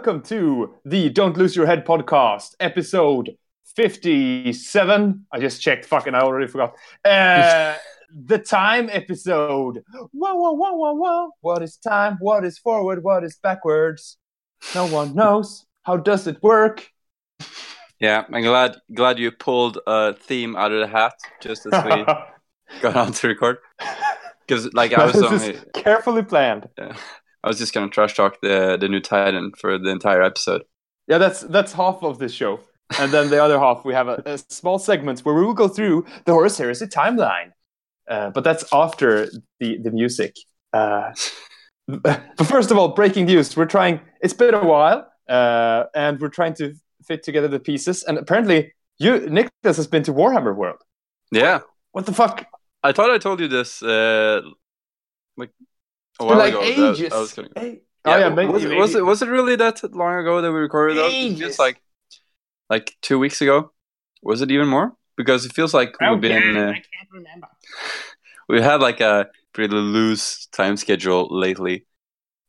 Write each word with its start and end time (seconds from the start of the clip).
Welcome 0.00 0.22
to 0.22 0.76
the 0.86 1.10
Don't 1.10 1.36
Lose 1.36 1.54
Your 1.54 1.66
Head 1.66 1.84
podcast, 1.84 2.54
episode 2.58 3.36
57. 3.76 5.26
I 5.30 5.38
just 5.38 5.60
checked, 5.60 5.84
fucking, 5.84 6.14
I 6.14 6.20
already 6.20 6.46
forgot. 6.46 6.74
Uh, 7.04 7.74
the 8.10 8.38
time 8.38 8.88
episode. 8.90 9.84
Whoa, 9.92 10.34
whoa, 10.36 10.52
whoa, 10.52 10.72
whoa, 10.72 10.94
whoa. 10.94 11.30
What 11.42 11.62
is 11.62 11.76
time? 11.76 12.16
What 12.18 12.46
is 12.46 12.56
forward? 12.56 13.04
What 13.04 13.24
is 13.24 13.36
backwards? 13.42 14.16
No 14.74 14.86
one 14.86 15.14
knows. 15.14 15.66
How 15.82 15.98
does 15.98 16.26
it 16.26 16.42
work? 16.42 16.88
Yeah, 17.98 18.24
I'm 18.32 18.42
glad 18.42 18.78
glad 18.94 19.18
you 19.18 19.30
pulled 19.30 19.80
a 19.86 20.14
theme 20.14 20.56
out 20.56 20.72
of 20.72 20.80
the 20.80 20.86
hat 20.86 21.12
just 21.42 21.66
as 21.66 21.84
we 21.84 22.06
got 22.80 22.96
on 22.96 23.12
to 23.12 23.28
record. 23.28 23.58
Because 24.46 24.72
like 24.72 24.94
I 24.94 25.04
was 25.04 25.22
only, 25.22 25.58
carefully 25.74 26.22
planned. 26.22 26.70
I 27.42 27.48
was 27.48 27.58
just 27.58 27.72
gonna 27.72 27.88
trash 27.88 28.14
talk 28.14 28.40
the 28.40 28.76
the 28.80 28.88
new 28.88 29.00
Titan 29.00 29.52
for 29.58 29.78
the 29.78 29.90
entire 29.90 30.22
episode. 30.22 30.62
Yeah, 31.06 31.18
that's 31.18 31.40
that's 31.40 31.72
half 31.72 32.02
of 32.02 32.18
this 32.18 32.32
show. 32.32 32.60
And 32.98 33.12
then 33.12 33.30
the 33.30 33.42
other 33.42 33.58
half, 33.58 33.84
we 33.84 33.94
have 33.94 34.08
a, 34.08 34.22
a 34.26 34.38
small 34.48 34.78
segment 34.78 35.20
where 35.20 35.34
we 35.34 35.44
will 35.44 35.54
go 35.54 35.68
through 35.68 36.04
the 36.24 36.32
Horus 36.32 36.58
Heresy 36.58 36.86
timeline. 36.86 37.52
Uh, 38.08 38.30
but 38.30 38.42
that's 38.42 38.64
after 38.72 39.30
the, 39.60 39.78
the 39.78 39.92
music. 39.92 40.34
Uh, 40.72 41.12
but 41.86 42.20
first 42.44 42.72
of 42.72 42.78
all, 42.78 42.88
breaking 42.88 43.26
news. 43.26 43.56
We're 43.56 43.66
trying, 43.66 44.00
it's 44.20 44.34
been 44.34 44.54
a 44.54 44.64
while, 44.64 45.06
uh, 45.28 45.84
and 45.94 46.20
we're 46.20 46.28
trying 46.28 46.54
to 46.54 46.74
fit 47.06 47.22
together 47.22 47.46
the 47.46 47.60
pieces. 47.60 48.02
And 48.02 48.18
apparently, 48.18 48.72
you, 48.98 49.20
Nicholas, 49.30 49.76
has 49.76 49.86
been 49.86 50.02
to 50.02 50.12
Warhammer 50.12 50.54
World. 50.54 50.82
Yeah, 51.30 51.60
What 51.92 52.06
the 52.06 52.12
fuck? 52.12 52.46
I 52.82 52.92
thought 52.92 53.10
I 53.10 53.18
told 53.18 53.40
you 53.40 53.46
this 53.46 53.82
uh, 53.82 54.40
like 55.36 55.50
a 56.20 56.24
while 56.24 56.38
like 56.38 56.50
ago. 56.54 56.60
that 56.60 56.94
ages. 56.94 57.12
I 57.12 57.18
was 57.18 57.32
kidding. 57.32 57.52
Hey- 57.56 57.80
Oh, 58.02 58.16
yeah, 58.16 58.30
maybe, 58.30 58.50
was, 58.50 58.64
it, 58.64 58.74
was 58.74 58.94
it 58.94 59.04
was 59.04 59.20
it 59.20 59.28
really 59.28 59.56
that 59.56 59.82
long 59.94 60.14
ago 60.14 60.40
that 60.40 60.50
we 60.50 60.58
recorded 60.58 60.96
those? 60.96 61.12
It 61.12 61.16
Ages. 61.16 61.58
like 61.58 61.82
like 62.70 62.96
two 63.02 63.18
weeks 63.18 63.42
ago. 63.42 63.72
Was 64.22 64.40
it 64.40 64.50
even 64.50 64.68
more? 64.68 64.96
Because 65.18 65.44
it 65.44 65.52
feels 65.52 65.74
like 65.74 66.00
we've 66.00 66.18
been 66.18 66.56
uh, 66.56 66.72
can't 66.72 67.10
remember. 67.12 67.48
we 68.48 68.62
had 68.62 68.80
like 68.80 69.02
a 69.02 69.28
pretty 69.52 69.74
loose 69.74 70.46
time 70.46 70.78
schedule 70.78 71.28
lately, 71.30 71.84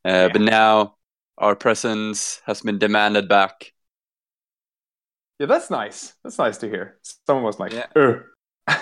uh, 0.06 0.30
but 0.30 0.40
now 0.40 0.96
our 1.36 1.54
presence 1.54 2.40
has 2.46 2.62
been 2.62 2.78
demanded 2.78 3.28
back. 3.28 3.74
Yeah, 5.38 5.46
that's 5.48 5.68
nice. 5.70 6.14
That's 6.24 6.38
nice 6.38 6.56
to 6.58 6.68
hear. 6.68 6.98
Someone 7.26 7.44
was 7.44 7.58
like, 7.60 7.72
Yeah. 7.74 7.88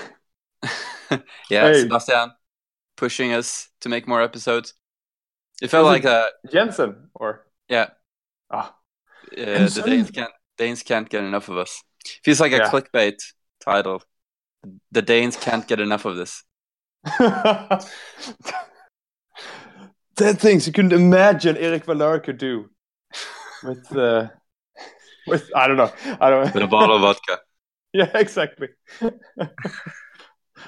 Yeah, 1.50 1.72
Hey. 1.72 1.80
Sebastian 1.80 2.30
pushing 2.96 3.32
us 3.32 3.68
to 3.80 3.88
make 3.88 4.06
more 4.06 4.22
episodes. 4.22 4.74
It 5.60 5.68
felt 5.70 5.86
like 5.86 6.04
it- 6.04 6.10
a 6.10 6.30
Jensen, 6.50 7.10
or 7.14 7.46
yeah. 7.68 7.90
ah, 8.50 8.74
Uh, 9.36 9.68
the 9.68 9.82
Danes 9.86 10.10
can't 10.10 10.32
Danes 10.58 10.82
can't 10.82 11.08
get 11.08 11.22
enough 11.24 11.48
of 11.48 11.56
us. 11.58 11.82
Feels 12.24 12.40
like 12.40 12.52
a 12.52 12.56
Yeah. 12.56 12.70
clickbait 12.70 13.16
title. 13.64 14.02
The 14.92 15.02
Danes 15.02 15.36
can't 15.36 15.66
get 15.66 15.80
enough 15.80 16.04
of 16.04 16.16
this. 16.16 16.42
Ten 20.16 20.36
things 20.36 20.66
you 20.66 20.72
couldn't 20.72 20.92
imagine 20.92 21.56
Eric 21.56 21.86
Valar 21.86 22.22
could 22.22 22.36
do 22.38 22.68
with 23.64 23.96
uh, 23.96 24.28
with 25.26 25.50
I 25.56 25.66
don't 25.66 25.76
know 25.76 25.92
I 26.20 26.30
don't 26.30 26.52
With 26.54 26.62
a 26.62 26.66
bottle 26.66 26.96
of 26.96 27.02
vodka. 27.02 27.38
yeah 27.92 28.10
exactly 28.14 28.68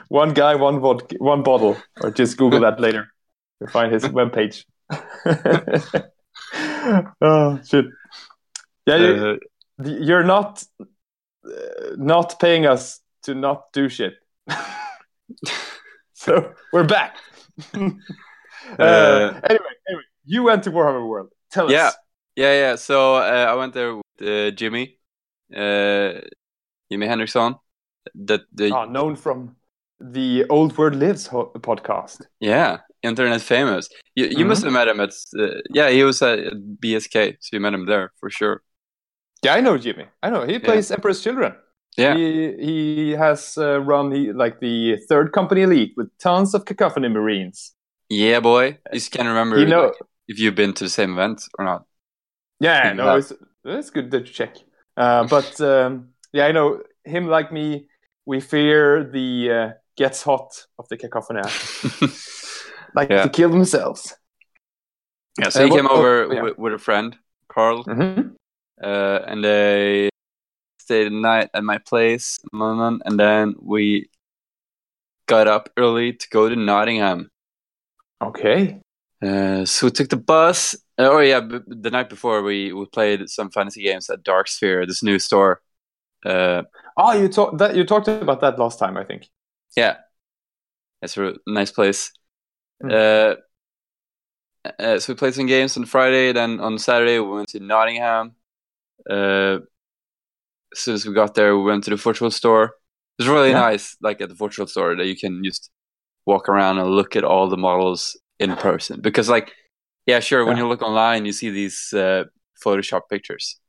one 0.09 0.33
guy 0.35 0.55
one 0.55 0.81
vodka 0.81 1.17
one 1.19 1.43
bottle 1.43 1.77
or 2.01 2.11
just 2.11 2.37
Google 2.39 2.61
that 2.61 2.81
later 2.81 3.13
you'll 3.61 3.71
find 3.71 3.93
his 3.93 4.05
webpage 4.05 4.65
oh 7.21 7.59
shit 7.65 7.87
yeah 8.87 8.97
you, 8.97 9.25
Uh, 9.25 9.37
you're 9.85 10.25
not 10.25 10.65
uh, 11.45 11.51
not 11.97 12.39
paying 12.41 12.67
us 12.67 13.01
to 13.23 13.35
not 13.35 13.73
do 13.73 13.89
shit 13.89 14.15
so 16.15 16.53
we're 16.73 16.85
back 16.87 17.17
uh, 17.75 17.91
Uh, 18.79 19.41
anyway, 19.51 19.75
anyway, 19.89 20.03
you 20.25 20.43
went 20.45 20.63
to 20.65 20.71
Warhammer 20.71 21.07
World. 21.07 21.31
Tell 21.51 21.71
Yeah. 21.71 21.89
us. 21.89 21.97
yeah, 22.37 22.53
yeah. 22.53 22.61
Yeah. 22.71 22.77
So 22.77 23.17
uh, 23.17 23.47
I 23.51 23.55
went 23.55 23.75
there 23.75 23.97
with 23.97 24.23
uh, 24.23 24.51
Jimmy, 24.57 24.99
uh, 25.55 26.21
Jimmy 26.91 27.07
Henriksson. 27.07 27.57
That 28.15 28.43
the 28.53 28.71
Ah, 28.73 28.87
known 28.87 29.17
from 29.17 29.57
the 30.01 30.47
Old 30.49 30.79
World 30.79 30.95
Lives 30.95 31.27
ho- 31.27 31.53
podcast. 31.61 32.23
Yeah, 32.41 32.79
internet 33.03 33.41
famous. 33.43 33.89
You 34.15 34.27
you 34.27 34.45
must 34.45 34.63
have 34.65 34.73
met 34.73 34.89
him 34.89 35.01
at 35.01 35.11
uh, 35.39 35.61
yeah, 35.71 35.91
he 35.91 36.05
was 36.05 36.23
at 36.23 36.39
BSK, 36.81 37.37
so 37.41 37.57
you 37.57 37.61
met 37.61 37.75
him 37.75 37.87
there 37.87 38.13
for 38.21 38.31
sure. 38.31 38.63
Yeah, 39.45 39.55
I 39.55 39.61
know 39.61 39.77
Jimmy. 39.79 40.07
I 40.23 40.31
know 40.31 40.47
he 40.47 40.59
plays 40.59 40.91
Emperor's 40.91 41.21
Children. 41.23 41.55
Yeah, 41.97 42.15
He 42.15 42.55
he 42.59 43.11
has 43.11 43.59
uh, 43.59 43.81
run 43.81 44.11
the, 44.11 44.33
like 44.33 44.61
the 44.61 44.97
third 45.09 45.33
company 45.33 45.63
elite 45.63 45.93
with 45.97 46.09
tons 46.19 46.55
of 46.55 46.65
cacophony 46.65 47.09
marines. 47.09 47.75
yeah, 48.09 48.41
boy. 48.41 48.79
You 48.93 48.99
just 48.99 49.11
can't 49.13 49.29
remember 49.29 49.59
You 49.59 49.67
know, 49.67 49.85
like, 49.87 49.95
if 50.29 50.39
you've 50.39 50.55
been 50.55 50.73
to 50.75 50.85
the 50.85 50.91
same 50.91 51.13
event 51.13 51.43
or 51.59 51.65
not. 51.65 51.85
yeah, 52.61 52.93
no, 52.95 53.17
it's 53.17 53.33
it's 53.65 53.91
good 53.91 54.11
to 54.11 54.21
check. 54.23 54.57
Uh, 54.97 55.25
but 55.27 55.61
um, 55.73 56.09
yeah, 56.33 56.47
I 56.47 56.53
know 56.53 56.83
him 57.05 57.27
like 57.27 57.53
me. 57.53 57.89
We 58.27 58.41
fear 58.41 59.05
the 59.05 59.51
uh, 59.51 59.69
gets 59.97 60.23
hot 60.23 60.67
of 60.79 60.87
the 60.89 60.97
cacophony, 60.97 61.43
like 62.95 63.11
Yeah. 63.11 63.23
to 63.25 63.29
kill 63.29 63.51
themselves. 63.51 64.15
yeah, 65.39 65.49
so 65.49 65.61
Uh, 65.61 65.65
he 65.65 65.71
what- 65.71 65.77
came 65.79 65.89
oh, 65.91 65.97
over 65.97 66.35
yeah. 66.35 66.43
with, 66.43 66.59
with 66.59 66.73
a 66.75 66.79
friend, 66.79 67.17
Carl, 67.49 67.83
hmm 67.85 68.35
uh, 68.83 69.21
and 69.27 69.45
they 69.45 70.09
stayed 70.81 71.05
the 71.07 71.11
night 71.11 71.49
at 71.55 71.63
my 71.65 71.79
place, 71.79 72.39
in 72.53 72.59
London, 72.59 73.01
and 73.05 73.19
then 73.19 73.55
we 73.61 74.11
got 75.27 75.47
up 75.47 75.71
early 75.77 76.13
to 76.13 76.29
go 76.31 76.49
to 76.49 76.57
Nottingham. 76.57 77.31
Okay. 78.21 78.81
Uh, 79.23 79.65
so 79.65 79.87
we 79.87 79.91
took 79.93 80.09
the 80.09 80.17
bus. 80.17 80.75
Uh, 80.99 81.09
oh 81.11 81.21
yeah, 81.21 81.41
b- 81.41 81.61
the 81.67 81.91
night 81.91 82.09
before 82.09 82.43
we, 82.43 82.73
we 82.73 82.85
played 82.87 83.29
some 83.31 83.51
fantasy 83.51 83.83
games 83.83 84.11
at 84.11 84.23
Dark 84.25 84.49
Sphere, 84.49 84.85
this 84.85 85.03
new 85.03 85.19
store. 85.19 85.63
Uh, 86.27 86.63
Oh, 86.97 87.13
you 87.13 87.29
talked 87.29 87.57
that 87.59 87.75
you 87.77 87.85
talked 87.85 88.09
about 88.09 88.41
that 88.41 88.59
last 88.59 88.79
time, 88.79 88.97
I 88.99 89.05
think. 89.05 89.29
yeah, 89.77 89.97
it's 91.01 91.17
a 91.17 91.35
nice 91.47 91.71
place. 91.71 92.13
Hmm. 92.83 92.91
Uh, 92.91 93.35
uh, 94.79 94.99
so 94.99 95.13
we 95.13 95.17
played 95.17 95.35
some 95.35 95.47
games 95.47 95.77
on 95.77 95.85
Friday. 95.87 96.33
Then 96.33 96.61
on 96.61 96.79
Saturday 96.79 97.19
we 97.19 97.31
went 97.31 97.49
to 97.51 97.61
Nottingham. 97.61 98.35
Uh, 99.09 99.59
as 100.73 100.79
soon 100.79 100.95
as 100.95 101.07
we 101.07 101.13
got 101.15 101.35
there, 101.35 101.57
we 101.57 101.65
went 101.65 101.85
to 101.85 101.91
the 101.91 101.97
virtual 101.97 102.31
store. 102.31 102.65
It 102.65 103.23
was 103.23 103.29
really 103.29 103.51
Yeah. 103.51 103.61
nice, 103.61 103.97
like 104.01 104.21
at 104.21 104.29
the 104.29 104.35
virtual 104.35 104.67
store, 104.67 104.97
that 104.97 105.07
you 105.07 105.17
can 105.17 105.43
just 105.45 105.71
walk 106.25 106.49
around 106.49 106.79
and 106.79 106.91
look 106.91 107.17
at 107.17 107.25
all 107.25 107.49
the 107.49 107.57
models 107.57 108.17
in 108.39 108.57
person. 108.57 109.01
Because, 109.01 109.29
like, 109.29 109.53
yeah, 110.07 110.21
sure, 110.21 110.45
when 110.45 110.57
Yeah. 110.57 110.63
you 110.63 110.69
look 110.69 110.83
online, 110.83 111.27
you 111.27 111.33
see 111.33 111.51
these 111.51 111.93
uh, 111.93 112.25
Photoshop 112.65 113.03
pictures. 113.11 113.61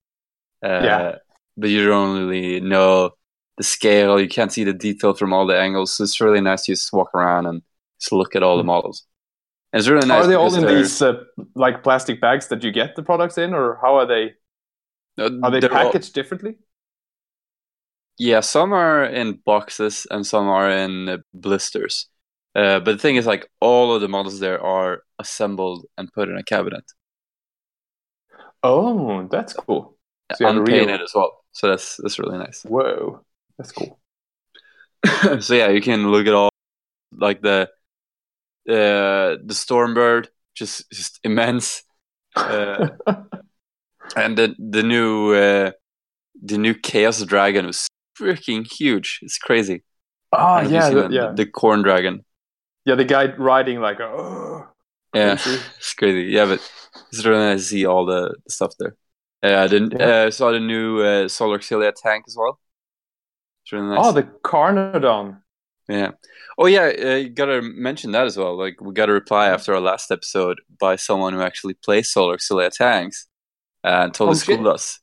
Uh, 0.64 0.82
Yeah. 0.84 1.16
But 1.58 1.70
you 1.70 1.86
don't 1.86 2.18
really 2.28 2.60
know 2.62 3.12
the 3.58 3.64
scale. 3.64 4.20
You 4.20 4.28
can't 4.28 4.52
see 4.52 4.64
the 4.64 4.74
detail 4.74 5.14
from 5.14 5.34
all 5.34 5.46
the 5.46 5.60
angles. 5.60 5.96
So 5.96 6.04
it's 6.04 6.20
really 6.22 6.42
nice 6.42 6.66
to 6.66 6.72
just 6.72 6.92
walk 6.94 7.14
around 7.14 7.46
and 7.46 7.62
look 8.12 8.36
at 8.36 8.44
all 8.44 8.58
the 8.58 8.64
Mhm. 8.64 8.68
models. 8.68 9.06
And 9.72 9.80
it's 9.80 9.88
really 9.90 10.08
nice. 10.08 10.24
are 10.26 10.28
they 10.28 10.36
all 10.36 10.54
in 10.54 10.66
these 10.68 11.02
uh, 11.02 11.24
like 11.56 11.82
plastic 11.84 12.22
bags 12.22 12.48
that 12.50 12.64
you 12.64 12.72
get 12.72 12.96
the 12.96 13.04
products 13.04 13.38
in, 13.38 13.54
or 13.54 13.80
how 13.82 13.96
are 13.96 14.06
they? 14.06 14.34
Are 15.18 15.52
they 15.52 15.60
they're 15.60 15.74
all- 15.74 15.86
packaged 15.86 16.14
differently? 16.14 16.56
Yeah, 18.20 18.42
some 18.42 18.74
are 18.74 19.04
in 19.06 19.40
boxes 19.46 20.06
and 20.12 20.26
some 20.26 20.48
are 20.48 20.70
in 20.70 21.10
uh, 21.10 21.18
blisters. 21.34 22.08
Uh, 22.56 22.80
but 22.80 22.92
the 22.92 22.98
thing 23.00 23.16
is, 23.16 23.26
like, 23.26 23.50
all 23.60 23.96
of 23.96 24.02
the 24.02 24.08
models 24.08 24.40
there 24.40 24.62
are 24.64 25.02
assembled 25.18 25.88
and 25.98 26.14
put 26.14 26.30
in 26.30 26.38
a 26.38 26.44
cabinet. 26.44 26.84
Oh, 28.62 29.28
that's 29.28 29.54
cool. 29.54 29.98
So 30.36 30.46
a 30.48 30.52
real- 30.54 30.60
unpainted 30.62 31.02
as 31.02 31.12
well. 31.16 31.44
So 31.52 31.68
that's 31.70 31.98
that's 31.98 32.20
really 32.20 32.38
nice. 32.38 32.64
Whoa, 32.64 33.22
that's 33.58 33.72
cool. 33.72 34.00
so 35.42 35.54
yeah, 35.54 35.70
you 35.70 35.82
can 35.82 36.12
look 36.12 36.28
at 36.28 36.34
all 36.34 36.50
like 37.12 37.42
the 37.42 37.70
uh, 38.70 39.38
the 39.44 39.54
Stormbird, 39.54 40.28
just 40.56 40.90
just 40.92 41.20
immense, 41.24 41.84
uh, 42.36 42.90
and 44.16 44.38
the 44.38 44.56
the 44.60 44.84
new 44.84 45.34
uh, 45.34 45.72
the 46.42 46.58
new 46.58 46.74
Chaos 46.74 47.22
Dragon 47.24 47.66
was 47.68 47.88
freaking 48.20 48.66
huge. 48.66 49.20
It's 49.22 49.38
crazy. 49.38 49.84
Ah, 50.32 50.62
you 50.62 50.70
yeah, 50.74 50.90
the, 50.90 51.08
the, 51.08 51.14
yeah, 51.14 51.32
the 51.36 51.46
Khorne 51.46 51.84
Dragon. 51.84 52.26
yeah. 52.86 52.96
The 52.96 53.06
guy 53.06 53.34
riding 53.36 53.80
like, 53.82 54.00
oh, 54.00 54.68
Yeah, 55.14 55.34
it's 55.46 55.94
crazy. 55.94 56.32
Yeah, 56.32 56.46
but 56.46 56.60
it's 57.12 57.24
really 57.26 57.40
nice 57.46 57.60
to 57.62 57.66
see 57.66 57.86
all 57.86 58.06
the, 58.06 58.34
stuff 58.48 58.74
there. 58.80 58.96
Uh, 59.44 59.64
I 59.64 59.68
didn't 59.68 59.94
Yeah. 60.00 60.06
uh, 60.28 60.32
saw 60.32 60.52
the 60.52 60.60
new 60.60 61.02
uh, 61.02 61.28
Solar 61.28 61.60
Auxilia 61.60 61.94
tank 61.96 62.26
as 62.28 62.36
well. 62.36 62.60
It's 63.64 63.72
really 63.74 63.88
nice. 63.90 64.00
oh, 64.02 64.12
the 64.12 64.24
Carnodon. 64.24 65.43
Yeah. 65.90 66.12
Oh 66.58 66.68
yeah, 66.68 66.92
uh, 66.98 67.16
you 67.16 67.30
gotta 67.30 67.62
mention 67.62 68.12
that 68.12 68.26
as 68.26 68.38
well. 68.38 68.58
Like 68.58 68.80
we 68.82 68.94
got 68.94 69.10
a 69.10 69.14
reply 69.14 69.48
after 69.48 69.74
our 69.74 69.82
last 69.82 70.12
episode 70.12 70.60
by 70.80 70.96
someone 70.96 71.34
who 71.34 71.42
actually 71.42 71.74
plays 71.74 72.12
Solar 72.12 72.38
Auxilia 72.38 72.70
tanks 72.72 73.28
and 73.84 74.14
told 74.14 74.30
Oh, 74.30 74.32
us 74.32 74.44
shit. 74.44 74.66
us. 74.66 75.00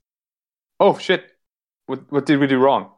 Oh 0.79 0.97
shit! 0.99 1.25
What 1.87 2.11
what 2.11 2.27
did 2.27 2.41
we 2.41 2.47
do 2.47 2.59
wrong? 2.59 2.93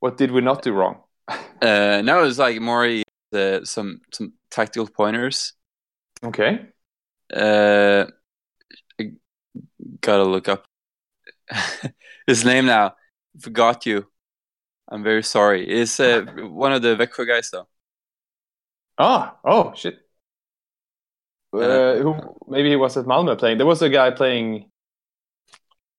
What 0.00 0.16
did 0.16 0.30
we 0.32 0.40
not 0.40 0.62
do 0.62 0.72
wrong? 0.72 1.02
Uh, 1.62 2.02
no, 2.04 2.22
it's 2.24 2.38
like 2.38 2.60
more 2.60 2.86
uh, 3.32 3.64
some 3.64 4.00
some 4.12 4.34
tactical 4.50 4.86
pointers. 4.86 5.54
Okay. 6.22 6.66
Uh, 7.34 8.04
I 9.00 9.12
gotta 10.00 10.24
look 10.24 10.48
up 10.48 10.66
his 12.26 12.44
name 12.44 12.66
now. 12.66 12.94
Forgot 13.40 13.86
you. 13.86 14.06
I'm 14.88 15.02
very 15.02 15.22
sorry. 15.22 15.68
Is 15.68 15.98
uh, 16.00 16.24
one 16.50 16.72
of 16.72 16.82
the 16.82 16.96
Växjö 16.96 17.26
guys 17.26 17.50
though. 17.50 17.66
Ah. 18.98 19.36
Oh 19.44 19.72
shit. 19.74 19.98
Uh, 21.52 21.96
who 21.96 22.14
maybe 22.48 22.68
he 22.70 22.76
was 22.76 22.96
at 22.96 23.06
Malmö 23.06 23.38
playing. 23.38 23.56
There 23.58 23.66
was 23.66 23.82
a 23.82 23.88
guy 23.88 24.10
playing 24.10 24.70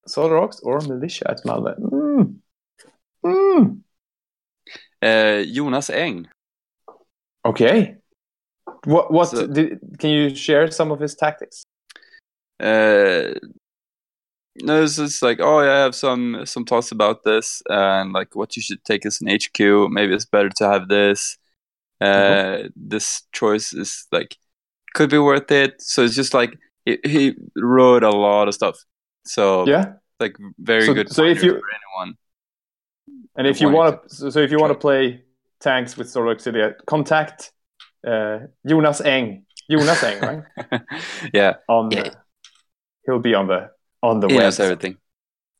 Solar 0.05 0.37
Aux 0.37 0.51
or 0.63 0.79
Militia 0.81 1.31
at 1.31 1.43
Malmö. 1.45 1.75
Mm. 1.79 2.35
Mm. 3.25 3.79
Uh, 5.01 5.43
Jonas 5.53 5.89
Eng. 5.89 6.27
Okay. 7.45 7.95
What 8.85 9.11
what 9.11 9.29
So- 9.29 9.47
did, 9.47 9.79
can 9.99 10.09
you 10.11 10.35
share 10.35 10.69
some 10.71 10.91
of 10.91 10.99
his 10.99 11.15
tactics? 11.15 11.63
uh 12.59 13.33
no 14.61 14.83
it's 14.83 14.95
just 14.97 15.21
like 15.21 15.39
oh 15.39 15.61
yeah, 15.61 15.73
i 15.73 15.79
have 15.83 15.95
some 15.95 16.45
some 16.45 16.65
thoughts 16.65 16.91
about 16.91 17.23
this 17.23 17.61
and 17.69 18.13
like 18.13 18.35
what 18.35 18.55
you 18.55 18.61
should 18.61 18.83
take 18.83 19.05
as 19.05 19.21
an 19.21 19.27
hq 19.27 19.89
maybe 19.89 20.13
it's 20.13 20.25
better 20.25 20.49
to 20.49 20.67
have 20.67 20.87
this. 20.87 21.37
Uh 21.99 22.69
this 22.75 23.23
choice 23.31 23.73
is 23.73 24.05
like 24.11 24.37
could 24.93 25.09
be 25.09 25.17
worth 25.19 25.51
it. 25.51 25.81
So 25.81 26.03
it's 26.03 26.15
just 26.15 26.33
like 26.33 26.57
he, 26.85 26.97
he 27.03 27.33
wrote 27.55 28.03
a 28.03 28.09
lot 28.11 28.47
of 28.47 28.53
stuff. 28.53 28.77
So 29.25 29.65
Yeah. 29.67 29.93
like 30.19 30.35
very 30.59 30.85
So- 30.85 30.93
good 30.93 31.11
so 31.11 31.23
if 31.23 31.43
you- 31.43 31.53
for 31.59 31.69
anyone. 31.79 32.17
And 33.35 33.47
if 33.47 33.61
you 33.61 33.69
want 33.69 34.09
to, 34.09 34.31
so, 34.31 34.39
if 34.39 34.51
you 34.51 34.57
want 34.57 34.73
to 34.73 34.79
play 34.79 35.23
tanks 35.59 35.95
with 35.97 36.09
Solar 36.09 36.35
Auxilia, 36.35 36.73
contact 36.87 37.51
uh, 38.05 38.39
Jonas 38.67 38.99
Eng. 39.01 39.45
Jonas 39.69 40.03
Eng, 40.03 40.19
right? 40.21 40.81
yeah. 41.33 41.53
On 41.67 41.91
Yeah. 41.91 42.03
the, 42.03 42.15
he'll 43.05 43.19
be 43.19 43.35
on 43.35 43.47
the 43.47 43.69
on 44.03 44.19
the 44.19 44.27
he 44.27 44.35
web. 44.35 44.43
knows 44.43 44.59
everything 44.59 44.97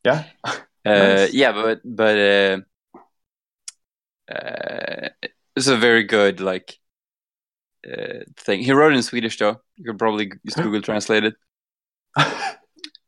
Yeah. 0.04 0.24
Uh, 0.44 0.54
Nice. 0.86 1.34
Yeah, 1.34 1.52
but 1.52 1.80
but 1.84 2.16
uh, 2.16 2.58
uh, 4.32 5.08
it's 5.54 5.66
a 5.66 5.76
very 5.76 6.04
good 6.04 6.40
like 6.40 6.78
uh, 7.86 8.24
thing. 8.36 8.62
He 8.62 8.72
wrote 8.72 8.92
it 8.92 8.96
in 8.96 9.02
Swedish 9.02 9.36
though. 9.38 9.60
You 9.76 9.84
could 9.84 9.98
probably 9.98 10.32
just 10.46 10.56
Google 10.56 10.80
Translate 10.80 11.24
it 11.24 11.34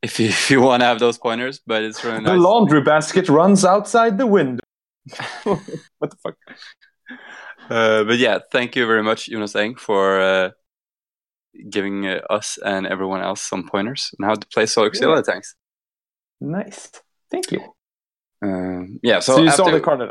if 0.03 0.19
you 0.19 0.27
if 0.27 0.51
you 0.51 0.61
want 0.61 0.81
to 0.81 0.85
have 0.85 0.99
those 0.99 1.17
pointers. 1.17 1.59
But 1.65 1.81
it's 1.81 2.03
really 2.03 2.19
nice. 2.19 2.33
The 2.33 2.37
laundry 2.37 2.81
basket 2.81 3.29
runs 3.29 3.65
outside 3.65 4.17
the 4.19 4.27
window. 4.27 4.63
what 5.43 6.11
the 6.11 6.17
fuck? 6.21 6.35
Uh, 7.69 8.03
but 8.03 8.17
yeah, 8.19 8.39
thank 8.51 8.75
you 8.75 8.85
very 8.85 9.01
much, 9.01 9.27
Jonas 9.27 9.55
Eng, 9.55 9.75
for 9.75 10.21
uh, 10.21 10.49
giving 11.69 12.05
us 12.29 12.57
and 12.63 12.87
everyone 12.87 13.21
else 13.21 13.41
some 13.41 13.67
pointers 13.67 14.11
on 14.19 14.27
how 14.27 14.35
to 14.35 14.47
play 14.47 14.65
Solar 14.65 14.89
Auxilia 14.89 15.15
Yeah. 15.17 15.21
tanks. 15.21 15.55
Nice. 16.39 16.91
Thank 17.29 17.51
you. 17.51 17.61
Um, 18.41 18.99
yeah, 19.03 19.19
so, 19.19 19.35
So, 19.35 19.41
you 19.41 19.49
after, 19.49 19.63
saw 19.63 19.71
the 19.71 19.79
card 19.79 20.01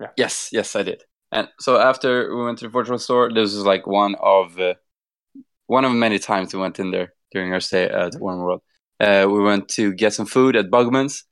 Yeah. 0.00 0.08
Yes, 0.16 0.48
yes, 0.52 0.76
I 0.76 0.82
did. 0.82 1.02
And 1.30 1.48
so 1.60 1.78
after 1.78 2.34
we 2.34 2.44
went 2.44 2.58
to 2.58 2.64
the 2.66 2.70
virtual 2.70 2.98
store, 2.98 3.28
this 3.28 3.54
was 3.54 3.64
like 3.66 3.86
one 3.86 4.14
of 4.20 4.58
uh, 4.58 4.74
one 5.66 5.84
of 5.84 5.92
many 5.92 6.18
times 6.18 6.54
we 6.54 6.60
went 6.60 6.78
in 6.78 6.90
there 6.90 7.12
during 7.32 7.52
our 7.52 7.60
stay 7.60 7.84
at 7.84 8.14
Warm 8.18 8.40
World. 8.40 8.62
Uh, 8.98 9.26
we 9.28 9.42
went 9.42 9.68
to 9.68 9.92
get 9.92 10.14
some 10.14 10.26
food 10.26 10.56
at 10.56 10.70
Bugman's. 10.70 11.24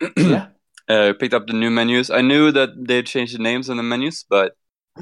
Yeah. 0.16 0.48
uh, 0.88 1.12
picked 1.18 1.34
up 1.34 1.46
the 1.46 1.52
new 1.54 1.70
menus. 1.70 2.10
I 2.10 2.20
knew 2.20 2.52
that 2.52 2.70
they 2.76 3.02
changed 3.02 3.34
the 3.34 3.42
names 3.42 3.70
on 3.70 3.76
the 3.76 3.82
menus, 3.82 4.24
but 4.28 4.52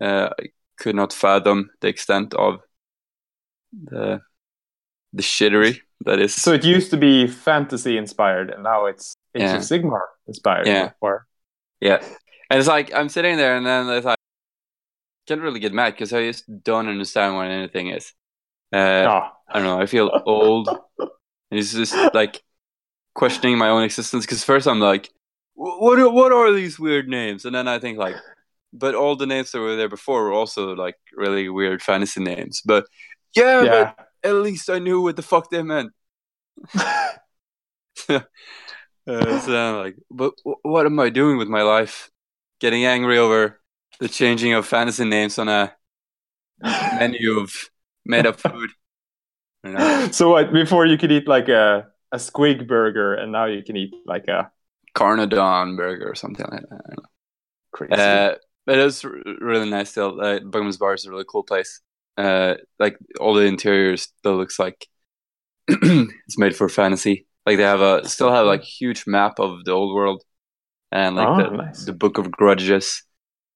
uh, 0.00 0.28
I 0.38 0.46
could 0.78 0.94
not 0.94 1.12
fathom 1.12 1.70
the 1.80 1.88
extent 1.88 2.34
of 2.34 2.60
the 3.72 4.20
the 5.12 5.22
shittery 5.22 5.80
that 6.04 6.18
is. 6.20 6.34
So 6.34 6.52
it 6.52 6.64
used 6.64 6.90
to 6.90 6.96
be 6.96 7.26
fantasy 7.26 7.96
inspired, 7.96 8.50
and 8.50 8.62
now 8.62 8.86
it's 8.86 9.14
Age 9.34 9.42
Yeah. 9.42 9.56
of 9.56 9.62
Sigmar 9.62 10.02
inspired. 10.26 10.66
Yeah. 10.66 10.90
Or 11.00 11.26
Yeah. 11.80 12.02
And 12.50 12.58
it's 12.58 12.68
like 12.68 12.92
I'm 12.92 13.08
sitting 13.08 13.36
there 13.36 13.56
and 13.56 13.64
then 13.64 13.88
it's 13.90 14.04
like 14.06 14.18
can't 15.28 15.40
really 15.40 15.60
get 15.60 15.72
mad 15.72 15.92
because 15.92 16.12
I 16.12 16.22
just 16.26 16.44
don't 16.64 16.88
understand 16.88 17.36
what 17.36 17.46
anything 17.46 17.88
is. 17.88 18.12
Uh, 18.72 19.04
ah, 19.08 19.32
I 19.48 19.54
don't 19.58 19.64
know. 19.64 19.80
I 19.80 19.86
feel 19.86 20.10
old. 20.26 20.68
It's 21.52 21.72
just 21.72 21.94
like 22.14 22.40
questioning 23.14 23.58
my 23.58 23.70
own 23.70 23.82
existence 23.82 24.24
because 24.24 24.44
first 24.44 24.68
I'm 24.68 24.78
like, 24.78 25.10
what 25.54 25.98
are, 25.98 26.08
what 26.08 26.30
are 26.30 26.52
these 26.52 26.78
weird 26.78 27.08
names? 27.08 27.44
And 27.44 27.52
then 27.52 27.66
I 27.66 27.80
think 27.80 27.98
like, 27.98 28.14
but 28.72 28.94
all 28.94 29.16
the 29.16 29.26
names 29.26 29.50
that 29.50 29.58
were 29.58 29.74
there 29.74 29.88
before 29.88 30.22
were 30.22 30.32
also 30.32 30.76
like 30.76 30.94
really 31.12 31.48
weird 31.48 31.82
fantasy 31.82 32.20
names. 32.22 32.62
But 32.64 32.86
yeah, 33.34 33.64
yeah. 33.64 33.92
but 33.94 34.08
at 34.22 34.34
least 34.34 34.70
I 34.70 34.78
knew 34.78 35.00
what 35.00 35.16
the 35.16 35.22
fuck 35.22 35.50
they 35.50 35.62
meant. 35.62 35.92
uh, 38.08 38.20
so 39.06 39.56
I'm 39.56 39.76
like, 39.76 39.96
but 40.10 40.34
wh- 40.44 40.64
what 40.64 40.86
am 40.86 40.98
I 41.00 41.10
doing 41.10 41.38
with 41.38 41.48
my 41.48 41.62
life? 41.62 42.10
Getting 42.60 42.84
angry 42.84 43.18
over 43.18 43.60
the 43.98 44.08
changing 44.08 44.52
of 44.54 44.66
fantasy 44.66 45.04
names 45.04 45.38
on 45.38 45.48
a 45.48 45.72
menu 46.62 47.40
of 47.40 47.52
made 48.04 48.26
up 48.26 48.40
food. 48.40 48.70
You 49.64 49.72
know, 49.72 50.08
so 50.10 50.30
what? 50.30 50.52
Before 50.52 50.86
you 50.86 50.96
could 50.96 51.12
eat 51.12 51.28
like 51.28 51.48
a 51.48 51.88
a 52.12 52.16
squig 52.16 52.66
burger, 52.66 53.14
and 53.14 53.32
now 53.32 53.46
you 53.46 53.62
can 53.62 53.76
eat 53.76 53.94
like 54.06 54.26
a 54.28 54.50
Carnadon 54.94 55.76
burger 55.76 56.10
or 56.10 56.14
something 56.14 56.46
like 56.50 56.62
that. 56.62 56.72
I 56.72 56.88
don't 56.88 57.02
know. 57.02 57.08
crazy. 57.72 57.94
Uh, 57.94 58.34
but 58.66 58.78
it 58.78 58.84
was 58.84 59.04
r- 59.04 59.12
really 59.40 59.68
nice 59.68 59.90
still. 59.90 60.20
Uh, 60.20 60.40
Bugman's 60.40 60.76
Bar 60.76 60.94
is 60.94 61.06
a 61.06 61.10
really 61.10 61.24
cool 61.28 61.42
place. 61.42 61.80
Uh, 62.20 62.54
like 62.78 62.96
all 63.20 63.34
the 63.34 63.46
interiors 63.46 64.02
still 64.02 64.36
looks 64.36 64.58
like 64.58 64.86
it's 65.68 66.38
made 66.38 66.54
for 66.56 66.68
fantasy. 66.68 67.26
Like 67.46 67.56
they 67.56 67.62
have 67.74 67.80
a 67.80 68.06
still 68.08 68.32
have 68.32 68.46
like 68.46 68.62
huge 68.62 69.04
map 69.06 69.34
of 69.38 69.64
the 69.64 69.72
old 69.72 69.94
world 69.94 70.22
and 70.92 71.16
like 71.16 71.28
Oh, 71.28 71.36
the, 71.38 71.56
nice. 71.56 71.84
the 71.86 71.92
book 71.92 72.18
of 72.18 72.30
grudges 72.30 73.02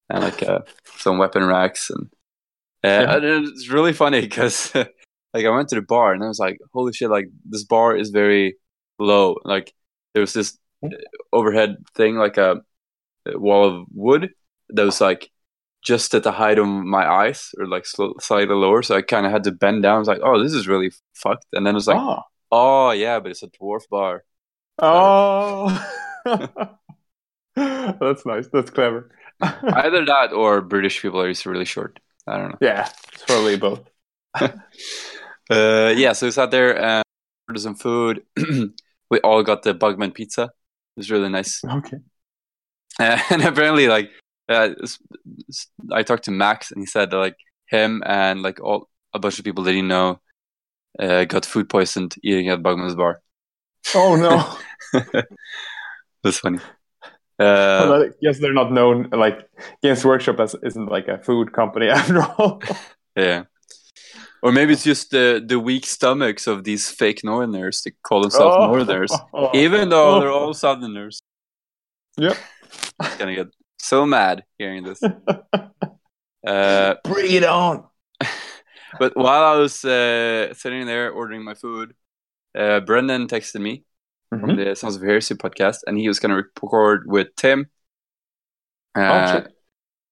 and 0.08 0.22
like 0.24 0.42
uh, 0.42 0.60
some 0.96 1.18
weapon 1.18 1.44
racks 1.44 1.90
and 1.90 2.04
uh, 2.84 3.20
Yeah. 3.22 3.40
it's 3.42 3.68
really 3.68 3.92
funny 3.92 4.20
because 4.20 4.74
like 5.34 5.44
I 5.44 5.50
went 5.50 5.68
to 5.70 5.76
the 5.76 5.82
bar 5.94 6.12
and 6.14 6.24
I 6.24 6.28
was 6.28 6.38
like, 6.46 6.58
holy 6.72 6.92
shit! 6.92 7.10
Like 7.10 7.28
this 7.44 7.64
bar 7.64 7.96
is 7.96 8.10
very 8.10 8.56
low. 8.98 9.36
Like 9.44 9.72
there 10.12 10.22
was 10.22 10.32
this 10.32 10.56
overhead 11.32 11.76
thing, 11.96 12.16
like 12.16 12.38
a 12.38 12.62
wall 13.26 13.64
of 13.68 13.86
wood 13.92 14.30
that 14.70 14.84
was 14.84 15.00
like 15.00 15.30
just 15.84 16.14
at 16.14 16.22
the 16.22 16.32
height 16.32 16.58
of 16.58 16.66
my 16.66 17.06
eyes 17.06 17.54
or 17.58 17.66
like 17.66 17.86
sl- 17.86 18.18
slightly 18.18 18.54
lower. 18.54 18.82
So 18.82 18.96
I 18.96 19.02
kind 19.02 19.26
of 19.26 19.32
had 19.32 19.44
to 19.44 19.52
bend 19.52 19.82
down. 19.82 19.96
I 19.96 19.98
was 19.98 20.08
like, 20.08 20.20
oh, 20.22 20.42
this 20.42 20.54
is 20.54 20.66
really 20.66 20.90
fucked. 21.14 21.46
And 21.52 21.66
then 21.66 21.74
it 21.74 21.76
was 21.76 21.86
like, 21.86 21.98
oh. 21.98 22.22
oh 22.50 22.90
yeah, 22.90 23.20
but 23.20 23.30
it's 23.30 23.42
a 23.42 23.48
dwarf 23.48 23.88
bar. 23.90 24.24
Oh. 24.78 25.68
That's 27.54 28.26
nice. 28.26 28.48
That's 28.48 28.70
clever. 28.70 29.10
Either 29.40 30.04
that 30.06 30.32
or 30.32 30.60
British 30.62 31.00
people 31.00 31.20
are 31.20 31.28
just 31.28 31.46
really 31.46 31.64
short. 31.64 32.00
I 32.26 32.38
don't 32.38 32.50
know. 32.50 32.58
yeah, 32.60 32.88
it's 33.12 33.24
probably 33.24 33.56
both. 33.56 33.88
Uh, 35.50 35.92
yeah, 35.94 36.12
so 36.12 36.26
we 36.26 36.30
sat 36.30 36.50
there 36.50 36.80
and 36.80 37.04
ordered 37.46 37.60
some 37.60 37.74
food. 37.74 38.22
we 39.10 39.20
all 39.20 39.42
got 39.42 39.62
the 39.62 39.74
Bugman 39.74 40.14
pizza. 40.14 40.44
It 40.44 40.50
was 40.96 41.10
really 41.10 41.28
nice. 41.28 41.62
Okay. 41.62 41.98
Uh, 42.98 43.18
and 43.30 43.42
apparently, 43.42 43.86
like, 43.86 44.10
uh, 44.48 44.70
s- 44.82 44.98
I 45.92 46.02
talked 46.02 46.24
to 46.24 46.30
Max, 46.30 46.70
and 46.70 46.80
he 46.82 46.86
said 46.86 47.10
that, 47.10 47.16
like 47.18 47.36
him 47.66 48.02
and 48.06 48.42
like 48.42 48.60
all 48.62 48.88
a 49.12 49.18
bunch 49.18 49.38
of 49.38 49.44
people 49.44 49.64
that 49.64 49.74
he 49.74 49.82
know 49.82 50.20
uh, 50.98 51.24
got 51.24 51.46
food 51.46 51.68
poisoned 51.68 52.14
eating 52.22 52.48
at 52.48 52.62
Bugman's 52.62 52.94
bar. 52.94 53.20
Oh 53.94 54.16
no. 54.16 55.02
That's 56.22 56.38
funny. 56.38 56.58
well, 57.38 57.92
Uh, 57.92 58.04
I 58.06 58.08
guess 58.22 58.38
they're 58.40 58.52
not 58.52 58.72
known. 58.72 59.08
Like 59.10 59.48
Games 59.82 60.04
Workshop 60.04 60.40
as, 60.40 60.54
isn't 60.62 60.86
like 60.86 61.08
a 61.08 61.18
food 61.18 61.52
company 61.52 61.88
after 61.98 62.22
all. 62.22 62.62
yeah. 63.16 63.44
Or 64.42 64.52
maybe 64.52 64.74
it's 64.74 64.84
just 64.84 65.10
the 65.10 65.42
the 65.44 65.58
weak 65.58 65.86
stomachs 65.86 66.46
of 66.46 66.64
these 66.64 66.90
fake 66.90 67.24
Northerners 67.24 67.80
that 67.82 67.94
call 68.02 68.20
themselves 68.22 68.56
Oh. 68.58 68.66
Northerners, 68.66 69.12
even 69.54 69.88
though 69.88 70.20
they're 70.20 70.30
all 70.30 70.52
Southerners. 70.52 71.22
Yep. 72.18 72.36
Gonna 73.18 73.34
get 73.34 73.46
so 73.84 74.06
mad 74.06 74.44
hearing 74.58 74.84
this. 74.84 75.00
Uh, 76.46 76.96
Bring 77.04 77.32
it 77.32 77.44
on. 77.44 77.84
but 78.98 79.16
while 79.16 79.44
I 79.44 79.56
was 79.56 79.82
uh, 79.82 80.52
sitting 80.52 80.84
there 80.86 81.10
ordering 81.10 81.42
my 81.42 81.54
food, 81.54 81.94
uh, 82.54 82.80
Brendan 82.80 83.28
texted 83.28 83.62
me 83.62 83.84
from 84.28 84.40
Mhm. 84.50 84.56
the 84.56 84.74
Sons 84.76 84.96
of 84.96 85.02
Heresy 85.02 85.34
podcast, 85.36 85.78
and 85.86 85.96
he 85.96 86.06
was 86.06 86.18
going 86.20 86.30
to 86.30 86.36
record 86.36 87.04
with 87.06 87.28
Tim. 87.36 87.70
Oh, 88.94 89.00
Uh, 89.00 89.32
shit. 89.32 89.56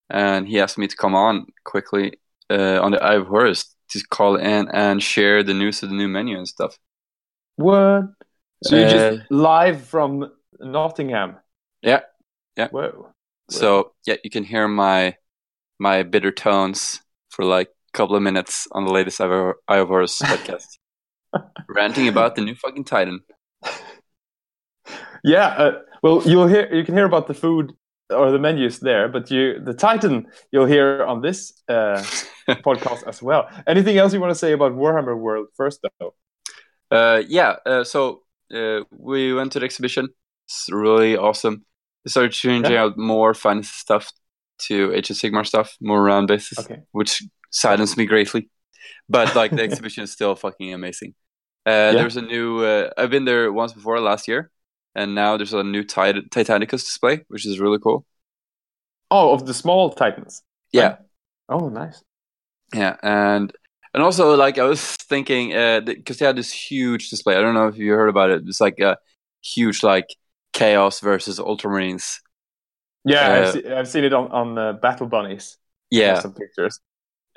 and 0.09 0.49
he 0.49 0.59
asked 0.59 0.79
me 0.79 0.87
to 0.89 0.97
come 0.97 1.15
on 1.15 1.47
quickly 1.65 2.19
uh, 2.49 2.81
on 2.81 2.93
the 2.93 3.03
Eye 3.03 3.17
of 3.17 3.27
Horus 3.27 3.77
to 3.91 4.01
call 4.09 4.37
in 4.37 4.69
and 4.73 5.03
share 5.03 5.43
the 5.43 5.53
news 5.55 5.83
of 5.83 5.91
the 5.91 5.97
new 5.97 6.09
menu 6.09 6.39
and 6.39 6.49
stuff. 6.49 6.79
What? 7.57 8.05
So 8.65 8.77
you 8.77 8.85
Uh, 8.87 8.91
just 8.91 9.31
live 9.31 9.85
from 9.85 10.33
Nottingham? 10.59 11.37
Yeah, 11.83 12.01
yeah. 12.57 12.69
Whoa. 12.71 13.13
So 13.53 13.93
yeah, 14.07 14.17
you 14.25 14.31
can 14.31 14.45
hear 14.45 14.69
my 14.69 15.17
my 15.79 16.03
bitter 16.03 16.33
tones 16.33 17.01
for 17.31 17.45
like 17.45 17.69
a 17.69 17.97
couple 17.97 18.17
of 18.17 18.23
minutes 18.23 18.69
on 18.73 18.85
the 18.85 18.93
latest 18.93 19.21
Eye 19.21 19.27
of 19.27 19.55
Eye 19.69 19.79
of 19.79 19.89
Horus 19.89 20.21
podcast, 20.21 20.79
ranting 21.69 22.09
about 22.09 22.35
the 22.35 22.43
new 22.43 22.55
fucking 22.55 22.85
Titan. 22.85 23.21
Yeah. 25.25 25.47
Uh, 25.47 25.73
well, 26.03 26.23
you'll 26.27 26.49
hear. 26.49 26.73
You 26.75 26.85
can 26.85 26.95
hear 26.95 27.07
about 27.07 27.29
the 27.29 27.35
food 27.35 27.73
or 28.11 28.31
the 28.31 28.39
menus 28.39 28.81
there, 28.81 29.09
but 29.09 29.31
you 29.31 29.61
the 29.61 29.73
Titan 29.73 30.27
you'll 30.51 30.67
hear 30.67 31.05
on 31.05 31.23
this 31.23 31.53
uh, 31.69 32.03
podcast 32.49 33.07
as 33.07 33.23
well. 33.23 33.49
Anything 33.67 33.99
else 33.99 34.13
you 34.13 34.21
want 34.21 34.33
to 34.33 34.39
say 34.39 34.53
about 34.53 34.73
Warhammer 34.73 35.17
World 35.17 35.47
first, 35.57 35.81
though? 36.01 36.15
Uh, 36.91 37.23
yeah. 37.27 37.57
Uh, 37.65 37.85
so 37.85 38.23
uh, 38.53 38.81
we 38.91 39.33
went 39.33 39.53
to 39.53 39.61
the 39.61 39.65
exhibition. 39.65 40.09
It's 40.47 40.69
really 40.71 41.17
awesome. 41.17 41.65
Started 42.07 42.33
changing 42.33 42.73
Yeah. 42.73 42.83
out 42.85 42.99
more 42.99 43.33
fantasy 43.35 43.71
stuff 43.75 44.11
to 44.67 44.93
Age 44.93 45.11
of 45.11 45.17
Sigmar 45.17 45.47
stuff, 45.47 45.77
more 45.81 46.03
round 46.03 46.29
basis, 46.29 46.59
Okay. 46.59 46.83
which 46.93 47.23
saddens 47.51 47.97
me 47.97 48.07
greatly. 48.07 48.51
But 49.09 49.35
like 49.37 49.51
the 49.53 49.63
exhibition 49.69 50.03
is 50.05 50.13
still 50.13 50.35
fucking 50.35 50.73
amazing. 50.73 51.15
Uh, 51.65 51.93
There's 51.93 52.17
a 52.17 52.23
new. 52.23 52.65
Uh, 52.65 52.91
I've 52.99 53.11
been 53.11 53.25
there 53.25 53.53
once 53.53 53.73
before 53.73 54.01
last 54.01 54.27
year, 54.27 54.51
and 54.97 55.15
now 55.15 55.37
there's 55.37 55.53
a 55.55 55.63
new 55.63 55.85
Tit- 55.85 56.31
Titanicus 56.31 56.83
display, 56.85 57.25
which 57.29 57.47
is 57.47 57.61
really 57.61 57.79
cool. 57.79 58.05
Oh, 59.11 59.33
of 59.33 59.47
the 59.47 59.55
small 59.55 59.91
Titans. 59.91 60.43
Yeah. 60.73 60.97
Oh, 61.49 61.69
nice. 61.69 62.03
Yeah, 62.75 62.97
and 63.03 63.53
and 63.95 64.03
also 64.03 64.35
like 64.35 64.59
I 64.59 64.65
was 64.65 64.83
thinking, 64.83 65.51
because 65.85 66.19
they 66.19 66.27
had 66.27 66.37
this 66.37 66.51
huge 66.51 67.11
display. 67.11 67.37
I 67.37 67.41
don't 67.41 67.55
know 67.55 67.69
if 67.69 67.77
you 67.77 67.93
heard 67.93 68.09
about 68.09 68.31
it. 68.31 68.43
It's 68.49 68.61
like 68.61 68.81
a 68.81 68.97
huge 69.43 69.83
like 69.85 70.09
Chaos 70.53 71.01
versus 71.01 71.39
Ultramarines. 71.41 72.21
Yeah, 73.05 73.29
Uh, 73.29 73.41
I've, 73.49 73.53
se- 73.53 73.75
I've 73.75 73.89
seen 73.89 74.05
it 74.05 74.13
on 74.13 74.31
on 74.33 74.59
uh, 74.59 74.73
Battle 74.75 75.07
Bunnies. 75.07 75.59
Yeah. 75.91 76.21
some 76.21 76.35
pictures. 76.35 76.81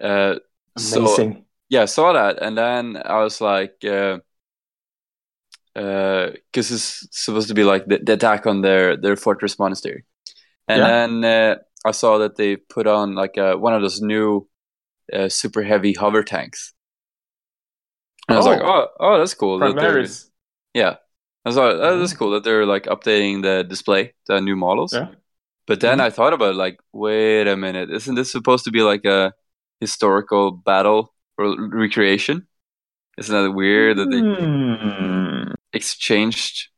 Uh, 0.01 0.36
so 0.77 1.00
Amazing. 1.01 1.45
yeah, 1.69 1.84
I 1.84 1.86
saw 1.86 2.13
that, 2.13 2.41
and 2.41 2.57
then 2.57 2.98
I 3.03 3.24
was 3.24 3.41
like, 3.41 3.84
uh, 3.84 4.19
because 5.74 6.72
it's 6.72 7.07
supposed 7.12 7.48
to 7.50 7.53
be 7.53 7.63
like 7.63 7.86
the, 7.88 7.98
the 7.98 8.13
attack 8.13 8.45
on 8.48 8.62
their 8.62 8.95
their 8.95 9.15
fortress 9.15 9.60
monastery, 9.60 10.05
and 10.67 10.79
Yeah. 10.79 10.88
then 10.88 11.24
uh, 11.25 11.55
I 11.86 11.91
saw 11.91 12.17
that 12.19 12.36
they 12.38 12.55
put 12.57 12.88
on 12.88 13.15
like 13.15 13.38
uh, 13.38 13.55
one 13.55 13.74
of 13.74 13.81
those 13.81 14.01
new 14.01 14.48
uh, 15.13 15.29
super 15.29 15.63
heavy 15.63 15.93
hover 15.93 16.24
tanks. 16.24 16.74
And 18.27 18.36
I 18.36 18.39
was 18.39 18.48
like, 18.48 18.62
Oh. 18.63 18.65
oh, 18.65 18.88
oh, 19.00 19.17
that's 19.19 19.34
cool. 19.36 19.60
that. 19.60 20.29
Yeah. 20.74 20.95
I 21.46 21.50
was 21.50 21.58
like, 21.58 21.74
oh, 21.75 22.00
that's 22.00 22.14
Mhm. 22.14 22.18
cool 22.18 22.32
that 22.32 22.44
they're 22.44 22.66
like 22.66 22.84
updating 22.86 23.44
the 23.44 23.64
display, 23.64 24.14
the 24.28 24.42
new 24.42 24.56
models. 24.56 24.94
Yeah. 24.94 25.10
But 25.68 25.80
then 25.82 26.00
Mhm. 26.00 26.02
I 26.02 26.10
thought 26.10 26.34
about 26.34 26.52
it, 26.52 26.58
like, 26.58 26.80
wait 26.92 27.48
a 27.48 27.56
minute, 27.56 27.90
isn't 27.92 28.16
this 28.16 28.32
supposed 28.32 28.66
to 28.66 28.72
be 28.72 28.82
like 28.82 29.06
a 29.06 29.34
historical 29.80 30.52
battle 30.52 31.14
or 31.38 31.56
recreation? 31.70 32.48
Isn't 33.18 33.36
that 33.44 33.52
weird 33.52 33.98
that 33.98 34.10
they 34.12 34.20
Hmm. 34.22 35.54
exchanged 35.74 36.70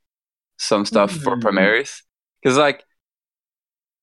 some 0.58 0.86
stuff 0.86 1.12
for 1.12 1.36
Hmm. 1.36 1.42
Primaris? 1.48 2.02
Because 2.42 2.58
like 2.58 2.84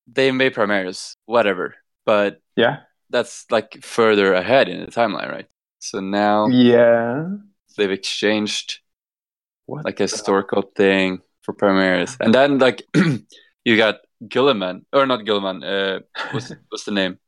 they 0.07 0.31
made 0.31 0.53
Primaris, 0.53 1.15
whatever, 1.25 1.75
but 2.05 2.41
Yeah. 2.55 2.81
that's 3.09 3.45
like 3.51 3.83
further 3.83 4.33
ahead 4.33 4.69
in 4.69 4.79
the 4.81 4.91
timeline, 4.91 5.31
right? 5.31 5.47
So 5.79 5.99
now 5.99 6.47
Yeah. 6.47 7.25
they've 7.77 7.91
exchanged 7.91 8.79
What 9.65 9.85
like 9.85 9.99
a 9.99 10.03
historical 10.03 10.63
thing 10.75 11.21
for 11.43 11.53
Primaris, 11.53 12.17
and 12.19 12.33
then 12.33 12.59
like 12.59 12.83
you 13.65 13.77
got 13.77 13.95
Guilliman 14.23 14.85
or 14.93 15.05
not 15.05 15.21
Guilliman? 15.21 15.63
Uh, 15.63 16.01
what's 16.31 16.51
what's 16.69 16.85
the 16.85 16.91
name 16.91 17.19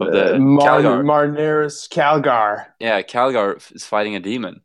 of 0.00 0.12
the 0.12 0.34
Uh, 0.34 0.38
Mar- 0.38 0.82
Calgar? 0.82 1.02
Marneus 1.02 1.88
Calgar. 1.88 2.66
yeah, 2.80 3.02
Calgar 3.02 3.56
is 3.74 3.84
fighting 3.84 4.14
a 4.14 4.20
demon, 4.20 4.60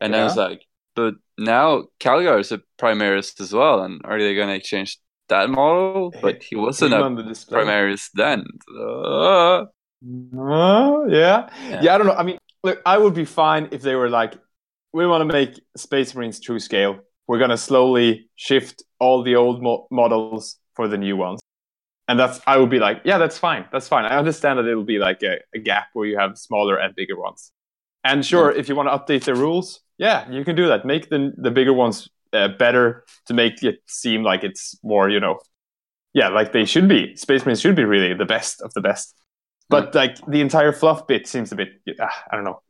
and 0.00 0.12
then 0.14 0.24
it's 0.26 0.36
Yeah. 0.36 0.42
like, 0.48 0.66
but 0.94 1.14
now 1.38 1.84
Calgar 2.00 2.40
is 2.40 2.52
a 2.52 2.62
Primaris 2.78 3.40
as 3.40 3.52
well, 3.52 3.82
and 3.82 4.00
are 4.04 4.18
they 4.18 4.34
gonna 4.34 4.52
exchange 4.54 4.98
that 5.28 5.50
model? 5.50 6.12
But 6.20 6.42
he 6.42 6.56
wasn't 6.56 6.94
a 6.94 7.04
on 7.04 7.14
the 7.16 7.22
display. 7.22 7.58
Primaris 7.60 8.10
then. 8.14 8.44
Uh, 8.78 9.66
Oh, 10.36 11.06
yeah. 11.08 11.48
Yeah. 11.58 11.80
yeah. 11.80 11.94
I 11.94 11.98
don't 11.98 12.06
know. 12.06 12.12
I 12.14 12.22
mean, 12.22 12.38
look, 12.62 12.80
I 12.84 12.98
would 12.98 13.14
be 13.14 13.24
fine 13.24 13.68
if 13.72 13.82
they 13.82 13.94
were 13.94 14.10
like, 14.10 14.34
we 14.94 15.06
want 15.06 15.28
to 15.28 15.32
make 15.32 15.60
Space 15.76 16.14
Marines 16.14 16.38
true 16.40 16.60
scale. 16.60 17.00
We're 17.26 17.38
going 17.38 17.50
to 17.50 17.58
slowly 17.58 18.30
shift 18.36 18.84
all 19.00 19.22
the 19.24 19.34
old 19.34 19.60
mo- 19.60 19.88
models 19.90 20.58
for 20.74 20.86
the 20.86 20.96
new 20.96 21.16
ones. 21.16 21.40
And 22.06 22.18
that's, 22.18 22.40
I 22.46 22.58
would 22.58 22.70
be 22.70 22.78
like, 22.78 23.00
yeah, 23.04 23.18
that's 23.18 23.36
fine. 23.36 23.64
That's 23.72 23.88
fine. 23.88 24.04
I 24.04 24.16
understand 24.16 24.58
that 24.58 24.66
it'll 24.66 24.84
be 24.84 24.98
like 24.98 25.22
a, 25.22 25.38
a 25.54 25.58
gap 25.58 25.88
where 25.94 26.06
you 26.06 26.16
have 26.18 26.38
smaller 26.38 26.76
and 26.76 26.94
bigger 26.94 27.18
ones. 27.18 27.50
And 28.04 28.24
sure, 28.24 28.52
if 28.52 28.68
you 28.68 28.76
want 28.76 28.88
to 28.88 28.96
update 28.96 29.24
the 29.24 29.34
rules, 29.34 29.80
yeah, 29.98 30.30
you 30.30 30.44
can 30.44 30.54
do 30.54 30.68
that. 30.68 30.84
Make 30.84 31.08
the, 31.08 31.32
the 31.36 31.50
bigger 31.50 31.72
ones 31.72 32.08
uh, 32.32 32.48
better 32.48 33.04
to 33.26 33.34
make 33.34 33.62
it 33.64 33.78
seem 33.86 34.22
like 34.22 34.44
it's 34.44 34.78
more, 34.84 35.08
you 35.08 35.18
know, 35.18 35.40
yeah, 36.12 36.28
like 36.28 36.52
they 36.52 36.66
should 36.66 36.88
be. 36.88 37.16
Space 37.16 37.44
Marines 37.44 37.60
should 37.60 37.74
be 37.74 37.84
really 37.84 38.14
the 38.14 38.26
best 38.26 38.60
of 38.60 38.72
the 38.74 38.80
best. 38.80 39.16
But 39.70 39.94
like 39.94 40.18
the 40.26 40.40
entire 40.40 40.72
fluff 40.72 41.06
bit 41.06 41.26
seems 41.26 41.50
a 41.50 41.56
bit, 41.56 41.68
ah, 42.00 42.24
I 42.30 42.36
don't 42.36 42.44
know. 42.44 42.60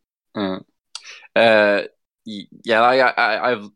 uh, 1.37 1.39
uh, 1.39 1.83
yeah, 2.25 2.81
I, 2.83 2.97
I, 3.09 3.53
I've, 3.53 3.69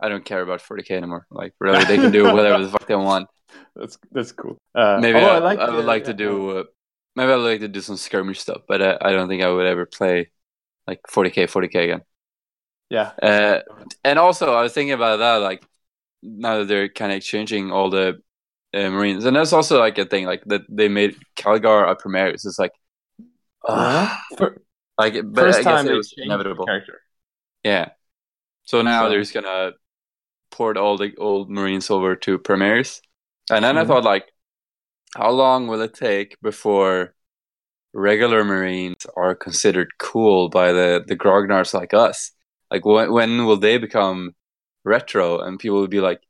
I 0.00 0.08
don't 0.08 0.24
care 0.24 0.42
about 0.42 0.62
40k 0.62 0.96
anymore. 0.96 1.26
Like, 1.30 1.54
really, 1.60 1.84
they 1.84 1.98
can 1.98 2.12
do 2.12 2.32
whatever 2.32 2.62
the 2.64 2.70
fuck 2.70 2.86
they 2.86 2.96
want. 2.96 3.28
That's 3.76 3.98
that's 4.10 4.32
cool. 4.32 4.58
Uh, 4.74 5.00
Maybe 5.00 5.14
although 5.14 5.28
I, 5.28 5.38
like, 5.38 5.58
I 5.58 5.70
would 5.70 5.84
uh, 5.84 5.86
like 5.86 6.04
to 6.04 6.14
yeah, 6.14 6.14
do. 6.14 6.58
Uh, 6.58 6.64
maybe 7.16 7.32
I'd 7.32 7.36
like 7.36 7.60
to 7.60 7.68
do 7.68 7.80
some 7.80 7.96
skirmish 7.96 8.40
stuff, 8.40 8.62
but 8.68 8.82
uh, 8.82 8.98
I 9.00 9.12
don't 9.12 9.28
think 9.28 9.42
I 9.42 9.50
would 9.50 9.66
ever 9.66 9.86
play 9.86 10.30
like 10.86 11.00
40k, 11.08 11.46
40k 11.48 11.84
again. 11.84 12.02
Yeah. 12.90 13.12
Uh, 13.22 13.60
and 14.04 14.18
also, 14.18 14.52
I 14.54 14.62
was 14.62 14.72
thinking 14.72 14.92
about 14.92 15.18
that. 15.18 15.36
Like 15.36 15.64
now 16.22 16.58
that 16.58 16.68
they're 16.68 16.88
kind 16.88 17.12
of 17.12 17.22
changing 17.22 17.72
all 17.72 17.90
the 17.90 18.20
uh, 18.74 18.90
Marines, 18.90 19.24
and 19.24 19.36
that's 19.36 19.52
also 19.52 19.78
like 19.80 19.98
a 19.98 20.04
thing. 20.06 20.26
Like 20.26 20.44
that 20.46 20.62
they 20.68 20.88
made 20.88 21.16
Calgar 21.36 21.90
a 21.90 21.96
Primaris. 21.96 22.46
It's 22.46 22.58
like, 22.58 22.72
Uh, 23.68 24.14
fir- 24.36 24.62
like, 24.98 25.14
but 25.24 25.52
first 25.52 25.58
I 25.58 25.64
guess 25.64 25.84
time 25.84 25.88
it 25.88 25.94
was 25.94 26.14
inevitable. 26.16 26.66
character. 26.66 27.00
Yeah. 27.64 27.90
So 28.64 28.82
now 28.82 29.04
So- 29.04 29.08
they're 29.10 29.20
just 29.20 29.34
gonna 29.34 29.72
port 30.50 30.76
all 30.76 30.96
the 30.98 31.14
old 31.16 31.50
Marines 31.50 31.90
over 31.90 32.16
to 32.16 32.38
Primaris, 32.38 33.00
and 33.50 33.64
then 33.64 33.78
I 33.78 33.84
Mhm. 33.84 33.86
thought 33.88 34.04
like, 34.04 34.32
how 35.16 35.30
long 35.30 35.66
will 35.68 35.80
it 35.82 35.94
take 35.94 36.40
before 36.42 37.14
regular 37.94 38.44
Marines 38.44 39.06
are 39.16 39.34
considered 39.34 39.88
cool 39.98 40.48
by 40.48 40.72
the 40.72 41.04
the 41.06 41.16
grognards 41.16 41.74
like 41.74 41.94
us? 41.94 42.32
Like 42.70 42.84
when 42.84 43.12
when 43.12 43.46
will 43.46 43.58
they 43.58 43.78
become 43.78 44.34
retro 44.84 45.40
and 45.40 45.58
people 45.58 45.78
will 45.80 45.88
be 45.88 46.00
like, 46.00 46.20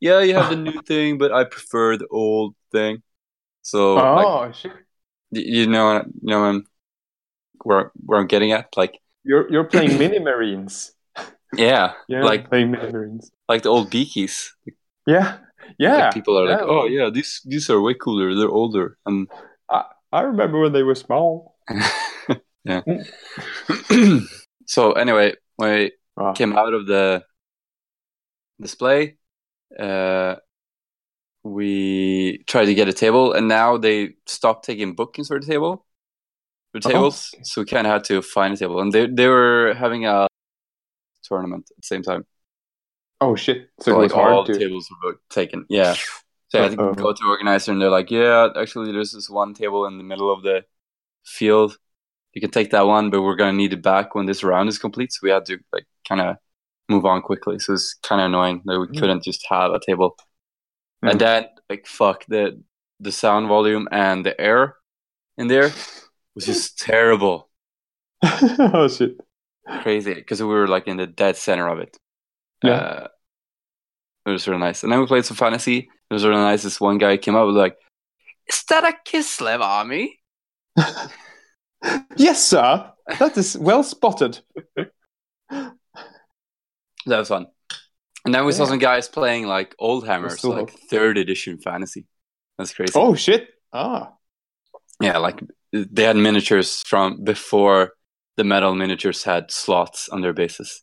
yeah, 0.00 0.20
you 0.20 0.34
have 0.34 0.50
the 0.50 0.56
new 0.56 0.82
thing, 0.92 1.18
but 1.18 1.32
I 1.32 1.44
prefer 1.44 1.96
the 1.96 2.08
old 2.08 2.54
thing. 2.72 3.02
So 3.62 3.94
like, 3.94 4.26
Oh, 4.26 4.52
shit. 4.52 4.72
y- 5.32 5.40
you 5.56 5.66
know, 5.66 5.98
you 5.98 6.30
know 6.30 6.62
where 7.64 7.92
where 8.04 8.20
I'm 8.20 8.26
getting 8.28 8.52
at, 8.52 8.76
like 8.76 9.00
You're 9.26 9.50
you're 9.50 9.64
playing 9.68 9.98
mini 10.02 10.18
marines. 10.22 10.94
yeah, 11.56 11.92
Yeah, 12.08 12.22
like 12.22 12.48
playing 12.48 12.70
mini 12.70 12.92
marines. 12.92 13.30
like 13.48 13.62
the 13.62 13.70
old 13.70 13.90
beakies. 13.90 14.54
Yeah, 15.06 15.38
yeah. 15.78 16.06
Like 16.06 16.14
people 16.14 16.38
are 16.38 16.46
like, 16.46 16.62
oh 16.62 16.86
yeah, 16.86 17.10
these 17.10 17.42
these 17.44 17.68
are 17.70 17.80
way 17.82 17.94
cooler. 17.94 18.34
They're 18.38 18.48
older, 18.62 18.98
and 19.06 19.26
I 19.68 19.84
I 20.12 20.20
remember 20.30 20.60
when 20.62 20.72
they 20.72 20.82
were 20.86 20.94
small. 20.94 21.58
yeah. 22.64 22.82
so 24.66 24.92
anyway, 24.92 25.34
when 25.56 25.70
I 25.70 25.90
Ah. 26.18 26.32
came 26.32 26.56
out 26.56 26.72
of 26.72 26.86
the 26.86 27.22
display, 28.60 29.18
uh, 29.78 30.36
we 31.44 32.42
tried 32.46 32.66
to 32.66 32.74
get 32.74 32.88
a 32.88 32.92
table, 32.92 33.32
and 33.36 33.48
now 33.48 33.76
they 33.76 34.14
stopped 34.26 34.64
taking 34.64 34.94
bookings 34.94 35.28
for 35.28 35.38
the 35.38 35.46
table, 35.46 35.84
for 36.82 36.88
Oh, 36.88 36.92
tables. 36.92 37.30
okay. 37.34 37.42
So 37.44 37.60
we 37.62 37.66
kind 37.66 37.86
of 37.86 37.92
had 37.92 38.04
to 38.04 38.22
find 38.22 38.54
a 38.54 38.56
table, 38.56 38.80
and 38.80 38.92
they 38.92 39.06
they 39.06 39.28
were 39.28 39.74
having 39.78 40.06
a 40.06 40.26
tournament 41.22 41.68
at 41.70 41.76
the 41.76 41.86
same 41.86 42.02
time. 42.02 42.24
Oh 43.20 43.34
shit! 43.36 43.70
So, 43.80 43.92
So 43.92 43.98
like 43.98 44.14
all 44.14 44.44
to. 44.44 44.58
tables 44.58 44.88
were 45.02 45.20
taken. 45.30 45.66
Yeah. 45.68 45.94
So 46.48 46.60
I 46.60 46.62
had 46.62 46.72
to 46.78 46.80
Uh-oh. 46.82 46.94
go 46.94 47.12
to 47.12 47.24
organizer 47.26 47.72
and 47.72 47.82
they're 47.82 47.90
like, 47.90 48.08
yeah, 48.08 48.48
actually 48.56 48.92
there's 48.92 49.10
this 49.10 49.28
one 49.28 49.52
table 49.52 49.84
in 49.86 49.98
the 49.98 50.04
middle 50.04 50.32
of 50.32 50.44
the 50.44 50.64
field. 51.24 51.76
You 52.34 52.40
can 52.40 52.52
take 52.52 52.70
that 52.70 52.86
one, 52.86 53.10
but 53.10 53.22
we're 53.22 53.34
gonna 53.34 53.52
need 53.52 53.72
it 53.72 53.82
back 53.82 54.14
when 54.14 54.26
this 54.26 54.44
round 54.44 54.68
is 54.68 54.78
complete. 54.78 55.12
So 55.12 55.18
we 55.24 55.30
had 55.30 55.44
to 55.46 55.58
like 55.72 55.86
kind 56.08 56.20
of 56.20 56.36
move 56.88 57.04
on 57.04 57.20
quickly. 57.22 57.58
So 57.58 57.72
it's 57.72 57.94
kind 57.94 58.20
of 58.20 58.26
annoying 58.26 58.62
that 58.66 58.78
we 58.78 58.86
Mm. 58.86 58.98
couldn't 59.00 59.24
just 59.24 59.44
have 59.50 59.72
a 59.72 59.80
table. 59.80 60.16
Mm. 61.04 61.10
And 61.10 61.20
then 61.20 61.46
like 61.68 61.84
fuck 61.88 62.24
the 62.28 62.62
the 63.00 63.10
sound 63.10 63.48
volume 63.48 63.88
and 63.90 64.24
the 64.24 64.40
air 64.40 64.76
in 65.36 65.48
there 65.48 65.72
was 66.36 66.46
just 66.46 66.78
terrible, 66.78 67.48
oh 68.22 68.86
shit. 68.88 69.16
crazy. 69.82 70.14
Because 70.14 70.40
we 70.40 70.46
were 70.48 70.68
like 70.68 70.86
in 70.86 70.96
the 70.96 71.06
dead 71.08 71.36
center 71.36 71.66
of 71.68 71.80
it. 71.80 71.96
Yeah. 72.62 72.70
Uh, 72.72 73.08
it 74.26 74.30
was 74.30 74.46
really 74.46 74.60
nice. 74.60 74.82
And 74.84 74.92
then 74.92 75.00
we 75.00 75.06
played 75.06 75.24
some 75.24 75.36
fantasy. 75.36 75.78
It 76.10 76.14
was 76.14 76.24
really 76.24 76.40
nice. 76.40 76.62
This 76.62 76.80
one 76.80 76.98
guy 76.98 77.16
came 77.16 77.34
up 77.34 77.46
with 77.46 77.56
like, 77.56 77.76
"Is 78.48 78.62
that 78.68 78.84
a 78.84 78.94
Kislev 79.04 79.60
army?" 79.60 80.20
Yes, 82.16 82.44
sir. 82.44 82.90
That 83.18 83.36
is 83.36 83.56
well 83.58 83.82
spotted. 83.82 84.40
That 87.06 87.18
was 87.18 87.28
fun. 87.28 87.46
And 88.24 88.34
then 88.34 88.44
we 88.44 88.50
saw 88.52 88.64
some 88.64 88.80
guys 88.80 89.08
playing 89.08 89.46
like 89.46 89.76
old 89.78 90.04
hammers, 90.04 90.42
like 90.42 90.72
third 90.90 91.18
edition 91.18 91.58
fantasy. 91.58 92.06
That's 92.58 92.74
crazy. 92.74 92.92
Oh 92.96 93.14
shit. 93.14 93.48
Ah. 93.72 94.14
Yeah, 95.00 95.18
like 95.18 95.40
they 95.72 96.04
had 96.04 96.16
miniatures 96.16 96.82
from 96.86 97.22
before 97.24 97.92
the 98.36 98.44
metal 98.44 98.74
miniatures 98.74 99.24
had 99.24 99.50
slots 99.50 100.08
on 100.08 100.20
their 100.22 100.32
bases. 100.32 100.82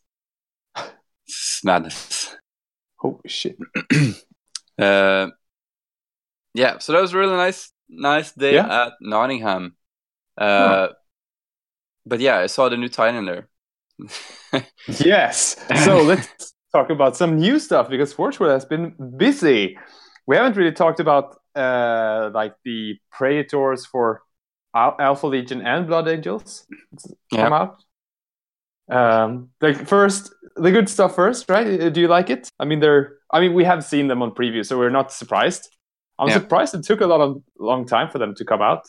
It's 1.26 1.60
madness. 1.64 2.36
Holy 2.98 3.18
shit. 3.28 3.56
Uh, 4.76 5.28
yeah, 6.52 6.78
so 6.78 6.92
that 6.92 7.00
was 7.00 7.12
a 7.12 7.16
really 7.18 7.36
nice, 7.36 7.70
nice 7.88 8.32
day 8.32 8.54
Yeah. 8.54 8.86
at 8.86 8.92
Nottingham. 9.00 9.76
Uh, 10.36 10.88
But 12.06 12.18
yeah, 12.20 12.38
I 12.38 12.46
saw 12.46 12.68
the 12.68 12.76
new 12.76 12.88
Titan 12.88 13.24
there. 13.24 13.48
Yes. 14.98 15.56
So 15.84 16.02
let's 16.10 16.54
talk 16.72 16.90
about 16.90 17.16
some 17.16 17.36
new 17.36 17.58
stuff 17.60 17.88
because 17.88 18.12
Forge 18.12 18.40
World 18.40 18.52
has 18.52 18.64
been 18.64 18.94
busy. 19.16 19.78
We 20.26 20.36
haven't 20.36 20.56
really 20.56 20.72
talked 20.72 21.00
about 21.00 21.36
uh, 21.56 22.30
like 22.34 22.54
the 22.64 22.98
Praetors 23.12 23.86
for 23.86 24.22
Al- 24.74 24.96
Alpha 24.98 25.26
Legion 25.26 25.62
and 25.66 25.86
Blood 25.86 26.08
Angels 26.08 26.66
come 27.32 27.52
out. 27.52 27.82
Um, 28.90 29.50
like 29.60 29.86
first, 29.88 30.34
the 30.56 30.70
good 30.70 30.88
stuff 30.88 31.14
first, 31.14 31.48
right? 31.48 31.80
Uh, 31.80 31.88
Do 31.88 32.00
you 32.00 32.08
like 32.08 32.30
it? 32.30 32.48
I 32.58 32.64
mean, 32.64 32.80
they're. 32.80 33.14
I 33.30 33.40
mean, 33.40 33.54
we 33.54 33.64
have 33.64 33.82
seen 33.84 34.08
them 34.08 34.22
on 34.22 34.30
preview, 34.32 34.64
so 34.64 34.78
we're 34.78 34.90
not 34.90 35.10
surprised. 35.12 35.68
I'm 36.18 36.28
Yeah. 36.28 36.34
surprised 36.34 36.74
it 36.74 36.84
took 36.84 37.00
a 37.00 37.06
lot 37.06 37.20
of 37.20 37.42
long 37.58 37.86
time 37.86 38.08
for 38.10 38.18
them 38.18 38.34
to 38.36 38.44
come 38.44 38.62
out. 38.62 38.82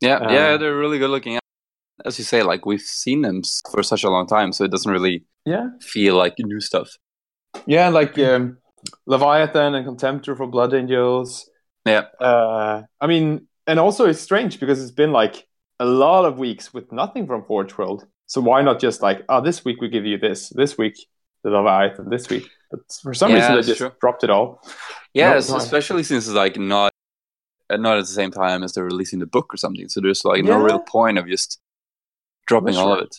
Yeah, 0.00 0.16
Uh, 0.18 0.32
yeah, 0.32 0.56
they're 0.58 0.76
really 0.76 0.98
good 0.98 1.10
looking. 1.10 1.38
As 2.04 2.18
you 2.18 2.24
say, 2.24 2.42
like 2.42 2.66
we've 2.66 2.80
seen 2.82 3.22
them 3.22 3.42
for 3.70 3.82
such 3.82 4.04
a 4.04 4.10
long 4.10 4.26
time, 4.26 4.52
so 4.52 4.64
it 4.64 4.70
doesn't 4.70 4.90
really 4.92 5.24
Yeah. 5.46 5.68
feel 5.80 6.16
like 6.16 6.34
new 6.38 6.60
stuff. 6.60 6.88
Yeah, 7.66 7.88
like 7.88 8.18
um, 8.18 8.58
Leviathan 9.06 9.74
and 9.76 9.86
Contemptor 9.86 10.36
for 10.36 10.46
Blood 10.46 10.74
Angels. 10.74 11.48
Yeah. 11.84 12.04
Uh, 12.20 12.82
I 13.00 13.06
mean, 13.06 13.46
and 13.66 13.78
also 13.78 14.06
it's 14.06 14.20
strange 14.20 14.60
because 14.60 14.82
it's 14.82 14.90
been 14.90 15.12
like 15.12 15.46
a 15.80 15.84
lot 15.84 16.24
of 16.24 16.38
weeks 16.38 16.72
with 16.72 16.90
nothing 16.92 17.26
from 17.26 17.44
Forge 17.44 17.76
World. 17.76 18.06
So 18.26 18.40
why 18.40 18.62
not 18.62 18.80
just 18.80 19.02
like, 19.02 19.22
oh, 19.28 19.40
this 19.40 19.64
week 19.64 19.80
we 19.80 19.88
give 19.88 20.06
you 20.06 20.18
this, 20.18 20.48
this 20.50 20.78
week 20.78 20.96
the 21.42 21.50
Leviathan, 21.50 22.08
this 22.08 22.28
week. 22.30 22.48
But 22.70 22.80
for 23.02 23.14
some 23.14 23.30
Yeah, 23.30 23.36
reason 23.36 23.54
they 23.56 23.62
just 23.62 23.78
true. 23.78 23.92
dropped 24.00 24.24
it 24.24 24.30
all. 24.30 24.62
Yes, 25.12 25.50
no. 25.50 25.56
especially 25.56 26.02
since 26.02 26.26
it's 26.26 26.34
like 26.34 26.58
not 26.58 26.92
uh, 27.70 27.76
not 27.76 27.98
at 27.98 28.00
the 28.00 28.06
same 28.06 28.30
time 28.30 28.62
as 28.62 28.72
they're 28.72 28.84
releasing 28.84 29.18
the 29.18 29.26
book 29.26 29.52
or 29.52 29.56
something. 29.56 29.88
So 29.88 30.00
there's 30.00 30.24
like 30.24 30.42
no 30.44 30.58
real 30.58 30.80
point 30.80 31.18
of 31.18 31.28
just 31.28 31.60
dropping 32.46 32.66
That's 32.66 32.78
all 32.78 32.94
of 32.94 33.04
it. 33.04 33.16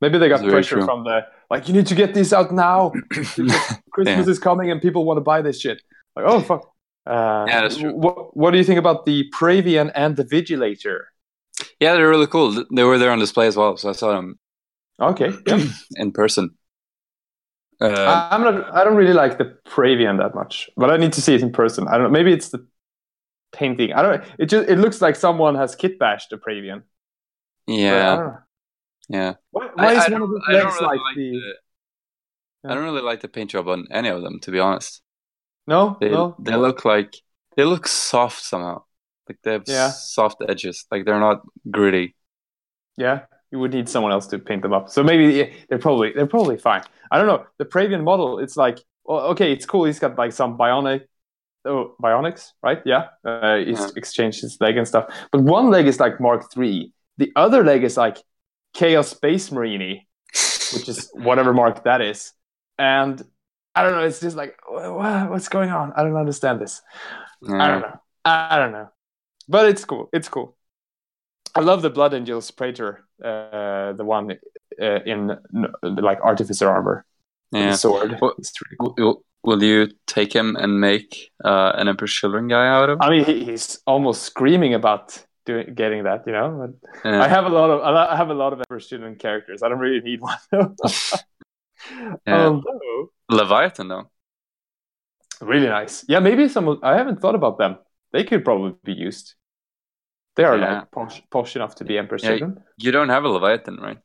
Maybe 0.00 0.18
they 0.18 0.28
got 0.28 0.40
That's 0.40 0.50
pressure 0.50 0.84
from 0.84 1.04
the 1.04 1.26
like, 1.50 1.68
you 1.68 1.74
need 1.74 1.86
to 1.86 1.94
get 1.94 2.14
this 2.14 2.32
out 2.32 2.52
now. 2.52 2.92
because 3.08 3.34
Christmas 3.90 4.26
is 4.26 4.38
coming 4.38 4.70
and 4.70 4.80
people 4.80 5.04
want 5.04 5.18
to 5.18 5.22
buy 5.22 5.42
this 5.42 5.60
shit. 5.60 5.82
Like, 6.16 6.24
oh 6.26 6.40
fuck. 6.40 6.71
Uh, 7.06 7.44
Yeah, 7.48 7.62
that's 7.62 7.76
true. 7.78 7.92
What, 7.94 8.36
what 8.36 8.50
do 8.52 8.58
you 8.58 8.64
think 8.64 8.78
about 8.78 9.06
the 9.06 9.28
Pravian 9.34 9.90
and 9.94 10.16
the 10.16 10.24
Vigilator? 10.24 11.00
Yeah, 11.80 11.94
they're 11.94 12.08
really 12.08 12.26
cool. 12.26 12.64
They 12.74 12.84
were 12.84 12.98
there 12.98 13.10
on 13.10 13.18
display 13.18 13.46
as 13.46 13.56
well, 13.56 13.76
so 13.76 13.88
I 13.90 13.92
saw 13.92 14.12
them 14.12 14.38
Okay, 15.00 15.32
yeah. 15.46 15.64
in 15.96 16.12
person. 16.12 16.50
Uh, 17.80 17.88
I- 17.88 18.28
I'm 18.34 18.42
not. 18.42 18.72
I 18.74 18.84
don't 18.84 18.94
really 18.94 19.14
like 19.14 19.38
the 19.38 19.56
Pravian 19.66 20.18
that 20.18 20.34
much, 20.34 20.70
but 20.76 20.90
I 20.90 20.96
need 20.96 21.12
to 21.14 21.20
see 21.20 21.34
it 21.34 21.42
in 21.42 21.50
person. 21.50 21.88
I 21.88 21.92
don't 21.92 22.04
know. 22.04 22.10
Maybe 22.10 22.32
it's 22.32 22.50
the 22.50 22.64
painting. 23.52 23.92
I 23.92 24.02
don't. 24.02 24.24
It 24.38 24.46
just. 24.46 24.68
It 24.68 24.76
looks 24.78 25.02
like 25.02 25.16
someone 25.16 25.56
has 25.56 25.74
kit 25.74 25.98
bashed 25.98 26.30
the 26.30 26.36
Pravian. 26.36 26.82
yeah, 27.66 28.36
yeah. 29.08 29.34
Why, 29.50 29.68
why 29.74 29.86
I 29.86 29.98
is 29.98 30.04
don't- 30.06 30.12
one 30.20 30.22
of 30.22 30.30
the 30.30 30.42
I 30.48 30.52
legs 30.52 30.64
really 30.74 30.86
like, 30.86 31.00
like 31.00 31.16
the? 31.16 31.30
the- 31.32 32.70
I 32.70 32.74
don't 32.74 32.84
really 32.84 33.02
like 33.02 33.20
the 33.22 33.28
paint 33.28 33.50
job 33.50 33.66
on 33.66 33.88
any 33.90 34.08
of 34.08 34.22
them, 34.22 34.38
to 34.40 34.52
be 34.52 34.60
honest. 34.60 35.02
No, 35.66 35.96
They 36.00 36.10
no. 36.10 36.34
they 36.38 36.56
look 36.56 36.84
like 36.84 37.14
they 37.56 37.64
look 37.64 37.86
soft 37.86 38.42
somehow. 38.42 38.82
Like 39.28 39.38
they 39.44 39.52
have 39.52 39.64
Yeah. 39.66 39.90
soft 39.90 40.42
edges. 40.48 40.84
Like 40.90 41.04
they're 41.04 41.20
not 41.20 41.42
gritty. 41.70 42.16
Yeah, 42.96 43.26
you 43.50 43.58
would 43.58 43.72
need 43.72 43.88
someone 43.88 44.12
else 44.12 44.26
to 44.28 44.38
paint 44.38 44.62
them 44.62 44.72
up. 44.72 44.90
So 44.90 45.02
maybe 45.02 45.54
they're 45.68 45.78
probably 45.78 46.12
they're 46.12 46.26
probably 46.26 46.58
fine. 46.58 46.82
I 47.10 47.18
don't 47.18 47.26
know. 47.26 47.46
The 47.58 47.64
Pravian 47.64 48.02
model, 48.04 48.38
it's 48.38 48.56
like, 48.56 48.80
well, 49.04 49.20
okay, 49.32 49.52
it's 49.52 49.66
cool. 49.66 49.84
He's 49.84 49.98
got 49.98 50.18
like 50.18 50.32
some 50.32 50.58
bionic, 50.58 51.02
oh, 51.64 51.94
bionics, 52.02 52.50
right? 52.62 52.80
Yeah, 52.84 53.08
uh, 53.24 53.56
he's 53.58 53.78
Yeah. 53.80 53.88
exchanged 53.96 54.40
his 54.42 54.58
leg 54.60 54.76
and 54.76 54.86
stuff. 54.88 55.06
But 55.30 55.42
one 55.42 55.70
leg 55.70 55.86
is 55.86 56.00
like 56.00 56.20
Mark 56.20 56.52
Three. 56.52 56.92
The 57.18 57.32
other 57.36 57.62
leg 57.64 57.84
is 57.84 57.96
like 57.96 58.18
Chaos 58.74 59.08
Space 59.08 59.52
Marine, 59.52 60.06
which 60.74 60.88
is 60.88 61.10
whatever 61.14 61.52
mark 61.52 61.84
that 61.84 62.00
is. 62.00 62.32
And 62.78 63.22
I 63.74 63.82
don't 63.82 63.92
know. 63.92 64.04
It's 64.04 64.20
just 64.20 64.36
like, 64.36 64.56
wha- 64.68 64.92
wha- 64.92 65.26
what's 65.30 65.48
going 65.48 65.70
on? 65.70 65.92
I 65.96 66.02
don't 66.02 66.16
understand 66.16 66.60
this. 66.60 66.82
I 67.48 67.66
don't 67.68 67.80
know. 67.80 68.00
I 68.24 68.58
don't 68.58 68.72
know. 68.72 68.88
But 69.48 69.68
it's 69.68 69.84
cool. 69.84 70.08
It's 70.12 70.28
cool. 70.28 70.56
I 71.54 71.60
love 71.60 71.82
the 71.82 71.90
Blood 71.90 72.14
Angels 72.14 72.50
Praetor, 72.50 73.04
uh, 73.22 73.92
the 73.94 74.04
one 74.04 74.32
uh, 74.80 75.00
in 75.04 75.36
like 75.82 76.20
artificer 76.22 76.68
armor, 76.68 77.04
Yeah. 77.52 77.70
the 77.70 77.76
sword. 77.76 78.18
Well- 78.20 78.34
cool. 78.80 78.94
Will, 78.98 79.24
will 79.44 79.62
you 79.62 79.88
take 80.06 80.32
him 80.32 80.56
and 80.56 80.80
make 80.80 81.30
uh, 81.44 81.72
an 81.74 81.88
Emperor 81.88 82.06
Children 82.08 82.48
guy 82.48 82.66
out 82.68 82.88
of 82.90 82.94
him? 82.96 83.02
I 83.02 83.10
mean, 83.10 83.24
he, 83.24 83.44
he's 83.44 83.80
almost 83.86 84.22
screaming 84.22 84.72
about 84.74 85.18
doing 85.44 85.74
getting 85.74 86.04
that, 86.04 86.24
you 86.26 86.32
know. 86.32 86.48
But 87.02 87.10
Yeah. 87.10 87.20
I 87.22 87.28
have 87.28 87.44
a 87.46 87.48
lot 87.48 87.68
of 87.70 87.80
I 87.82 88.16
have 88.16 88.30
a 88.30 88.34
lot 88.34 88.52
of 88.52 88.60
Emperor 88.60 88.80
student 88.80 89.18
characters. 89.18 89.62
I 89.62 89.68
don't 89.68 89.80
really 89.80 90.00
need 90.00 90.20
one. 90.20 90.38
though. 91.90 92.16
Yeah. 92.26 92.46
Although, 92.46 93.10
Leviathan, 93.30 93.88
though. 93.88 94.10
really 95.40 95.68
nice. 95.68 96.04
Yeah, 96.08 96.20
maybe 96.20 96.48
some. 96.48 96.68
of- 96.68 96.82
I 96.82 96.96
haven't 96.96 97.20
thought 97.20 97.34
about 97.34 97.58
them. 97.58 97.76
They 98.12 98.24
could 98.24 98.44
probably 98.44 98.74
be 98.84 98.92
used. 98.92 99.34
They 100.36 100.44
are 100.44 100.56
Yeah. 100.56 100.78
like 100.78 100.90
posh, 100.90 101.22
posh 101.30 101.56
enough 101.56 101.74
to 101.76 101.84
be 101.84 101.98
Emperor 101.98 102.18
Yeah. 102.20 102.28
student. 102.36 102.58
You 102.78 102.92
don't 102.92 103.08
have 103.10 103.24
a 103.24 103.28
Leviathan, 103.28 103.76
right? 103.80 103.98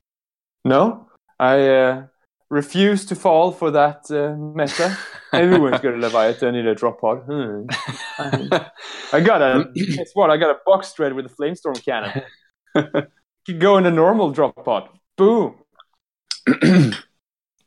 No, 0.65 1.07
I 1.39 1.67
uh, 1.69 2.05
refuse 2.49 3.05
to 3.05 3.15
fall 3.15 3.51
for 3.51 3.71
that 3.71 4.09
uh, 4.11 4.35
meta. 4.37 4.97
Everyone's 5.33 5.79
got 5.81 5.93
a 5.93 5.97
Leviathan 5.97 6.55
in 6.55 6.67
a 6.67 6.75
drop 6.75 6.99
pod. 6.99 7.19
Hmm. 7.27 7.65
I, 8.19 8.69
I 9.13 9.19
got 9.21 9.41
a 9.41 9.65
guess 9.73 10.11
what? 10.13 10.29
I 10.29 10.37
got 10.37 10.51
a 10.51 10.59
box 10.65 10.91
thread 10.93 11.13
with 11.13 11.25
a 11.27 11.29
flamestorm 11.29 11.83
cannon. 11.85 12.23
Could 13.45 13.59
go 13.59 13.77
in 13.77 13.85
a 13.85 13.91
normal 13.91 14.31
drop 14.31 14.65
pod. 14.65 14.89
Boom. 15.17 15.55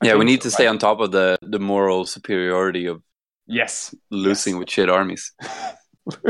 yeah, 0.02 0.16
we 0.16 0.24
need 0.24 0.42
so, 0.42 0.48
to 0.48 0.50
stay 0.52 0.66
right? 0.66 0.70
on 0.70 0.78
top 0.78 1.00
of 1.00 1.12
the, 1.12 1.38
the 1.42 1.58
moral 1.58 2.06
superiority 2.06 2.86
of 2.86 3.02
Yes. 3.46 3.94
losing 4.10 4.58
with 4.58 4.70
shit 4.70 4.88
armies. 4.88 5.32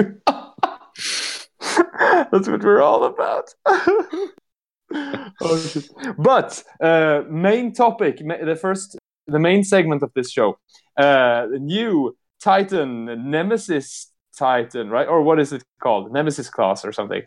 That's 2.32 2.48
what 2.48 2.62
we're 2.62 2.82
all 2.82 3.04
about. 3.04 3.54
oh, 3.66 5.58
shit. 5.58 5.88
But 6.18 6.62
uh, 6.80 7.22
main 7.28 7.72
topic, 7.74 8.18
the 8.18 8.58
first, 8.60 8.98
the 9.26 9.38
main 9.38 9.64
segment 9.64 10.02
of 10.02 10.12
this 10.14 10.30
show, 10.30 10.58
uh, 10.96 11.46
the 11.46 11.58
new 11.58 12.16
Titan 12.42 13.30
Nemesis 13.30 14.12
Titan, 14.36 14.88
right? 14.88 15.06
Or 15.06 15.22
what 15.22 15.38
is 15.38 15.52
it 15.52 15.62
called? 15.82 16.12
Nemesis 16.12 16.48
class 16.48 16.84
or 16.84 16.92
something. 16.92 17.22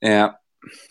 Yeah. 0.00 0.32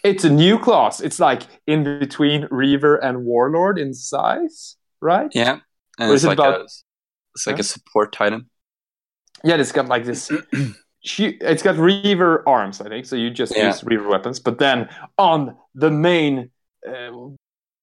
It's 0.03 0.25
a 0.25 0.29
new 0.29 0.59
class. 0.59 0.99
It's 0.99 1.19
like 1.19 1.43
in 1.67 1.83
between 1.83 2.47
Reaver 2.51 2.97
and 2.97 3.23
Warlord 3.23 3.77
in 3.77 3.93
size, 3.93 4.75
right? 5.01 5.29
Yeah. 5.33 5.59
And 5.99 6.11
it's 6.11 6.23
it 6.23 6.27
like 6.27 6.37
about? 6.39 6.61
a 6.61 6.63
it's 6.63 7.47
like 7.47 7.55
Huh? 7.57 7.61
a 7.61 7.63
support 7.63 8.11
titan. 8.13 8.49
Yeah, 9.43 9.55
it's 9.55 9.71
got 9.71 9.87
like 9.87 10.05
this. 10.05 10.27
hu- 10.57 10.75
it's 11.41 11.63
got 11.63 11.77
Reaver 11.77 12.47
arms, 12.47 12.81
I 12.81 12.89
think. 12.89 13.05
So 13.05 13.15
you 13.15 13.29
just 13.29 13.55
Yeah. 13.55 13.67
use 13.67 13.83
Reaver 13.83 14.07
weapons, 14.07 14.39
but 14.39 14.59
then 14.59 14.89
on 15.17 15.55
the 15.73 15.89
main, 15.91 16.51
uh, 16.87 17.11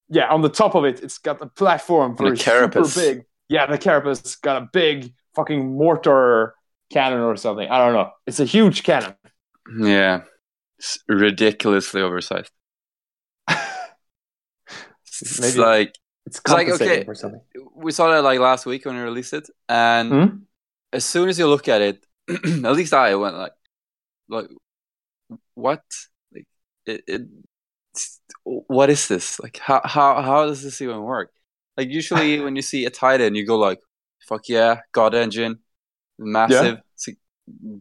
yeah, 0.09 0.28
on 0.28 0.42
the 0.42 0.48
top 0.48 0.74
of 0.74 0.85
it, 0.85 1.02
it's 1.02 1.18
got 1.18 1.40
a 1.42 1.46
platform 1.46 2.16
for 2.16 2.24
And 2.26 2.33
a 2.33 2.35
a 2.35 2.37
super 2.37 2.50
carapace. 2.68 2.94
big. 2.94 3.24
Yeah, 3.48 3.66
the 3.66 3.78
carapace 3.78 4.37
got 4.37 4.62
a 4.62 4.68
big 4.72 5.12
fucking 5.35 5.76
mortar 5.76 6.54
cannon 6.90 7.20
or 7.20 7.37
something. 7.37 7.68
I 7.68 7.78
don't 7.78 7.92
know. 7.94 8.11
It's 8.26 8.40
a 8.40 8.44
huge 8.44 8.83
cannon. 8.83 9.14
Yeah. 9.81 10.22
It's 10.78 10.98
ridiculously 11.09 12.00
oversized. 12.02 12.50
It's 15.20 15.40
Maybe- 15.40 15.59
like 15.59 15.94
It's 16.28 16.40
like, 16.48 16.68
okay. 16.68 17.04
for 17.04 17.14
something. 17.14 17.40
we 17.74 17.92
saw 17.92 18.10
that 18.12 18.22
like 18.22 18.38
last 18.40 18.66
week 18.66 18.84
when 18.84 18.96
we 18.96 19.02
released 19.02 19.32
it, 19.32 19.48
and 19.68 20.10
Hmm? 20.12 20.36
as 20.92 21.04
soon 21.04 21.28
as 21.28 21.38
you 21.38 21.46
look 21.48 21.68
at 21.68 21.80
it, 21.80 22.06
at 22.28 22.72
least 22.76 22.92
I 22.92 23.14
went 23.14 23.36
like, 23.36 23.52
like, 24.28 24.48
what? 25.54 25.82
Like, 26.32 26.46
it, 26.86 27.04
it 27.06 27.22
what 28.44 28.90
is 28.90 29.08
this? 29.08 29.40
Like 29.40 29.58
how 29.58 29.80
how 29.84 30.22
how 30.22 30.46
does 30.46 30.62
this 30.62 30.80
even 30.80 31.02
work? 31.02 31.32
Like 31.76 31.88
usually 31.88 32.40
when 32.44 32.56
you 32.56 32.62
see 32.62 32.84
a 32.86 32.90
Titan, 32.90 33.34
you 33.34 33.46
go 33.46 33.58
like, 33.58 33.80
"Fuck 34.28 34.48
yeah, 34.48 34.80
God 34.92 35.14
engine, 35.14 35.60
massive, 36.18 36.78
it's 36.94 37.08
a 37.08 37.12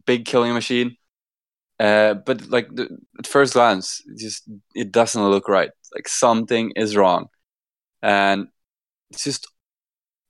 big 0.06 0.24
killing 0.24 0.54
machine." 0.54 0.96
Uh, 1.80 2.14
but 2.14 2.48
like 2.48 2.74
the, 2.74 2.88
at 3.18 3.26
first 3.26 3.52
glance, 3.52 4.02
it 4.06 4.18
just 4.18 4.48
it 4.74 4.90
doesn't 4.92 5.22
look 5.30 5.48
right. 5.48 5.70
Like 5.94 6.08
something 6.08 6.72
is 6.76 6.96
wrong, 6.96 7.28
and 8.02 8.48
it's 9.10 9.24
just 9.24 9.46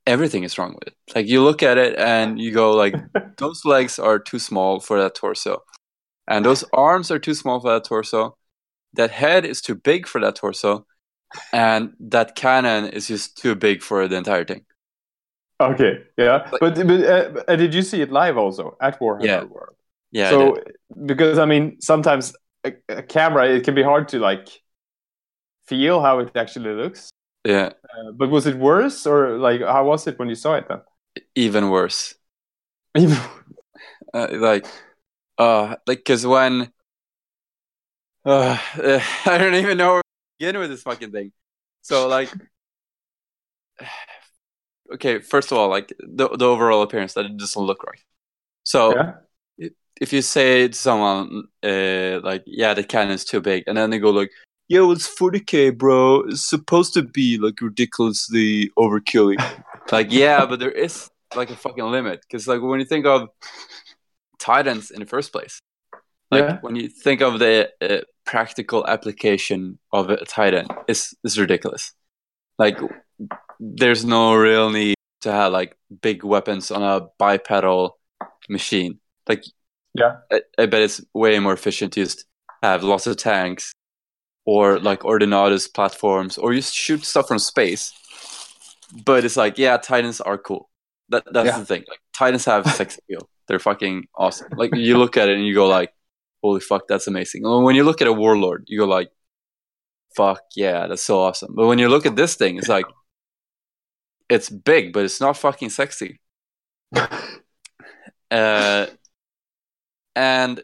everything 0.07 0.45
is 0.45 0.59
wrong 0.59 0.75
with 0.75 0.89
it. 0.89 0.95
Like 1.15 1.27
you 1.29 1.43
look 1.43 1.63
at 1.63 1.79
it 1.79 1.99
and 1.99 2.41
you 2.41 2.53
go 2.53 2.73
like, 2.73 2.95
those 3.39 3.65
legs 3.65 3.99
are 3.99 4.19
too 4.19 4.39
small 4.39 4.81
for 4.81 5.01
that 5.03 5.15
torso, 5.15 5.63
and 6.27 6.45
those 6.45 6.65
arms 6.73 7.11
are 7.11 7.19
too 7.19 7.35
small 7.35 7.61
for 7.61 7.73
that 7.73 7.85
torso. 7.85 8.37
That 8.95 9.11
head 9.11 9.45
is 9.45 9.61
too 9.61 9.75
big 9.75 10.07
for 10.07 10.21
that 10.21 10.37
torso, 10.37 10.87
and 11.53 11.93
that 12.01 12.37
cannon 12.37 12.87
is 12.87 13.07
just 13.09 13.37
too 13.37 13.55
big 13.55 13.83
for 13.83 14.09
the 14.09 14.17
entire 14.17 14.45
thing. 14.45 14.65
Okay, 15.61 16.05
yeah, 16.17 16.47
But- 16.51 16.61
but 16.61 16.87
but 16.87 17.01
uh, 17.05 17.43
uh, 17.49 17.57
did 17.57 17.75
you 17.75 17.83
see 17.83 18.01
it 18.01 18.11
live 18.13 18.39
also 18.39 18.77
at 18.81 18.99
Warhammer 19.01 19.25
Yeah. 19.25 19.45
World? 19.45 19.75
Yeah. 20.13 20.31
so 20.31 20.57
because 21.05 21.39
I 21.39 21.45
mean, 21.45 21.81
sometimes 21.81 22.35
a, 22.65 22.73
a 22.89 23.03
camera 23.03 23.49
it 23.49 23.65
can 23.65 23.75
be 23.75 23.83
hard 23.83 24.09
to 24.09 24.19
like 24.21 24.49
feel 25.67 26.01
how 26.01 26.21
it 26.21 26.31
actually 26.37 26.73
looks. 26.75 27.11
Yeah. 27.49 27.73
Uh, 27.83 28.13
but 28.13 28.29
was 28.29 28.47
it 28.47 28.59
worse 28.59 29.07
or 29.07 29.39
like 29.39 29.63
how 29.63 29.87
was 29.87 30.07
it 30.07 30.19
when 30.19 30.29
you 30.29 30.35
saw 30.35 30.55
it 30.55 30.69
then? 30.69 30.83
Even 31.35 31.71
worse. 31.71 32.15
uh, 34.15 34.29
like 34.33 34.67
uh 35.39 35.77
like 35.87 35.99
because 35.99 36.27
when 36.27 36.73
uh, 38.25 38.59
i 39.27 39.39
don't 39.39 39.55
even 39.55 39.79
know 39.79 39.95
where 39.95 40.03
to 40.03 40.39
begin 40.39 40.59
with 40.59 40.71
this 40.71 40.83
fucking 40.83 41.13
thing 41.13 41.33
so 41.83 42.09
like 42.09 42.33
okay 44.93 45.21
first 45.21 45.53
of 45.53 45.59
all 45.59 45.69
like 45.69 45.93
the, 46.01 46.29
the 46.29 46.45
overall 46.45 46.83
appearance 46.83 47.15
that 47.15 47.27
it 47.27 47.37
doesn't 47.37 47.63
look 47.63 47.85
right 47.85 48.03
so 48.65 48.95
yeah. 48.95 49.69
if 50.01 50.13
you 50.13 50.23
say 50.23 50.67
to 50.69 50.75
someone 50.75 51.45
uh 51.63 52.21
like 52.25 52.43
yeah 52.47 52.75
the 52.75 52.83
cannon's 52.83 53.25
too 53.25 53.41
big 53.41 53.65
and 53.67 53.77
then 53.77 53.91
they 53.91 53.99
go 53.99 54.11
like 54.11 54.33
yo 54.69 54.91
it's 54.93 55.09
40k 55.09 55.77
bro. 55.77 56.21
It's 56.29 56.49
supposed 56.49 56.95
to 56.95 57.03
be 57.03 57.39
like 57.39 57.61
ridiculously 57.61 58.71
overkilling. 58.79 59.41
Like 59.91 60.13
yeah 60.13 60.45
but 60.45 60.59
there 60.61 60.71
is 60.71 61.09
like 61.35 61.49
a 61.49 61.57
fucking 61.57 61.83
limit. 61.83 62.21
Because 62.21 62.47
like 62.47 62.61
when 62.61 62.79
you 62.79 62.85
think 62.85 63.07
of 63.07 63.29
titans 64.39 64.91
in 64.91 65.01
the 65.01 65.07
first 65.07 65.33
place 65.33 65.59
like 66.31 66.45
Yeah. 66.45 66.59
when 66.61 66.77
you 66.77 66.89
think 66.91 67.23
of 67.23 67.39
the 67.39 67.71
uh, 67.81 68.03
practical 68.27 68.87
application 68.87 69.79
of 69.93 70.11
a 70.11 70.23
titan 70.27 70.67
it's 70.87 71.15
it's 71.25 71.39
ridiculous. 71.39 71.93
Like 72.59 72.79
there's 73.59 74.05
no 74.05 74.35
real 74.35 74.69
need 74.71 74.97
to 75.23 75.33
have 75.33 75.53
like 75.53 75.75
big 76.03 76.23
weapons 76.23 76.71
on 76.71 76.83
a 76.83 77.07
bipedal 77.19 77.99
machine. 78.51 79.01
Like 79.27 79.43
Yeah. 79.95 80.17
I, 80.31 80.43
I 80.59 80.67
bet 80.67 80.83
it's 80.83 81.01
way 81.15 81.39
more 81.39 81.55
efficient 81.55 81.95
to 81.95 82.05
just 82.05 82.27
have 82.63 82.83
lots 82.83 83.07
of 83.07 83.17
tanks 83.17 83.73
or 84.51 84.79
like 84.91 85.01
ordinatus 85.05 85.65
platforms 85.79 86.39
or 86.39 86.49
you 86.57 86.63
shoot 86.63 87.05
stuff 87.05 87.27
from 87.29 87.39
space 87.39 87.85
but 89.05 89.25
it's 89.27 89.37
like 89.37 89.59
yeah 89.59 89.77
titans 89.77 90.21
are 90.29 90.39
cool. 90.39 90.63
That, 91.11 91.23
that's 91.35 91.49
Yeah. 91.49 91.59
the 91.61 91.67
thing. 91.73 91.85
Like 91.93 92.01
titans 92.21 92.45
have 92.47 92.65
sex 92.81 92.97
appeal. 92.99 93.23
They're 93.47 93.59
fucking 93.71 93.97
awesome. 94.15 94.49
Like 94.63 94.75
you 94.75 94.97
look 95.03 95.17
at 95.21 95.29
it 95.29 95.37
and 95.37 95.47
you 95.47 95.55
go 95.55 95.67
like 95.79 95.91
holy 96.43 96.61
fuck 96.71 96.83
that's 96.89 97.07
amazing. 97.13 97.45
And 97.45 97.65
when 97.67 97.77
you 97.77 97.85
look 97.85 98.01
at 98.03 98.09
a 98.09 98.13
warlord 98.23 98.65
you 98.69 98.79
go 98.83 98.87
like 98.99 99.11
fuck 100.17 100.41
yeah 100.57 100.87
that's 100.89 101.05
so 101.11 101.21
awesome. 101.27 101.53
But 101.55 101.67
when 101.67 101.79
you 101.79 101.89
look 101.91 102.07
at 102.07 102.17
this 102.17 102.35
thing 102.41 102.57
it's 102.59 102.69
like 102.77 102.87
it's 104.31 104.49
big 104.49 104.93
but 104.95 105.05
it's 105.05 105.21
not 105.21 105.37
fucking 105.37 105.71
sexy. 105.71 106.21
Uh, 108.31 108.85
and 110.15 110.61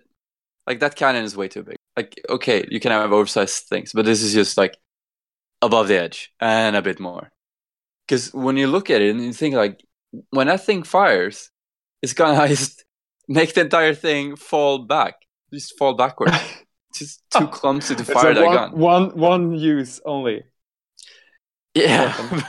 like 0.66 0.80
that 0.80 0.94
cannon 0.96 1.24
is 1.24 1.34
way 1.34 1.48
too 1.48 1.62
big. 1.62 1.76
Like, 1.96 2.20
okay, 2.28 2.66
you 2.70 2.80
can 2.80 2.90
have 2.90 3.12
oversized 3.12 3.64
things, 3.64 3.92
but 3.92 4.04
this 4.04 4.22
is 4.22 4.32
just 4.32 4.56
like 4.56 4.76
above 5.62 5.88
the 5.88 6.00
edge 6.00 6.32
and 6.40 6.76
a 6.76 6.82
bit 6.82 6.98
more. 7.00 7.30
Because 8.06 8.34
when 8.34 8.56
you 8.56 8.66
look 8.66 8.90
at 8.90 9.00
it 9.00 9.10
and 9.10 9.24
you 9.24 9.32
think 9.32 9.54
like, 9.54 9.84
when 10.30 10.48
that 10.48 10.64
thing 10.64 10.82
fires, 10.82 11.50
it's 12.02 12.12
gonna 12.12 12.48
just 12.54 12.84
make 13.28 13.54
the 13.54 13.62
entire 13.62 13.94
thing 13.94 14.36
fall 14.36 14.78
back, 14.78 15.14
just 15.52 15.76
fall 15.78 15.94
backwards. 15.94 16.34
It's 16.90 16.98
just 16.98 17.22
too 17.30 17.48
clumsy 17.48 17.94
to 17.94 18.04
fire 18.04 18.34
that 18.34 18.44
one, 18.44 18.54
gun. 18.54 18.78
one 18.78 19.16
one 19.16 19.52
use 19.54 20.00
only. 20.04 20.44
Yeah, 21.74 22.14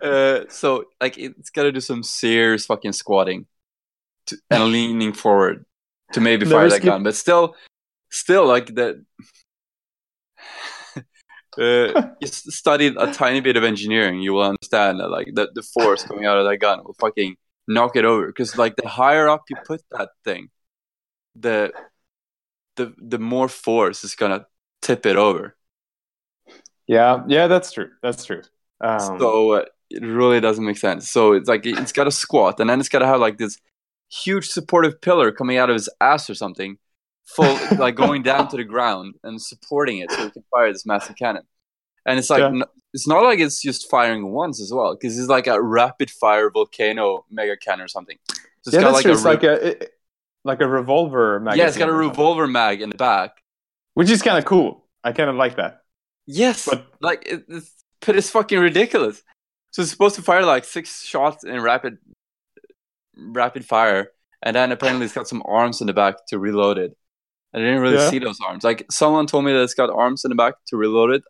but, 0.00 0.06
uh, 0.06 0.44
so 0.48 0.84
like 1.00 1.18
it's 1.18 1.50
got 1.50 1.64
to 1.64 1.72
do 1.72 1.80
some 1.80 2.02
serious 2.04 2.66
fucking 2.66 2.92
squatting 2.92 3.46
to, 4.26 4.38
and 4.50 4.64
leaning 4.66 5.12
forward 5.12 5.64
to 6.12 6.20
maybe 6.20 6.46
fire 6.46 6.68
that 6.68 6.82
gun. 6.82 7.02
But 7.02 7.16
still, 7.16 7.56
still 8.16 8.46
like 8.46 8.74
that. 8.74 9.04
Uh, 11.58 12.10
you 12.20 12.26
studied 12.26 12.94
a 12.98 13.10
tiny 13.14 13.40
bit 13.40 13.56
of 13.56 13.64
engineering, 13.64 14.20
you 14.20 14.34
will 14.34 14.42
understand 14.42 15.00
that 15.00 15.08
like 15.08 15.26
the, 15.32 15.48
the 15.54 15.62
force 15.62 16.04
coming 16.04 16.26
out 16.26 16.36
of 16.36 16.44
that 16.44 16.58
gun 16.58 16.84
will 16.84 16.92
fucking 17.00 17.34
knock 17.66 17.96
it 17.96 18.04
over. 18.04 18.26
Because 18.26 18.58
like 18.58 18.76
the 18.76 18.86
higher 18.86 19.26
up 19.26 19.44
you 19.48 19.56
put 19.64 19.80
that 19.92 20.10
thing, 20.22 20.50
the 21.34 21.72
the 22.76 22.94
the 22.98 23.18
more 23.18 23.48
force 23.48 24.04
is 24.04 24.14
gonna 24.14 24.44
tip 24.82 25.06
it 25.06 25.16
over. 25.16 25.56
Yeah, 26.86 27.22
yeah, 27.26 27.46
that's 27.46 27.72
true. 27.72 27.88
That's 28.02 28.26
true. 28.26 28.42
Um, 28.82 29.18
so 29.18 29.52
uh, 29.52 29.64
it 29.90 30.02
really 30.02 30.40
doesn't 30.40 30.64
make 30.64 30.78
sense. 30.78 31.10
So 31.10 31.32
it's 31.32 31.48
like 31.48 31.64
it's 31.66 31.92
got 31.92 32.04
to 32.04 32.10
squat, 32.10 32.60
and 32.60 32.68
then 32.68 32.80
it's 32.80 32.88
got 32.88 33.00
to 33.00 33.06
have 33.06 33.20
like 33.20 33.38
this 33.38 33.58
huge 34.10 34.48
supportive 34.48 35.00
pillar 35.00 35.32
coming 35.32 35.56
out 35.56 35.70
of 35.70 35.74
his 35.74 35.88
ass 36.00 36.30
or 36.30 36.34
something, 36.34 36.78
full 37.26 37.58
like 37.78 37.94
going 37.94 38.22
down 38.22 38.48
to 38.48 38.56
the 38.56 38.64
ground 38.64 39.14
and 39.24 39.40
supporting 39.40 39.98
it 39.98 40.10
so 40.12 40.24
we 40.24 40.30
can 40.30 40.44
fire 40.50 40.72
this 40.72 40.86
massive 40.86 41.16
cannon. 41.16 41.42
And 42.06 42.18
it's 42.18 42.30
like 42.30 42.40
Yeah. 42.40 42.46
n- 42.46 42.64
it's 42.94 43.06
not 43.06 43.22
like 43.24 43.40
it's 43.40 43.60
just 43.60 43.90
firing 43.90 44.32
once 44.32 44.60
as 44.60 44.72
well, 44.72 44.94
because 44.94 45.18
it's 45.18 45.28
like 45.28 45.46
a 45.46 45.60
rapid 45.60 46.10
fire 46.10 46.50
volcano 46.50 47.26
mega 47.30 47.56
cannon 47.56 47.84
or 47.84 47.88
something. 47.88 48.16
So 48.28 48.34
it's 48.68 48.74
yeah, 48.74 48.80
got 48.80 48.92
that's 48.92 48.94
like 48.94 49.02
true. 49.04 49.12
a 49.12 49.14
It's 49.14 49.24
re- 49.24 49.30
like 49.32 49.42
a 49.42 49.66
it- 49.84 49.92
like 50.44 50.60
a 50.60 50.68
revolver 50.68 51.40
magazine. 51.40 51.58
yeah, 51.62 51.68
it's 51.68 51.76
got 51.76 51.88
a 51.88 51.92
revolver 51.92 52.46
mag 52.46 52.80
in 52.80 52.90
the 52.90 52.96
back. 52.96 53.42
which 53.94 54.10
is 54.10 54.22
kind 54.22 54.38
of 54.38 54.44
cool. 54.44 54.84
I 55.02 55.12
kind 55.12 55.28
of 55.28 55.34
like 55.36 55.56
that. 55.56 55.82
Yes, 56.26 56.66
But- 56.68 56.86
like 57.00 57.26
it, 57.26 57.44
it's, 57.48 57.72
but 58.06 58.14
it's 58.16 58.30
fucking 58.30 58.58
ridiculous. 58.58 59.22
So 59.72 59.82
it's 59.82 59.90
supposed 59.90 60.14
to 60.16 60.22
fire 60.22 60.44
like 60.44 60.64
six 60.64 61.02
shots 61.02 61.44
in 61.44 61.60
rapid, 61.60 61.98
rapid 63.16 63.64
fire, 63.64 64.12
and 64.42 64.54
then 64.56 64.72
apparently 64.72 65.04
it's 65.06 65.14
got 65.14 65.28
some 65.28 65.42
arms 65.46 65.80
in 65.80 65.86
the 65.86 65.92
back 65.92 66.26
to 66.28 66.38
reload 66.38 66.78
it. 66.78 66.96
I 67.54 67.58
didn't 67.58 67.80
really 67.80 67.96
Yeah. 67.96 68.10
see 68.10 68.18
those 68.18 68.38
arms. 68.46 68.64
Like 68.64 68.84
someone 68.90 69.26
told 69.26 69.44
me 69.44 69.52
that 69.52 69.62
it's 69.62 69.74
got 69.74 69.90
arms 69.90 70.24
in 70.24 70.28
the 70.30 70.34
back 70.34 70.54
to 70.68 70.76
reload 70.76 71.10
it. 71.12 71.22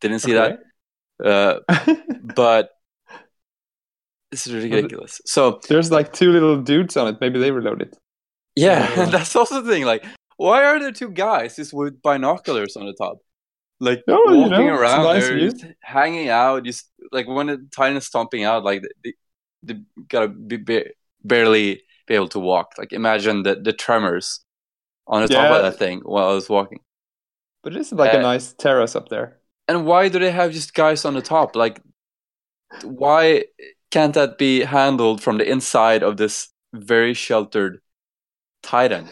Didn't 0.00 0.20
see 0.20 0.32
that, 0.32 0.60
uh, 1.24 1.60
but 2.34 2.70
it's 4.32 4.46
ridiculous. 4.46 5.20
So 5.24 5.60
There's 5.68 5.90
like 5.90 6.12
two 6.12 6.30
little 6.32 6.60
dudes 6.60 6.96
on 6.96 7.08
it. 7.08 7.16
Maybe 7.20 7.38
they 7.38 7.50
reload 7.50 7.82
it. 7.82 7.96
yeah, 8.56 8.88
Yeah. 8.96 9.04
that's 9.10 9.34
also 9.36 9.60
the 9.62 9.70
thing. 9.70 9.84
Like, 9.84 10.04
why 10.36 10.64
are 10.64 10.78
there 10.80 10.92
two 10.92 11.10
guys 11.10 11.56
just 11.56 11.72
with 11.72 12.00
binoculars 12.02 12.76
on 12.76 12.86
the 12.86 12.94
top? 12.94 13.18
Like 13.80 14.02
Oh, 14.08 14.32
you 14.32 14.40
walking 14.42 14.66
know, 14.66 14.74
around 14.74 15.04
nice 15.04 15.28
there, 15.28 15.38
just 15.38 15.64
hanging 15.80 16.28
out, 16.28 16.64
just 16.64 16.90
like 17.12 17.28
when 17.28 17.46
the 17.46 17.68
Titan 17.74 17.96
is 17.96 18.06
stomping 18.06 18.42
out, 18.44 18.64
like 18.64 18.82
they, 19.04 19.14
they 19.62 19.80
gotta 20.08 20.28
be, 20.28 20.56
be, 20.56 20.84
barely 21.22 21.82
be 22.08 22.14
able 22.14 22.28
to 22.30 22.40
walk. 22.40 22.72
Like 22.76 22.92
imagine 22.92 23.44
the 23.44 23.54
the 23.54 23.72
tremors 23.72 24.40
on 25.08 25.22
the 25.22 25.28
top 25.28 25.50
of 25.50 25.62
that 25.62 25.78
thing 25.78 26.00
while 26.04 26.28
I 26.28 26.34
was 26.34 26.48
walking. 26.48 26.80
But 27.62 27.74
it 27.76 27.80
is 27.80 27.92
like 27.92 28.14
a 28.14 28.18
Uh, 28.18 28.22
nice 28.22 28.52
terrace 28.52 28.96
up 28.96 29.08
there. 29.08 29.40
And 29.68 29.86
why 29.86 30.08
do 30.08 30.18
they 30.18 30.30
have 30.32 30.52
just 30.52 30.74
guys 30.74 31.04
on 31.04 31.14
the 31.14 31.22
top? 31.22 31.54
Like, 31.56 31.80
why 32.84 33.44
can't 33.90 34.14
that 34.14 34.38
be 34.38 34.60
handled 34.62 35.22
from 35.22 35.38
the 35.38 35.48
inside 35.50 36.02
of 36.02 36.16
this 36.16 36.48
very 36.74 37.14
sheltered 37.14 37.80
Titan? 38.62 39.08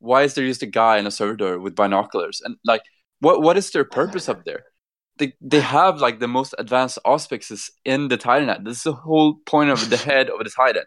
Why 0.00 0.22
is 0.24 0.34
there 0.34 0.46
just 0.46 0.62
a 0.62 0.66
guy 0.66 0.98
in 0.98 1.06
a 1.06 1.10
servitor 1.10 1.58
with 1.60 1.76
binoculars? 1.76 2.42
And 2.44 2.56
like, 2.64 2.82
what 3.20 3.42
what 3.42 3.56
is 3.58 3.70
their 3.72 3.84
purpose 3.84 4.28
up 4.28 4.44
there? 4.44 4.64
They 5.18 5.34
they 5.40 5.60
have 5.60 6.00
like 6.00 6.20
the 6.20 6.28
most 6.28 6.54
advanced 6.58 6.98
auspices 7.04 7.70
in 7.84 8.08
the 8.08 8.18
Titan. 8.18 8.64
This 8.64 8.78
is 8.78 8.84
the 8.84 8.94
whole 8.94 9.36
point 9.46 9.70
of 9.70 9.90
the 9.90 9.96
head 10.10 10.30
of 10.30 10.38
the 10.44 10.50
Titan. 10.50 10.84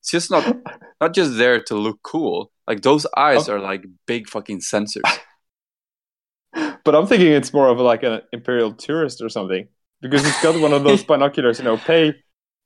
It's 0.00 0.10
just 0.10 0.30
not 0.30 0.56
not 1.00 1.14
just 1.14 1.38
there 1.38 1.62
to 1.64 1.76
look 1.76 2.00
cool. 2.02 2.52
Like 2.72 2.82
those 2.82 3.04
eyes 3.16 3.48
Oh. 3.48 3.54
are 3.54 3.60
like 3.70 3.84
big 4.06 4.28
fucking 4.34 4.60
sensors. 4.72 5.02
But 6.84 6.94
I'm 6.96 7.06
thinking 7.06 7.32
it's 7.32 7.52
more 7.52 7.68
of 7.68 7.78
like 7.78 8.02
an 8.02 8.22
imperial 8.32 8.72
tourist 8.74 9.22
or 9.22 9.28
something 9.28 9.68
because 10.00 10.26
it's 10.26 10.42
got 10.42 10.60
one 10.60 10.72
of 10.72 10.82
those 10.84 11.02
binoculars. 11.10 11.58
You 11.60 11.64
know, 11.64 11.76
pay, 11.76 12.14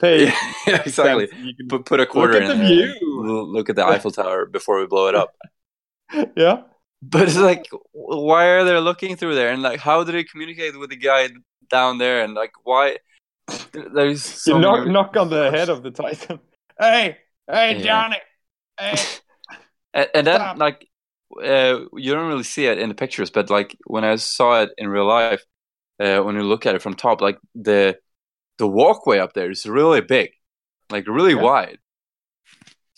pay. 0.01 0.27
yeah, 0.27 0.35
exactly. 0.87 1.29
you 1.47 1.55
can- 1.55 1.69
Put 1.69 1.85
put 1.85 2.01
a 2.01 2.07
quarter 2.07 2.35
look 2.35 2.43
at 2.43 2.51
in 2.51 2.59
the 2.59 2.67
view. 2.67 2.95
Look 3.57 3.69
at 3.71 3.77
the 3.77 3.85
Eiffel 3.87 4.11
Tower 4.11 4.47
before 4.47 4.81
we 4.81 4.87
blow 4.87 5.09
it 5.09 5.15
up. 5.15 5.31
yeah, 6.37 6.63
but 7.03 7.23
it's 7.29 7.37
like, 7.37 7.67
why 7.93 8.47
are 8.55 8.65
they 8.65 8.79
looking 8.79 9.17
through 9.17 9.35
there? 9.35 9.51
And 9.53 9.61
like, 9.63 9.81
how 9.81 10.03
do 10.05 10.13
they 10.13 10.25
communicate 10.25 10.79
with 10.79 10.91
the 10.91 10.97
guy 10.97 11.29
down 11.69 11.99
there? 11.99 12.23
And 12.25 12.33
like, 12.35 12.53
why? 12.65 12.97
There's 13.73 14.23
so 14.25 14.55
you 14.57 14.61
knock 14.63 14.79
many- 14.81 14.93
knock 14.93 15.17
on 15.17 15.29
the 15.31 15.51
head 15.51 15.69
of 15.69 15.83
the 15.83 15.91
Titan. 15.91 16.41
Hey, 16.81 17.19
hey, 17.51 17.77
Yeah. 17.77 17.83
Johnny. 17.85 18.21
Hey. 18.81 18.97
And, 19.97 20.09
and 20.15 20.27
then 20.27 20.41
Stop. 20.41 20.59
like, 20.59 20.87
uh, 21.43 21.81
you 21.95 22.13
don't 22.15 22.29
really 22.29 22.45
see 22.45 22.67
it 22.67 22.79
in 22.79 22.89
the 22.89 22.95
pictures, 22.95 23.31
but 23.31 23.51
like 23.51 23.77
when 23.87 24.05
I 24.05 24.17
saw 24.17 24.63
it 24.63 24.71
in 24.79 24.89
real 24.89 25.07
life, 25.07 25.43
uh, 25.99 26.21
when 26.21 26.37
you 26.37 26.43
look 26.43 26.67
at 26.67 26.75
it 26.77 26.83
from 26.83 26.95
top, 26.95 27.21
like 27.21 27.39
the 27.55 27.97
the 28.59 28.69
walkway 28.69 29.19
up 29.19 29.33
there 29.35 29.51
is 29.51 29.67
really 29.67 30.01
big, 30.03 30.31
like 30.91 31.07
really 31.09 31.35
Yeah. 31.35 31.43
wide. 31.43 31.79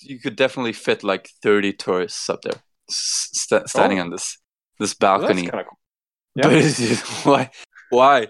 You 0.00 0.18
could 0.20 0.36
definitely 0.36 0.72
fit 0.74 1.02
like 1.02 1.30
thirty 1.42 1.72
tourists 1.72 2.28
up 2.30 2.42
there, 2.42 2.60
st- 2.90 3.68
standing 3.68 3.98
Oh. 3.98 4.02
on 4.04 4.10
this 4.10 4.38
this 4.78 4.94
Well, 5.00 5.18
balcony. 5.20 5.46
That's 5.50 5.68
cool. 5.68 5.78
Yeah. 6.36 6.50
just, 6.60 7.26
why, 7.26 7.50
why, 7.90 8.28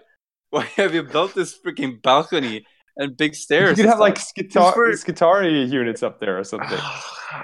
why 0.51 0.65
have 0.77 0.95
you 0.95 1.03
built 1.03 1.35
this 1.35 1.59
freaking 1.59 2.01
balcony 2.01 2.65
and 2.99 3.17
big 3.17 3.35
stairs? 3.35 3.71
You 3.79 3.85
could 3.85 3.91
have 3.91 4.01
like? 4.01 4.17
Skitar- 4.17 4.75
for- 4.75 4.91
Skitari 4.93 5.71
units 5.71 6.03
up 6.03 6.21
there 6.21 6.39
or 6.39 6.45
something. 6.53 6.79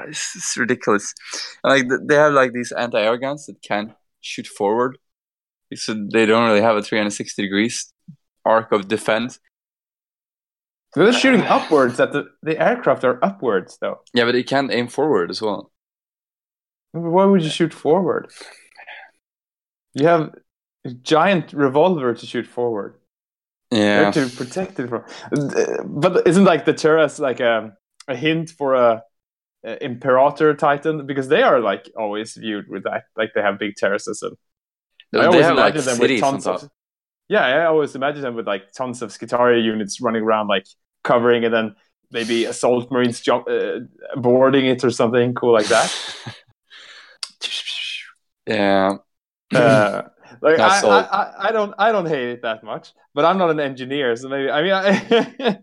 this 0.06 0.34
is 0.36 0.54
ridiculous. 0.58 1.14
And, 1.62 1.70
like 1.72 2.00
they 2.08 2.16
have 2.16 2.32
like 2.34 2.52
these 2.52 2.72
anti-air 2.72 3.16
guns 3.16 3.46
that 3.46 3.62
can 3.62 3.94
shoot 4.20 4.46
forward, 4.46 4.98
so 5.74 5.94
they 6.12 6.26
don't 6.26 6.46
really 6.48 6.60
have 6.60 6.76
a 6.76 6.82
360 6.82 7.40
degrees 7.42 7.92
arc 8.44 8.72
of 8.72 8.88
defense. 8.88 9.38
They're 10.94 11.12
shooting 11.12 11.42
upwards 11.42 11.98
at 11.98 12.12
the 12.12 12.26
the 12.42 12.60
aircraft 12.60 13.02
are 13.04 13.18
upwards 13.24 13.78
though. 13.80 14.00
Yeah, 14.12 14.24
but 14.26 14.32
they 14.32 14.44
can 14.44 14.70
aim 14.70 14.88
forward 14.88 15.30
as 15.30 15.42
well. 15.42 15.72
Why 16.92 17.24
would 17.24 17.42
you 17.42 17.50
shoot 17.50 17.74
forward? 17.74 18.30
You 19.94 20.06
have 20.06 20.34
a 20.84 20.90
giant 20.90 21.52
revolver 21.52 22.14
to 22.14 22.26
shoot 22.26 22.46
forward. 22.46 22.94
Yeah, 23.74 24.10
to 24.12 24.28
protect 24.28 24.78
it 24.80 24.88
from. 24.88 25.04
But 25.84 26.26
isn't 26.26 26.44
like 26.44 26.64
the 26.64 26.74
terrace 26.74 27.18
like 27.18 27.40
a 27.40 27.76
a 28.08 28.16
hint 28.16 28.50
for 28.50 28.74
a, 28.74 29.02
a 29.64 29.84
Imperator 29.84 30.54
Titan 30.54 31.06
because 31.06 31.28
they 31.28 31.42
are 31.42 31.60
like 31.60 31.90
always 31.96 32.34
viewed 32.34 32.68
with 32.68 32.84
that 32.84 33.04
like 33.16 33.32
they 33.34 33.42
have 33.42 33.58
big 33.58 33.76
terraces 33.76 34.22
and 34.22 34.36
I 35.14 35.26
always 35.26 35.46
have 35.46 35.56
like 35.56 35.74
imagine 35.74 35.84
them 35.84 35.98
with 35.98 36.18
tons 36.20 36.46
of 36.46 36.68
yeah 37.28 37.46
I 37.46 37.66
always 37.66 37.94
imagine 37.94 38.22
them 38.22 38.34
with 38.34 38.46
like 38.46 38.72
tons 38.72 39.02
of 39.02 39.10
Skitaria 39.10 39.62
units 39.62 40.00
running 40.00 40.22
around 40.22 40.48
like 40.48 40.66
covering 41.04 41.44
and 41.44 41.54
then 41.54 41.76
maybe 42.10 42.44
assault 42.44 42.90
marines 42.90 43.20
jump 43.20 43.48
uh, 43.48 43.80
boarding 44.16 44.66
it 44.66 44.84
or 44.84 44.90
something 44.90 45.34
cool 45.34 45.52
like 45.52 45.66
that. 45.68 45.92
Yeah, 48.46 48.98
Uh, 49.52 50.02
like 50.40 50.58
I, 50.60 50.80
I, 50.80 51.48
I, 51.48 51.52
don't 51.52 51.74
I 51.78 51.92
don't 51.92 52.06
hate 52.06 52.28
it 52.30 52.42
that 52.42 52.62
much, 52.64 52.92
but 53.14 53.24
I'm 53.24 53.38
not 53.38 53.50
an 53.50 53.60
engineer, 53.60 54.16
so 54.16 54.28
maybe 54.28 54.50
I 54.50 54.62
mean 54.62 54.72
I, 54.72 55.58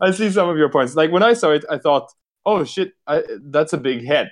I 0.00 0.10
see 0.12 0.30
some 0.30 0.48
of 0.48 0.56
your 0.58 0.70
points. 0.70 0.94
Like 0.94 1.10
when 1.10 1.22
I 1.22 1.32
saw 1.34 1.50
it, 1.52 1.64
I 1.70 1.78
thought, 1.78 2.10
oh 2.44 2.64
shit, 2.64 2.92
I, 3.06 3.22
that's 3.42 3.72
a 3.72 3.78
big 3.78 4.04
head. 4.04 4.30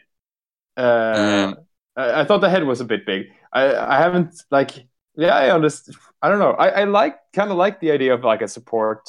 Uh, 0.77 1.55
Mm. 1.57 1.67
I, 1.97 2.23
I 2.23 2.25
thought 2.25 2.41
the 2.41 2.51
head 2.51 2.65
was 2.65 2.81
a 2.81 2.85
bit 2.85 3.07
big. 3.07 3.27
I 3.53 3.75
I 3.77 3.99
haven't 3.99 4.35
like 4.51 4.87
yeah 5.17 5.35
I 5.35 5.51
understand. 5.55 5.97
I 6.23 6.29
don't 6.29 6.39
know. 6.39 6.53
I, 6.53 6.69
I 6.83 6.85
like 6.85 7.17
kind 7.35 7.51
of 7.51 7.57
like 7.57 7.81
the 7.81 7.91
idea 7.93 8.15
of 8.15 8.25
like 8.25 8.43
a 8.43 8.49
support 8.49 9.09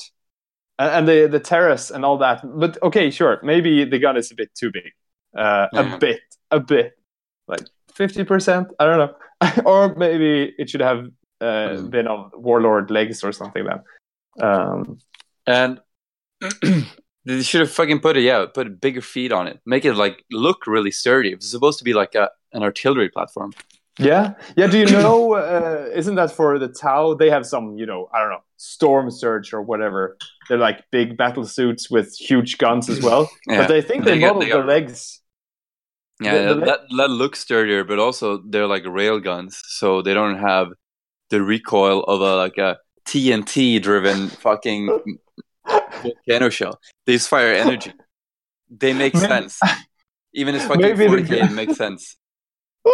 and, 0.80 0.92
and 0.92 1.08
the 1.08 1.28
the 1.28 1.40
terrace 1.40 1.92
and 1.92 2.06
all 2.06 2.18
that. 2.20 2.42
But 2.44 2.82
okay, 2.84 3.12
sure, 3.12 3.40
maybe 3.44 3.86
the 3.86 4.00
gun 4.00 4.18
is 4.18 4.32
a 4.32 4.36
bit 4.36 4.54
too 4.56 4.72
big. 4.72 4.92
Uh, 5.38 5.68
Yeah. 5.72 5.96
A 5.96 5.98
bit, 6.00 6.22
a 6.52 6.60
bit, 6.60 6.94
like 7.48 7.62
fifty 7.94 8.24
percent. 8.24 8.68
I 8.80 8.86
don't 8.86 8.98
know, 9.00 9.16
or 9.66 9.94
maybe 9.96 10.54
it 10.58 10.70
should 10.70 10.82
have 10.82 11.08
uh, 11.42 11.46
Mm. 11.76 11.90
been 11.90 12.08
on 12.08 12.32
warlord 12.34 12.90
legs 12.92 13.24
or 13.24 13.32
something. 13.32 13.66
Then, 13.66 13.80
um, 14.42 14.98
and 15.46 15.80
they 17.26 17.42
should 17.42 17.62
have 17.62 17.72
fucking 17.72 18.00
put 18.00 18.18
it. 18.18 18.22
Yeah, 18.24 18.46
put 18.54 18.80
bigger 18.82 19.02
feet 19.02 19.32
on 19.32 19.48
it. 19.48 19.60
Make 19.66 19.86
it 19.86 19.94
like 19.96 20.24
look 20.32 20.68
really 20.68 20.92
sturdy. 20.92 21.32
It's 21.34 21.50
supposed 21.50 21.78
to 21.80 21.84
be 21.86 21.94
like 21.94 22.16
a 22.16 22.30
an 22.54 22.64
artillery 22.64 23.10
platform. 23.10 23.52
yeah, 24.00 24.34
yeah. 24.58 24.68
Do 24.68 24.78
you 24.80 24.86
know? 24.86 25.34
Uh, 25.36 25.90
isn't 25.94 26.16
that 26.16 26.32
for 26.32 26.58
the 26.60 26.68
Tau? 26.68 27.14
They 27.16 27.30
have 27.30 27.46
some, 27.46 27.78
you 27.78 27.86
know, 27.86 28.10
I 28.14 28.20
don't 28.20 28.30
know, 28.30 28.44
storm 28.58 29.10
surge 29.12 29.54
or 29.54 29.62
whatever. 29.62 30.18
They're 30.48 30.58
like 30.58 30.84
big 30.92 31.18
battle 31.18 31.46
suits 31.46 31.90
with 31.90 32.16
huge 32.18 32.58
guns 32.58 32.90
as 32.90 33.02
well. 33.02 33.30
Yeah. 33.48 33.60
But 33.62 33.68
they 33.70 33.82
think 33.82 34.04
they, 34.06 34.16
They 34.16 34.20
modeled 34.20 34.44
they 34.44 34.50
got- 34.50 34.62
the 34.62 34.68
legs. 34.68 35.22
Yeah, 36.22 36.46
The- 36.48 36.54
the 36.56 36.66
that, 36.66 36.80
that 36.98 37.10
looks 37.10 37.40
sturdier, 37.40 37.84
but 37.84 38.00
also 38.00 38.38
they're 38.48 38.68
like 38.68 38.86
rail 38.86 39.20
guns, 39.20 39.62
so 39.68 40.02
they 40.02 40.14
don't 40.14 40.40
have 40.40 40.70
the 41.30 41.42
recoil 41.42 42.04
of 42.04 42.22
a 42.22 42.36
like 42.36 42.58
a 42.58 42.78
TNT 43.08 43.82
driven 43.82 44.30
fucking 44.30 45.18
volcano 46.02 46.50
shell. 46.50 46.80
They 47.06 47.14
just 47.14 47.30
fire 47.30 47.52
energy. 47.54 47.94
They 48.70 48.94
make 48.94 49.14
Maybe- 49.14 49.28
sense. 49.28 49.60
Even 50.34 50.56
if 50.56 50.64
fucking 50.64 50.82
Maybe 50.82 51.06
40k 51.08 51.48
gu- 51.50 51.56
makes 51.56 51.78
sense. 51.78 52.18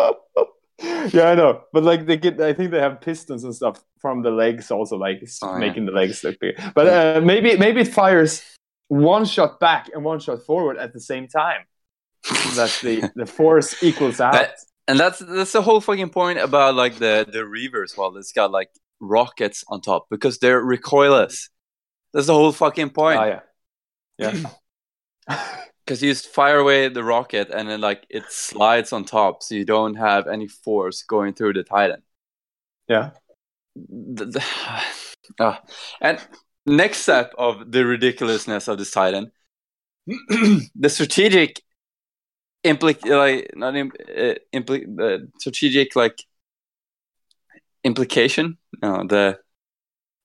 yeah, 1.11 1.29
I 1.31 1.35
know, 1.35 1.61
but 1.73 1.83
like 1.83 2.05
they 2.05 2.17
get, 2.17 2.39
I 2.39 2.53
think 2.53 2.71
they 2.71 2.79
have 2.79 3.01
pistons 3.01 3.43
and 3.43 3.53
stuff 3.55 3.83
from 3.99 4.21
the 4.23 4.31
legs, 4.31 4.71
also 4.71 4.97
like 4.97 5.21
Oh, 5.43 5.53
yeah. 5.53 5.59
making 5.59 5.85
the 5.85 5.91
legs 5.91 6.23
look 6.23 6.39
bigger. 6.39 6.71
But 6.75 6.87
uh, 6.87 7.21
maybe 7.21 7.57
maybe 7.57 7.81
it 7.81 7.87
fires 7.87 8.43
one 8.87 9.25
shot 9.25 9.59
back 9.59 9.89
and 9.93 10.03
one 10.03 10.19
shot 10.19 10.43
forward 10.43 10.77
at 10.77 10.93
the 10.93 10.99
same 10.99 11.27
time. 11.27 11.61
That 12.55 12.77
the 12.83 13.11
the 13.15 13.25
force 13.25 13.81
equals 13.83 14.19
out. 14.19 14.33
That- 14.33 14.55
And 14.87 14.99
that's 14.99 15.19
that's 15.19 15.51
the 15.53 15.61
whole 15.61 15.79
fucking 15.79 16.09
point 16.09 16.39
about 16.39 16.75
like 16.75 16.95
the 16.95 17.25
the 17.31 17.39
reavers. 17.45 17.95
Well, 17.97 18.17
it's 18.17 18.31
got 18.33 18.51
like 18.51 18.69
rockets 18.99 19.63
on 19.67 19.79
top 19.81 20.07
because 20.09 20.39
they're 20.39 20.61
recoilless. 20.63 21.49
That's 22.13 22.27
the 22.27 22.33
whole 22.33 22.51
fucking 22.51 22.89
point. 22.89 23.19
Ah, 23.19 23.25
yeah, 23.25 23.41
yeah. 24.17 24.49
Because 25.85 26.03
you 26.03 26.11
just 26.11 26.27
fire 26.27 26.57
away 26.59 26.89
the 26.89 27.03
rocket 27.03 27.49
and 27.49 27.67
then 27.69 27.81
like 27.81 28.05
it 28.09 28.23
slides 28.29 28.93
on 28.93 29.03
top, 29.03 29.41
so 29.43 29.55
you 29.55 29.65
don't 29.65 29.95
have 29.95 30.27
any 30.27 30.47
force 30.47 31.03
going 31.03 31.33
through 31.33 31.53
the 31.53 31.63
Titan. 31.63 32.01
yeah. 32.87 33.11
The- 33.75 34.25
the- 34.25 34.45
Ah. 35.39 35.61
And 36.01 36.19
next 36.65 36.97
step 36.99 37.33
of 37.37 37.71
the 37.71 37.85
ridiculousness 37.85 38.67
of 38.67 38.77
this 38.77 38.91
Titan, 38.91 39.31
the 40.07 40.89
strategic 40.89 41.61
implic 42.63 43.03
like 43.05 43.51
not 43.55 43.75
im- 43.75 43.91
uh, 44.09 44.35
impli- 44.53 44.85
the 44.95 45.29
strategic 45.39 45.95
like 45.95 46.17
implication. 47.83 48.57
No, 48.81 49.03
the 49.07 49.39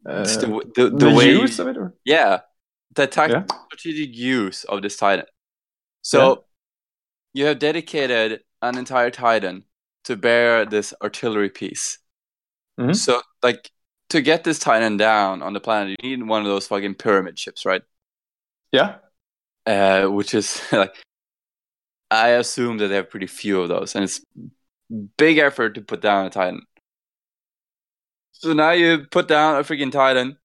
Uh, 0.07 0.23
the, 0.23 0.47
the, 0.77 0.91
the, 0.91 0.97
the 0.99 1.11
way 1.11 1.33
use 1.33 1.59
of 1.59 1.67
it, 1.67 1.77
or? 1.77 1.93
yeah, 2.05 2.41
the 2.95 3.07
tac- 3.09 3.31
Yeah. 3.31 3.45
strategic 3.67 4.15
use 4.15 4.63
of 4.65 4.81
this 4.83 4.97
Titan. 4.97 5.27
So 6.03 6.19
Yeah. 6.19 6.35
you 7.35 7.47
have 7.47 7.59
dedicated 7.59 8.45
an 8.63 8.79
entire 8.79 9.11
Titan 9.11 9.65
to 10.05 10.15
bear 10.17 10.65
this 10.65 10.95
artillery 11.03 11.51
piece. 11.51 11.99
Mhm. 12.79 12.95
So, 12.95 13.21
like, 13.43 13.73
to 14.11 14.21
get 14.21 14.45
this 14.45 14.61
Titan 14.61 14.97
down 14.97 15.43
on 15.43 15.53
the 15.55 15.61
planet, 15.61 15.97
you 16.01 16.17
need 16.17 16.23
one 16.29 16.43
of 16.43 16.47
those 16.49 16.69
fucking 16.69 16.95
pyramid 16.95 17.37
ships, 17.39 17.65
right? 17.67 17.83
Yeah, 18.71 18.99
Uh, 19.67 20.07
which 20.07 20.35
is 20.35 20.61
like, 20.73 20.95
I 22.11 22.29
assume 22.31 22.79
that 22.79 22.89
they 22.89 22.97
have 22.97 23.11
pretty 23.11 23.27
few 23.27 23.61
of 23.61 23.69
those, 23.69 23.95
and 23.95 24.05
it's 24.05 24.21
big 25.17 25.39
effort 25.39 25.75
to 25.75 25.83
put 25.83 26.01
down 26.01 26.27
a 26.27 26.31
Titan. 26.31 26.63
So 28.33 28.53
now 28.53 28.73
you 28.73 29.07
put 29.11 29.29
down 29.29 29.57
a 29.57 29.65
freaking 29.65 29.91
Titan 29.91 30.37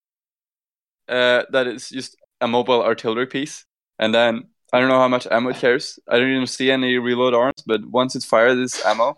uh, 1.07 1.43
that 1.51 1.67
is 1.67 1.89
just 1.89 2.15
a 2.39 2.47
mobile 2.47 2.81
artillery 2.83 3.27
piece, 3.27 3.65
and 3.99 4.13
then 4.13 4.43
I 4.73 4.79
don't 4.79 4.89
know 4.89 4.99
how 4.99 5.07
much 5.07 5.27
ammo 5.29 5.49
it 5.49 5.57
carries. 5.57 5.99
I 6.07 6.17
don't 6.17 6.31
even 6.31 6.47
see 6.47 6.71
any 6.71 6.97
reload 6.97 7.33
arms, 7.33 7.61
but 7.65 7.85
once 7.85 8.15
it 8.15 8.23
fires 8.23 8.55
this 8.57 8.85
ammo, 8.85 9.15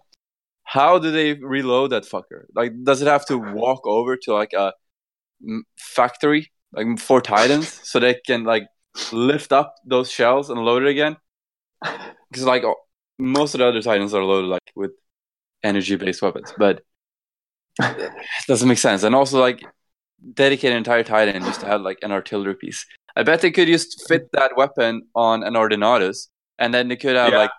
how 0.64 0.98
do 1.00 1.12
they 1.12 1.36
reload 1.36 1.92
that 1.92 2.04
fucker? 2.04 2.46
Like, 2.56 2.74
does 2.84 3.02
it 3.02 3.08
have 3.08 3.26
to 3.28 3.38
walk 3.38 3.86
over 3.86 4.18
to 4.18 4.34
like 4.34 4.54
a 4.54 4.74
factory, 5.78 6.52
like 6.72 7.00
for 7.00 7.22
Titans, 7.22 7.80
so 7.84 8.00
they 8.00 8.16
can 8.26 8.44
like 8.44 8.68
lift 9.12 9.52
up 9.52 9.76
those 9.86 10.10
shells 10.12 10.50
and 10.50 10.60
load 10.66 10.84
it 10.84 10.90
again? 10.90 11.18
Because 12.30 12.46
like 12.46 12.64
most 13.20 13.54
of 13.54 13.60
the 13.60 13.68
other 13.68 13.82
Titans 13.82 14.14
are 14.14 14.24
loaded 14.24 14.48
like 14.48 14.72
with 14.76 14.92
energy-based 15.64 16.22
weapons, 16.22 16.54
but 16.58 16.82
it 17.80 18.12
doesn't 18.48 18.68
make 18.68 18.78
sense. 18.78 19.04
And 19.04 19.16
also 19.16 19.40
like 19.40 19.64
dedicate 20.34 20.72
an 20.72 20.78
entire 20.78 21.04
Titan 21.04 21.44
just 21.44 21.60
to 21.62 21.66
have 21.68 21.82
like 21.82 22.00
an 22.02 22.12
artillery 22.12 22.56
piece. 22.56 22.86
I 23.16 23.24
bet 23.24 23.42
they 23.42 23.52
could 23.52 23.68
just 23.68 24.08
fit 24.08 24.30
that 24.34 24.58
weapon 24.58 25.04
on 25.16 25.44
an 25.44 25.54
Ordinatus, 25.54 26.28
and 26.58 26.74
then 26.74 26.88
they 26.88 26.96
could 26.96 27.16
have 27.16 27.32
Yeah. 27.34 27.38
like 27.40 27.52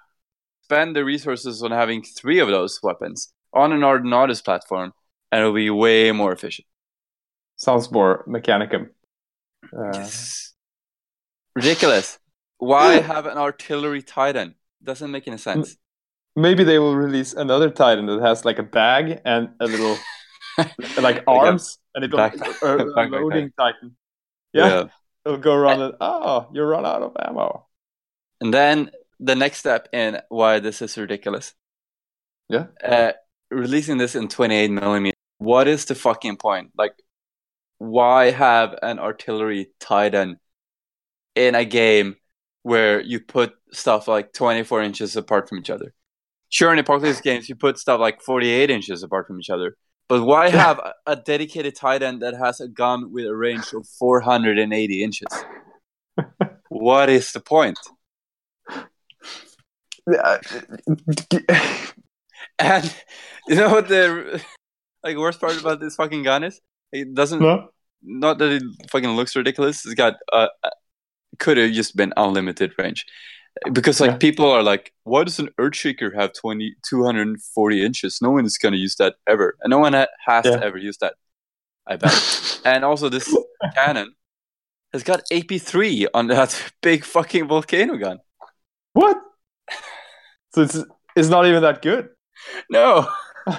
spend 0.62 0.96
the 0.96 1.04
resources 1.04 1.62
on 1.62 1.70
having 1.70 2.02
three 2.02 2.40
of 2.40 2.48
those 2.48 2.80
weapons 2.82 3.32
on 3.52 3.72
an 3.72 3.80
Ordinatus 3.80 4.42
platform, 4.44 4.92
and 5.30 5.40
it'll 5.40 5.52
be 5.52 5.70
way 5.70 6.10
more 6.12 6.32
efficient. 6.32 6.66
sounds 7.56 7.90
more 7.92 8.24
mechanicum. 8.26 8.88
Uh, 9.72 9.90
It's 9.94 10.54
ridiculous. 11.54 12.18
Why 12.58 13.00
have 13.00 13.26
an 13.26 13.38
artillery 13.38 14.02
Titan? 14.02 14.54
Doesn't 14.82 15.10
make 15.10 15.26
any 15.28 15.38
sense. 15.38 15.76
maybe 16.36 16.64
they 16.64 16.78
will 16.78 16.96
release 16.96 17.32
another 17.32 17.70
Titan 17.70 18.06
that 18.06 18.20
has 18.20 18.44
like 18.44 18.58
a 18.58 18.62
bag 18.62 19.20
and 19.24 19.50
a 19.60 19.66
little 19.66 19.96
like 21.00 21.24
arms, 21.26 21.78
and 21.94 22.04
it'll 22.04 22.18
backpack- 22.18 22.62
a, 22.62 22.76
a 23.00 23.04
loading 23.08 23.52
Titan. 23.58 23.96
Yeah, 24.52 24.84
it'll 25.24 25.38
go 25.38 25.54
around 25.54 25.80
and 25.82 25.94
oh, 26.00 26.48
you 26.52 26.62
run 26.62 26.86
out 26.86 27.02
of 27.02 27.16
ammo. 27.18 27.66
And 28.40 28.52
then 28.52 28.90
the 29.20 29.34
next 29.34 29.58
step 29.58 29.88
in 29.92 30.20
why 30.28 30.60
this 30.60 30.82
is 30.82 30.96
ridiculous. 30.98 31.54
Yeah. 32.48 32.66
Uh, 32.82 33.12
releasing 33.50 33.98
this 33.98 34.14
in 34.14 34.28
28 34.28 34.70
millimeter. 34.70 35.16
What 35.38 35.66
is 35.68 35.86
the 35.86 35.94
fucking 35.94 36.36
point? 36.36 36.72
Like, 36.76 36.92
why 37.78 38.30
have 38.30 38.74
an 38.82 38.98
artillery 38.98 39.70
titan 39.80 40.38
in 41.34 41.54
a 41.54 41.64
game 41.64 42.16
where 42.64 43.00
you 43.00 43.20
put 43.20 43.54
stuff 43.70 44.08
like 44.08 44.32
24 44.32 44.82
inches 44.82 45.14
apart 45.16 45.48
from 45.48 45.58
each 45.58 45.70
other? 45.70 45.94
Sure, 46.48 46.72
in 46.72 46.78
apocalypse 46.78 47.20
games, 47.20 47.48
you 47.48 47.54
put 47.54 47.78
stuff 47.78 48.00
like 48.00 48.20
48 48.20 48.70
inches 48.70 49.02
apart 49.02 49.26
from 49.26 49.38
each 49.38 49.50
other. 49.50 49.76
But 50.08 50.24
why 50.24 50.48
have 50.48 50.78
a, 50.78 50.94
a 51.06 51.16
dedicated 51.16 51.76
titan 51.76 52.18
that 52.18 52.34
has 52.34 52.60
a 52.60 52.68
gun 52.68 53.12
with 53.12 53.26
a 53.26 53.36
range 53.36 53.72
of 53.72 53.86
480 53.98 55.02
inches? 55.02 55.28
what 56.68 57.08
is 57.08 57.32
the 57.32 57.40
point? 57.40 57.78
And 62.58 62.94
you 63.48 63.56
know 63.56 63.70
what 63.70 63.88
the 63.88 64.40
like 65.02 65.16
worst 65.16 65.40
part 65.40 65.60
about 65.60 65.80
this 65.80 65.96
fucking 65.96 66.22
gun 66.22 66.44
is? 66.44 66.60
It 66.92 67.14
doesn't 67.14 67.40
no? 67.40 67.70
not 68.02 68.38
that 68.38 68.52
it 68.52 68.62
fucking 68.90 69.10
looks 69.10 69.34
ridiculous. 69.34 69.84
It's 69.84 69.94
got 69.94 70.14
uh, 70.32 70.48
could 71.38 71.56
have 71.56 71.72
just 71.72 71.96
been 71.96 72.12
unlimited 72.16 72.72
range. 72.78 73.04
Because 73.72 74.00
like 74.00 74.10
Yeah. 74.12 74.16
people 74.18 74.50
are 74.50 74.62
like, 74.62 74.92
why 75.04 75.22
does 75.24 75.38
an 75.38 75.48
Earthshaker 75.60 76.12
have 76.14 76.32
20, 76.32 76.74
240 76.88 77.84
inches? 77.84 78.18
No 78.20 78.30
one 78.30 78.44
is 78.46 78.58
gonna 78.58 78.76
use 78.76 78.96
that 78.96 79.14
ever, 79.28 79.54
and 79.62 79.70
no 79.70 79.78
one 79.78 79.92
ha- 79.92 80.08
has 80.26 80.44
Yeah. 80.44 80.58
ever 80.62 80.76
used 80.78 81.00
that. 81.00 81.14
I 81.86 81.96
bet. 81.96 82.12
and 82.64 82.84
also, 82.84 83.08
this 83.08 83.28
cannon 83.76 84.14
has 84.92 85.02
got 85.04 85.22
AP3 85.32 86.06
on 86.14 86.26
that 86.28 86.50
big 86.82 87.04
fucking 87.04 87.46
volcano 87.48 87.96
gun. 87.96 88.18
What? 88.92 89.16
So 90.54 90.62
it's 90.62 90.78
it's 91.16 91.28
not 91.28 91.46
even 91.46 91.62
that 91.62 91.80
good. 91.82 92.08
No, 92.70 93.08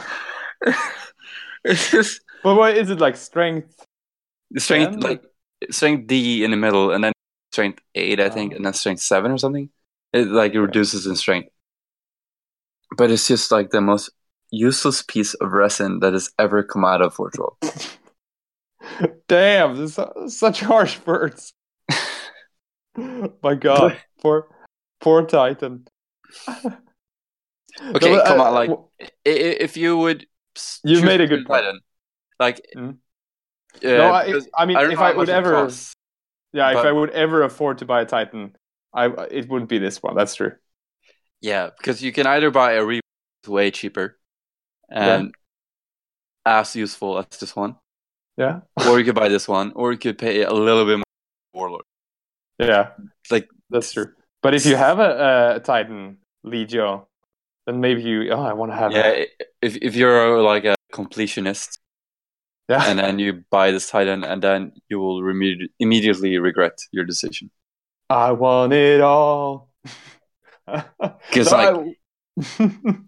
it's 1.63 1.89
just 1.91 2.21
But 2.43 2.55
why 2.55 2.71
is 2.71 2.89
it 2.89 2.99
like 2.99 3.15
strength? 3.17 3.73
strength 4.57 4.91
Ten? 4.91 4.99
like 4.99 5.23
strength 5.71 6.07
D 6.07 6.43
in 6.43 6.51
the 6.51 6.57
middle, 6.57 6.91
and 6.91 7.03
then 7.03 7.11
strength 7.56 7.80
eight, 7.96 8.20
I 8.20 8.30
think, 8.30 8.52
Oh. 8.52 8.56
and 8.58 8.65
then 8.65 8.74
strength 8.74 9.02
seven 9.02 9.32
or 9.32 9.38
something. 9.39 9.70
It 10.12 10.28
like 10.28 10.54
it 10.54 10.60
reduces 10.60 11.08
in 11.08 11.15
strength, 11.15 11.50
but 12.98 13.10
it's 13.12 13.28
just 13.28 13.52
like 13.52 13.72
the 13.72 13.80
most 13.82 14.10
useless 14.52 15.02
piece 15.02 15.34
of 15.36 15.52
resin 15.52 16.00
that 16.00 16.12
has 16.13 16.30
ever 16.38 16.63
come 16.63 16.84
out 16.86 17.02
of 17.02 17.13
Forge 17.15 17.38
World. 17.39 17.58
Damn, 19.28 19.76
this 19.76 19.98
is 19.98 20.38
such 20.38 20.60
harsh 20.62 21.00
words. 21.06 21.54
My 23.41 23.56
God, 23.56 23.98
poor 24.22 24.48
poor 25.00 25.26
Titan. 25.26 25.88
Okay, 27.96 28.15
No, 28.15 28.24
come 28.24 28.39
uh, 28.39 28.44
on, 28.46 28.54
like 28.54 28.70
I- 28.72 29.36
i- 29.36 29.60
if 29.68 29.76
you 29.76 29.98
would, 29.98 30.22
You 30.88 30.96
choose 30.96 31.04
made 31.04 31.20
a 31.20 31.28
good 31.28 31.44
point. 31.46 31.63
Titan, 31.65 31.80
like 32.39 32.62
Mhm. 32.74 32.98
uh, 33.84 34.00
no, 34.00 34.12
I, 34.15 34.39
I 34.58 34.65
mean, 34.65 34.78
I 34.78 34.88
if 34.89 34.98
I 34.98 35.12
would 35.12 35.28
ever, 35.28 35.52
costs, 35.68 35.91
yeah, 36.56 36.72
if 36.72 36.78
I 36.78 36.91
would 36.91 37.12
ever 37.12 37.44
afford 37.44 37.78
to 37.80 37.86
buy 37.86 38.02
a 38.02 38.06
Titan, 38.06 38.56
I 38.94 39.06
it 39.30 39.50
wouldn't 39.50 39.70
be 39.70 39.78
this 39.80 40.02
one. 40.02 40.15
That's 40.15 40.36
true. 40.36 40.54
Yeah, 41.41 41.70
because 41.78 42.02
you 42.02 42.12
can 42.12 42.26
either 42.28 42.50
buy 42.52 42.74
a 42.74 42.84
re 42.86 43.00
way 43.48 43.70
cheaper 43.72 44.18
and 44.89 45.34
as 46.46 46.76
useful 46.76 47.18
as 47.20 47.26
this 47.39 47.56
one, 47.56 47.76
Yeah, 48.38 48.62
or 48.88 49.00
you 49.00 49.06
could 49.06 49.15
buy 49.15 49.30
this 49.30 49.48
one, 49.48 49.72
or 49.76 49.91
you 49.91 49.98
could 49.98 50.18
pay 50.18 50.44
a 50.44 50.54
little 50.54 50.86
bit 50.86 50.98
more 50.98 51.04
for 51.54 51.60
Warlord. 51.60 51.84
yeah, 52.60 52.91
Like- 53.32 53.50
that's 53.70 53.91
true. 53.94 54.13
But 54.41 54.54
if 54.54 54.65
you 54.65 54.76
have 54.76 55.00
a, 55.00 55.56
a 55.56 55.60
Titan 55.60 56.18
Legio, 56.46 57.08
then 57.65 57.82
maybe 57.82 58.02
you. 58.04 58.32
Oh, 58.32 58.44
I 58.44 58.54
want 58.54 58.72
to 58.72 58.78
have. 58.78 58.91
It. 58.91 58.96
Yeah, 58.96 59.08
a, 59.10 59.22
i- 59.24 59.46
if 59.62 59.76
if 59.82 59.96
you're 59.96 60.41
like 60.41 60.65
a 60.65 60.76
completionist 60.94 61.80
yeah. 62.69 62.84
and 62.89 62.99
then 62.99 63.19
you 63.19 63.43
buy 63.51 63.71
this 63.71 63.89
Titan, 63.89 64.23
and 64.23 64.41
then 64.41 64.71
you 64.89 64.99
will 64.99 65.21
imme- 65.21 65.69
immediately 65.80 66.38
regret 66.38 66.78
your 66.91 67.06
decision. 67.06 67.49
I 68.10 68.32
want 68.32 68.73
it 68.73 69.01
all. 69.01 69.69
'Cause, 70.67 71.51
No, 71.51 71.58
like- 71.58 71.75
I- 71.78 71.95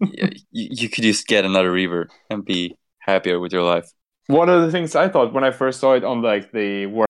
you, 0.10 0.30
you 0.52 0.90
could 0.90 1.04
just 1.04 1.28
get 1.28 1.44
another 1.46 1.72
Reaver 1.72 2.10
and 2.30 2.46
be 2.46 2.76
happier 3.00 3.40
with 3.40 3.52
your 3.54 3.64
life. 3.64 3.90
one 4.28 4.50
of 4.50 4.62
the 4.62 4.72
things 4.72 4.96
I 4.96 5.08
thought 5.10 5.34
when 5.34 5.44
I 5.44 5.52
first 5.52 5.80
saw 5.80 5.94
it 5.94 6.04
on 6.04 6.22
like 6.22 6.52
the 6.52 6.86
work 6.88 7.08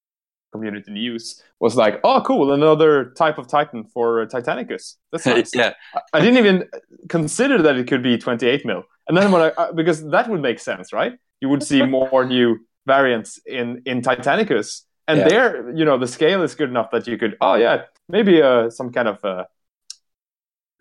community 0.54 0.92
news 0.92 1.44
was 1.60 1.76
like, 1.76 2.00
oh, 2.04 2.22
cool, 2.26 2.54
another 2.54 3.12
type 3.18 3.38
of 3.38 3.48
Titan 3.48 3.84
for 3.94 4.26
Titanicus. 4.28 4.96
That's 5.12 5.26
nice. 5.26 5.54
yeah, 5.56 5.74
I- 6.14 6.20
didn't 6.20 6.38
even 6.38 6.70
consider 7.10 7.62
that 7.64 7.76
it 7.78 7.88
could 7.88 8.04
be 8.04 8.18
28 8.18 8.66
mil. 8.66 8.84
And 9.08 9.18
then 9.18 9.32
when 9.32 9.42
I, 9.58 9.72
because 9.72 10.08
that 10.10 10.30
would 10.30 10.42
make 10.42 10.60
sense, 10.60 10.92
right? 10.94 11.14
You 11.42 11.50
would 11.50 11.64
see 11.64 11.84
more 11.86 12.26
new 12.26 12.60
variants 12.86 13.40
in 13.46 13.82
in 13.86 14.02
Titanicus, 14.02 14.84
and 15.08 15.20
Yeah. 15.20 15.28
there, 15.28 15.70
you 15.78 15.86
know, 15.86 15.98
the 15.98 16.08
scale 16.08 16.42
is 16.44 16.56
good 16.56 16.70
enough 16.70 16.90
that 16.92 17.08
you 17.08 17.18
could, 17.18 17.38
oh 17.42 17.56
yeah, 17.56 17.84
maybe 18.10 18.42
uh, 18.42 18.70
some 18.70 18.92
kind 18.92 19.08
of, 19.08 19.24
uh, 19.24 19.46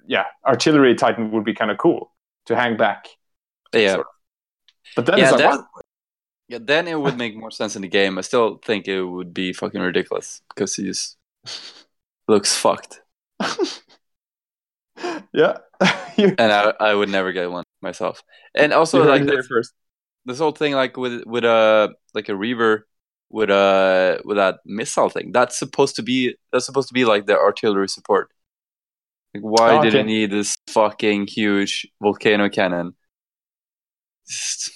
yeah, 0.06 0.24
artillery 0.44 0.94
Titan 0.94 1.30
would 1.32 1.44
be 1.44 1.54
kind 1.54 1.70
of 1.70 1.78
cool 1.78 2.12
to 2.46 2.54
hang 2.56 2.76
back. 2.76 3.08
yeah. 3.74 3.94
Sort 3.94 4.06
But 4.96 5.06
then 5.06 5.18
Yeah, 5.18 5.24
it's 5.24 5.32
like, 5.32 5.40
then- 5.40 5.50
what? 5.58 5.84
Yeah, 6.48 6.58
then 6.62 6.86
it 6.88 6.94
would 7.00 7.18
make 7.18 7.36
more 7.36 7.50
sense 7.50 7.74
in 7.76 7.82
the 7.82 7.88
game. 7.88 8.18
I 8.18 8.22
still 8.22 8.58
think 8.64 8.86
it 8.86 9.02
would 9.02 9.34
be 9.34 9.52
fucking 9.52 9.80
ridiculous 9.80 10.42
because 10.54 10.76
he 10.76 10.84
just 10.84 11.18
looks 12.28 12.54
fucked, 12.56 13.02
yeah. 15.32 15.58
And 16.18 16.40
I 16.52 16.72
I 16.80 16.94
would 16.94 17.10
never 17.10 17.32
get 17.32 17.50
one 17.50 17.64
myself. 17.82 18.22
And 18.54 18.72
also 18.72 19.04
like 19.04 19.28
first. 19.48 19.74
This 20.26 20.38
whole 20.38 20.52
thing 20.52 20.74
like 20.74 20.96
with 20.98 21.22
with 21.24 21.44
a 21.44 21.94
like 22.14 22.28
a 22.28 22.36
Reaver 22.36 22.86
with 23.30 23.50
a 23.50 24.20
with 24.24 24.36
that 24.36 24.58
missile 24.66 25.08
thing 25.08 25.32
that's 25.32 25.58
supposed 25.58 25.96
to 25.96 26.02
be 26.02 26.36
that's 26.52 26.66
supposed 26.66 26.88
to 26.88 26.94
be 26.94 27.04
like 27.04 27.26
the 27.26 27.38
artillery 27.38 27.88
support. 27.88 28.28
Like, 29.34 29.42
why 29.44 29.78
Oh, 29.78 29.82
did 29.82 29.94
okay. 29.94 30.00
it 30.00 30.06
need 30.06 30.30
this 30.30 30.56
fucking 30.68 31.28
huge 31.28 31.86
volcano 32.02 32.48
cannon? 32.48 32.94
Just, 34.28 34.72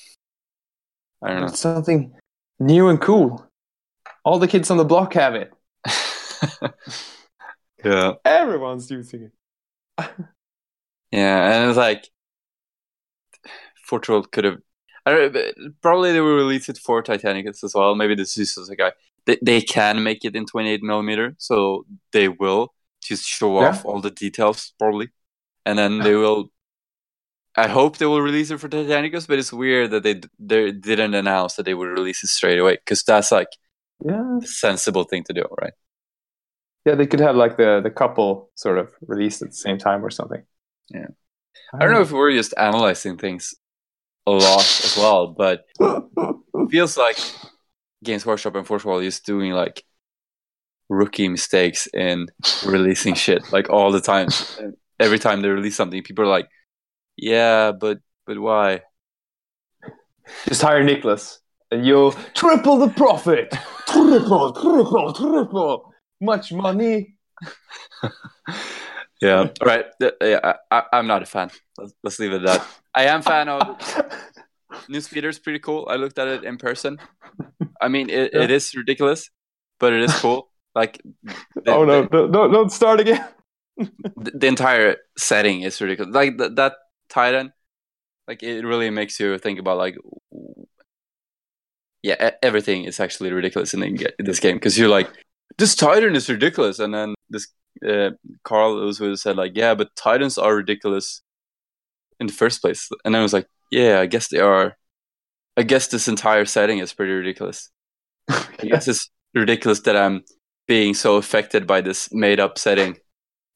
I 1.23 1.29
don't 1.31 1.41
know. 1.41 1.47
It's 1.47 1.59
something 1.59 2.15
new 2.59 2.89
and 2.89 3.01
cool. 3.01 3.45
All 4.25 4.39
the 4.39 4.49
kids 4.49 4.71
on 4.71 4.77
the 4.77 4.85
block 4.85 5.15
have 5.15 5.35
it. 5.35 5.53
yeah. 7.85 8.13
Everyone's 8.25 8.91
using 8.91 9.31
it. 9.99 10.11
Yeah, 11.13 11.53
and 11.63 11.69
it's 11.69 11.77
like 11.77 12.09
Forge 13.85 14.09
World 14.09 14.31
could 14.31 14.45
have. 14.45 14.59
I 15.11 15.15
don't, 15.15 15.33
but 15.33 15.55
probably 15.83 16.13
they 16.13 16.21
will 16.21 16.37
release 16.37 16.69
it 16.69 16.79
for 16.79 17.03
Titanicus 17.03 17.65
as 17.65 17.75
well. 17.75 17.95
Maybe 17.95 18.15
this 18.15 18.37
is 18.39 18.55
just 18.55 18.71
a 18.71 18.77
guy. 18.77 18.93
They, 19.27 19.39
they 19.43 19.61
can 19.61 20.03
make 20.03 20.25
it 20.25 20.37
in 20.37 20.47
28 20.47 20.83
millimeter, 20.83 21.35
so 21.39 21.85
they 22.13 22.29
will 22.29 22.73
just 23.03 23.25
show 23.25 23.61
Yeah. 23.61 23.69
off 23.69 23.85
all 23.85 24.01
the 24.01 24.11
details 24.11 24.73
probably, 24.79 25.09
and 25.67 25.79
then 25.79 25.99
they 26.01 26.15
will. 26.15 26.51
I 27.57 27.67
hope 27.67 27.99
they 27.99 28.07
will 28.07 28.23
release 28.23 28.51
it 28.51 28.59
for 28.61 28.69
Titanicus, 28.69 29.27
but 29.27 29.39
it's 29.39 29.53
weird 29.53 29.91
that 29.91 30.03
they 30.05 30.21
they 30.39 30.71
didn't 30.73 31.15
announce 31.15 31.55
that 31.57 31.65
they 31.65 31.75
would 31.75 31.89
release 31.89 32.23
it 32.25 32.29
straight 32.29 32.59
away 32.59 32.77
because 32.77 33.03
that's 33.03 33.33
like 33.33 33.49
Yeah. 34.05 34.39
a 34.43 34.47
sensible 34.47 35.05
thing 35.05 35.25
to 35.25 35.33
do, 35.33 35.45
right? 35.61 35.75
Yeah, 36.87 36.95
they 36.95 37.07
could 37.07 37.21
have 37.21 37.37
like 37.37 37.57
the 37.57 37.81
the 37.83 37.91
couple 37.91 38.51
sort 38.55 38.79
of 38.79 38.93
released 39.07 39.43
at 39.43 39.49
the 39.51 39.57
same 39.57 39.79
time 39.79 40.05
or 40.05 40.11
something. 40.11 40.43
Yeah. 40.89 41.09
I 41.75 41.79
don't 41.85 41.93
know 41.93 42.01
if 42.03 42.13
we're 42.13 42.33
just 42.33 42.55
analyzing 42.57 43.19
things 43.19 43.55
a 44.27 44.31
lot 44.31 44.61
as 44.85 44.97
well, 44.97 45.29
but 45.29 45.65
it 45.81 46.71
feels 46.71 46.97
like 46.97 47.19
Games 48.05 48.25
Workshop 48.27 48.55
and 48.55 48.67
Forge 48.67 48.85
World 48.85 49.03
is 49.03 49.21
doing 49.21 49.53
like 49.53 49.85
rookie 50.89 51.29
mistakes 51.29 51.87
in 51.95 52.27
releasing 52.67 53.15
shit 53.15 53.53
like 53.53 53.71
all 53.71 53.93
the 53.93 54.01
time. 54.01 54.29
And 54.59 54.77
Every 54.99 55.19
time 55.19 55.41
they 55.41 55.49
release 55.49 55.77
something, 55.77 56.03
people 56.03 56.25
are 56.25 56.29
like, 56.29 56.49
"Yeah, 57.17 57.73
but 57.73 58.01
but 58.27 58.39
why?" 58.39 58.83
Just 60.47 60.63
hire 60.63 60.85
Niklas 60.85 61.39
and 61.71 61.87
you'll 61.87 62.13
triple 62.35 62.79
the 62.79 62.89
profit. 62.89 63.51
triple, 63.87 64.53
triple, 64.53 65.13
triple. 65.13 65.95
Much 66.21 66.53
money. 66.53 67.15
Yeah, 69.23 69.51
all 69.61 69.67
right. 69.67 69.85
Yeah, 70.01 70.55
I, 70.71 70.83
I'm 70.95 71.07
not 71.07 71.23
a 71.23 71.27
fan. 71.27 71.51
Let's, 71.77 71.93
let's 72.03 72.19
leave 72.19 72.33
it 72.33 72.37
at 72.37 72.43
that. 72.45 72.67
I 72.95 73.05
am 73.05 73.23
fan 73.23 73.49
of 73.49 73.79
New 74.89 75.01
Speeder's 75.01 75.39
pretty 75.39 75.59
cool. 75.59 75.87
I 75.91 75.97
looked 75.97 76.19
at 76.19 76.29
it 76.29 76.45
in 76.45 76.57
person. 76.59 76.99
I 77.81 77.89
mean, 77.89 78.11
it, 78.11 78.35
it 78.35 78.51
Yeah. 78.51 78.57
is 78.57 78.75
ridiculous, 78.75 79.31
but 79.79 79.93
it 79.93 80.03
is 80.03 80.15
cool. 80.21 80.51
Like, 80.75 81.01
the, 81.23 81.73
oh 81.73 81.85
no, 81.85 82.03
the, 82.03 82.27
no, 82.29 82.49
don't 82.51 82.71
start 82.71 83.01
again. 83.01 83.27
the, 83.77 84.33
the 84.35 84.47
entire 84.47 84.97
setting 85.19 85.63
is 85.63 85.81
ridiculous. 85.81 86.15
Like 86.15 86.39
th- 86.39 86.53
that 86.55 86.75
Titan, 87.09 87.53
like 88.29 88.43
it 88.43 88.65
really 88.65 88.91
makes 88.91 89.19
you 89.19 89.37
think 89.39 89.59
about 89.59 89.79
like, 89.79 89.97
yeah, 92.03 92.31
everything 92.43 92.85
is 92.85 93.01
actually 93.01 93.33
ridiculous 93.33 93.75
in, 93.75 93.81
the, 93.81 94.13
in 94.19 94.25
this 94.25 94.41
game 94.41 94.57
because 94.57 94.79
you're 94.79 94.89
like, 94.89 95.09
this 95.59 95.75
Titan 95.75 96.15
is 96.17 96.29
ridiculous, 96.29 96.79
and 96.79 96.95
then 96.95 97.15
this 97.29 97.49
uh, 97.87 98.11
Carl 98.45 98.81
also 98.81 99.15
said 99.17 99.37
like, 99.37 99.53
yeah, 99.55 99.75
but 99.75 99.95
Titans 99.97 100.39
are 100.39 100.55
ridiculous 100.55 101.23
in 102.21 102.27
the 102.27 102.33
first 102.33 102.61
place, 102.63 102.89
and 103.05 103.17
I 103.17 103.23
was 103.23 103.33
like, 103.33 103.47
yeah, 103.71 104.01
I 104.01 104.07
guess 104.07 104.29
they 104.29 104.39
are. 104.39 104.77
I 105.57 105.63
guess 105.63 105.89
this 105.89 106.07
entire 106.09 106.45
setting 106.45 106.79
is 106.79 106.93
pretty 106.93 107.13
ridiculous. 107.13 107.71
I 108.29 108.47
guess 108.63 108.87
it's 108.89 109.11
ridiculous 109.35 109.81
that 109.81 109.97
I'm 109.97 110.23
being 110.69 110.95
so 110.95 111.17
affected 111.17 111.67
by 111.67 111.81
this 111.81 112.13
made 112.13 112.39
up 112.41 112.59
setting. 112.59 112.97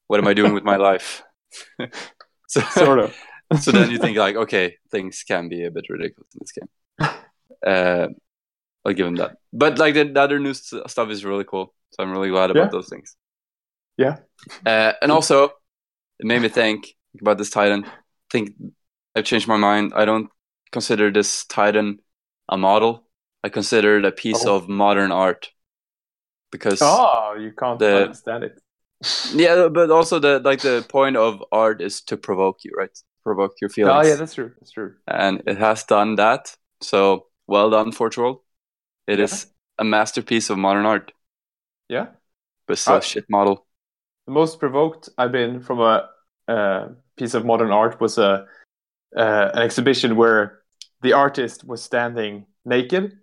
What 0.07 0.19
am 0.19 0.27
I 0.27 0.33
doing 0.33 0.53
with 0.53 0.63
my 0.63 0.75
life? 0.75 1.23
so, 2.47 2.59
sort 2.61 2.99
of. 2.99 3.15
so 3.61 3.71
then 3.71 3.89
you 3.91 3.97
think 3.97 4.17
like, 4.17 4.35
okay, 4.35 4.75
things 4.91 5.23
can 5.27 5.47
be 5.49 5.63
a 5.63 5.71
bit 5.71 5.85
ridiculous 5.89 6.27
in 6.33 6.39
this 6.41 6.51
game. 6.51 7.09
Uh, 7.65 8.07
I'll 8.83 8.93
give 8.93 9.07
him 9.07 9.15
that. 9.15 9.37
But 9.53 9.79
like 9.79 9.93
the, 9.93 10.03
the 10.03 10.21
other 10.21 10.39
new 10.39 10.53
st- 10.53 10.87
stuff 10.89 11.09
is 11.09 11.25
really 11.25 11.45
cool, 11.45 11.73
so 11.91 12.03
I'm 12.03 12.11
really 12.11 12.29
glad 12.29 12.51
about 12.51 12.65
Yeah. 12.65 12.69
those 12.71 12.89
things. 12.89 13.15
Yeah. 13.97 14.17
Uh, 14.65 14.93
and 15.01 15.11
also, 15.11 15.45
it 16.19 16.25
made 16.25 16.41
me 16.41 16.49
think 16.49 16.87
about 17.19 17.37
this 17.37 17.49
Titan. 17.49 17.85
I 18.35 18.37
think 18.37 18.55
I've 19.15 19.23
changed 19.23 19.47
my 19.47 19.55
mind. 19.55 19.93
I 19.95 20.03
don't 20.03 20.29
consider 20.73 21.09
this 21.09 21.45
Titan 21.45 21.99
a 22.49 22.57
model. 22.57 23.07
I 23.45 23.49
consider 23.49 23.97
it 23.99 24.03
a 24.05 24.11
piece 24.11 24.45
Oh. 24.45 24.57
of 24.57 24.67
modern 24.67 25.11
art 25.13 25.51
because 26.51 26.79
Oh, 26.81 27.35
you 27.39 27.53
can't 27.53 27.79
The- 27.79 28.03
understand 28.03 28.43
it. 28.43 28.59
yeah, 29.33 29.69
but 29.69 29.89
also 29.89 30.19
the 30.19 30.39
like 30.39 30.61
the 30.61 30.85
point 30.89 31.15
of 31.15 31.41
art 31.51 31.81
is 31.81 32.01
to 32.03 32.17
provoke 32.17 32.57
you, 32.65 32.71
right? 32.77 32.91
Provoke 33.23 33.53
your 33.61 33.69
feelings. 33.69 34.05
Oh, 34.05 34.09
yeah, 34.09 34.15
that's 34.15 34.33
true. 34.33 34.51
That's 34.59 34.71
true. 34.71 34.95
and 35.07 35.41
it 35.47 35.57
has 35.57 35.85
done 35.85 36.15
that. 36.17 36.57
So 36.81 37.27
well 37.47 37.69
done, 37.69 37.91
Forge 37.93 38.17
World. 38.17 38.39
It 39.07 39.19
is 39.19 39.45
Yeah. 39.45 39.51
a 39.79 39.83
masterpiece 39.85 40.49
of 40.49 40.57
modern 40.57 40.85
art, 40.85 41.13
Yeah. 41.87 42.07
but 42.67 42.77
still 42.77 42.95
Uh, 42.97 43.01
shit 43.01 43.25
model. 43.29 43.65
The 44.27 44.33
most 44.33 44.59
provoked 44.59 45.07
I've 45.17 45.31
been 45.31 45.61
from 45.61 45.79
a 45.79 46.09
uh, 46.47 46.89
piece 47.17 47.33
of 47.33 47.45
modern 47.45 47.71
art 47.71 47.99
was 47.99 48.17
a 48.17 48.45
uh, 49.15 49.51
an 49.53 49.61
exhibition 49.61 50.15
where 50.15 50.59
the 51.01 51.13
artist 51.13 51.63
was 51.63 51.81
standing 51.81 52.45
naked, 52.65 53.17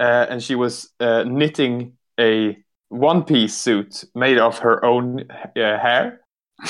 uh, 0.00 0.26
and 0.28 0.42
she 0.42 0.54
was 0.54 0.90
uh, 0.98 1.22
knitting 1.24 1.92
a 2.18 2.56
one-piece 2.88 3.54
suit 3.54 4.04
made 4.14 4.38
of 4.38 4.58
her 4.58 4.84
own 4.84 5.24
uh, 5.30 5.78
hair, 5.78 6.20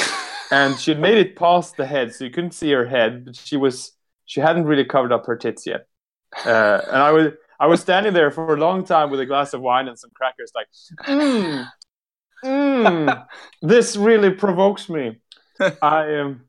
and 0.50 0.78
she 0.78 0.90
had 0.90 1.00
made 1.00 1.16
it 1.18 1.36
past 1.36 1.76
the 1.76 1.86
head, 1.86 2.12
so 2.12 2.24
you 2.24 2.30
couldn't 2.30 2.52
see 2.52 2.70
her 2.72 2.86
head, 2.86 3.24
but 3.24 3.36
she 3.36 3.56
was 3.56 3.92
she 4.26 4.40
hadn't 4.40 4.64
really 4.64 4.84
covered 4.84 5.12
up 5.12 5.24
her 5.26 5.36
tits 5.36 5.66
yet. 5.66 5.86
Uh, 6.44 6.80
and 6.88 6.96
I 6.96 7.12
was 7.12 7.32
I 7.58 7.66
was 7.66 7.80
standing 7.80 8.12
there 8.12 8.30
for 8.30 8.54
a 8.54 8.58
long 8.58 8.84
time 8.84 9.10
with 9.10 9.20
a 9.20 9.26
glass 9.26 9.54
of 9.54 9.62
wine 9.62 9.88
and 9.88 9.98
some 9.98 10.10
crackers, 10.14 10.52
like, 10.54 10.66
mm, 11.06 11.66
mm, 12.44 13.26
this 13.62 13.96
really 13.96 14.30
provokes 14.30 14.88
me. 14.88 15.18
I 15.80 16.06
am. 16.10 16.45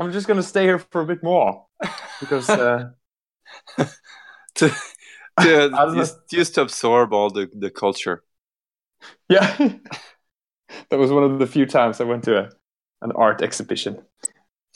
I'm 0.00 0.12
just 0.12 0.26
gonna 0.26 0.42
stay 0.42 0.64
here 0.64 0.78
for 0.78 1.02
a 1.02 1.04
bit 1.04 1.22
more 1.22 1.66
because 2.20 2.48
uh, 2.48 2.88
to, 4.54 4.70
to 5.42 5.90
just, 5.94 6.16
just 6.30 6.54
to 6.54 6.62
absorb 6.62 7.12
all 7.12 7.28
the, 7.28 7.50
the 7.52 7.70
culture. 7.70 8.24
yeah, 9.28 9.56
that 10.90 10.98
was 10.98 11.12
one 11.12 11.22
of 11.22 11.38
the 11.38 11.46
few 11.46 11.66
times 11.66 12.00
I 12.00 12.04
went 12.04 12.24
to 12.24 12.38
a, 12.38 12.50
an 13.02 13.12
art 13.12 13.42
exhibition 13.42 14.02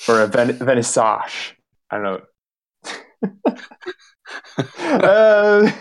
or 0.08 0.20
a 0.20 0.26
ven- 0.26 0.58
vernissage. 0.58 1.54
I 1.90 1.98
don't 1.98 2.04
know. 2.04 2.20
uh, 4.78 5.72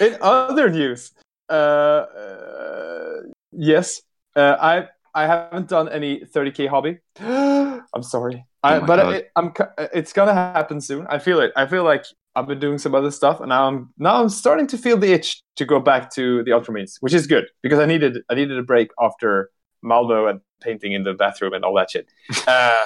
in 0.00 0.16
other 0.20 0.70
news, 0.70 1.12
uh, 1.48 1.52
uh, 1.52 3.16
yes, 3.52 4.02
uh, 4.34 4.56
I 4.60 4.88
I 5.14 5.26
haven't 5.26 5.68
done 5.68 5.88
any 5.88 6.20
30k 6.20 6.68
hobby. 6.68 6.98
I'm 7.20 8.02
sorry, 8.02 8.44
I, 8.62 8.76
Oh 8.76 8.86
but 8.86 9.14
it, 9.14 9.30
I'm 9.36 9.52
it's 9.94 10.12
gonna 10.12 10.34
happen 10.34 10.80
soon. 10.80 11.06
I 11.08 11.18
feel 11.18 11.40
it. 11.40 11.52
I 11.56 11.66
feel 11.66 11.84
like 11.84 12.04
I've 12.34 12.46
been 12.46 12.60
doing 12.60 12.78
some 12.78 12.94
other 12.94 13.10
stuff, 13.10 13.40
and 13.40 13.48
now 13.50 13.66
I'm 13.68 13.92
now 13.98 14.20
I'm 14.20 14.28
starting 14.28 14.66
to 14.68 14.78
feel 14.78 14.96
the 14.96 15.12
itch 15.12 15.42
to 15.56 15.64
go 15.64 15.80
back 15.80 16.12
to 16.14 16.42
the 16.44 16.50
Ultramarines, 16.50 16.96
which 17.00 17.14
is 17.14 17.26
good 17.26 17.46
because 17.62 17.78
I 17.78 17.86
needed 17.86 18.18
I 18.28 18.34
needed 18.34 18.58
a 18.58 18.62
break 18.62 18.90
after 19.00 19.50
Malmo 19.82 20.26
and 20.26 20.40
painting 20.60 20.92
in 20.92 21.04
the 21.04 21.14
bathroom 21.14 21.52
and 21.52 21.64
all 21.64 21.74
that 21.74 21.90
shit. 21.90 22.08
Uh, 22.46 22.84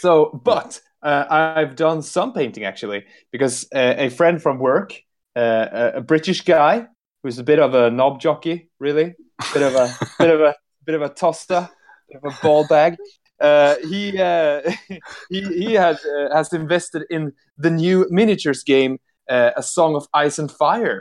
so, 0.00 0.40
but 0.44 0.80
uh, 1.02 1.24
I've 1.30 1.76
done 1.76 2.02
some 2.02 2.32
painting 2.32 2.64
actually 2.64 3.04
because 3.30 3.66
uh, 3.74 3.94
a 3.96 4.08
friend 4.08 4.42
from 4.42 4.58
work, 4.58 4.94
uh, 5.36 5.92
a, 5.94 6.00
British 6.00 6.40
guy 6.40 6.86
who's 7.22 7.38
a 7.38 7.44
bit 7.44 7.60
of 7.60 7.74
a 7.74 7.90
knob 7.90 8.20
jockey, 8.20 8.70
really, 8.80 9.14
bit 9.52 9.62
of 9.62 9.74
a 9.74 9.94
bit 10.18 10.30
of 10.30 10.40
a 10.40 10.54
bit 10.84 10.94
of 10.96 11.02
a 11.02 11.08
tosser, 11.08 11.68
bit 12.08 12.20
of 12.22 12.34
a 12.34 12.36
ball 12.42 12.66
bag. 12.66 12.96
Uh, 13.44 13.74
he 13.90 14.02
uh, 14.20 14.60
he 15.32 15.40
he 15.64 15.74
had 15.74 15.96
uh, 16.16 16.34
has 16.36 16.52
invested 16.52 17.02
in 17.10 17.32
the 17.64 17.70
new 17.70 18.06
miniatures 18.10 18.64
game, 18.64 18.98
uh, 19.28 19.50
A 19.56 19.62
Song 19.62 19.96
of 19.96 20.06
Ice 20.14 20.38
and 20.42 20.50
Fire. 20.50 21.00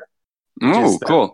Oh, 0.61 0.95
uh, 0.95 1.07
cool. 1.07 1.33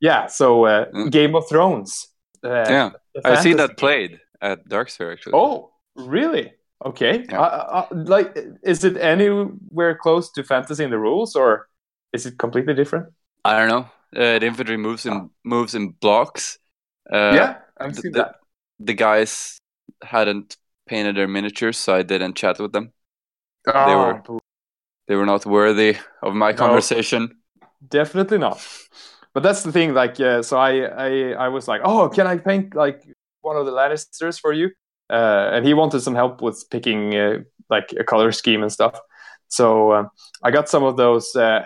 Yeah, 0.00 0.26
so 0.26 0.66
uh, 0.66 0.84
Mm. 0.94 1.10
Game 1.10 1.34
of 1.36 1.44
Thrones. 1.48 2.08
Uh, 2.44 2.48
yeah, 2.70 2.90
I 3.24 3.42
see 3.42 3.54
fantasy 3.54 3.54
that 3.54 3.76
played 3.76 4.20
at 4.40 4.68
Darksphere 4.68 5.12
actually. 5.12 5.34
Oh, 5.34 5.70
really? 5.96 6.52
Okay. 6.84 7.24
Yeah. 7.28 7.40
Uh, 7.40 7.86
uh, 7.90 7.94
like, 8.06 8.38
is 8.62 8.84
it 8.84 8.96
anywhere 8.96 9.94
close 9.96 10.30
to 10.32 10.44
fantasy 10.44 10.84
in 10.84 10.90
the 10.90 10.98
rules, 10.98 11.34
or 11.34 11.68
is 12.12 12.26
it 12.26 12.38
completely 12.38 12.74
different? 12.74 13.06
I 13.44 13.58
don't 13.58 13.68
know. 13.68 13.86
Uh, 14.14 14.38
the 14.38 14.46
infantry 14.46 14.76
moves 14.76 15.04
in 15.06 15.30
moves 15.44 15.74
in 15.74 15.94
blocks. 16.00 16.58
Uh, 17.12 17.34
yeah, 17.34 17.54
I've 17.80 17.96
seen 17.96 18.12
that. 18.12 18.36
the 18.78 18.94
guys 18.94 19.58
hadn't 20.02 20.56
painted 20.86 21.16
their 21.16 21.28
miniatures, 21.28 21.78
so 21.78 21.94
I 21.94 22.02
didn't 22.02 22.34
chat 22.36 22.58
with 22.58 22.72
them. 22.72 22.92
Oh, 23.66 24.22
were- 24.28 24.38
They 25.06 25.16
were 25.16 25.26
not 25.26 25.46
worthy 25.46 25.96
of 26.22 26.34
my 26.34 26.52
No. 26.52 26.56
conversation. 26.56 27.36
definitely 27.88 28.38
not. 28.38 28.58
But 29.34 29.42
that's 29.42 29.62
the 29.62 29.72
thing. 29.72 29.94
Like, 29.94 30.18
uh, 30.20 30.42
so 30.42 30.58
I, 30.58 30.80
I, 31.06 31.30
I 31.46 31.48
was 31.48 31.68
like, 31.68 31.80
oh, 31.84 32.08
can 32.08 32.26
I 32.26 32.36
paint 32.38 32.74
like 32.74 33.02
one 33.42 33.56
of 33.56 33.66
the 33.66 33.72
Lannisters 33.72 34.40
for 34.40 34.52
you? 34.52 34.70
Uh, 35.10 35.50
and 35.54 35.64
he 35.66 35.74
wanted 35.74 36.00
some 36.00 36.14
help 36.14 36.42
with 36.42 36.64
picking 36.70 37.14
uh, 37.16 37.38
like 37.70 37.92
a 37.98 38.04
color 38.04 38.32
scheme 38.32 38.62
and 38.62 38.72
stuff. 38.72 38.98
So 39.48 39.92
um, 39.92 40.10
I 40.42 40.50
got 40.50 40.68
some 40.68 40.82
of 40.84 40.96
those 40.96 41.34
uh, 41.36 41.62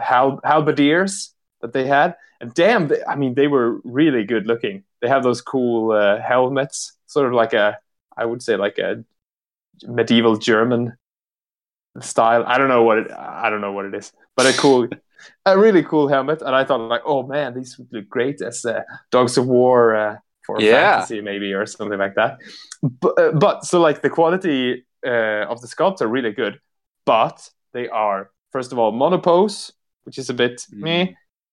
hal- 0.00 0.40
halberdiers 0.44 1.34
that 1.60 1.72
they 1.72 1.86
had, 1.86 2.14
and 2.40 2.54
damn, 2.54 2.88
they, 2.88 3.02
I 3.06 3.16
mean, 3.16 3.34
they 3.34 3.48
were 3.48 3.80
really 3.84 4.24
good 4.24 4.46
looking. 4.46 4.84
They 5.02 5.08
have 5.08 5.22
those 5.22 5.42
cool 5.42 5.92
uh, 5.92 6.20
helmets, 6.22 6.95
sort 7.06 7.26
of 7.26 7.32
like 7.32 7.52
a, 7.52 7.78
I 8.16 8.24
would 8.24 8.42
say, 8.42 8.56
like 8.56 8.78
a 8.78 9.04
medieval 9.86 10.36
German 10.36 10.94
style. 12.00 12.44
I 12.46 12.58
don't 12.58 12.68
know 12.68 12.82
what 12.82 12.98
it, 12.98 13.10
I 13.12 13.50
don't 13.50 13.60
know 13.60 13.72
what 13.72 13.86
it 13.86 13.94
is, 13.94 14.12
but 14.36 14.46
a 14.46 14.52
cool, 14.52 14.88
a 15.46 15.58
really 15.58 15.82
cool 15.82 16.08
helmet. 16.08 16.42
And 16.42 16.54
I 16.54 16.64
thought, 16.64 16.80
like, 16.80 17.02
oh 17.04 17.22
man, 17.26 17.54
these 17.54 17.78
would 17.78 17.88
look 17.92 18.08
great 18.08 18.40
as 18.42 18.64
uh, 18.64 18.82
Dogs 19.10 19.36
of 19.38 19.46
War 19.46 19.94
uh, 19.96 20.16
for 20.44 20.60
Yeah. 20.60 21.00
fantasy, 21.00 21.20
maybe 21.20 21.52
or 21.54 21.66
something 21.66 21.98
like 21.98 22.14
that. 22.16 22.38
But, 22.82 23.18
uh, 23.18 23.32
but 23.32 23.64
so 23.64 23.80
like 23.80 24.02
the 24.02 24.10
quality 24.10 24.84
uh, 25.06 25.46
of 25.48 25.60
the 25.60 25.66
sculpts 25.68 26.00
are 26.00 26.08
really 26.08 26.32
good, 26.32 26.60
but 27.04 27.48
they 27.72 27.88
are 27.88 28.30
first 28.52 28.72
of 28.72 28.78
all 28.78 28.92
monopose, 28.92 29.72
which 30.04 30.18
is 30.18 30.30
a 30.30 30.34
bit 30.34 30.66
Mm. 30.72 30.80
meh, 30.82 31.06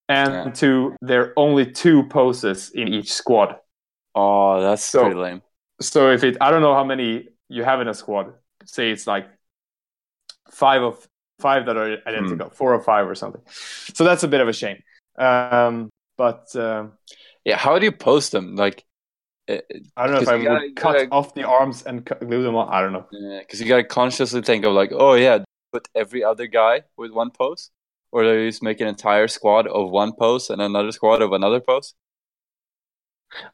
and 0.08 0.32
Yeah. 0.34 0.50
two, 0.50 0.96
there 1.00 1.22
are 1.22 1.32
only 1.36 1.66
two 1.72 2.04
poses 2.04 2.70
in 2.74 2.88
each 2.88 3.12
squad. 3.12 3.56
Oh, 4.14 4.60
that's 4.60 4.84
So- 4.84 5.04
pretty 5.04 5.16
lame. 5.20 5.42
So 5.80 6.10
if 6.12 6.22
it, 6.22 6.36
I 6.40 6.50
don't 6.50 6.62
know 6.62 6.74
how 6.74 6.84
many 6.84 7.28
you 7.48 7.64
have 7.64 7.80
in 7.80 7.88
a 7.88 7.94
squad. 7.94 8.32
Say 8.64 8.90
it's 8.90 9.06
like 9.06 9.26
five 10.50 10.82
of 10.82 11.06
five 11.40 11.66
that 11.66 11.76
are 11.76 11.98
identical, 12.06 12.48
four 12.50 12.72
or 12.72 12.80
five 12.80 13.08
or 13.08 13.14
something. 13.16 13.42
So 13.92 14.04
that's 14.04 14.22
a 14.22 14.28
bit 14.28 14.40
of 14.40 14.48
a 14.48 14.52
shame. 14.52 14.78
Um, 15.18 15.90
but 16.16 16.54
um, 16.56 16.92
Yeah, 17.44 17.56
how 17.56 17.78
do 17.78 17.84
you 17.84 17.92
post 17.92 18.30
them? 18.32 18.54
Like, 18.54 18.84
uh, 19.48 19.58
I 19.96 20.06
don't 20.06 20.14
know 20.14 20.20
if 20.22 20.28
I 20.28 20.36
would 20.36 20.44
gotta- 20.44 20.66
you 20.68 20.74
cut 20.74 20.92
gotta- 20.96 21.08
off 21.10 21.34
the 21.34 21.42
arms 21.44 21.82
and 21.84 22.06
cut, 22.06 22.20
glue 22.20 22.42
them 22.44 22.54
on. 22.54 22.68
I 22.72 22.80
don't 22.80 22.92
know. 22.92 23.06
Yeah, 23.10 23.40
because 23.40 23.60
you 23.60 23.66
gotta 23.66 23.84
consciously 23.84 24.42
think 24.42 24.64
of 24.64 24.72
like, 24.72 24.92
oh 24.92 25.14
yeah, 25.14 25.42
put 25.72 25.88
every 25.94 26.22
other 26.22 26.46
guy 26.46 26.82
with 26.96 27.10
one 27.10 27.30
post, 27.32 27.72
or 28.12 28.22
do 28.22 28.32
you 28.32 28.48
just 28.48 28.62
make 28.62 28.80
an 28.80 28.86
entire 28.86 29.26
squad 29.26 29.66
of 29.66 29.90
one 29.90 30.12
post 30.16 30.50
and 30.50 30.62
another 30.62 30.92
squad 30.92 31.20
of 31.20 31.32
another 31.32 31.60
pose? 31.60 31.94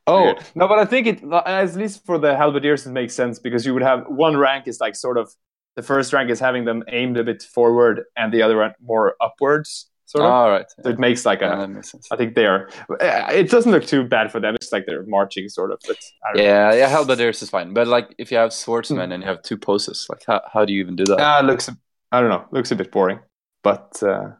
Oh 0.06 0.24
Weird. 0.24 0.38
no, 0.54 0.68
but 0.68 0.78
I 0.78 0.84
think 0.84 1.06
it 1.06 1.22
at 1.46 1.74
least 1.74 2.04
for 2.04 2.18
the 2.18 2.36
halberdiers 2.36 2.86
it 2.86 2.90
makes 2.92 3.14
sense 3.14 3.38
because 3.38 3.64
you 3.66 3.72
would 3.74 3.82
have 3.82 4.04
one 4.08 4.36
rank 4.36 4.66
is 4.68 4.80
like 4.80 4.94
sort 4.96 5.16
of 5.18 5.32
the 5.76 5.82
first 5.82 6.12
rank 6.12 6.30
is 6.30 6.40
having 6.40 6.64
them 6.64 6.82
aimed 6.88 7.16
a 7.16 7.24
bit 7.24 7.42
forward 7.42 8.02
and 8.16 8.32
the 8.32 8.42
other 8.42 8.56
one 8.58 8.72
more 8.82 9.14
upwards. 9.20 9.86
sort 10.06 10.24
of. 10.24 10.30
All 10.32 10.50
right. 10.50 10.66
so 10.82 10.90
it 10.90 10.98
makes 10.98 11.24
like 11.24 11.40
a. 11.40 11.46
Yeah, 11.46 11.56
that 11.56 11.70
makes 11.70 11.90
sense. 11.92 12.08
I 12.10 12.16
think 12.16 12.34
they 12.34 12.46
are. 12.46 12.68
It 13.00 13.48
doesn't 13.48 13.70
look 13.72 13.86
too 13.86 14.02
bad 14.04 14.32
for 14.32 14.40
them. 14.40 14.54
It's 14.56 14.72
like 14.72 14.84
they're 14.86 15.06
marching, 15.06 15.48
sort 15.48 15.70
of. 15.70 15.78
But 15.86 15.96
I 16.24 16.26
don't 16.34 16.36
know. 16.44 16.50
Yeah, 16.50 16.74
yeah, 16.74 16.88
Halberdiers 16.88 17.40
is 17.42 17.50
fine. 17.50 17.72
But 17.72 17.86
like, 17.86 18.12
if 18.18 18.30
you 18.32 18.36
have 18.38 18.52
swordsmen 18.52 19.06
Hmm. 19.08 19.12
and 19.12 19.22
you 19.22 19.28
have 19.28 19.42
two 19.42 19.56
poses, 19.56 20.06
like, 20.10 20.22
how, 20.26 20.40
how 20.52 20.64
do 20.64 20.72
you 20.72 20.80
even 20.80 20.96
do 20.96 21.04
that? 21.04 21.20
Ah, 21.20 21.40
looks. 21.44 21.70
I 22.12 22.20
don't 22.20 22.30
know. 22.30 22.44
Looks 22.50 22.72
a 22.72 22.76
bit 22.76 22.90
boring, 22.90 23.20
but 23.62 24.02
uh, 24.02 24.30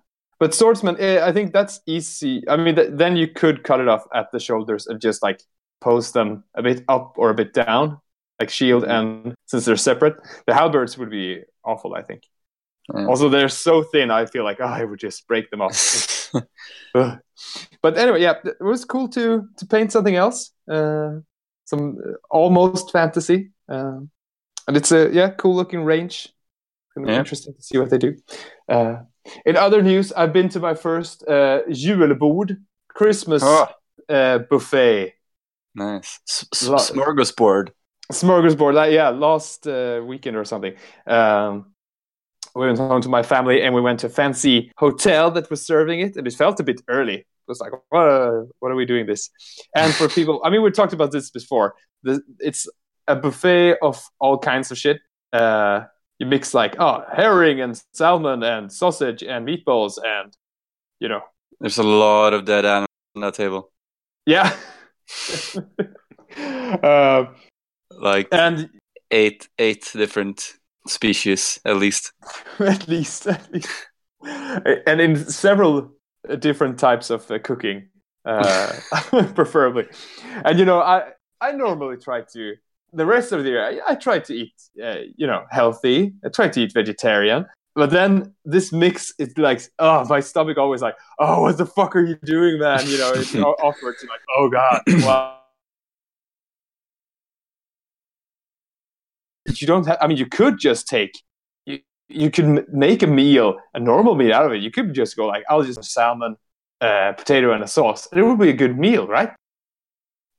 but 0.41 0.55
swordsman. 0.55 0.97
eh, 0.99 1.21
I 1.25 1.33
think 1.33 1.53
that's 1.53 1.81
easy. 1.87 2.43
I 2.49 2.57
mean, 2.57 2.75
th- 2.75 2.91
then 2.93 3.17
you 3.17 3.29
could 3.29 3.63
cut 3.63 3.81
it 3.81 3.89
off 3.89 4.05
at 4.15 4.33
the 4.33 4.41
shoulders 4.41 4.87
and 4.89 5.01
just 5.01 5.23
like 5.23 5.41
pose 5.81 6.13
them 6.13 6.45
a 6.55 6.63
bit 6.63 6.83
up 6.89 7.15
or 7.17 7.31
a 7.31 7.35
bit 7.35 7.55
down, 7.55 8.01
like 8.41 8.51
shield. 8.51 8.85
Mhm. 8.85 8.91
And 8.91 9.35
since 9.47 9.65
they're 9.65 9.77
separate, 9.77 10.17
the 10.47 10.55
halberds 10.55 10.99
would 10.99 11.11
be 11.11 11.43
awful. 11.65 11.95
I 11.95 12.03
think. 12.03 12.23
Yeah. 12.95 13.07
Also, 13.07 13.29
they're 13.29 13.49
so 13.49 13.83
thin. 13.85 14.11
I 14.11 14.27
feel 14.27 14.45
like 14.45 14.61
oh, 14.61 14.65
I 14.81 14.85
would 14.85 14.99
just 14.99 15.29
break 15.29 15.51
them 15.51 15.61
off. 15.63 15.77
But 17.83 17.97
anyway, 17.97 18.21
yeah, 18.23 18.35
it 18.45 18.61
was 18.61 18.85
cool 18.85 19.09
to 19.09 19.49
to 19.57 19.67
paint 19.67 19.93
something 19.93 20.17
else. 20.17 20.53
Uh, 20.71 21.21
some 21.65 21.99
uh, 21.99 22.13
almost 22.31 22.91
fantasy, 22.93 23.53
um, 23.69 24.11
and 24.69 24.77
it's 24.77 24.93
a 24.93 25.09
yeah, 25.13 25.31
cool 25.31 25.55
looking 25.57 25.85
range. 25.85 26.29
Gonna 26.95 27.07
be 27.07 27.13
Yeah. 27.13 27.19
interesting 27.21 27.55
to 27.55 27.63
see 27.63 27.79
what 27.79 27.91
they 27.91 27.99
do. 27.99 28.17
Uh, 28.69 28.97
in 29.47 29.57
other 29.57 29.83
news, 29.83 30.13
I've 30.13 30.33
been 30.33 30.49
to 30.51 30.61
my 30.61 30.75
first 30.75 31.25
uh, 31.27 31.63
julebord 31.69 32.59
Christmas 32.89 33.43
oh, 33.45 33.69
uh, 34.09 34.39
buffet 34.39 35.15
nice. 35.75 36.21
S- 36.29 36.47
smorgasbord. 36.55 37.71
smorgasbord. 38.13 38.75
Like, 38.75 38.93
yeah, 38.93 39.11
last 39.11 39.67
uh, 39.67 40.03
weekend 40.05 40.37
or 40.37 40.45
something. 40.45 40.75
Um, 41.07 41.73
we 42.55 42.67
went 42.67 42.79
home 42.79 43.01
to 43.03 43.09
my 43.09 43.23
family 43.23 43.63
and 43.63 43.75
we 43.75 43.81
went 43.81 44.01
to 44.01 44.07
a 44.07 44.11
fancy 44.11 44.73
hotel 44.77 45.31
that 45.33 45.51
was 45.51 45.65
serving 45.65 46.01
it, 46.01 46.17
and 46.17 46.27
it 46.27 46.35
felt 46.35 46.59
a 46.61 46.65
bit 46.65 46.81
early. 46.89 47.15
It 47.15 47.27
was 47.47 47.61
like, 47.61 47.73
what, 47.91 48.09
uh, 48.09 48.43
what 48.59 48.73
are 48.73 48.77
we 48.77 48.87
doing 48.87 49.07
this? 49.07 49.31
And 49.75 49.95
for 49.95 50.09
people, 50.09 50.41
I 50.45 50.51
mean, 50.51 50.63
we 50.63 50.71
talked 50.71 50.93
about 50.93 51.13
this 51.13 51.31
before. 51.31 51.75
The, 52.03 52.21
it's 52.39 52.69
a 53.07 53.17
buffet 53.17 53.77
of 53.83 54.03
all 54.19 54.39
kinds 54.39 54.71
of 54.71 54.79
shit. 54.79 55.01
Uh, 55.33 55.85
you 56.21 56.27
mix 56.27 56.55
like 56.55 56.77
oh 56.79 57.03
herring 57.13 57.61
and 57.61 57.83
salmon 57.93 58.43
and 58.45 58.71
sausage 58.73 59.25
and 59.25 59.49
meatballs 59.49 59.99
and 60.05 60.37
you 61.01 61.09
know 61.09 61.23
There's 61.61 61.79
a 61.79 61.83
lot 61.83 62.33
of 62.35 62.45
dead 62.45 62.65
animals 62.65 62.89
on 63.17 63.23
that 63.23 63.35
table. 63.35 63.73
yeah. 64.27 64.55
uh, 66.37 67.25
Like 68.01 68.29
and 68.33 68.71
eight, 69.11 69.49
eight 69.59 69.91
different 69.93 70.55
species 70.87 71.61
at 71.65 71.77
least. 71.77 72.13
at 72.61 72.87
least, 72.89 73.27
at 73.27 73.53
least, 73.53 73.69
and 74.87 75.01
in 75.01 75.17
several 75.17 75.93
uh, 76.29 76.37
different 76.37 76.79
types 76.79 77.11
of 77.11 77.29
uh, 77.31 77.39
cooking, 77.41 77.89
uh, 78.25 78.73
preferably. 79.35 79.87
And 80.45 80.59
you 80.59 80.65
know, 80.65 80.81
I 80.81 81.13
I 81.41 81.53
normally 81.53 81.97
try 81.99 82.23
to 82.33 82.55
the 82.93 83.07
rest 83.07 83.33
of 83.33 83.45
the 83.45 83.51
year. 83.51 83.65
I, 83.65 83.93
I 83.93 83.95
try 83.95 84.19
to 84.19 84.35
eat, 84.35 84.55
uh, 84.83 84.99
you 85.17 85.27
know, 85.27 85.45
healthy. 85.51 86.13
I 86.25 86.29
try 86.29 86.49
to 86.49 86.61
eat 86.61 86.73
vegetarian. 86.73 87.47
But 87.75 87.91
then 87.91 88.35
this 88.45 88.73
mix 88.73 89.15
is 89.19 89.37
like, 89.39 89.63
oh, 89.79 90.05
my 90.07 90.21
stomach 90.21 90.59
always 90.59 90.83
like, 90.83 90.97
oh, 91.19 91.43
what 91.43 91.57
the 91.57 91.67
fuck 91.67 91.95
are 91.95 92.05
you 92.05 92.17
doing, 92.25 92.59
man? 92.59 92.87
You 92.87 92.99
know, 92.99 93.13
it's 93.13 93.35
awkward 93.37 93.97
to 94.01 94.07
like, 94.07 94.21
oh 94.37 94.49
god, 94.49 94.83
wow. 95.05 95.37
You 99.47 99.67
don't 99.67 99.87
have. 99.87 99.99
I 100.01 100.07
mean, 100.07 100.19
you 100.19 100.27
could 100.27 100.59
just 100.59 100.89
take 100.89 101.23
you, 101.67 101.81
you 102.09 102.31
can 102.31 102.65
make 102.73 103.03
a 103.03 103.07
meal, 103.07 103.57
a 103.75 103.81
normal 103.81 104.15
meal 104.15 104.35
out 104.35 104.47
of 104.47 104.53
it. 104.53 104.63
You 104.63 104.71
could 104.71 104.93
just 104.93 105.17
go 105.17 105.27
like, 105.27 105.45
I'll 105.49 105.63
just 105.63 105.79
have 105.79 105.85
salmon, 105.85 106.37
uh, 106.81 107.13
potato, 107.13 107.53
and 107.53 107.63
a 107.63 107.69
sauce. 107.69 108.09
It 108.13 108.23
would 108.23 108.39
be 108.39 108.51
a 108.51 108.55
good 108.55 108.79
meal, 108.79 109.07
right? 109.07 109.31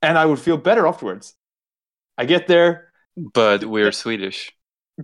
And 0.02 0.18
I 0.18 0.26
would 0.26 0.38
feel 0.38 0.56
better 0.56 0.86
afterwards. 0.86 1.34
I 2.18 2.24
get 2.24 2.46
there. 2.46 2.92
But 3.16 3.64
we're 3.64 3.92
Swedish. 3.92 4.52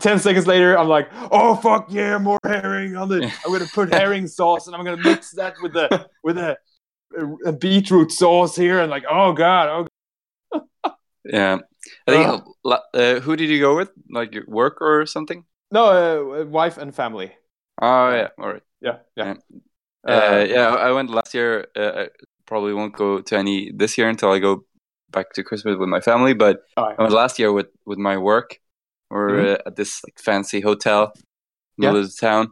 Ten 0.00 0.18
seconds 0.18 0.46
later, 0.46 0.78
I'm 0.78 0.88
like, 0.88 1.08
"Oh 1.30 1.56
fuck 1.56 1.86
yeah, 1.90 2.18
more 2.18 2.38
herring 2.44 2.96
on 2.96 3.08
the." 3.08 3.24
I'm 3.44 3.52
gonna 3.52 3.66
put 3.72 3.92
herring 3.92 4.26
sauce, 4.26 4.66
and 4.66 4.76
I'm 4.76 4.84
gonna 4.84 5.02
mix 5.02 5.32
that 5.32 5.54
with 5.62 5.72
the 5.72 6.06
with 6.22 6.38
a, 6.38 6.56
a, 7.46 7.52
beetroot 7.52 8.12
sauce 8.12 8.54
here, 8.54 8.80
and 8.80 8.90
like, 8.90 9.04
oh 9.08 9.32
god, 9.32 9.68
oh 9.68 9.86
God. 10.52 10.92
Yeah. 11.24 11.58
I 12.06 12.10
think. 12.10 12.44
la- 12.64 12.88
Uh, 12.94 13.20
who 13.20 13.36
did 13.36 13.50
you 13.50 13.60
go 13.60 13.76
with? 13.76 13.90
Like 14.10 14.34
your 14.34 14.44
work 14.46 14.80
or 14.80 15.04
something? 15.06 15.44
no, 15.70 15.84
uh, 16.40 16.44
wife 16.46 16.78
and 16.78 16.94
family. 16.94 17.32
Oh 17.80 18.10
yeah. 18.10 18.28
All 18.38 18.52
right. 18.52 18.62
Yeah, 18.80 18.98
yeah, 19.16 19.34
Uh, 20.06 20.46
yeah, 20.48 20.68
I 20.68 20.92
went 20.92 21.10
last 21.10 21.34
year. 21.34 21.66
Uh, 21.76 21.92
I 22.04 22.08
probably 22.46 22.72
won't 22.72 22.96
go 22.96 23.20
to 23.20 23.36
any 23.36 23.72
this 23.72 23.98
year 23.98 24.08
until 24.08 24.30
I 24.32 24.38
go 24.38 24.64
back 25.10 25.32
to 25.34 25.42
Christmas 25.42 25.76
with 25.78 25.88
my 25.88 26.00
family. 26.00 26.34
But 26.34 26.62
Oh, 26.76 26.84
I 26.84 27.02
went 27.02 27.12
last 27.12 27.38
year 27.38 27.52
with 27.52 27.68
with 27.86 27.98
my 27.98 28.16
work. 28.16 28.60
We're 29.10 29.30
Mhm. 29.30 29.54
uh, 29.54 29.58
at 29.66 29.76
this 29.76 30.02
like 30.04 30.18
fancy 30.18 30.60
hotel, 30.60 31.12
in 31.16 31.22
the 31.78 31.86
middle 31.88 32.00
of 32.00 32.10
the 32.10 32.16
town, 32.20 32.48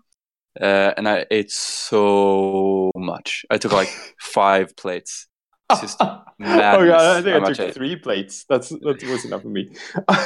uh, 0.61 0.95
and 0.97 1.09
I 1.09 1.27
ate 1.31 1.51
so 1.51 2.91
much. 2.97 3.45
I 3.51 3.59
took 3.59 3.73
like 3.73 3.89
five 4.21 4.77
plates. 4.77 5.29
It's 5.71 5.81
just 5.81 6.01
oh 6.01 6.25
god, 6.41 7.17
I 7.17 7.23
think 7.23 7.45
I 7.45 7.53
took 7.53 7.75
three 7.75 7.97
plates. 7.97 8.45
That's 8.49 8.71
that 8.71 9.03
was 9.05 9.25
enough 9.25 9.43
for 9.43 9.49
me. 9.49 9.71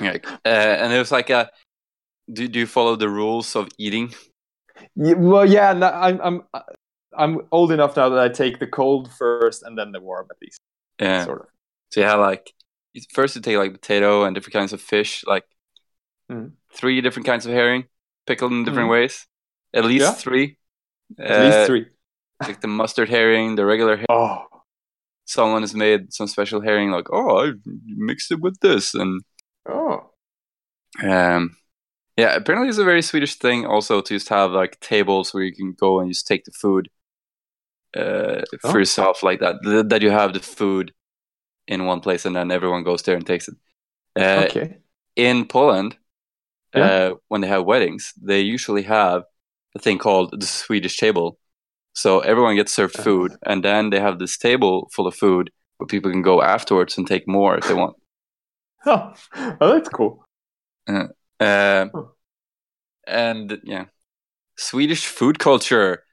Like, 0.00 0.26
uh, 0.26 0.48
and 0.48 0.92
it 0.92 0.98
was 0.98 1.12
like 1.12 1.30
a. 1.30 1.50
Do, 2.32 2.48
do 2.48 2.58
you 2.58 2.66
follow 2.66 2.96
the 2.96 3.08
rules 3.08 3.54
of 3.54 3.68
eating? 3.78 4.12
Yeah, 4.96 5.14
well, 5.14 5.46
yeah, 5.46 5.72
no, 5.72 5.88
I'm 5.88 6.20
I'm 6.20 6.42
I'm 7.16 7.40
old 7.52 7.70
enough 7.70 7.96
now 7.96 8.08
that 8.08 8.18
I 8.18 8.28
take 8.28 8.58
the 8.58 8.66
cold 8.66 9.12
first 9.12 9.62
and 9.62 9.78
then 9.78 9.92
the 9.92 10.00
warm 10.00 10.26
at 10.30 10.36
least, 10.42 10.58
Yeah. 11.00 11.24
sort 11.24 11.40
of. 11.42 11.46
So 11.90 12.00
you 12.00 12.06
have 12.06 12.20
like 12.20 12.52
first 13.12 13.36
you 13.36 13.42
take 13.42 13.56
like 13.56 13.72
potato 13.72 14.24
and 14.24 14.34
different 14.34 14.54
kinds 14.54 14.72
of 14.72 14.80
fish, 14.80 15.24
like 15.26 15.44
Mhm. 16.30 16.52
three 16.72 17.00
different 17.00 17.26
kinds 17.26 17.46
of 17.46 17.52
herring, 17.52 17.84
pickled 18.26 18.52
in 18.52 18.64
different 18.64 18.88
Mhm. 18.88 18.92
ways. 18.92 19.26
At 19.72 19.84
least 19.84 20.02
Yeah. 20.06 20.12
three. 20.12 20.58
At 21.18 21.30
Uh, 21.30 21.44
least 21.44 21.66
three. 21.66 21.86
Like 22.40 22.60
the 22.60 22.68
mustard 22.68 23.08
herring, 23.08 23.56
the 23.56 23.64
regular 23.64 23.96
herring. 23.96 24.06
Oh, 24.08 24.46
Someone 25.26 25.62
has 25.62 25.74
made 25.74 26.12
some 26.12 26.26
special 26.26 26.60
herring, 26.60 26.90
like 26.90 27.08
oh, 27.10 27.46
I 27.48 27.52
mixed 27.86 28.30
it 28.30 28.40
with 28.40 28.58
this, 28.60 28.94
and 28.94 29.22
oh, 29.66 30.10
um, 31.02 31.56
yeah. 32.16 32.34
Apparently, 32.36 32.68
it's 32.68 32.78
a 32.78 32.84
very 32.84 33.02
Swedish 33.02 33.36
thing 33.36 33.64
also 33.66 34.00
to 34.02 34.14
just 34.14 34.28
have 34.28 34.52
like 34.52 34.78
tables 34.80 35.32
where 35.32 35.42
you 35.42 35.54
can 35.54 35.72
go 35.72 36.00
and 36.00 36.10
just 36.10 36.26
take 36.26 36.44
the 36.44 36.52
food 36.52 36.90
uh, 37.96 38.42
Oh. 38.64 38.70
for 38.70 38.78
yourself, 38.78 39.22
like 39.22 39.40
that. 39.40 39.56
Th- 39.64 39.86
That 39.88 40.02
you 40.02 40.10
have 40.10 40.32
the 40.32 40.40
food 40.40 40.92
in 41.68 41.86
one 41.86 42.00
place, 42.00 42.26
and 42.28 42.36
then 42.36 42.50
everyone 42.50 42.84
goes 42.84 43.02
there 43.02 43.16
and 43.16 43.26
takes 43.26 43.48
it. 43.48 43.54
Uh, 44.18 44.44
okay. 44.46 44.78
in 45.16 45.46
Poland, 45.46 45.96
Yeah. 46.74 46.84
uh, 46.84 47.14
when 47.28 47.40
they 47.42 47.48
have 47.48 47.64
weddings, 47.66 48.12
they 48.26 48.40
usually 48.54 48.82
have 48.84 49.24
a 49.74 49.78
thing 49.78 49.98
called 49.98 50.40
the 50.40 50.46
Swedish 50.46 50.96
table. 50.98 51.38
So 51.94 52.20
everyone 52.20 52.56
gets 52.56 52.74
served 52.74 52.94
Uh-huh. 52.96 53.04
food, 53.04 53.32
and 53.46 53.62
then 53.64 53.90
they 53.90 54.00
have 54.00 54.18
this 54.18 54.38
table 54.38 54.88
full 54.94 55.06
of 55.06 55.14
food 55.16 55.50
where 55.78 55.86
people 55.86 56.10
can 56.10 56.22
go 56.22 56.42
afterwards 56.42 56.98
and 56.98 57.06
take 57.06 57.26
more 57.28 57.58
if 57.58 57.66
they 57.68 57.74
want. 57.74 57.96
Oh, 58.86 59.14
oh 59.60 59.72
that's 59.74 59.88
cool. 59.88 60.24
Uh, 60.88 61.08
Huh. 61.40 61.86
and 63.06 63.60
yeah, 63.64 63.86
Swedish 64.56 65.06
food 65.06 65.38
culture. 65.38 66.04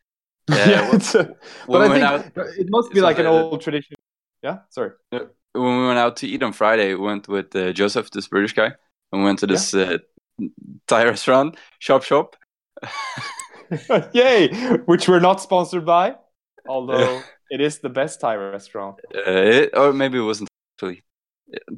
Yeah, 0.49 0.95
it's 0.95 1.15
a, 1.15 1.35
but 1.67 1.81
I 1.81 1.89
think 1.89 2.03
out, 2.03 2.25
it 2.57 2.67
must 2.69 2.91
be 2.91 3.01
like 3.01 3.19
an 3.19 3.25
old 3.25 3.61
tradition. 3.61 3.95
Yeah, 4.43 4.59
sorry. 4.69 4.91
when 5.11 5.29
we 5.53 5.87
went 5.87 5.99
out 5.99 6.17
to 6.17 6.27
eat 6.27 6.43
on 6.43 6.53
Friday, 6.53 6.93
we 6.95 7.01
went 7.01 7.27
with 7.27 7.55
uh, 7.55 7.71
Joseph, 7.73 8.09
this 8.11 8.27
British 8.27 8.53
guy, 8.53 8.71
and 9.11 9.21
we 9.21 9.23
went 9.23 9.39
to 9.39 9.47
this 9.47 9.73
uh, 9.73 9.97
Thai 10.87 11.05
restaurant, 11.05 11.57
Shop 11.79 12.03
Shop. 12.03 12.35
Yay! 14.13 14.49
Which 14.85 15.07
we're 15.07 15.19
not 15.19 15.41
sponsored 15.41 15.85
by, 15.85 16.15
although 16.67 17.21
it 17.49 17.61
is 17.61 17.79
the 17.79 17.89
best 17.89 18.19
Thai 18.19 18.35
restaurant. 18.35 18.99
Uh, 19.15 19.21
it, 19.31 19.69
or 19.75 19.93
maybe 19.93 20.17
it 20.17 20.23
wasn't 20.23 20.49
actually. 20.75 21.03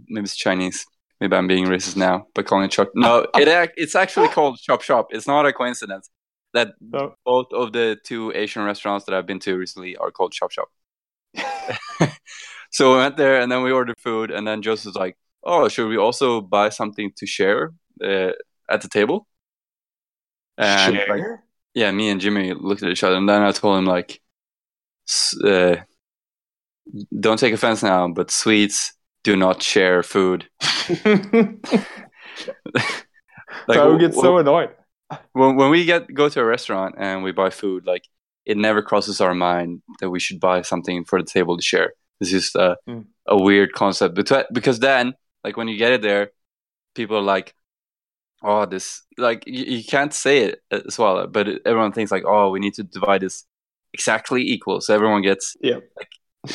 Maybe 0.08 0.24
it's 0.24 0.36
Chinese. 0.36 0.86
Maybe 1.20 1.36
I'm 1.36 1.48
being 1.48 1.66
racist 1.66 1.96
now 1.96 2.28
by 2.34 2.44
calling 2.44 2.66
it 2.66 2.74
shop. 2.74 2.90
No, 2.96 3.26
it 3.36 3.72
it's 3.76 3.96
actually 3.96 4.28
called 4.30 4.60
Shop 4.60 4.82
Shop. 4.82 5.08
It's 5.12 5.28
not 5.28 5.46
a 5.46 5.54
coincidence 5.54 6.10
that 6.54 6.76
No. 6.80 7.16
both 7.26 7.48
of 7.54 7.74
the 7.74 7.98
two 8.04 8.32
Asian 8.36 8.64
restaurants 8.64 9.06
that 9.06 9.16
I've 9.16 9.26
been 9.28 9.40
to 9.42 9.58
recently 9.58 9.96
are 9.98 10.12
called 10.12 10.34
Shop 10.34 10.52
Shop. 10.52 10.70
so 12.72 12.92
we 12.94 12.98
went 13.00 13.18
there 13.18 13.42
and 13.42 13.52
then 13.52 13.64
we 13.64 13.72
ordered 13.72 14.00
food, 14.00 14.32
and 14.32 14.48
then 14.48 14.62
Joseph 14.62 14.88
was 14.88 14.96
like, 14.96 15.18
"Oh, 15.44 15.68
should 15.70 15.88
we 15.90 15.98
also 15.98 16.42
buy 16.42 16.70
something 16.70 17.12
to 17.18 17.26
share 17.26 17.72
uh, 18.04 18.32
at 18.70 18.82
the 18.82 18.90
table?" 18.90 19.28
And 20.58 21.04
like, 21.08 21.26
Share? 21.26 21.44
yeah, 21.74 21.92
me 21.92 22.10
and 22.10 22.22
Jimmy 22.22 22.54
looked 22.54 22.84
at 22.84 22.90
each 22.92 23.04
other, 23.04 23.16
and 23.16 23.28
then 23.28 23.42
I 23.42 23.52
told 23.52 23.78
him 23.80 23.86
like, 23.86 24.22
s- 25.10 25.38
uh, 25.44 25.84
"Don't 27.20 27.40
take 27.40 27.54
offense 27.54 27.82
now, 27.84 28.08
but 28.08 28.32
sweets 28.32 28.94
do 29.24 29.36
not 29.36 29.62
share 29.64 30.04
food." 30.04 30.50
Like 33.68 33.80
I 33.80 33.88
would 33.88 34.00
get 34.00 34.14
so 34.16 34.38
annoyed. 34.38 34.72
When 35.34 35.56
when 35.56 35.70
we 35.72 35.86
get 35.86 36.14
go 36.14 36.30
to 36.30 36.40
a 36.42 36.46
restaurant 36.46 36.96
and 36.98 37.24
we 37.24 37.32
buy 37.32 37.50
food, 37.50 37.86
like 37.86 38.06
it 38.46 38.58
never 38.58 38.82
crosses 38.82 39.22
our 39.22 39.34
mind 39.34 39.82
that 40.00 40.10
we 40.10 40.20
should 40.20 40.40
buy 40.40 40.62
something 40.62 41.06
for 41.06 41.22
the 41.22 41.26
table 41.28 41.56
to 41.58 41.64
share. 41.64 41.94
It's 42.20 42.30
just 42.32 42.56
a, 42.56 42.78
Mm. 42.88 43.06
a 43.28 43.42
weird 43.42 43.74
concept. 43.74 44.16
But 44.16 44.48
because 44.54 44.80
then, 44.80 45.14
like 45.44 45.56
when 45.58 45.68
you 45.68 45.78
get 45.78 45.92
it 45.94 46.02
there, 46.02 46.32
people 46.96 47.18
are 47.18 47.22
like, 47.36 47.54
"Oh, 48.44 48.66
this 48.66 49.04
like 49.18 49.44
you, 49.48 49.64
you 49.78 49.84
can't 49.84 50.14
say 50.14 50.36
it 50.46 50.62
as 50.72 50.98
well." 51.00 51.28
But 51.28 51.48
everyone 51.66 51.92
thinks 51.94 52.12
like, 52.12 52.26
"Oh, 52.26 52.50
we 52.52 52.60
need 52.60 52.74
to 52.76 52.84
divide 52.84 53.22
this 53.22 53.46
exactly 53.94 54.42
equal, 54.42 54.82
so 54.82 54.94
everyone 54.94 55.22
gets 55.22 55.56
Yeah. 55.62 55.80
like 55.98 56.10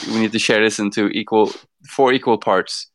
we 0.08 0.18
need 0.20 0.32
to 0.32 0.38
share 0.38 0.62
this 0.62 0.78
into 0.78 1.08
equal 1.08 1.52
four 1.96 2.12
equal 2.12 2.38
parts." 2.38 2.90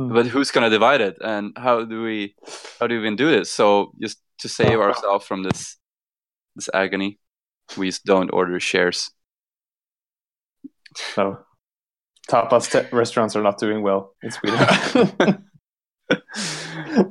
Mm. 0.00 0.14
But 0.14 0.26
who's 0.26 0.50
gonna 0.50 0.70
divide 0.70 1.00
it, 1.00 1.16
and 1.20 1.52
how 1.56 1.84
do 1.84 2.02
we 2.02 2.34
how 2.80 2.86
do 2.86 2.94
we 2.94 3.00
even 3.00 3.16
do 3.16 3.30
this? 3.30 3.52
So 3.52 3.92
just 4.00 4.18
to 4.42 4.48
save 4.48 4.78
Uh-huh. 4.78 4.88
ourselves 4.88 5.26
from 5.26 5.42
this 5.42 5.76
this 6.56 6.68
agony, 6.74 7.18
we 7.78 7.88
just 7.88 8.04
don't 8.04 8.30
order 8.32 8.60
shares. 8.60 9.10
No. 11.16 11.38
Tapas 12.28 12.70
te- 12.70 12.94
restaurants 12.94 13.34
are 13.36 13.42
not 13.42 13.58
doing 13.58 13.82
well 13.82 14.14
in 14.22 14.30
Sweden. 14.30 14.58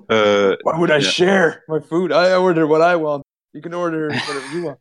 Uh, 0.09 0.55
Why 0.63 0.77
would 0.79 0.91
I 0.91 0.97
Yeah. 0.97 1.09
share 1.09 1.63
my 1.67 1.79
food? 1.79 2.11
I 2.11 2.35
order 2.35 2.67
what 2.67 2.81
I 2.81 2.95
want. 2.95 3.23
You 3.53 3.61
can 3.61 3.73
order 3.73 4.09
whatever 4.09 4.47
you 4.53 4.63
want. 4.63 4.79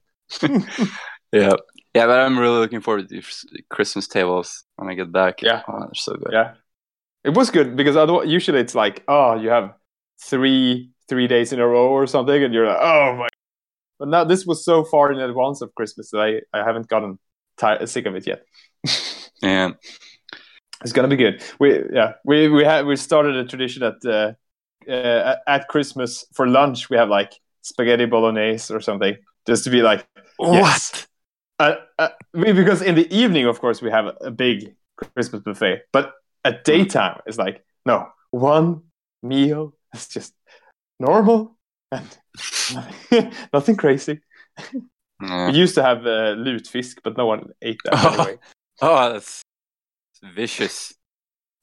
yeah, 1.33 1.55
yeah, 1.95 2.07
but 2.07 2.19
I'm 2.21 2.39
really 2.39 2.59
looking 2.59 2.81
forward 2.81 3.09
to 3.09 3.23
Christmas 3.71 4.07
tables 4.07 4.65
when 4.77 4.91
I 4.91 4.95
get 4.95 5.11
back. 5.11 5.43
Yeah. 5.43 5.63
oh, 5.67 5.81
they're 5.81 5.95
so 5.95 6.15
good. 6.15 6.33
Yeah, 6.33 6.55
it 7.25 7.31
was 7.35 7.51
good 7.51 7.77
because 7.77 7.97
otherwise, 7.97 8.29
usually 8.29 8.61
it's 8.61 8.75
like, 8.75 9.03
oh, 9.09 9.35
you 9.41 9.49
have 9.49 9.73
three 10.23 10.91
three 11.11 11.29
days 11.29 11.53
in 11.53 11.61
a 11.61 11.67
row 11.67 11.89
or 11.91 12.07
something, 12.07 12.43
and 12.45 12.55
you're 12.55 12.67
like, 12.73 12.81
oh 12.81 13.17
my. 13.19 13.29
But 13.99 14.09
now 14.09 14.25
this 14.25 14.47
was 14.47 14.65
so 14.65 14.85
far 14.85 15.13
in 15.13 15.21
advance 15.21 15.61
of 15.63 15.75
Christmas 15.75 16.11
that 16.13 16.21
I, 16.29 16.59
I 16.59 16.65
haven't 16.65 16.89
gotten 16.89 17.19
tired, 17.59 17.87
sick 17.89 18.07
of 18.07 18.15
it 18.17 18.27
yet. 18.27 18.41
Yeah. 19.43 19.71
It's 20.83 20.93
gonna 20.93 21.09
be 21.09 21.17
good. 21.17 21.43
We 21.59 21.69
yeah 21.93 22.13
we 22.25 22.49
we 22.49 22.65
had 22.65 22.87
we 22.87 22.97
started 22.97 23.37
a 23.37 23.45
tradition 23.45 23.83
at 23.83 23.97
uh, 24.05 24.33
uh, 24.91 25.37
at 25.47 25.69
Christmas 25.69 26.27
for 26.35 26.47
lunch 26.47 26.91
we 26.91 26.97
have 26.97 27.09
like 27.11 27.33
spaghetti 27.63 28.07
bolognese 28.07 28.73
or 28.75 28.81
something 28.81 29.17
just 29.47 29.65
to 29.65 29.71
be 29.71 29.83
like 29.83 30.07
Yes. 30.41 31.07
uh, 31.59 31.75
uh, 31.99 32.09
we- 32.35 32.53
because 32.53 32.81
in 32.83 32.95
the 32.95 33.09
evening 33.15 33.47
of 33.47 33.61
course 33.61 33.83
we 33.83 33.91
have 33.91 34.07
a, 34.07 34.15
a 34.23 34.31
big 34.31 34.75
Christmas 34.97 35.43
buffet 35.43 35.83
but 35.93 36.13
at 36.45 36.65
daytime 36.65 37.21
it's 37.27 37.39
like 37.39 37.63
no 37.85 38.09
one 38.31 38.83
meal 39.23 39.75
it's 39.95 40.09
just 40.09 40.33
normal 41.01 41.57
and 41.91 42.07
nothing 43.53 43.77
crazy. 43.77 44.21
Yeah. 45.23 45.51
We 45.51 45.57
used 45.59 45.75
to 45.75 45.83
have 45.83 46.07
uh, 46.07 46.35
lutfisk 46.37 46.99
but 47.03 47.17
no 47.17 47.27
one 47.27 47.51
ate 47.63 47.81
that 47.85 48.05
anyway. 48.05 48.39
Oh, 48.83 49.13
that's 49.13 49.43
vicious. 50.23 50.95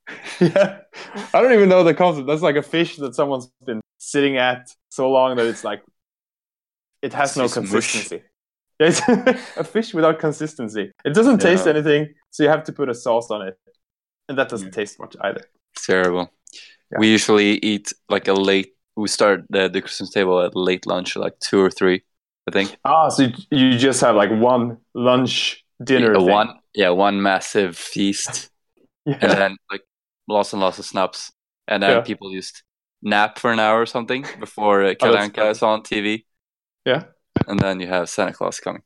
yeah, 0.40 0.82
I 1.34 1.42
don't 1.42 1.52
even 1.54 1.68
know 1.68 1.84
the 1.84 1.96
concept. 1.96 2.28
That's 2.28 2.44
like 2.44 2.56
a 2.58 2.62
fish 2.62 2.98
that 2.98 3.16
someone's 3.16 3.50
been 3.66 3.82
sitting 3.98 4.38
at 4.38 4.70
so 4.90 5.10
long 5.10 5.36
that 5.38 5.48
it's 5.48 5.64
like 5.64 5.82
it 7.02 7.14
has 7.14 7.32
It's 7.32 7.38
no 7.38 7.50
consistency. 7.62 8.22
Yeah, 8.80 8.88
It's 8.88 9.02
a 9.58 9.64
fish 9.64 9.96
without 9.96 10.20
consistency. 10.20 10.92
It 11.04 11.14
doesn't 11.16 11.40
taste 11.40 11.66
Yeah. 11.66 11.74
anything, 11.74 12.14
so 12.30 12.44
you 12.44 12.50
have 12.50 12.64
to 12.66 12.72
put 12.72 12.88
a 12.88 12.94
sauce 12.94 13.32
on 13.32 13.42
it, 13.48 13.58
and 14.30 14.38
that 14.38 14.48
doesn't 14.50 14.72
taste 14.72 15.00
much 15.00 15.16
either. 15.22 15.42
It's 15.74 15.88
terrible. 15.88 16.32
Yeah. 16.92 17.00
We 17.00 17.08
usually 17.12 17.58
eat 17.58 17.94
like 18.10 18.28
a 18.28 18.34
late. 18.34 18.77
We 18.98 19.08
start 19.08 19.46
the, 19.50 19.70
the 19.70 19.82
Christmas 19.82 20.12
table 20.12 20.42
at 20.42 20.56
late 20.58 20.86
lunch, 20.88 21.16
like 21.16 21.40
two 21.40 21.62
or 21.62 21.72
three, 21.72 22.04
I 22.48 22.52
think. 22.52 22.78
Ah, 22.84 23.10
so 23.10 23.28
you, 23.52 23.78
just 23.78 24.02
have 24.02 24.16
like 24.16 24.32
one 24.32 24.78
lunch 24.94 25.66
dinner. 25.84 26.14
Yeah, 26.16 26.18
one, 26.20 26.60
yeah, 26.74 26.90
one 26.90 27.22
massive 27.22 27.78
feast, 27.78 28.50
Yeah. 29.06 29.18
and 29.22 29.38
then 29.38 29.58
like 29.72 29.82
lots 30.28 30.54
and 30.54 30.62
lots 30.62 30.80
of 30.80 30.86
snaps, 30.86 31.32
and 31.68 31.84
then 31.84 32.02
Yeah. 32.02 32.04
people 32.04 32.32
just 32.34 32.64
nap 33.02 33.40
for 33.40 33.52
an 33.52 33.60
hour 33.60 33.82
or 33.82 33.86
something 33.88 34.26
before 34.40 34.86
uh, 34.86 34.96
Oh, 35.00 35.18
Kalle 35.18 35.18
Anka 35.18 35.52
fun. 35.52 35.52
is 35.52 35.64
on 35.64 35.84
TV, 35.84 36.26
yeah. 36.86 37.04
and 37.48 37.60
then 37.60 37.80
you 37.80 37.88
have 37.88 38.10
Santa 38.10 38.34
Claus 38.34 38.60
coming. 38.60 38.84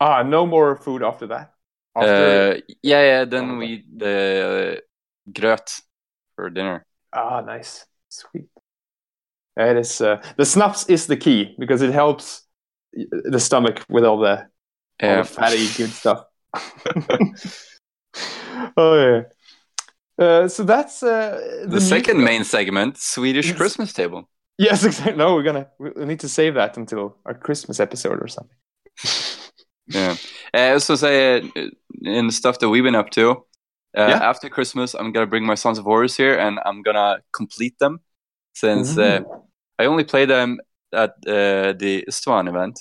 Ah, 0.00 0.22
no 0.22 0.46
more 0.46 0.76
food 0.76 1.02
after 1.02 1.26
that. 1.28 1.54
After, 1.94 2.44
Uh, 2.44 2.56
yeah, 2.82 3.02
yeah. 3.02 3.24
Then 3.24 3.56
Oh, 3.56 3.58
we 3.58 3.66
eat 3.66 3.98
the 3.98 4.78
uh, 4.78 4.80
gröt 5.32 5.82
for 6.34 6.50
dinner. 6.50 6.86
ah, 7.12 7.40
nice, 7.40 7.86
sweet. 8.08 8.48
Yeah, 9.56 9.70
It 9.70 9.76
is. 9.78 10.00
Uh, 10.00 10.22
the 10.36 10.44
snaps 10.44 10.86
is 10.88 11.06
the 11.06 11.16
key 11.16 11.54
because 11.58 11.82
it 11.82 11.92
helps 11.92 12.42
the 12.92 13.40
stomach 13.40 13.84
with 13.88 14.04
all 14.04 14.18
the 14.18 14.46
all 15.02 15.16
the 15.16 15.24
fatty 15.24 15.66
good 15.76 15.90
stuff. 15.90 16.24
oh 18.76 18.94
yeah. 18.96 19.22
Uh, 20.18 20.46
so 20.48 20.62
that's 20.62 21.02
uh, 21.02 21.64
The 21.66 21.80
second 21.80 22.18
musical. 22.18 22.24
main 22.24 22.44
segment, 22.44 22.98
Swedish 22.98 23.48
Yes. 23.48 23.56
Christmas 23.56 23.92
table. 23.92 24.28
Yes, 24.58 24.84
exactly. 24.84 25.16
No, 25.16 25.34
we're 25.34 25.42
gonna 25.42 25.68
we 25.78 25.90
we 25.96 26.04
need 26.04 26.20
to 26.20 26.28
save 26.28 26.54
that 26.54 26.76
until 26.76 27.16
our 27.26 27.34
Christmas 27.34 27.80
episode 27.80 28.20
or 28.22 28.28
something. 28.28 28.56
Yeah. 29.88 30.16
Uh, 30.54 30.78
so 30.78 30.94
say 30.96 31.40
uh, 31.40 31.42
in 32.02 32.26
the 32.26 32.32
stuff 32.32 32.58
that 32.58 32.68
we've 32.68 32.84
been 32.84 32.94
up 32.94 33.10
to. 33.10 33.30
Uh, 33.96 34.08
Yeah. 34.08 34.30
After 34.30 34.48
Christmas, 34.48 34.94
I'm 34.94 35.12
gonna 35.12 35.26
bring 35.26 35.44
my 35.46 35.54
Sons 35.56 35.78
of 35.78 35.84
Horus 35.84 36.16
here, 36.16 36.38
and 36.38 36.58
I'm 36.64 36.82
gonna 36.82 37.18
complete 37.32 37.78
them. 37.78 38.00
Since 38.54 38.98
uh, 38.98 39.20
I 39.78 39.86
only 39.86 40.04
played 40.04 40.30
them 40.30 40.58
at 40.92 41.10
uh, 41.26 41.72
the 41.74 42.04
Istvan 42.08 42.48
event. 42.48 42.80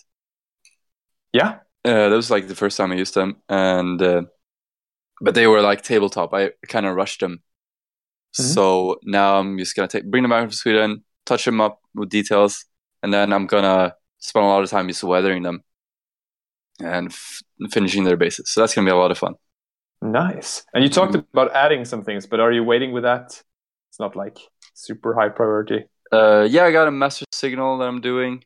yeah, 1.33 1.59
Uh, 1.83 2.09
that 2.09 2.15
was 2.15 2.29
like 2.29 2.47
the 2.47 2.55
first 2.55 2.77
time 2.77 2.91
I 2.91 2.95
used 2.95 3.15
them, 3.15 3.37
and 3.49 3.99
uh, 4.01 4.23
but 5.21 5.35
they 5.35 5.47
were 5.47 5.61
like 5.61 5.83
tabletop. 5.83 6.33
I 6.33 6.51
kind 6.67 6.85
of 6.85 6.95
rushed 6.95 7.21
them, 7.21 7.43
Mhm. 8.37 8.57
so 8.57 8.99
now 9.03 9.39
I'm 9.39 9.57
just 9.59 9.75
gonna 9.75 9.87
take 9.89 10.05
bring 10.11 10.23
them 10.23 10.31
back 10.31 10.49
to 10.49 10.55
Sweden, 10.55 11.03
touch 11.25 11.45
them 11.45 11.61
up 11.61 11.81
with 11.95 12.09
details, 12.09 12.65
and 13.03 13.13
then 13.13 13.33
I'm 13.33 13.47
gonna 13.47 13.95
spend 14.19 14.45
a 14.45 14.49
lot 14.49 14.63
of 14.63 14.69
time 14.71 14.87
just 14.89 15.03
weathering 15.03 15.43
them 15.43 15.63
and 16.79 17.07
f- 17.11 17.41
finishing 17.71 18.03
their 18.03 18.17
bases. 18.17 18.49
So 18.51 18.61
that's 18.61 18.73
gonna 18.75 18.85
be 18.87 18.91
a 18.91 18.95
lot 18.97 19.11
of 19.11 19.17
fun. 19.17 19.35
nice. 20.01 20.63
And 20.73 20.83
you 20.83 20.89
talked 20.89 21.13
Mhm. 21.13 21.25
about 21.33 21.51
adding 21.53 21.85
some 21.85 22.03
things, 22.03 22.25
but 22.25 22.39
are 22.39 22.51
you 22.51 22.63
waiting 22.63 22.91
with 22.91 23.03
that? 23.03 23.43
It's 23.89 23.99
not 23.99 24.15
like 24.15 24.37
super 24.73 25.13
high 25.13 25.29
priority. 25.29 25.85
Uh, 26.11 26.47
yeah, 26.49 26.63
I 26.65 26.71
got 26.71 26.87
a 26.87 26.91
master 26.91 27.25
signal 27.31 27.77
that 27.77 27.87
I'm 27.87 28.01
doing, 28.01 28.43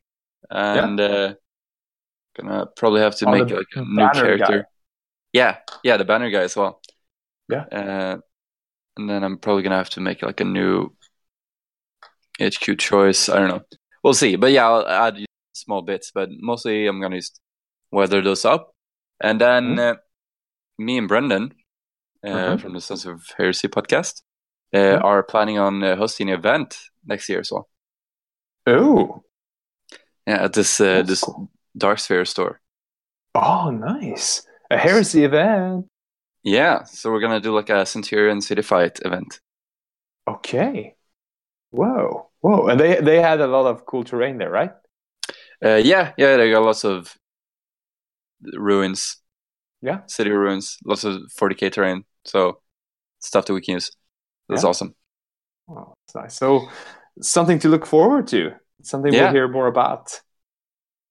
and 0.49 0.99
uh, 0.99 1.33
gonna 2.37 2.67
probably 2.75 3.01
have 3.01 3.15
to 3.17 3.27
Oh, 3.27 3.31
make 3.31 3.49
like 3.49 3.67
a 3.75 3.81
new 3.81 4.09
character. 4.13 4.59
guy. 4.59 4.63
Yeah, 5.33 5.57
yeah, 5.83 5.97
the 5.97 6.05
banner 6.05 6.29
guy 6.29 6.41
as 6.41 6.55
well. 6.55 6.81
Yeah. 7.49 7.65
Uh, 7.71 8.17
and 8.97 9.09
then 9.09 9.23
I'm 9.23 9.37
probably 9.37 9.63
gonna 9.63 9.77
have 9.77 9.89
to 9.91 10.01
make 10.01 10.21
like 10.21 10.39
a 10.41 10.45
new 10.45 10.95
HQ 12.39 12.77
choice. 12.77 13.29
I 13.29 13.39
don't 13.39 13.49
know. 13.49 13.61
We'll 14.03 14.13
see. 14.13 14.35
But 14.35 14.51
yeah, 14.51 14.67
I'll 14.67 14.87
add 14.87 15.17
small 15.53 15.81
bits. 15.81 16.11
But 16.13 16.29
mostly, 16.39 16.87
I'm 16.87 17.01
gonna 17.01 17.17
just 17.17 17.39
weather 17.91 18.21
those 18.21 18.45
up, 18.45 18.73
and 19.21 19.39
then 19.41 19.75
Mhm. 19.75 19.79
uh, 19.79 19.95
me 20.77 20.97
and 20.97 21.07
Brendan 21.07 21.53
uh, 22.23 22.55
Mhm. 22.55 22.61
from 22.61 22.73
the 22.73 22.81
Sons 22.81 23.05
of 23.05 23.23
Heresy 23.37 23.67
podcast 23.67 24.21
uh, 24.75 24.99
are 25.03 25.23
planning 25.23 25.57
on 25.59 25.83
uh, 25.83 25.95
hosting 25.95 26.29
an 26.29 26.35
event 26.39 26.77
next 27.05 27.29
year 27.29 27.39
as 27.39 27.51
well. 27.51 27.69
Oh, 28.67 29.23
Yeah, 30.27 30.43
at 30.43 30.53
this 30.53 30.79
uh, 30.79 31.03
that's 31.03 31.07
this 31.07 31.21
cool. 31.21 31.49
Dark 31.77 31.99
Sphere 31.99 32.25
store. 32.25 32.61
oh, 33.35 33.69
nice. 33.71 34.45
A 34.71 34.77
heresy 34.77 35.23
event. 35.23 35.87
Yeah, 36.43 36.83
so 36.85 37.11
we're 37.11 37.19
gonna 37.19 37.41
do 37.41 37.53
like 37.53 37.69
a 37.69 37.85
Centurion 37.85 38.39
City 38.41 38.61
Fight 38.61 38.99
event. 39.03 39.41
Okay. 40.27 40.95
Whoa, 41.71 42.29
whoa, 42.41 42.67
and 42.67 42.79
they 42.79 43.01
they 43.01 43.21
had 43.21 43.41
a 43.41 43.47
lot 43.47 43.67
of 43.67 43.85
cool 43.85 44.03
terrain 44.05 44.37
there, 44.39 44.51
right? 44.51 44.73
Uh, 45.63 45.75
yeah, 45.83 46.13
yeah, 46.17 46.37
they 46.37 46.51
got 46.51 46.63
lots 46.63 46.83
of 46.83 47.15
ruins. 48.53 49.17
Yeah. 49.81 50.01
city 50.07 50.31
ruins, 50.31 50.77
lots 50.85 51.03
of 51.03 51.21
40k 51.39 51.69
terrain. 51.69 52.05
So 52.25 52.61
stuff 53.19 53.45
that 53.45 53.53
we 53.53 53.61
can 53.61 53.75
use. 53.75 53.91
That's 54.49 54.63
Yeah. 54.63 54.69
awesome. 54.69 54.95
Oh, 55.69 55.93
that's 56.07 56.15
nice. 56.15 56.35
So 56.35 56.67
something 57.21 57.59
to 57.59 57.69
look 57.69 57.85
forward 57.85 58.27
to. 58.27 58.51
Something 58.83 59.13
Yeah. 59.13 59.23
we'll 59.25 59.31
hear 59.33 59.47
more 59.47 59.67
about. 59.67 60.21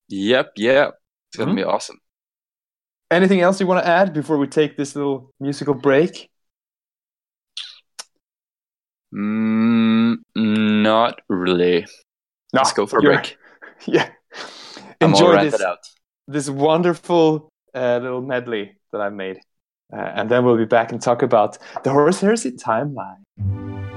Yep, 0.09 0.53
yeah, 0.57 0.91
it's 1.29 1.37
gonna 1.39 1.53
Mhm. 1.53 1.57
be 1.57 1.65
awesome. 1.65 1.99
Anything 3.11 3.41
else 3.41 3.61
you 3.61 3.67
want 3.67 3.85
to 3.85 3.89
add 3.91 4.13
before 4.13 4.39
we 4.39 4.47
take 4.47 4.77
this 4.77 4.95
little 4.97 5.31
musical 5.41 5.75
break? 5.75 6.31
Mm, 9.15 10.17
not 10.37 11.21
really. 11.29 11.83
No, 12.53 12.61
Let's 12.61 12.73
go 12.73 12.87
for 12.87 12.99
a 12.99 13.03
break. 13.03 13.37
Yeah. 13.87 14.09
I'm 15.01 15.11
Enjoy 15.11 15.43
this, 15.45 15.61
this 16.27 16.49
wonderful 16.49 17.49
uh, 17.75 17.99
little 18.01 18.23
medley 18.23 18.77
that 18.93 19.01
I 19.01 19.11
made. 19.11 19.41
Uh, 19.93 19.97
and 20.01 20.31
then 20.31 20.45
we'll 20.45 20.57
be 20.57 20.65
back 20.65 20.91
and 20.93 21.03
talk 21.03 21.23
about 21.23 21.59
the 21.83 21.91
Horus 21.91 22.21
Heresy 22.21 22.53
timeline. 22.53 23.23
It's 23.37 23.94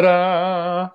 Ta-da! 0.00 0.90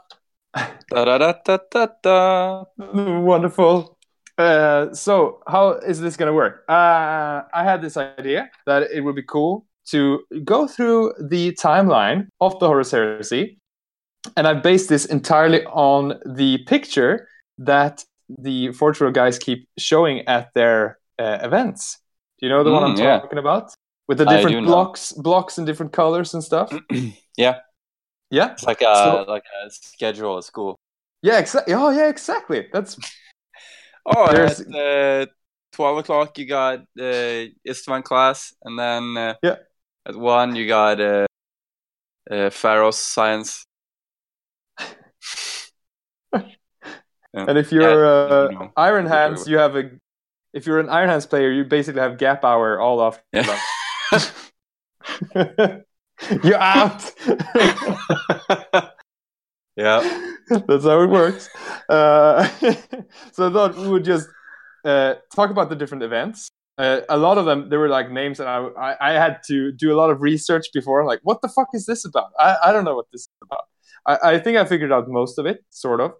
Da-da-da-da-da-da. 0.90 2.64
Wonderful. 2.78 3.98
Uh, 4.38 4.94
so, 4.94 5.42
how 5.48 5.72
is 5.74 6.02
this 6.02 6.18
going 6.18 6.28
to 6.28 6.34
work? 6.34 6.64
Uh, 6.68 7.44
I 7.54 7.64
had 7.64 7.82
this 7.82 7.98
idea 7.98 8.50
that 8.66 8.84
it 8.92 9.02
would 9.02 9.16
be 9.16 9.24
cool 9.24 9.66
to 9.88 10.24
go 10.44 10.68
through 10.68 11.14
the 11.22 11.54
timeline 11.54 12.28
of 12.42 12.60
the 12.60 12.68
Horus 12.68 12.92
Heresy, 12.92 13.60
and 14.36 14.48
I 14.48 14.54
based 14.56 14.90
this 14.90 15.06
entirely 15.06 15.64
on 15.66 16.20
the 16.26 16.58
picture 16.66 17.28
that 17.60 18.04
the 18.28 18.72
World 18.82 19.14
guys 19.14 19.38
keep 19.38 19.70
showing 19.78 20.28
at 20.28 20.50
their 20.56 20.98
uh, 21.20 21.40
events. 21.44 22.00
Do 22.40 22.48
you 22.48 22.50
know 22.50 22.64
the 22.64 22.72
one 22.72 22.84
I'm 22.84 22.96
Mm, 22.96 23.00
yeah. 23.00 23.20
talking 23.20 23.40
about? 23.40 23.72
With 24.08 24.18
the 24.18 24.26
different 24.26 24.62
know. 24.62 24.66
blocks, 24.68 25.12
blocks 25.14 25.58
in 25.58 25.66
different 25.66 25.94
colors 25.94 26.34
and 26.34 26.44
stuff. 26.44 26.74
Yeah, 27.38 27.56
Yeah, 28.32 28.52
it's 28.54 28.64
like 28.64 28.82
a 28.82 28.96
So- 28.96 29.26
like 29.28 29.44
a 29.66 29.70
schedule 29.70 30.38
at 30.38 30.44
school. 30.44 30.78
yeah, 31.22 31.40
exactly. 31.40 31.74
Oh, 31.74 31.90
yeah, 31.92 32.10
exactly. 32.10 32.68
That's 32.74 32.98
Oh, 34.06 34.32
There's- 34.32 34.62
at 34.62 34.76
uh, 34.76 35.26
twelve 35.72 35.98
o'clock 35.98 36.38
you 36.38 36.46
got 36.48 36.80
uh, 37.00 37.50
Istvan 37.68 38.04
class, 38.04 38.54
and 38.64 38.78
then 38.78 39.18
uh, 39.18 39.34
Yeah. 39.44 39.56
at 40.06 40.16
one 40.16 40.56
you 40.56 40.68
got 40.68 41.00
uh, 41.02 41.26
uh, 42.30 42.50
Pharos 42.50 42.98
science. 43.00 43.66
And 47.38 47.58
if 47.58 47.70
you're 47.72 47.82
Yeah, 48.06 48.12
uh, 48.12 48.48
you 48.50 48.60
know. 48.60 48.72
Iron 48.78 49.06
Hands, 49.08 49.46
you 49.46 49.58
have 49.58 49.76
a. 49.76 49.92
If 50.54 50.66
you're 50.66 50.80
an 50.80 50.88
Iron 50.88 51.10
Hands 51.10 51.26
player, 51.26 51.52
you 51.52 51.66
basically 51.66 52.00
have 52.00 52.18
gap 52.18 52.46
hour 52.46 52.80
all 52.80 53.02
off. 53.02 53.22
Yeah. 53.34 53.60
you're 56.44 56.56
out. 56.56 57.12
yeah, 59.76 60.22
That's 60.50 60.84
how 60.84 61.02
it 61.02 61.10
works. 61.10 61.50
Uh, 61.90 62.48
so 63.32 63.50
I 63.50 63.54
thought 63.54 63.76
we 63.78 63.88
would 63.90 64.06
just 64.06 64.30
uh, 64.84 65.16
talk 65.36 65.50
about 65.50 65.70
the 65.70 65.76
different 65.76 66.04
events. 66.04 66.50
Uh, 66.78 67.02
a 67.10 67.18
lot 67.18 67.38
of 67.38 67.46
them, 67.46 67.70
there 67.70 67.80
were 67.80 67.90
like 67.90 68.12
names, 68.12 68.40
and 68.40 68.50
I, 68.50 68.58
I, 68.58 69.12
I 69.12 69.14
had 69.14 69.40
to 69.48 69.72
do 69.72 69.94
a 69.94 69.98
lot 69.98 70.10
of 70.10 70.22
research 70.22 70.68
before. 70.74 71.06
Like, 71.06 71.20
what 71.24 71.42
the 71.42 71.48
fuck 71.48 71.70
is 71.74 71.86
this 71.86 72.06
about? 72.06 72.32
I, 72.38 72.58
I 72.66 72.74
don't 72.74 72.84
know 72.84 72.96
what 72.96 73.08
this 73.12 73.22
is 73.22 73.30
about. 73.42 73.64
I, 74.06 74.36
I 74.36 74.40
think 74.40 74.58
I 74.58 74.66
figured 74.66 74.92
out 74.92 75.08
most 75.10 75.38
of 75.40 75.46
it, 75.46 75.64
sort 75.70 76.02
of. 76.02 76.14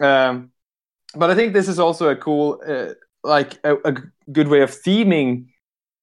Um, 0.00 0.50
but 1.14 1.30
I 1.30 1.34
think 1.34 1.52
this 1.52 1.68
is 1.68 1.78
also 1.78 2.08
a 2.08 2.16
cool, 2.16 2.60
uh, 2.66 2.94
like 3.22 3.58
a, 3.64 3.76
a 3.84 3.94
good 4.30 4.48
way 4.48 4.60
of 4.60 4.70
theming 4.70 5.46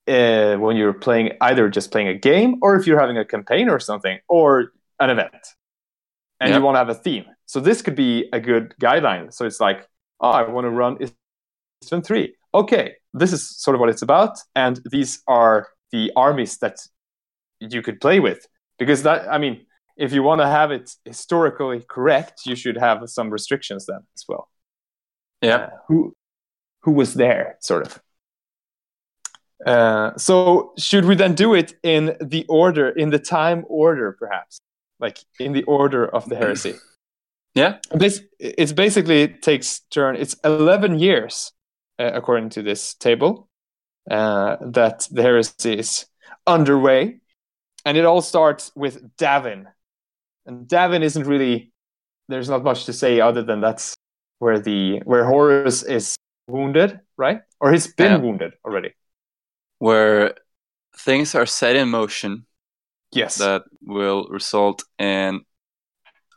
uh, 0.08 0.56
when 0.58 0.76
you're 0.78 0.94
playing 0.94 1.32
either 1.42 1.70
just 1.70 1.92
playing 1.92 2.08
a 2.08 2.16
game 2.18 2.56
or 2.62 2.76
if 2.76 2.88
you're 2.88 3.00
having 3.00 3.18
a 3.18 3.26
campaign 3.26 3.70
or 3.70 3.80
something 3.80 4.20
or 4.28 4.72
an 5.00 5.10
event 5.10 5.36
and 6.40 6.50
Yep. 6.50 6.60
you 6.60 6.66
want 6.66 6.76
to 6.76 6.80
have 6.80 6.90
a 6.90 6.96
theme. 6.96 7.26
So 7.46 7.60
this 7.60 7.82
could 7.82 7.96
be 7.96 8.28
a 8.34 8.40
good 8.40 8.74
guideline. 8.82 9.34
So 9.34 9.46
it's 9.46 9.60
like, 9.60 9.88
oh, 10.20 10.30
I 10.30 10.48
want 10.50 10.66
to 10.66 10.70
run 10.72 10.98
Istvan 11.84 12.04
3. 12.04 12.36
Okay, 12.54 12.96
this 13.14 13.32
is 13.34 13.48
sort 13.48 13.76
of 13.76 13.80
what 13.80 13.90
it's 13.90 14.02
about. 14.02 14.38
And 14.56 14.80
these 14.92 15.22
are 15.28 15.68
the 15.92 16.12
armies 16.16 16.58
that 16.60 16.78
you 17.60 17.82
could 17.82 18.02
play 18.02 18.20
with. 18.20 18.48
Because 18.80 19.04
that, 19.04 19.28
I 19.32 19.38
mean, 19.38 19.66
if 19.98 20.14
you 20.14 20.24
want 20.24 20.42
to 20.42 20.48
have 20.48 20.72
it 20.72 20.92
historically 21.06 21.84
correct, 21.88 22.42
you 22.46 22.56
should 22.56 22.78
have 22.78 23.08
some 23.08 23.30
restrictions 23.30 23.86
then 23.86 24.00
as 24.16 24.26
well. 24.28 24.50
yeah. 25.42 25.56
Uh, 25.56 25.70
who 25.88 26.16
who 26.84 26.92
was 26.92 27.14
there, 27.14 27.58
sort 27.62 27.86
of. 27.86 28.02
Uh, 29.66 30.16
so 30.18 30.74
should 30.78 31.06
we 31.06 31.16
then 31.16 31.36
do 31.36 31.54
it 31.54 31.76
in 31.84 32.16
the 32.20 32.46
order, 32.50 32.90
in 32.90 33.10
the 33.12 33.20
time 33.20 33.64
order, 33.68 34.12
perhaps, 34.14 34.60
like 35.00 35.20
in 35.40 35.52
the 35.54 35.64
order 35.64 36.06
of 36.08 36.28
the 36.30 36.36
heresy? 36.36 36.76
Yeah. 37.54 37.80
This 37.92 38.22
it's 38.40 38.72
basically 38.72 39.24
it 39.24 39.42
takes 39.42 39.82
turn. 39.92 40.16
It's 40.16 40.36
eleven 40.46 40.98
years, 40.98 41.52
uh, 42.00 42.12
according 42.14 42.52
to 42.52 42.62
this 42.64 42.94
table, 42.94 43.50
uh, 44.10 44.56
that 44.62 45.06
the 45.12 45.22
heresy 45.22 45.78
is 45.80 46.06
underway, 46.48 47.20
and 47.84 47.98
it 47.98 48.06
all 48.06 48.22
starts 48.22 48.72
with 48.74 49.18
Davin, 49.18 49.66
and 50.46 50.66
Davin 50.66 51.02
isn't 51.04 51.28
really. 51.28 51.74
There's 52.30 52.48
not 52.50 52.64
much 52.64 52.86
to 52.86 52.94
say 52.94 53.20
other 53.20 53.44
than 53.44 53.60
that's 53.60 53.96
where 54.40 54.58
the 54.58 55.02
where 55.04 55.26
Horus 55.26 55.84
is 55.84 56.16
wounded, 56.48 57.02
right? 57.18 57.42
Or 57.60 57.74
he's 57.74 57.94
been 57.94 58.14
Yeah. 58.14 58.18
wounded 58.20 58.54
already. 58.64 58.94
Where 59.82 60.36
things 61.06 61.36
are 61.36 61.48
set 61.48 61.76
in 61.76 61.90
motion 61.90 62.46
Yes. 63.12 63.38
that 63.38 63.64
will 63.82 64.28
result 64.30 64.84
in 65.00 65.42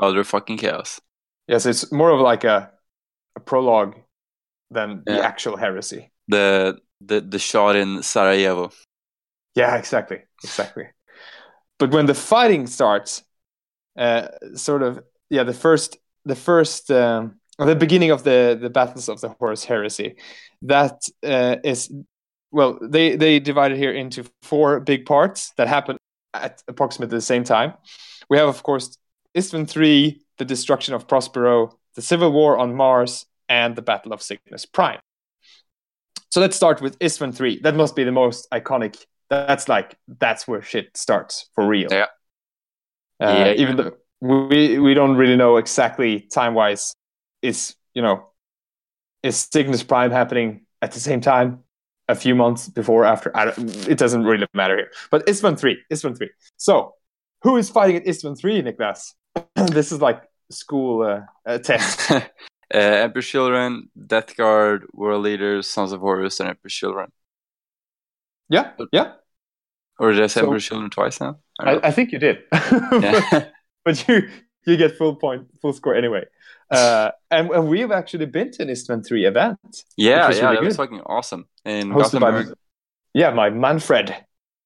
other 0.01 0.25
fucking 0.25 0.59
chaos. 0.59 1.01
yes, 1.49 1.67
it's 1.67 1.93
more 1.93 2.11
of 2.15 2.21
like 2.21 2.45
a, 2.49 2.71
a 3.37 3.41
prologue 3.41 3.95
than 4.71 5.03
the 5.07 5.13
Yeah. 5.15 5.27
actual 5.27 5.57
heresy. 5.57 6.11
The 6.29 6.79
the 7.07 7.21
the 7.21 7.39
shot 7.39 7.77
in 7.77 8.03
Sarajevo. 8.03 8.71
Yeah, 9.57 9.77
exactly, 9.79 10.19
exactly. 10.45 10.85
But 11.79 11.91
when 11.93 12.07
the 12.07 12.15
fighting 12.15 12.67
starts, 12.67 13.23
uh, 13.99 14.29
sort 14.55 14.83
of, 14.83 14.99
yeah, 15.31 15.45
the 15.47 15.55
first, 15.55 15.99
the 16.25 16.37
first, 16.37 16.91
um, 16.91 17.41
the 17.59 17.77
beginning 17.77 18.13
of 18.13 18.23
the 18.23 18.59
the 18.61 18.71
battles 18.71 19.09
of 19.09 19.21
the 19.21 19.29
Horus 19.41 19.65
Heresy, 19.65 20.17
that 20.69 20.97
uh, 21.23 21.57
is, 21.65 21.91
well, 22.55 22.79
they 22.81 23.17
they 23.17 23.41
divided 23.41 23.77
here 23.77 23.93
into 23.93 24.25
four 24.43 24.81
big 24.81 25.05
parts 25.07 25.53
that 25.57 25.69
happen 25.69 25.97
at 26.33 26.63
approximately 26.69 27.17
the 27.17 27.23
same 27.23 27.45
time. 27.45 27.75
We 28.31 28.39
have, 28.39 28.49
of 28.49 28.63
course, 28.63 28.97
Istvan 29.35 29.69
three, 29.69 30.23
the 30.39 30.45
destruction 30.45 30.95
of 30.95 31.07
Prospero, 31.07 31.77
the 31.95 32.03
civil 32.03 32.31
war 32.33 32.57
on 32.59 32.75
Mars, 32.75 33.27
and 33.49 33.75
the 33.77 33.83
Battle 33.83 34.13
of 34.13 34.23
Cygnus 34.23 34.67
Prime. 34.67 35.01
So 36.31 36.41
let's 36.41 36.57
start 36.57 36.81
with 36.81 36.99
Istvan 37.01 37.35
three. 37.35 37.61
That 37.61 37.75
must 37.75 37.97
be 37.97 38.05
the 38.05 38.13
most 38.13 38.49
iconic 38.51 39.05
that's 39.31 39.69
like 39.69 39.97
that's 40.07 40.47
where 40.47 40.63
shit 40.63 40.97
starts 40.97 41.49
for 41.55 41.67
real. 41.67 41.89
Yeah. 41.91 42.07
Uh, 43.21 43.33
Yeah. 43.33 43.53
Even 43.53 43.77
though 43.77 43.93
we 44.21 44.79
we 44.79 44.95
don't 44.95 45.17
really 45.17 45.37
know 45.37 45.57
exactly 45.57 46.21
time 46.21 46.55
wise, 46.55 46.95
is 47.43 47.75
you 47.95 48.03
know, 48.03 48.31
is 49.23 49.49
Cygnus 49.53 49.83
Prime 49.83 50.11
happening 50.11 50.67
at 50.83 50.93
the 50.93 51.01
same 51.01 51.21
time, 51.21 51.64
a 52.09 52.15
few 52.15 52.35
months 52.35 52.69
before, 52.69 53.05
after? 53.05 53.35
I 53.37 53.47
don't, 53.47 53.89
it 53.89 53.99
doesn't 53.99 54.25
really 54.25 54.47
matter 54.55 54.77
here. 54.77 54.91
But 55.11 55.27
Istvan 55.27 55.59
three, 55.59 55.79
Istvan 55.93 56.17
three. 56.17 56.31
So 56.57 56.95
who 57.43 57.57
is 57.57 57.71
fighting 57.71 57.97
at 57.97 58.05
Istvan 58.05 58.39
three, 58.39 58.63
Niklas? 58.63 59.13
this 59.57 59.93
is 59.93 60.01
like 60.01 60.23
school 60.51 61.03
uh, 61.03 61.21
uh, 61.51 61.59
test. 61.69 62.11
uh, 62.11 62.21
Emperor's 62.71 63.27
Children, 63.27 63.89
Death 64.07 64.37
Guard, 64.37 64.87
World 64.93 65.27
Eaters, 65.27 65.69
Sons 65.69 65.93
of 65.93 66.01
Horus, 66.01 66.41
and 66.41 66.49
Emperor's 66.49 66.75
Children. 66.75 67.11
yeah, 68.49 68.73
yeah. 68.93 69.13
Or 69.99 70.13
did 70.13 70.23
I 70.23 70.27
say 70.27 70.41
So- 70.41 70.47
Emperor's 70.47 70.65
Children 70.65 70.91
twice 70.91 71.21
now? 71.21 71.39
I 71.61 71.75
I, 71.75 71.89
I 71.89 71.91
think 71.93 72.13
you 72.13 72.19
did. 72.19 72.43
yeah. 72.53 73.47
but 73.85 74.09
you 74.09 74.29
you 74.67 74.77
get 74.77 74.97
full 74.97 75.15
point 75.17 75.47
full 75.61 75.73
score 75.73 75.95
anyway 75.95 76.25
Uh, 76.75 77.11
and, 77.31 77.51
and 77.51 77.69
we've 77.69 77.91
actually 77.93 78.27
been 78.27 78.51
to 78.53 78.63
an 78.63 78.69
Istvan 78.69 79.07
3 79.07 79.27
event. 79.27 79.59
Yeah, 79.97 80.29
was 80.29 80.39
yeah, 80.39 80.51
really 80.51 80.57
that 80.57 80.65
was 80.65 80.77
fucking 80.77 81.01
awesome. 81.07 81.47
In 81.65 81.91
Hosted 81.91 82.21
by, 82.21 82.45
yeah, 83.13 83.31
my 83.31 83.51
Manfred. 83.51 84.15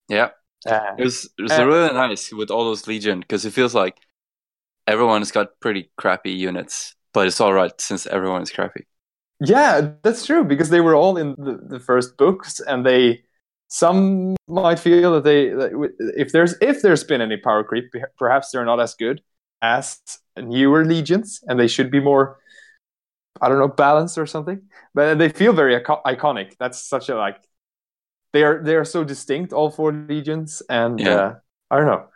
Yeah, 0.09 0.31
Uh, 0.67 0.95
it 0.99 1.05
was 1.05 1.29
it 1.39 1.43
was 1.43 1.59
Uh, 1.59 1.67
really 1.67 1.93
nice 1.93 2.33
with 2.33 2.51
all 2.51 2.65
those 2.65 2.87
Legion 2.87 3.21
because 3.21 3.45
it 3.45 3.53
feels 3.53 3.75
like 3.75 3.97
everyone's 4.87 5.33
got 5.33 5.61
pretty 5.61 5.91
crappy 5.97 6.33
units, 6.33 6.97
but 7.15 7.27
it's 7.27 7.41
all 7.41 7.53
right 7.55 7.79
since 7.81 8.07
everyone 8.07 8.43
is 8.43 8.51
crappy. 8.53 8.87
Yeah, 9.41 9.93
that's 10.03 10.27
true 10.27 10.45
because 10.45 10.71
they 10.71 10.81
were 10.81 10.95
all 10.97 11.17
in 11.17 11.35
the, 11.39 11.59
the 11.69 11.81
first 11.81 12.17
books, 12.17 12.61
and 12.61 12.85
they 12.85 13.23
some 13.69 14.35
might 14.49 14.79
feel 14.79 15.13
that 15.13 15.25
they 15.25 15.51
that 15.51 15.71
if 16.17 16.33
there's 16.33 16.55
if 16.61 16.83
there's 16.83 17.05
been 17.05 17.21
any 17.21 17.37
power 17.37 17.63
creep, 17.63 17.93
perhaps 18.19 18.51
they're 18.51 18.65
not 18.65 18.81
as 18.81 18.95
good 18.95 19.23
as 19.63 20.01
newer 20.43 20.85
legions, 20.85 21.41
and 21.49 21.59
they 21.59 21.69
should 21.69 21.91
be 21.91 22.01
more 22.01 22.39
I 23.41 23.49
don't 23.49 23.59
know 23.59 23.69
balanced 23.69 24.19
or 24.19 24.27
something. 24.27 24.63
But 24.95 25.19
they 25.19 25.29
feel 25.29 25.53
very 25.53 25.79
ico- 25.81 26.03
iconic. 26.03 26.57
That's 26.59 26.83
such 26.83 27.09
a 27.09 27.17
like 27.17 27.39
they 28.33 28.43
are 28.43 28.63
they 28.63 28.75
are 28.75 28.85
so 28.85 29.05
distinct 29.05 29.53
all 29.53 29.71
four 29.71 29.93
legions, 29.93 30.63
and 30.69 30.99
Yeah. 31.01 31.15
uh, 31.15 31.35
I 31.71 31.77
don't 31.77 31.87
know. 31.87 32.07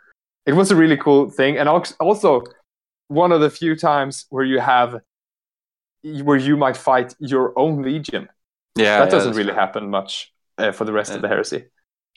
It 0.45 0.53
was 0.53 0.71
a 0.71 0.75
really 0.75 0.97
cool 0.97 1.29
thing, 1.29 1.57
and 1.57 1.69
also 1.69 2.43
one 3.07 3.31
of 3.31 3.39
the 3.41 3.49
few 3.49 3.75
times 3.75 4.25
where 4.29 4.43
you 4.45 4.59
have 4.59 4.99
where 6.23 6.37
you 6.37 6.57
might 6.57 6.75
fight 6.75 7.15
your 7.19 7.57
own 7.57 7.81
legion. 7.81 8.27
Yeah, 8.75 8.99
that 8.99 9.05
yeah, 9.05 9.09
doesn't 9.11 9.33
really 9.35 9.51
true. 9.51 9.59
happen 9.59 9.89
much 9.89 10.33
uh, 10.57 10.71
for 10.71 10.83
the 10.83 10.91
rest 10.91 11.11
Yeah. 11.11 11.15
of 11.17 11.21
the 11.21 11.27
heresy. 11.29 11.65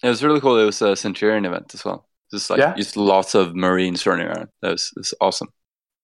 It 0.03 0.09
was 0.09 0.25
really 0.25 0.41
cool. 0.41 0.59
It 0.59 0.65
was 0.65 0.83
a 0.83 0.97
Centurion 0.97 1.45
event 1.45 1.73
as 1.75 1.85
well. 1.85 2.09
Just 2.33 2.51
like 2.51 2.59
Yeah. 2.59 2.75
just 2.75 2.97
lots 2.97 3.35
of 3.35 3.55
Marines 3.55 4.05
running 4.07 4.27
around. 4.27 4.49
That 4.63 4.73
was, 4.73 4.91
that 4.95 5.01
was 5.01 5.15
awesome. 5.21 5.49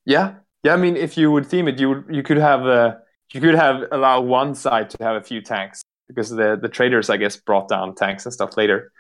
Yeah, 0.05 0.34
yeah. 0.62 0.74
I 0.74 0.76
mean, 0.76 0.96
if 0.96 1.16
you 1.16 1.30
would 1.30 1.46
theme 1.46 1.68
it, 1.68 1.78
you 1.78 1.88
would 1.90 2.05
you 2.11 2.22
could 2.22 2.38
have 2.38 2.66
uh, 2.66 2.96
you 3.32 3.40
could 3.40 3.55
have 3.55 3.84
allow 3.92 4.20
one 4.20 4.55
side 4.55 4.90
to 4.90 5.03
have 5.03 5.16
a 5.16 5.22
few 5.22 5.40
tanks 5.40 5.82
because 6.09 6.30
the 6.30 6.59
the 6.61 6.68
traders, 6.68 7.11
I 7.11 7.16
guess, 7.16 7.36
brought 7.36 7.68
down 7.68 7.94
tanks 7.94 8.24
and 8.26 8.32
stuff 8.32 8.57
later. 8.57 8.92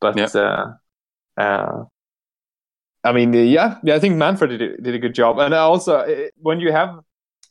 But 0.00 0.16
Yeah. 0.16 0.26
uh, 0.34 0.72
uh, 1.40 1.84
I 3.04 3.12
mean, 3.12 3.34
uh, 3.34 3.38
yeah, 3.38 3.78
yeah. 3.82 3.94
I 3.94 3.98
think 3.98 4.16
Manfred 4.16 4.50
did 4.50 4.62
a, 4.62 4.76
did 4.82 4.94
a 4.94 4.98
good 4.98 5.14
job, 5.14 5.38
and 5.38 5.54
also 5.54 5.96
uh, 5.98 6.28
when 6.36 6.60
you 6.60 6.72
have 6.72 7.00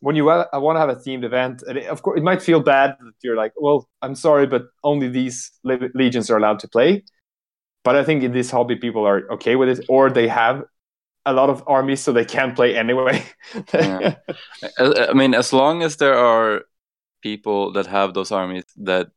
when 0.02 0.16
you 0.16 0.26
want 0.26 0.50
to 0.52 0.80
have 0.80 0.90
a 0.90 0.96
themed 0.96 1.24
event, 1.26 1.64
and 1.68 1.78
it, 1.78 1.88
of 1.88 2.02
course 2.04 2.18
it 2.20 2.24
might 2.24 2.42
feel 2.42 2.62
bad 2.62 2.96
that 3.00 3.14
you're 3.22 3.36
like, 3.36 3.52
well, 3.58 3.90
I'm 4.02 4.16
sorry, 4.16 4.48
but 4.48 4.64
only 4.84 5.10
these 5.10 5.52
legions 5.64 6.30
are 6.30 6.38
allowed 6.38 6.60
to 6.60 6.68
play. 6.70 7.04
But 7.84 7.96
I 7.96 8.04
think 8.04 8.24
in 8.24 8.32
this 8.32 8.52
hobby, 8.52 8.76
people 8.76 9.06
are 9.06 9.30
okay 9.34 9.56
with 9.56 9.70
it, 9.70 9.86
or 9.90 10.10
they 10.10 10.28
have 10.28 10.64
a 11.26 11.34
lot 11.34 11.50
of 11.50 11.64
armies, 11.68 12.02
so 12.02 12.12
they 12.14 12.26
can't 12.26 12.56
play 12.56 12.76
anyway. 12.76 13.24
Yeah. 13.74 14.16
I, 14.80 15.14
mean, 15.14 15.34
as 15.34 15.54
long 15.54 15.84
as 15.84 15.98
there 15.98 16.16
are 16.16 16.64
people 17.22 17.72
that 17.74 17.88
have 17.88 18.14
those 18.14 18.32
armies 18.32 18.66
that 18.78 19.10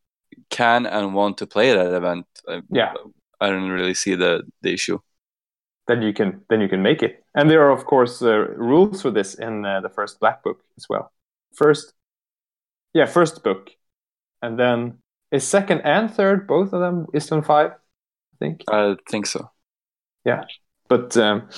can 0.51 0.87
and 0.87 1.15
want 1.15 1.39
to 1.39 1.47
play 1.47 1.73
that 1.75 1.93
event, 1.95 2.27
I, 2.49 2.63
Yeah. 2.71 2.95
I 3.41 3.49
don't 3.51 3.69
really 3.71 3.95
see 3.95 4.15
the, 4.15 4.43
the 4.63 4.73
issue. 4.73 4.99
then 5.89 6.03
you 6.03 6.13
can 6.13 6.43
then 6.49 6.61
you 6.61 6.69
can 6.69 6.83
make 6.83 7.03
it. 7.03 7.25
And 7.35 7.51
there 7.51 7.63
are 7.63 7.71
of 7.71 7.85
course 7.87 8.23
uh, 8.23 8.39
rules 8.57 9.03
for 9.03 9.11
this 9.11 9.35
in 9.35 9.65
uh, 9.65 9.81
the 9.81 9.89
first 9.89 10.21
Black 10.21 10.43
Book 10.45 10.63
as 10.77 10.87
well. 10.89 11.13
First, 11.55 11.93
yeah, 12.95 13.07
first 13.07 13.43
book, 13.43 13.71
and 14.43 14.59
then 14.59 14.99
is 15.31 15.45
second 15.47 15.81
and 15.83 16.11
third 16.11 16.47
both 16.47 16.73
of 16.73 16.81
them 16.81 17.07
Istvan 17.15 17.45
five, 17.45 17.73
I 17.73 18.37
think. 18.39 18.63
I 18.69 18.97
think 19.11 19.27
so. 19.27 19.51
Yeah, 20.25 20.45
but 20.89 21.17
um, 21.17 21.49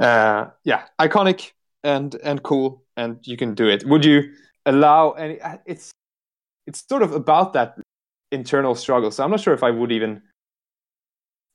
uh, 0.00 0.50
yeah, 0.64 0.84
iconic 0.98 1.52
and 1.84 2.14
and 2.22 2.42
cool, 2.42 2.82
and 2.96 3.18
you 3.24 3.36
can 3.36 3.54
do 3.54 3.68
it. 3.68 3.84
Would 3.86 4.04
you 4.04 4.32
allow 4.66 5.12
any? 5.12 5.40
uh, 5.40 5.58
It's 5.66 5.92
it's 6.66 6.84
sort 6.88 7.02
of 7.02 7.12
about 7.12 7.52
that 7.52 7.78
internal 8.32 8.74
struggle. 8.74 9.10
So 9.10 9.24
I'm 9.24 9.30
not 9.30 9.40
sure 9.40 9.54
if 9.54 9.62
I 9.62 9.70
would 9.70 9.92
even 9.92 10.22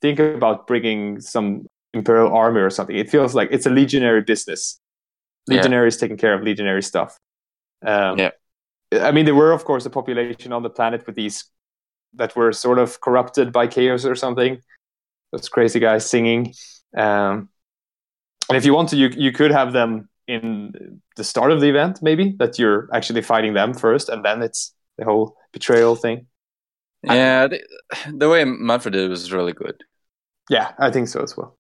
think 0.02 0.20
about 0.20 0.68
bringing 0.68 1.22
some 1.22 1.66
imperial 1.94 2.34
army 2.34 2.60
or 2.62 2.70
something. 2.70 2.96
It 2.96 3.10
feels 3.10 3.34
like 3.34 3.50
it's 3.52 3.66
a 3.66 3.70
legionary 3.70 4.22
business. 4.22 4.80
Yeah. 5.48 5.56
Legionaries 5.56 5.98
taking 5.98 6.18
care 6.18 6.34
of 6.34 6.44
legionary 6.44 6.84
stuff. 6.84 7.18
Um, 7.86 8.20
Yeah. 8.20 8.32
I 8.92 9.12
mean, 9.12 9.26
there 9.26 9.36
were 9.36 9.52
of 9.52 9.66
course 9.66 9.86
a 9.86 9.90
population 9.90 10.54
on 10.54 10.64
the 10.64 10.70
planet 10.70 11.06
with 11.06 11.16
these 11.16 11.46
that 12.14 12.36
were 12.36 12.52
sort 12.54 12.80
of 12.80 13.02
corrupted 13.02 13.52
by 13.52 13.68
chaos 13.68 14.06
or 14.06 14.16
something. 14.16 14.62
Those 15.32 15.50
crazy 15.50 15.80
guys 15.80 16.10
singing. 16.10 16.54
Um, 16.96 17.50
and 18.50 18.58
if 18.58 18.66
you 18.66 18.74
want 18.74 18.90
to, 18.90 18.96
you 18.98 19.10
you 19.16 19.32
could 19.32 19.52
have 19.52 19.74
them 19.74 20.10
in 20.28 21.02
the 21.16 21.24
start 21.24 21.52
of 21.52 21.62
the 21.62 21.70
event, 21.70 22.00
maybe 22.02 22.36
that 22.40 22.58
you're 22.60 22.90
actually 22.94 23.22
fighting 23.22 23.54
them 23.54 23.74
first, 23.74 24.10
and 24.10 24.24
then 24.26 24.42
it's 24.42 24.74
the 24.98 25.06
whole 25.06 25.36
betrayal 25.54 25.96
thing. 25.96 26.26
Yeah, 27.04 27.48
the, 27.48 27.62
the 28.12 28.28
way 28.30 28.44
Manfred 28.46 28.94
did 28.94 29.06
it 29.06 29.10
was 29.10 29.32
really 29.32 29.54
good. 29.54 29.84
Yeah, 30.50 30.72
I 30.80 30.90
think 30.92 31.08
so 31.08 31.22
as 31.22 31.38
well. 31.38 31.58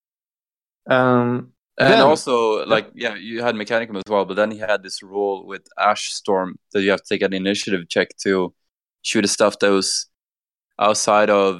Um, 0.89 1.51
And 1.77 1.91
Then- 1.93 2.01
also, 2.01 2.65
like, 2.65 2.89
yeah, 2.95 3.15
you 3.15 3.41
had 3.43 3.53
Mechanicum 3.55 3.97
as 3.97 4.03
well, 4.09 4.25
but 4.25 4.35
then 4.35 4.49
he 4.51 4.57
had 4.59 4.81
this 4.81 5.03
rule 5.03 5.45
with 5.45 5.67
Ash 5.77 6.13
Storm 6.13 6.57
that 6.71 6.81
you 6.81 6.89
have 6.91 7.01
to 7.03 7.09
take 7.09 7.21
an 7.21 7.33
initiative 7.33 7.87
check 7.89 8.15
to 8.23 8.53
shoot 9.01 9.21
the 9.23 9.27
stuff 9.27 9.59
that 9.59 9.69
was 9.71 10.07
outside 10.79 11.29
of, 11.29 11.55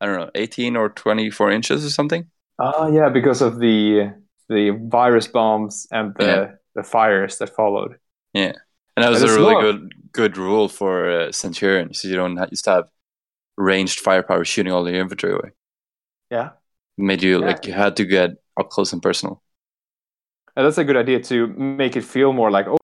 I 0.00 0.06
don't 0.06 0.18
know, 0.20 0.30
18 0.34 0.76
or 0.76 0.90
24 0.90 1.50
inches 1.50 1.84
or 1.84 1.90
something. 1.90 2.26
ah, 2.58 2.86
yeah, 2.88 3.08
because 3.08 3.40
of 3.42 3.58
the 3.58 4.12
the 4.48 4.70
virus 4.70 5.26
bombs 5.28 5.86
and 5.90 6.14
the 6.18 6.24
Yeah. 6.26 6.50
the 6.74 6.82
fires 6.82 7.38
that 7.38 7.54
followed. 7.54 7.98
Yeah, 8.32 8.52
and 8.96 9.04
that 9.04 9.10
was 9.10 9.22
And 9.22 9.30
a 9.30 9.34
really 9.34 9.54
not- 9.54 9.62
good 9.62 9.92
good 10.12 10.36
rule 10.38 10.68
for 10.68 11.10
uh, 11.10 11.32
Centurion, 11.32 11.92
so 11.94 12.08
you 12.08 12.16
don't 12.16 12.36
ha- 12.36 12.46
just 12.46 12.66
have 12.66 12.88
ranged 13.56 14.00
firepower 14.00 14.44
shooting 14.44 14.72
all 14.72 14.84
the 14.84 14.94
infantry 14.94 15.32
away. 15.32 15.50
Yeah, 16.30 16.50
made 16.96 17.22
you 17.22 17.40
Yeah. 17.40 17.46
like 17.46 17.66
you 17.66 17.72
had 17.72 17.96
to 17.96 18.04
get 18.04 18.30
up 18.58 18.68
close 18.70 18.92
and 18.92 19.02
personal. 19.02 19.42
and 20.56 20.64
that's 20.64 20.78
a 20.78 20.84
good 20.84 20.96
idea 20.96 21.20
to 21.20 21.46
make 21.48 21.96
it 21.96 22.04
feel 22.04 22.32
more 22.32 22.50
like, 22.50 22.66
oh, 22.66 22.78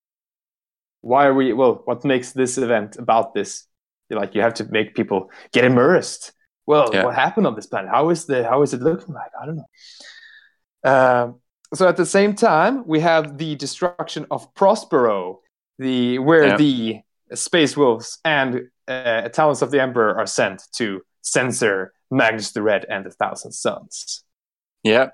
why 1.00 1.24
are 1.26 1.32
we? 1.34 1.54
Well, 1.54 1.80
what 1.86 2.04
makes 2.04 2.32
this 2.32 2.58
event 2.58 2.96
about 2.98 3.32
this? 3.34 3.66
Like 4.10 4.34
you 4.34 4.42
have 4.42 4.52
to 4.54 4.64
make 4.70 4.94
people 4.94 5.30
get 5.52 5.64
immersed. 5.64 6.32
Well, 6.66 6.90
Yeah. 6.92 7.04
what 7.04 7.14
happened 7.14 7.46
on 7.46 7.54
this 7.54 7.66
planet? 7.66 7.90
How 7.90 8.10
is 8.10 8.26
the 8.26 8.44
how 8.44 8.60
is 8.62 8.74
it 8.74 8.82
looking 8.82 9.14
like? 9.14 9.32
I 9.40 9.46
don't 9.46 9.56
know. 9.56 9.70
Um, 10.84 11.40
so 11.74 11.88
at 11.88 11.96
the 11.96 12.06
same 12.06 12.34
time, 12.34 12.84
we 12.86 13.00
have 13.00 13.38
the 13.38 13.54
destruction 13.56 14.26
of 14.30 14.52
Prospero, 14.54 15.40
the 15.78 16.18
where 16.18 16.46
Yeah. 16.48 16.56
the 16.56 17.00
space 17.34 17.76
wolves 17.76 18.18
and 18.24 18.68
uh, 18.88 19.28
Talons 19.28 19.62
of 19.62 19.70
the 19.70 19.80
Emperor 19.80 20.16
are 20.18 20.26
sent 20.26 20.62
to 20.76 21.00
censor 21.22 21.92
Magnus 22.10 22.52
the 22.52 22.62
Red 22.62 22.84
and 22.90 23.06
the 23.06 23.10
Thousand 23.10 23.52
Sons. 23.52 24.24
Yeah, 24.82 25.10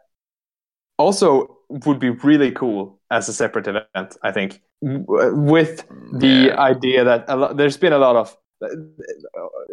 Also, 0.98 1.58
would 1.68 1.98
be 2.00 2.10
really 2.10 2.50
cool 2.50 2.98
as 3.10 3.28
a 3.28 3.32
separate 3.32 3.68
event. 3.68 4.16
I 4.22 4.32
think 4.32 4.62
w- 4.82 5.34
with 5.36 5.84
the 6.12 6.26
Yeah. 6.48 6.58
idea 6.60 7.04
that 7.04 7.28
lot, 7.28 7.56
there's 7.56 7.76
been 7.76 7.92
a 7.92 7.98
lot 7.98 8.16
of 8.16 8.36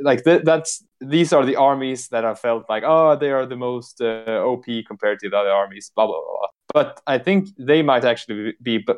like 0.01 0.23
th- 0.23 0.43
that's 0.43 0.83
these 1.01 1.33
are 1.33 1.45
the 1.45 1.55
armies 1.55 2.07
that 2.09 2.23
I 2.25 2.36
felt 2.36 2.69
like 2.69 2.83
oh 2.86 3.15
they 3.15 3.31
are 3.31 3.45
the 3.45 3.55
most 3.55 4.01
uh, 4.01 4.43
OP 4.45 4.65
compared 4.88 5.19
to 5.19 5.29
the 5.29 5.38
other 5.38 5.49
armies 5.51 5.91
blah 5.95 6.05
blah 6.07 6.21
blah. 6.21 6.47
But 6.73 7.01
I 7.07 7.17
think 7.17 7.49
they 7.57 7.81
might 7.81 8.05
actually 8.05 8.53
be 8.61 8.79
b- 8.79 8.93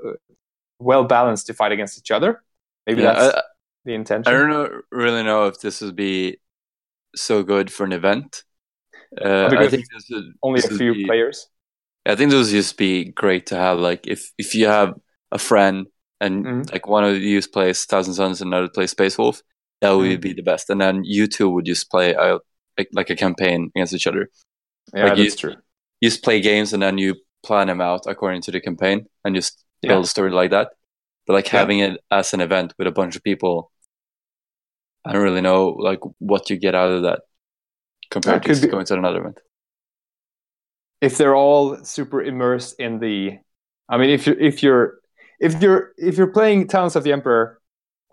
well 0.79 1.03
balanced 1.03 1.47
to 1.47 1.53
fight 1.53 1.71
against 1.71 1.97
each 1.97 2.11
other. 2.11 2.43
Maybe 2.85 3.01
yeah. 3.01 3.13
that's 3.13 3.35
I, 3.38 3.41
the 3.85 3.93
intention. 3.93 4.33
I 4.33 4.38
don't 4.38 4.49
know, 4.49 4.81
really 4.91 5.23
know 5.23 5.47
if 5.47 5.59
this 5.59 5.81
would 5.81 5.95
be 5.95 6.39
so 7.15 7.43
good 7.43 7.71
for 7.71 7.83
an 7.85 7.93
event. 7.93 8.43
Uh, 9.23 9.47
I 9.57 9.67
think 9.69 9.85
this 9.93 10.07
would, 10.11 10.33
Only 10.43 10.61
this 10.61 10.71
a 10.71 10.77
few 10.77 10.93
be- 10.93 11.05
players. 11.05 11.47
I 12.05 12.15
think 12.15 12.31
those 12.31 12.47
would 12.51 12.57
just 12.57 12.77
be 12.77 13.05
great 13.05 13.47
to 13.47 13.55
have. 13.55 13.79
Like 13.79 14.07
if 14.07 14.31
if 14.38 14.55
you 14.55 14.67
have 14.67 14.93
a 15.31 15.38
friend 15.38 15.88
and 16.19 16.45
Mhm. 16.45 16.71
like 16.71 16.88
one 16.88 17.03
of 17.03 17.17
you 17.17 17.41
plays 17.41 17.85
Thousand 17.85 18.13
Sons 18.15 18.41
and 18.41 18.51
another 18.53 18.69
plays 18.69 18.91
Space 18.91 19.17
Wolf, 19.17 19.41
that 19.82 19.91
would 19.91 20.19
Mhm. 20.19 20.21
be 20.21 20.34
the 20.34 20.41
best. 20.43 20.69
And 20.69 20.82
then 20.82 21.03
you 21.03 21.28
two 21.28 21.49
would 21.49 21.65
just 21.65 21.89
play 21.91 22.15
uh, 22.15 22.39
like 22.78 22.89
like 22.93 23.09
a 23.09 23.15
campaign 23.15 23.71
against 23.75 23.93
each 23.93 24.07
other. 24.07 24.30
Yeah, 24.93 25.05
like 25.05 25.17
you- 25.17 25.23
that's 25.25 25.36
true. 25.39 25.55
You 26.01 26.09
just 26.09 26.23
play 26.23 26.41
games 26.41 26.73
and 26.73 26.82
then 26.82 26.97
you 26.97 27.15
plan 27.43 27.67
them 27.67 27.82
out 27.82 28.05
according 28.07 28.41
to 28.43 28.51
the 28.51 28.59
campaign 28.61 29.07
and 29.23 29.36
just 29.36 29.63
Yeah. 29.82 29.89
build 29.89 30.05
a 30.05 30.07
story 30.07 30.32
like 30.32 30.51
that. 30.51 30.71
But 31.25 31.34
like 31.34 31.47
Yeah. 31.51 31.59
having 31.59 31.80
it 31.80 31.99
as 32.11 32.34
an 32.34 32.41
event 32.41 32.73
with 32.78 32.88
a 32.88 32.91
bunch 32.91 33.15
of 33.15 33.23
people, 33.23 33.71
I 35.05 35.13
don't 35.13 35.23
really 35.23 35.41
know 35.41 35.69
like 35.69 35.99
what 36.19 36.49
you 36.49 36.57
get 36.57 36.75
out 36.75 36.91
of 36.91 37.03
that 37.03 37.21
compared 38.09 38.43
That 38.43 38.55
to 38.55 38.61
be- 38.61 38.67
going 38.67 38.86
to 38.86 38.93
another 38.95 39.19
event. 39.21 39.39
if 41.01 41.17
they're 41.17 41.36
all 41.36 41.78
super 41.84 42.23
immersed 42.23 42.80
in 42.80 42.97
the 42.99 43.38
i 43.88 43.97
mean 43.97 44.09
if 44.09 44.25
you're 44.25 44.39
if 44.39 44.63
you're 44.63 44.99
if 45.39 45.61
you're 45.61 45.93
if 45.97 46.17
you're 46.17 46.34
playing 46.34 46.67
Talons 46.67 46.95
of 46.95 47.03
the 47.03 47.11
Emperor 47.13 47.61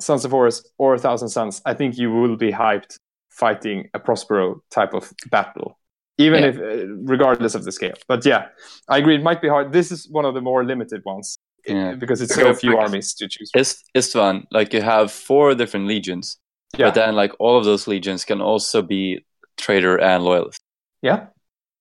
sons 0.01 0.25
of 0.25 0.31
horus 0.31 0.65
or 0.79 0.95
a 0.95 0.99
thousand 0.99 1.29
sons 1.29 1.63
i 1.67 1.75
think 1.75 1.97
you 1.99 2.11
will 2.13 2.37
be 2.37 2.51
hyped 2.53 2.99
fighting 3.31 3.89
a 3.95 3.99
prospero 3.99 4.63
type 4.71 4.95
of 4.95 5.13
battle 5.31 5.79
even 6.19 6.43
Yeah. 6.43 6.49
if 6.51 6.57
uh, 6.59 6.87
regardless 7.15 7.55
of 7.55 7.65
the 7.65 7.73
scale 7.73 7.95
but 8.09 8.25
yeah 8.25 8.47
i 8.89 8.99
agree 8.99 9.15
it 9.17 9.23
might 9.23 9.41
be 9.43 9.49
hard 9.49 9.73
this 9.73 9.91
is 9.93 10.09
one 10.11 10.25
of 10.25 10.35
the 10.35 10.41
more 10.41 10.65
limited 10.65 11.03
ones 11.05 11.37
Yeah. 11.67 11.95
because 11.99 12.21
it's 12.25 12.33
Okay, 12.39 12.53
so 12.53 12.55
few 12.55 12.77
armies 12.79 13.15
to 13.15 13.25
choose. 13.29 13.51
from. 13.51 13.61
Ist- 13.61 13.85
Istvan, 13.95 14.45
like 14.51 14.73
you 14.77 14.83
have 14.83 15.11
four 15.11 15.55
different 15.55 15.87
legions, 15.89 16.37
Yeah, 16.79 16.87
but 16.89 16.95
then 16.95 17.15
like 17.23 17.33
all 17.39 17.57
of 17.59 17.65
those 17.65 17.91
legions 17.91 18.25
can 18.25 18.41
also 18.41 18.83
be 18.83 19.25
traitor 19.57 19.97
and 20.11 20.23
loyalist. 20.25 20.61
yeah, 21.03 21.21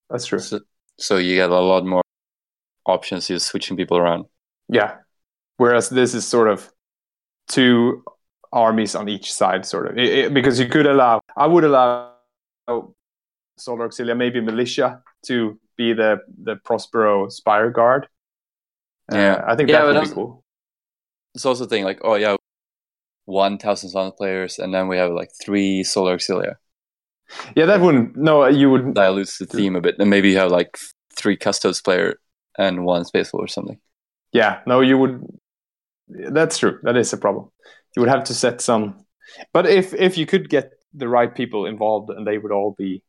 that's 0.10 0.26
true. 0.30 0.40
So, 0.40 0.60
so 0.98 1.18
you 1.18 1.36
get 1.36 1.50
a 1.50 1.60
lot 1.60 1.84
more 1.86 2.02
options. 2.86 3.30
You're 3.30 3.40
switching 3.40 3.78
people 3.78 3.98
around. 3.98 4.26
Yeah. 4.70 4.92
Whereas 5.58 5.90
this 5.90 6.14
is 6.14 6.26
sort 6.28 6.48
of 6.48 6.72
two 7.48 8.04
armies 8.52 8.96
on 8.96 9.10
each 9.10 9.34
side, 9.34 9.66
sort 9.66 9.88
of, 9.88 9.98
It- 9.98 10.14
it- 10.18 10.34
because 10.34 10.60
you 10.60 10.68
could 10.68 10.86
allow. 10.86 11.22
I 11.36 11.48
would 11.48 11.64
allow 11.64 12.14
Solar 13.58 13.88
Auxilia, 13.90 14.16
maybe 14.18 14.42
militia, 14.42 15.02
to 15.28 15.60
be 15.78 15.94
the 15.94 16.20
the 16.44 16.56
Prospero 16.58 17.30
Spire 17.30 17.70
Guard. 17.72 18.08
Uh, 19.12 19.18
Yeah. 19.18 19.44
I 19.48 19.56
think 19.56 19.70
Yeah, 19.70 19.86
that 19.86 19.94
would 19.94 20.08
be 20.10 20.14
cool. 20.14 20.44
It's 21.36 21.46
also 21.46 21.64
a 21.66 21.68
thing 21.68 21.84
like, 21.84 22.00
oh 22.04 22.16
yeah, 22.16 22.36
one 23.26 23.58
thousand 23.58 23.90
Sons 23.90 24.14
players, 24.18 24.60
and 24.60 24.74
then 24.74 24.88
we 24.88 24.98
have 24.98 25.12
like 25.12 25.32
three 25.44 25.84
Solar 25.84 26.16
Auxilia. 26.18 26.56
Yeah, 27.56 27.66
that 27.66 27.82
wouldn't. 27.82 28.16
No, 28.16 28.46
you 28.48 28.70
would. 28.70 28.94
Dilutes 28.94 29.38
the 29.40 29.46
theme 29.46 29.76
a 29.76 29.82
bit, 29.82 29.96
and 30.00 30.10
maybe 30.10 30.30
you 30.30 30.38
have 30.38 30.52
like 30.52 30.78
three 31.16 31.38
Custodes 31.38 31.82
player 31.82 32.20
and 32.58 32.86
one 32.86 33.06
Space 33.06 33.34
Wolf 33.34 33.46
or 33.46 33.48
something. 33.48 33.80
Yeah, 34.32 34.62
no, 34.68 34.82
you 34.82 34.98
would. 34.98 35.26
That's 36.08 36.58
true. 36.58 36.80
That 36.84 36.98
is 36.98 37.14
a 37.14 37.18
problem. 37.18 37.50
You 37.96 38.02
would 38.02 38.10
have 38.10 38.24
to 38.26 38.34
set 38.34 38.62
some. 38.62 39.06
But 39.54 39.66
if 39.66 39.94
if 39.94 40.18
you 40.18 40.26
could 40.26 40.50
get 40.50 40.74
the 40.94 41.08
right 41.08 41.34
people 41.34 41.66
involved 41.66 42.10
and 42.10 42.26
they 42.26 42.38
would 42.38 42.52
all 42.52 42.76
be 42.78 43.02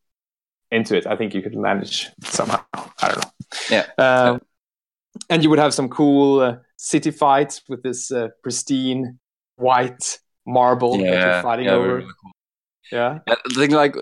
into 0.71 0.97
it, 0.97 1.07
I 1.07 1.17
think 1.17 1.35
you 1.35 1.43
could 1.43 1.57
manage 1.57 2.11
somehow. 2.23 2.63
I 2.75 3.09
don't 3.09 3.25
know. 3.25 3.31
Yeah. 3.71 3.87
Um, 3.99 4.41
And 5.31 5.43
you 5.43 5.51
would 5.51 5.61
have 5.61 5.73
some 5.73 5.89
cool 5.89 6.41
uh, 6.41 6.57
city 6.77 7.13
fights 7.13 7.63
with 7.69 7.83
this 7.83 8.11
uh, 8.11 8.29
pristine 8.43 9.19
white 9.57 10.19
marble 10.45 10.99
that 10.99 11.07
you're 11.07 11.43
fighting 11.43 11.67
yeah, 11.67 11.73
over. 11.73 11.97
really 11.97 12.11
cool. 12.21 12.33
Yeah. 12.91 13.19
Yeah, 13.27 13.35
the 13.45 13.55
thing 13.55 13.71
like 13.71 13.95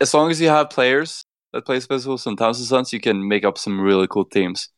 as 0.00 0.12
long 0.12 0.30
as 0.30 0.40
you 0.40 0.48
have 0.48 0.68
players 0.70 1.24
that 1.52 1.64
play 1.64 1.80
Space 1.80 2.04
Wolf 2.04 2.26
and 2.26 2.36
Thousand 2.36 2.66
Sons, 2.66 2.92
you 2.92 3.00
can 3.00 3.28
make 3.28 3.44
up 3.44 3.58
some 3.58 3.80
really 3.80 4.06
cool 4.08 4.24
teams. 4.24 4.68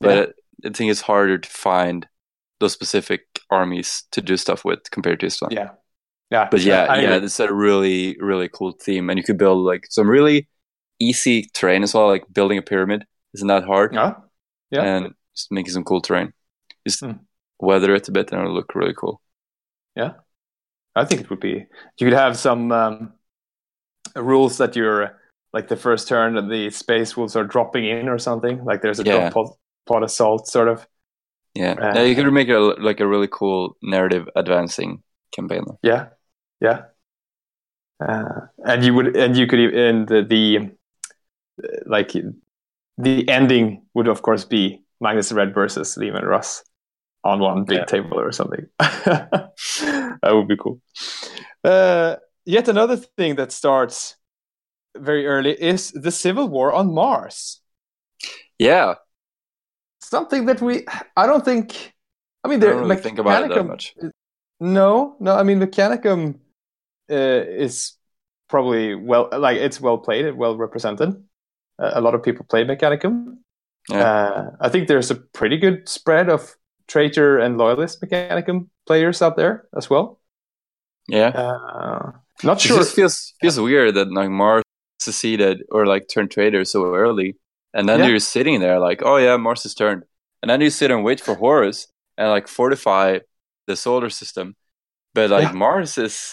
But 0.00 0.34
I 0.64 0.70
think 0.70 0.90
it's 0.90 1.00
harder 1.00 1.38
to 1.38 1.48
find 1.48 2.06
those 2.60 2.72
specific 2.72 3.22
armies 3.50 4.04
to 4.12 4.20
do 4.20 4.36
stuff 4.36 4.64
with 4.64 4.90
compared 4.90 5.20
to 5.20 5.26
this 5.26 5.40
one. 5.40 5.50
Yeah. 5.52 5.70
Yeah. 6.30 6.48
But 6.50 6.60
yeah, 6.62 6.84
I 6.84 7.00
yeah, 7.02 7.16
it's 7.16 7.38
a 7.40 7.52
really, 7.52 8.16
really 8.20 8.48
cool 8.48 8.72
theme, 8.72 9.10
and 9.10 9.18
you 9.18 9.24
could 9.24 9.38
build 9.38 9.64
like 9.64 9.86
some 9.90 10.08
really 10.08 10.48
easy 10.98 11.50
terrain 11.54 11.82
as 11.82 11.94
well. 11.94 12.06
Like 12.08 12.24
building 12.32 12.58
a 12.58 12.62
pyramid 12.62 13.04
isn't 13.34 13.48
that 13.48 13.64
hard, 13.64 13.92
Yeah. 13.94 14.14
Yeah. 14.70 14.82
and 14.84 15.14
just 15.34 15.52
making 15.52 15.72
some 15.72 15.84
cool 15.84 16.00
terrain. 16.00 16.32
Just 16.86 17.00
Hmm. 17.00 17.12
weather 17.60 17.94
it 17.94 18.08
a 18.08 18.12
bit, 18.12 18.30
and 18.32 18.40
it'll 18.40 18.54
look 18.54 18.74
really 18.74 18.94
cool. 18.94 19.20
Yeah. 19.96 20.12
I 20.96 21.04
think 21.04 21.22
it 21.22 21.30
would 21.30 21.40
be. 21.40 21.66
You 21.98 22.06
could 22.06 22.12
have 22.12 22.36
some 22.38 22.70
um, 22.72 23.12
rules 24.16 24.58
that 24.58 24.76
you're 24.76 25.18
like 25.52 25.68
the 25.68 25.76
first 25.76 26.08
turn 26.08 26.48
the 26.48 26.70
space 26.70 27.16
wolves 27.16 27.36
are 27.36 27.44
dropping 27.44 27.84
in 27.84 28.08
or 28.08 28.18
something. 28.18 28.64
Like 28.64 28.82
there's 28.82 29.00
a 29.00 29.04
Yeah. 29.04 29.30
drop 29.30 29.32
pod, 29.34 29.46
pod 29.86 30.02
assault 30.04 30.46
sort 30.48 30.68
of. 30.68 30.86
Yeah, 31.54 31.74
Uh, 31.80 31.94
yeah 31.94 32.02
you 32.02 32.14
could 32.16 32.32
make 32.32 32.48
a, 32.48 32.58
like 32.58 33.00
a 33.00 33.06
really 33.06 33.28
cool 33.30 33.76
narrative 33.82 34.28
advancing 34.36 35.02
campaign. 35.32 35.64
Yeah, 35.82 36.10
yeah. 36.60 36.86
Uh, 38.00 38.46
and 38.66 38.84
you 38.84 38.92
would, 38.94 39.16
and 39.16 39.36
you 39.36 39.46
could, 39.46 39.60
and 39.60 40.08
the, 40.08 40.22
the 40.22 40.70
uh, 41.64 41.68
like 41.86 42.12
the 42.98 43.28
ending 43.28 43.84
would 43.94 44.08
of 44.08 44.22
course 44.22 44.44
be 44.44 44.82
Magnus 45.00 45.32
Red 45.32 45.54
versus 45.54 45.96
Leman 45.96 46.24
Russ 46.24 46.64
on 47.24 47.40
one 47.40 47.64
big 47.64 47.78
Yeah. 47.78 47.84
table 47.86 48.20
or 48.20 48.32
something. 48.32 48.66
that 48.78 49.50
would 50.32 50.48
be 50.48 50.56
cool. 50.56 50.80
Uh, 51.64 52.16
yet 52.46 52.68
another 52.68 52.96
thing 52.96 53.36
that 53.36 53.52
starts 53.52 54.16
very 54.96 55.26
early 55.26 55.52
is 55.62 55.92
the 55.92 56.12
Civil 56.12 56.48
War 56.48 56.72
on 56.72 56.94
Mars. 56.94 57.60
Yeah, 58.58 58.94
Something 60.04 60.46
that 60.46 60.60
we, 60.60 60.86
I 61.16 61.26
don't 61.26 61.44
think. 61.44 61.94
I 62.44 62.48
mean, 62.48 62.62
I 62.62 62.66
don't 62.66 62.82
really 62.88 62.96
think 62.96 63.18
about 63.18 63.44
it 63.44 63.54
that 63.54 63.64
much. 63.64 63.94
No, 64.60 65.16
no. 65.18 65.34
I 65.34 65.42
mean, 65.42 65.58
Mechanicum 65.60 66.38
uh, 67.10 67.14
is 67.14 67.94
probably 68.48 68.94
well, 68.94 69.28
like 69.32 69.56
it's 69.58 69.80
well 69.80 69.98
played, 69.98 70.34
well 70.36 70.56
represented. 70.56 71.10
Uh, 71.78 71.90
a 71.94 72.00
lot 72.00 72.14
of 72.14 72.22
people 72.22 72.44
play 72.48 72.64
Mechanicum. 72.64 73.38
Yeah. 73.88 74.04
Uh, 74.04 74.50
I 74.60 74.68
think 74.68 74.88
there's 74.88 75.10
a 75.10 75.16
pretty 75.16 75.58
good 75.58 75.88
spread 75.88 76.28
of 76.28 76.54
traitor 76.86 77.38
and 77.38 77.58
loyalist 77.58 78.00
Mechanicum 78.02 78.68
players 78.86 79.22
out 79.22 79.36
there 79.36 79.68
as 79.76 79.88
well. 79.90 80.20
Yeah, 81.08 81.28
Uh, 81.28 82.12
not 82.42 82.58
it 82.58 82.68
sure. 82.68 82.78
just 82.78 82.94
feels 82.94 83.34
feels 83.40 83.60
weird 83.60 83.94
that 83.94 84.12
like 84.12 84.30
Mars 84.30 84.62
seceded 85.00 85.62
or 85.70 85.86
like 85.86 86.08
turned 86.08 86.30
traitor 86.30 86.64
so 86.64 86.94
early, 86.94 87.36
and 87.74 87.88
then 87.88 87.98
Yeah. 88.00 88.06
you're 88.08 88.20
sitting 88.20 88.60
there 88.60 88.78
like, 88.78 89.02
oh 89.04 89.16
yeah, 89.18 89.36
Mars 89.36 89.66
is 89.66 89.74
turned, 89.74 90.04
and 90.40 90.48
then 90.50 90.60
you 90.60 90.70
sit 90.70 90.90
and 90.90 91.04
wait 91.04 91.20
for 91.20 91.34
Horus 91.34 91.88
and 92.16 92.28
like 92.30 92.48
fortify 92.48 93.18
the 93.66 93.76
solar 93.76 94.10
system, 94.10 94.54
but 95.14 95.30
like 95.30 95.48
Yeah. 95.48 95.52
Mars 95.52 95.98
is 95.98 96.32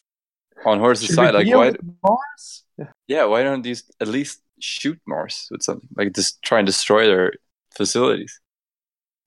on 0.66 0.80
Horus's 0.80 1.08
Should 1.08 1.16
side. 1.16 1.34
Like 1.34 1.48
why? 1.48 1.74
Mars? 2.04 2.64
Yeah. 3.08 3.26
Why 3.26 3.44
don't 3.44 3.64
these 3.64 3.84
at 4.00 4.08
least 4.08 4.42
shoot 4.60 5.00
Mars 5.08 5.48
with 5.52 5.64
something 5.64 5.90
like 5.98 6.14
just 6.14 6.42
try 6.44 6.60
and 6.60 6.66
destroy 6.68 7.06
their 7.08 7.34
facilities? 7.76 8.40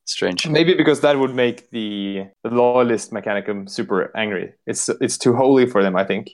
Strange. 0.06 0.46
Maybe 0.46 0.74
because 0.74 1.00
that 1.00 1.18
would 1.18 1.34
make 1.34 1.70
the, 1.70 2.26
the 2.42 2.50
loyalist 2.50 3.10
Mechanicum 3.10 3.68
super 3.70 4.14
angry. 4.14 4.52
It's 4.66 4.90
it's 5.00 5.16
too 5.16 5.34
holy 5.34 5.66
for 5.66 5.82
them, 5.82 5.96
I 5.96 6.04
think. 6.04 6.28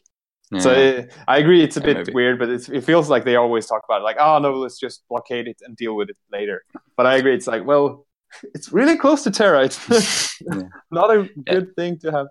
So 0.58 0.70
Yeah. 0.70 0.90
uh, 1.00 1.02
I 1.28 1.38
agree, 1.38 1.62
it's 1.62 1.76
a 1.76 1.80
Yeah, 1.80 1.86
bit 1.86 1.98
maybe. 1.98 2.12
weird, 2.12 2.38
but 2.38 2.48
it's, 2.48 2.68
it 2.68 2.84
feels 2.84 3.08
like 3.08 3.24
they 3.24 3.36
always 3.36 3.66
talk 3.66 3.82
about 3.88 4.00
it, 4.00 4.04
like, 4.04 4.16
oh 4.18 4.38
no, 4.38 4.54
let's 4.54 4.78
just 4.78 5.04
blockade 5.08 5.46
it 5.48 5.58
and 5.64 5.76
deal 5.76 5.94
with 5.96 6.10
it 6.10 6.16
later. 6.32 6.64
But 6.96 7.06
I 7.06 7.16
agree, 7.16 7.34
it's 7.34 7.46
like, 7.46 7.64
well, 7.64 8.06
it's 8.54 8.72
really 8.72 8.96
close 8.96 9.22
to 9.24 9.30
Terra. 9.30 9.64
It's 9.64 10.40
Yeah. 10.52 10.68
not 10.90 11.10
a 11.10 11.28
good 11.48 11.74
thing 11.76 11.98
to 12.00 12.12
have. 12.12 12.26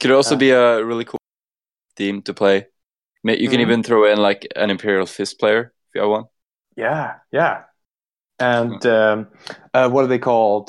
Could 0.00 0.10
also 0.10 0.34
Uh, 0.34 0.38
be 0.38 0.50
a 0.50 0.84
really 0.84 1.04
cool 1.04 1.18
theme 1.96 2.22
to 2.22 2.34
play. 2.34 2.66
You 3.24 3.48
can 3.48 3.60
Mhm. 3.60 3.62
even 3.62 3.82
throw 3.82 4.10
in 4.10 4.18
like 4.18 4.46
an 4.56 4.70
Imperial 4.70 5.06
Fist 5.06 5.40
player 5.40 5.74
if 5.88 5.94
you 5.96 6.02
have 6.02 6.10
one. 6.10 6.24
Yeah, 6.76 7.16
yeah. 7.32 7.64
And 8.40 8.84
um, 8.86 9.28
uh, 9.74 9.90
what 9.90 10.04
are 10.04 10.08
they 10.08 10.18
called? 10.18 10.68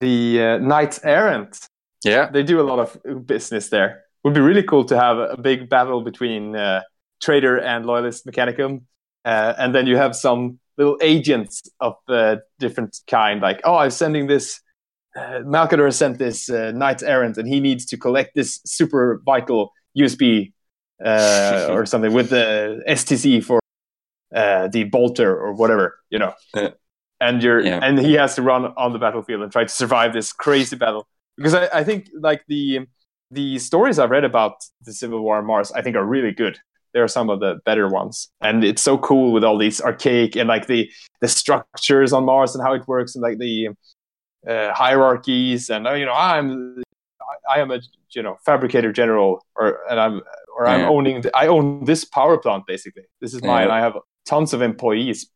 The 0.00 0.42
uh, 0.42 0.58
Knights 0.58 1.00
Errant. 1.04 1.58
Yeah, 2.04 2.30
They 2.32 2.42
do 2.42 2.60
a 2.60 2.62
lot 2.62 2.78
of 2.78 3.26
business 3.26 3.68
there. 3.70 4.04
Would 4.24 4.34
be 4.34 4.40
really 4.40 4.62
cool 4.62 4.84
to 4.84 4.98
have 4.98 5.18
a 5.18 5.36
big 5.36 5.68
battle 5.70 6.02
between 6.02 6.54
uh, 6.54 6.82
Traitor 7.22 7.58
and 7.58 7.86
Loyalist 7.86 8.26
Mechanicum, 8.26 8.82
uh, 9.24 9.54
and 9.58 9.74
then 9.74 9.86
you 9.86 9.96
have 9.96 10.14
some 10.14 10.58
little 10.76 10.98
agents 11.00 11.62
of 11.80 11.94
uh, 12.08 12.36
different 12.58 12.98
kind. 13.06 13.40
Like, 13.40 13.60
oh, 13.64 13.76
I'm 13.76 13.90
sending 13.90 14.26
this. 14.26 14.60
Uh, 15.16 15.40
Malcador 15.44 15.92
sent 15.92 16.18
this 16.18 16.48
uh, 16.50 16.70
Knight 16.72 17.02
Errant, 17.02 17.36
and 17.38 17.48
he 17.48 17.60
needs 17.60 17.84
to 17.86 17.96
collect 17.96 18.34
this 18.34 18.60
super 18.64 19.20
vital 19.24 19.72
USB 19.98 20.52
uh, 21.04 21.68
or 21.70 21.84
something 21.92 22.12
with 22.12 22.30
the 22.30 22.82
STC 22.88 23.42
for 23.42 23.58
uh, 24.34 24.68
the 24.68 24.84
bolter 24.84 25.34
or 25.36 25.52
whatever, 25.54 25.98
you 26.10 26.18
know. 26.18 26.34
Yeah. 26.54 26.70
And 27.20 27.42
you're 27.42 27.60
Yeah. 27.60 27.80
and 27.82 27.98
he 27.98 28.14
has 28.14 28.34
to 28.36 28.42
run 28.42 28.64
on 28.76 28.92
the 28.92 28.98
battlefield 28.98 29.42
and 29.42 29.50
try 29.52 29.64
to 29.64 29.68
survive 29.68 30.12
this 30.12 30.32
crazy 30.32 30.76
battle 30.76 31.06
because 31.36 31.52
I, 31.54 31.68
I 31.80 31.84
think 31.84 32.08
like 32.18 32.44
the 32.48 32.86
the 33.30 33.58
stories 33.58 33.98
I've 33.98 34.10
read 34.10 34.24
about 34.24 34.54
the 34.84 34.92
Civil 34.92 35.20
War 35.22 35.38
on 35.38 35.46
Mars, 35.46 35.70
I 35.72 35.82
think 35.82 35.96
are 35.96 36.04
really 36.04 36.32
good. 36.32 36.58
They 36.92 37.00
are 37.00 37.08
some 37.08 37.30
of 37.30 37.38
the 37.40 37.60
better 37.64 37.88
ones, 37.88 38.28
and 38.40 38.64
it's 38.64 38.82
so 38.82 38.98
cool 38.98 39.32
with 39.32 39.44
all 39.44 39.56
these 39.58 39.80
archaic 39.80 40.34
and 40.36 40.48
like 40.48 40.66
the 40.66 40.90
the 41.20 41.28
structures 41.28 42.12
on 42.12 42.24
Mars 42.24 42.54
and 42.54 42.64
how 42.64 42.72
it 42.74 42.86
works 42.88 43.14
and 43.14 43.22
like 43.22 43.38
the 43.38 43.68
uh, 44.48 44.72
hierarchies 44.72 45.70
and 45.70 45.86
uh, 45.86 45.92
you 45.92 46.04
know 46.06 46.14
I'm 46.14 46.82
I, 47.48 47.60
am 47.60 47.70
a 47.70 47.78
you 48.14 48.22
know 48.22 48.38
fabricator 48.44 48.92
general 48.92 49.44
or 49.54 49.78
and 49.88 50.00
I'm 50.00 50.22
or 50.56 50.66
I'm 50.66 50.80
Yeah. 50.80 50.88
owning 50.88 51.20
the, 51.20 51.36
I 51.36 51.46
own 51.46 51.84
this 51.84 52.04
power 52.04 52.38
plant 52.38 52.64
basically. 52.66 53.04
This 53.20 53.34
is 53.34 53.42
mine. 53.42 53.68
Yeah. 53.68 53.74
I 53.74 53.80
have 53.80 53.96
tons 54.26 54.52
of 54.52 54.60
employees. 54.62 55.30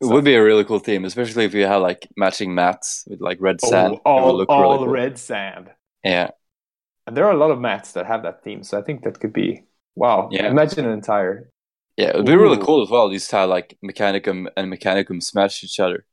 it 0.00 0.06
would 0.06 0.24
be 0.24 0.34
a 0.34 0.42
really 0.42 0.64
cool 0.64 0.78
theme, 0.78 1.04
especially 1.04 1.44
if 1.44 1.52
you 1.52 1.66
have 1.66 1.82
like 1.82 2.08
matching 2.16 2.54
mats 2.54 3.04
with 3.06 3.20
like 3.20 3.38
red 3.40 3.60
sand. 3.60 3.96
Oh, 4.06 4.10
all 4.10 4.44
all 4.48 4.62
really 4.62 4.78
cool. 4.86 4.88
red 4.88 5.18
sand. 5.18 5.70
Yeah, 6.04 6.30
And 7.06 7.16
there 7.16 7.24
are 7.24 7.32
a 7.32 7.36
lot 7.36 7.50
of 7.50 7.58
mats 7.58 7.92
that 7.92 8.06
have 8.06 8.22
that 8.22 8.44
theme, 8.44 8.62
so 8.62 8.78
I 8.78 8.82
think 8.82 9.02
that 9.04 9.20
could 9.20 9.32
be 9.32 9.64
wow. 9.96 10.28
Yeah. 10.30 10.48
Imagine 10.48 10.84
an 10.84 10.92
entire 10.92 11.50
yeah, 11.96 12.08
it 12.08 12.16
would 12.16 12.26
be 12.26 12.36
really 12.36 12.56
cool 12.56 12.82
as 12.82 12.88
well. 12.88 13.10
These 13.10 13.30
have 13.30 13.50
like 13.50 13.76
Mechanicum 13.84 14.48
and 14.56 14.72
Mechanicum 14.72 15.22
smash 15.22 15.62
each 15.62 15.78
other. 15.78 16.06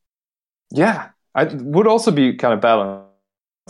Yeah, 0.69 1.09
I 1.33 1.45
would 1.45 1.87
also 1.87 2.11
be 2.11 2.35
kind 2.35 2.53
of 2.53 2.59
balanced 2.59 3.07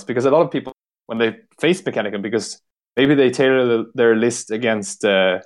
because 0.08 0.26
a 0.26 0.32
lot 0.32 0.42
of 0.42 0.50
people 0.50 0.74
when 1.06 1.20
they 1.20 1.38
face 1.60 1.82
Mechanicum 1.82 2.24
because 2.24 2.60
maybe 2.96 3.14
they 3.14 3.30
tailor 3.30 3.66
the, 3.66 3.92
their 3.94 4.16
list 4.16 4.50
against 4.50 5.06
uh, 5.06 5.42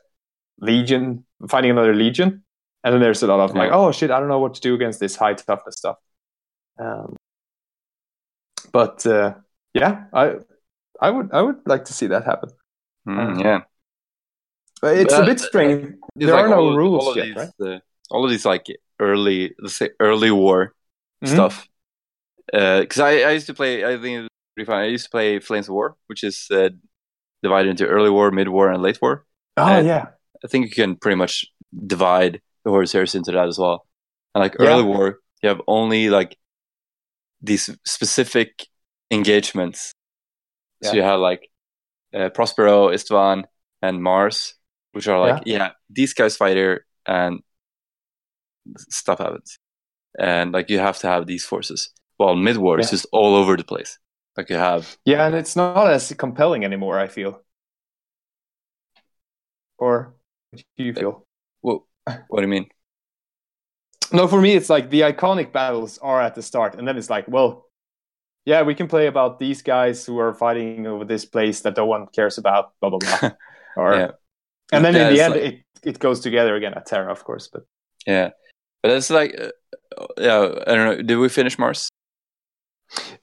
Legion, 0.60 1.26
finding 1.50 1.72
another 1.72 1.94
Legion, 1.94 2.44
and 2.84 2.94
then 2.94 3.02
there's 3.02 3.22
a 3.22 3.28
lot 3.28 3.42
of 3.42 3.54
like, 3.54 3.70
Yeah. 3.70 3.76
oh 3.76 3.92
shit, 3.92 4.10
I 4.10 4.20
don't 4.20 4.30
know 4.30 4.40
what 4.40 4.54
to 4.54 4.62
do 4.62 4.74
against 4.74 5.00
this 5.00 5.18
high 5.18 5.34
toughness 5.34 5.76
stuff. 5.76 5.98
Um, 6.80 7.18
But 8.72 9.06
uh, 9.06 9.34
yeah, 9.74 10.06
I 10.14 10.38
I 11.02 11.10
would 11.10 11.30
I 11.34 11.42
would 11.42 11.58
like 11.66 11.86
to 11.86 11.94
see 11.94 12.08
that 12.08 12.24
happen. 12.26 12.50
Mm, 13.08 13.18
Uh, 13.20 13.44
yeah. 13.44 13.60
But 14.82 14.98
it's 14.98 15.14
a 15.14 15.26
bit 15.26 15.40
strange. 15.40 15.96
It's 16.16 16.26
there 16.26 16.36
like 16.36 16.46
are 16.46 16.50
no 16.50 16.70
of- 16.70 16.76
rules 16.76 17.16
yet, 17.16 17.26
these, 17.26 17.36
right? 17.36 17.50
uh, 17.76 17.80
all 18.10 18.24
of 18.26 18.30
these 18.32 18.46
like 18.46 18.66
early, 19.00 19.54
let's 19.60 19.78
say 19.78 19.90
early 20.00 20.32
war 20.32 20.74
Mhm. 21.24 21.28
stuff. 21.34 21.68
Because 22.52 23.00
I, 23.00 23.12
I 23.30 23.32
used 23.32 23.48
to 23.48 23.54
play, 23.54 23.86
I 23.86 23.98
think 24.02 24.14
it 24.18 24.22
was 24.22 24.30
pretty 24.56 24.66
fun. 24.68 24.80
I 24.82 24.86
used 24.88 25.06
to 25.06 25.10
play 25.12 25.40
Flames 25.40 25.68
of 25.70 25.74
War, 25.76 25.96
which 26.08 26.24
is 26.24 26.48
uh, 26.52 26.70
divided 27.44 27.70
into 27.70 27.88
early 27.88 28.10
war, 28.10 28.32
mid 28.32 28.50
war, 28.50 28.70
and 28.72 28.82
late 28.82 29.00
war. 29.02 29.26
Oh 29.58 29.64
Uh, 29.76 29.82
yeah, 29.82 30.06
I 30.44 30.48
think 30.48 30.66
you 30.66 30.72
can 30.72 30.96
pretty 30.96 31.16
much 31.16 31.46
divide 31.88 32.42
the 32.66 32.72
Horus 32.72 32.94
into 33.16 33.32
that 33.32 33.48
as 33.48 33.58
well. 33.58 33.86
And 34.34 34.42
like 34.42 34.56
Yeah. 34.60 34.74
early 34.74 34.84
war, 34.84 35.20
you 35.42 35.50
have 35.50 35.62
only 35.68 36.10
like 36.10 36.38
these 37.42 37.70
specific 37.86 38.68
engagements. 39.12 39.94
So 40.84 40.94
you 40.94 41.04
have 41.04 41.20
like 41.20 41.50
uh, 42.14 42.30
Prospero, 42.30 42.90
Istvan, 42.90 43.44
and 43.82 44.02
Mars, 44.02 44.56
which 44.94 45.08
are 45.08 45.20
like, 45.20 45.44
yeah. 45.46 45.72
these 45.90 46.14
guys 46.14 46.38
fight 46.38 46.58
here 46.58 46.86
and 47.06 47.42
stuff 48.78 49.20
happens. 49.20 49.58
And 50.20 50.52
like 50.52 50.70
you 50.70 50.80
have 50.80 50.98
to 51.00 51.08
have 51.08 51.26
these 51.26 51.46
forces. 51.46 51.90
While 52.18 52.36
mid 52.36 52.58
war 52.58 52.80
is 52.80 52.92
just 52.92 53.08
all 53.12 53.36
over 53.36 53.58
the 53.58 53.64
place. 53.64 53.98
Like 54.38 54.50
you 54.50 54.56
have 54.56 54.98
yeah, 55.06 55.26
and 55.26 55.36
it's 55.36 55.56
not 55.56 55.90
as 55.90 56.14
compelling 56.14 56.64
anymore. 56.64 57.00
I 57.00 57.08
feel. 57.08 57.42
Or 59.78 60.14
what 60.52 60.64
do 60.78 60.84
you 60.84 60.94
feel? 60.94 61.26
what, 61.62 61.82
what 62.28 62.38
do 62.38 62.42
you 62.42 62.48
mean? 62.48 62.68
No, 64.14 64.28
for 64.28 64.42
me, 64.42 64.56
it's 64.56 64.70
like 64.70 64.90
the 64.90 65.02
iconic 65.02 65.54
battles 65.54 65.98
are 66.00 66.22
at 66.22 66.36
the 66.36 66.42
start, 66.42 66.76
and 66.76 66.86
then 66.86 66.98
it's 66.98 67.10
like, 67.10 67.30
well, 67.30 67.71
yeah, 68.46 68.62
we 68.64 68.76
can 68.76 68.88
play 68.88 69.08
about 69.08 69.40
these 69.40 69.62
guys 69.62 70.06
who 70.06 70.20
are 70.20 70.34
fighting 70.34 70.88
over 70.88 71.06
this 71.06 71.26
place 71.26 71.62
that 71.62 71.78
no 71.78 71.86
one 71.86 72.08
cares 72.08 72.38
about, 72.38 72.72
blah 72.82 72.90
blah 72.90 73.00
blah. 73.00 73.32
or, 73.78 73.94
Yeah. 73.96 74.12
and 74.74 74.84
then 74.86 74.94
Yeah, 74.96 75.08
in 75.08 75.14
the 75.16 75.22
end, 75.22 75.34
like- 75.34 75.44
it 75.44 75.64
it 75.84 76.00
goes 76.00 76.20
together 76.20 76.56
again 76.56 76.74
at 76.74 76.86
Terra, 76.86 77.12
of 77.12 77.24
course. 77.24 77.48
But 77.54 77.64
Yeah. 78.08 78.30
But 78.84 78.92
it's 78.92 79.10
like 79.10 79.36
uh, 79.40 79.52
yeah, 80.18 80.40
I 80.68 80.76
don't 80.76 80.86
know. 80.98 81.02
Did 81.04 81.18
we 81.18 81.30
finish 81.30 81.58
Mars? 81.60 81.90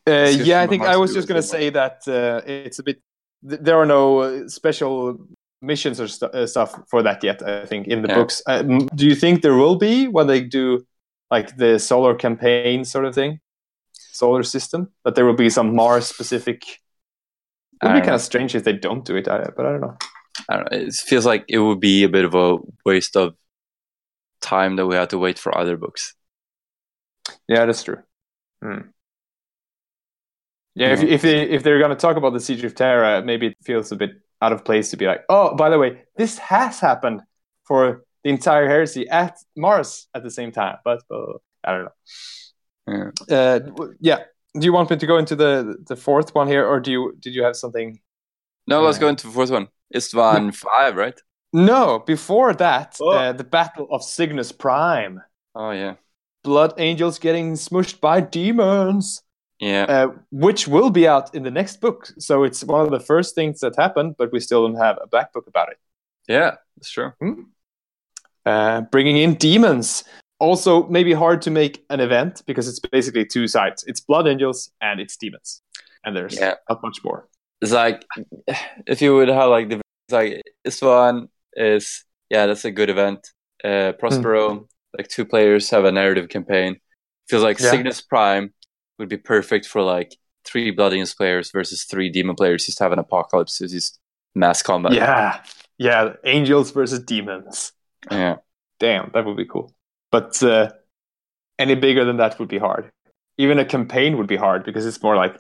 uh, 0.07 0.31
yeah, 0.45 0.63
I 0.63 0.67
think 0.67 0.83
Mars 0.83 0.95
I 0.95 0.97
was 0.99 1.15
just 1.15 1.29
gonna 1.29 1.43
say 1.43 1.71
that 1.71 2.03
uh, 2.09 2.41
it's 2.47 2.79
a 2.79 2.83
bit. 2.83 3.01
th- 3.49 3.61
There 3.61 3.77
are 3.77 3.87
no 3.87 4.19
uh, 4.21 4.49
special 4.49 5.19
missions 5.61 6.01
or 6.01 6.09
stu- 6.09 6.27
uh, 6.33 6.47
stuff 6.47 6.81
for 6.89 7.03
that 7.03 7.23
yet. 7.25 7.43
I 7.43 7.67
think 7.67 7.87
in 7.89 8.03
the 8.03 8.09
Yeah. 8.09 8.15
books. 8.19 8.43
Uh, 8.47 8.63
m- 8.65 8.87
do 8.95 9.05
you 9.07 9.15
think 9.17 9.43
there 9.43 9.55
will 9.57 9.77
be 9.77 10.07
when 10.09 10.27
they 10.27 10.41
do 10.41 10.87
like 11.31 11.57
the 11.57 11.79
solar 11.79 12.15
campaign 12.15 12.85
sort 12.85 13.05
of 13.05 13.15
thing, 13.15 13.41
solar 14.19 14.43
system? 14.43 14.89
That 15.05 15.15
there 15.15 15.25
will 15.25 15.35
be 15.35 15.51
some 15.51 15.75
Mars 15.75 16.07
specific. 16.07 16.63
It 17.83 17.87
would 17.87 17.93
be 17.93 18.01
kind 18.01 18.09
know. 18.09 18.15
of 18.15 18.21
strange 18.21 18.55
if 18.55 18.65
they 18.65 18.73
don't 18.73 19.05
do 19.05 19.17
it, 19.17 19.29
I, 19.29 19.45
but 19.57 19.65
I 19.65 19.71
don't 19.73 19.81
know. 19.81 19.97
I 20.49 20.57
don't 20.57 20.73
know. 20.73 20.79
It 20.79 20.95
feels 20.95 21.25
like 21.25 21.45
it 21.49 21.59
would 21.59 21.81
be 21.81 22.05
a 22.05 22.09
bit 22.09 22.25
of 22.25 22.35
a 22.35 22.59
waste 22.85 23.17
of 23.17 23.35
time 24.41 24.77
that 24.77 24.87
we 24.87 24.97
have 24.97 25.09
to 25.09 25.19
wait 25.19 25.39
for 25.39 25.57
other 25.57 25.77
books. 25.77 26.15
Yeah, 27.47 27.67
that's 27.67 27.83
true. 27.83 28.03
Hmm. 28.63 28.91
Yeah, 30.75 30.93
if 30.93 31.03
if 31.03 31.23
they 31.23 31.43
if 31.43 31.63
they're 31.63 31.81
gonna 31.81 31.97
talk 31.97 32.17
about 32.17 32.33
the 32.33 32.41
siege 32.41 32.65
of 32.65 32.75
Terra, 32.75 33.23
maybe 33.23 33.49
it 33.49 33.57
feels 33.65 33.91
a 33.91 33.97
bit 33.97 34.13
out 34.41 34.53
of 34.53 34.65
place 34.65 34.91
to 34.91 34.97
be 34.97 35.07
like, 35.07 35.25
oh, 35.29 35.55
by 35.57 35.71
the 35.71 35.79
way, 35.79 36.03
this 36.17 36.39
has 36.39 36.79
happened 36.79 37.23
for 37.65 38.05
the 38.23 38.31
entire 38.31 38.69
heresy 38.69 39.09
at 39.09 39.37
Mars 39.57 40.07
at 40.15 40.23
the 40.23 40.31
same 40.31 40.53
time. 40.53 40.77
But 40.85 41.03
uh, 41.11 41.35
I 41.65 41.73
don't 41.73 41.85
know. 41.85 41.93
Yeah. 42.89 43.11
Uh, 43.37 43.61
yeah. 44.01 44.19
Do 44.55 44.65
you 44.65 44.73
want 44.73 44.91
me 44.91 44.97
to 44.97 45.07
go 45.07 45.19
into 45.19 45.37
the 45.37 45.77
the 45.89 45.97
fourth 45.97 46.35
one 46.35 46.49
here, 46.49 46.67
or 46.67 46.81
do 46.81 46.91
you 46.91 47.15
did 47.21 47.35
you 47.35 47.45
have 47.45 47.55
something? 47.57 48.01
No, 48.67 48.83
let's 48.83 48.99
go 48.99 49.09
into 49.09 49.27
the 49.27 49.33
fourth 49.33 49.51
one. 49.51 49.69
Istvan 49.95 50.55
five, 50.55 50.97
right? 50.97 51.19
No, 51.53 51.99
before 52.07 52.55
that, 52.55 52.97
Oh. 53.01 53.11
uh, 53.11 53.33
the 53.33 53.45
Battle 53.45 53.87
of 53.91 54.03
Signus 54.03 54.53
Prime. 54.53 55.23
Oh 55.55 55.71
yeah, 55.71 55.95
Blood 56.45 56.75
angels 56.79 57.19
getting 57.19 57.55
smushed 57.57 58.01
by 58.01 58.21
demons. 58.21 59.23
yeah. 59.61 59.87
uh, 59.89 60.09
which 60.31 60.69
will 60.69 60.91
be 60.91 61.09
out 61.09 61.35
in 61.35 61.43
the 61.43 61.51
next 61.51 61.81
book. 61.81 62.09
So 62.19 62.45
it's 62.45 62.63
one 62.65 62.85
of 62.85 62.91
the 62.91 63.01
first 63.01 63.35
things 63.35 63.61
that 63.61 63.75
happened, 63.77 64.15
but 64.19 64.31
we 64.33 64.41
still 64.41 64.67
don't 64.67 64.77
have 64.81 64.99
a 65.03 65.07
black 65.09 65.33
book 65.33 65.47
about 65.49 65.69
it. 65.73 65.79
Yeah, 66.29 66.57
that's 66.77 66.91
true. 66.91 67.13
Uh, 68.47 68.83
bringing 68.93 69.17
in 69.17 69.35
demons. 69.35 70.05
Also, 70.41 70.87
maybe 70.89 71.13
hard 71.13 71.43
to 71.43 71.51
make 71.51 71.85
an 71.91 72.01
event 72.01 72.43
because 72.47 72.69
it's 72.69 72.79
basically 72.79 73.25
two 73.25 73.49
sides. 73.49 73.85
It's 73.87 74.01
blood 74.01 74.29
angels 74.29 74.71
and 74.81 75.01
it's 75.01 75.17
demons, 75.17 75.63
and 76.05 76.15
there's 76.17 76.39
Yeah. 76.39 76.55
not 76.69 76.83
much 76.83 76.99
more. 77.05 77.29
It's 77.61 77.73
like 77.73 78.05
if 78.87 79.03
you 79.03 79.15
would 79.17 79.29
have 79.29 79.51
like 79.51 79.69
the 79.69 79.81
like 80.11 80.43
Istvan 80.67 81.29
is 81.55 82.05
yeah, 82.31 82.47
that's 82.47 82.65
a 82.65 82.71
good 82.71 82.89
event. 82.91 83.33
Uh, 83.65 83.93
Prospero, 83.99 84.69
like 84.97 85.09
two 85.09 85.25
players 85.25 85.71
have 85.71 85.85
a 85.85 85.91
narrative 85.93 86.29
campaign. 86.29 86.77
Feels 87.29 87.43
like 87.43 87.59
Yeah. 87.59 87.71
Signus 87.71 88.01
Prime 88.01 88.55
would 88.99 89.09
be 89.09 89.17
perfect 89.17 89.67
for 89.67 89.83
like 89.83 90.17
three 90.45 90.71
Blood 90.71 90.93
Angels 90.93 91.15
players 91.15 91.51
versus 91.51 91.85
three 91.85 92.11
Demon 92.11 92.37
players. 92.37 92.65
Just 92.65 92.79
have 92.79 92.93
an 92.93 92.99
apocalypse, 93.01 93.61
it's 93.61 93.73
just 93.73 93.99
mass 94.37 94.63
combat. 94.63 94.93
yeah, 94.93 95.43
yeah, 95.79 96.13
angels 96.25 96.71
versus 96.71 97.01
demons. 97.01 97.73
yeah. 98.11 98.37
Damn, 98.79 99.11
that 99.15 99.25
would 99.27 99.37
be 99.37 99.45
cool. 99.47 99.75
But 100.11 100.43
uh, 100.43 100.71
any 101.59 101.75
bigger 101.75 102.05
than 102.05 102.17
that 102.19 102.39
would 102.39 102.49
be 102.49 102.59
hard. 102.59 102.91
Even 103.37 103.59
a 103.59 103.65
campaign 103.65 104.17
would 104.17 104.27
be 104.27 104.37
hard 104.37 104.65
because 104.65 104.87
it's 104.87 105.03
more 105.03 105.17
like 105.17 105.37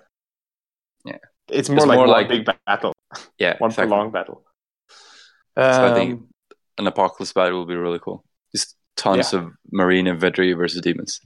Yeah. 1.05 1.19
it's 1.49 1.69
more 1.69 1.78
It's 1.78 1.86
like 1.86 1.97
more 1.97 2.07
one 2.07 2.16
like- 2.16 2.28
big 2.28 2.49
battle, 2.66 2.93
Yeah, 3.39 3.57
one 3.59 3.70
exactly. 3.70 3.89
prolonged 3.89 4.12
battle. 4.12 4.45
So 5.57 5.62
I 5.86 5.95
think 5.95 6.12
Um, 6.20 6.28
an 6.78 6.86
apocalypse 6.86 7.32
battle 7.32 7.59
would 7.61 7.69
be 7.69 7.74
really 7.77 7.99
cool. 7.99 8.23
Just 8.55 8.77
tons 8.97 9.32
of 9.35 9.51
marine 9.73 10.07
infantry 10.07 10.53
versus 10.53 10.81
demons. 10.82 11.20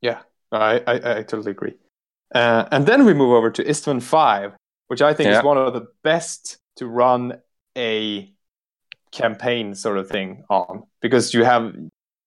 Yeah, 0.00 0.20
I, 0.50 0.78
I, 0.86 0.94
I 1.18 1.22
totally 1.22 1.50
agree. 1.50 1.74
Uh, 2.34 2.66
and 2.70 2.86
then 2.86 3.04
we 3.04 3.12
move 3.12 3.32
over 3.32 3.50
to 3.50 3.62
Istvan 3.62 4.02
5, 4.02 4.54
which 4.88 5.02
I 5.02 5.12
think 5.12 5.28
Yeah. 5.28 5.38
is 5.38 5.44
one 5.44 5.58
of 5.58 5.74
the 5.74 5.86
best 6.02 6.56
to 6.76 6.86
run 6.86 7.40
a 7.76 8.32
campaign 9.10 9.74
sort 9.74 9.98
of 9.98 10.08
thing 10.08 10.44
on 10.48 10.84
because 11.02 11.34
you 11.34 11.44
have 11.44 11.74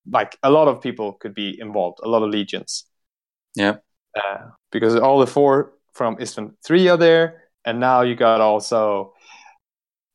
like 0.09 0.37
a 0.43 0.49
lot 0.49 0.67
of 0.67 0.81
people 0.81 1.13
could 1.13 1.33
be 1.33 1.59
involved, 1.59 1.99
a 2.03 2.07
lot 2.07 2.23
of 2.23 2.29
legions. 2.29 2.85
Yeah. 3.55 3.77
Uh, 4.15 4.49
because 4.71 4.95
all 4.95 5.19
the 5.19 5.27
four 5.27 5.73
from 5.93 6.17
Istvan 6.17 6.53
3 6.65 6.87
are 6.89 6.97
there, 6.97 7.43
and 7.65 7.79
now 7.79 8.01
you 8.01 8.15
got 8.15 8.41
also. 8.41 9.13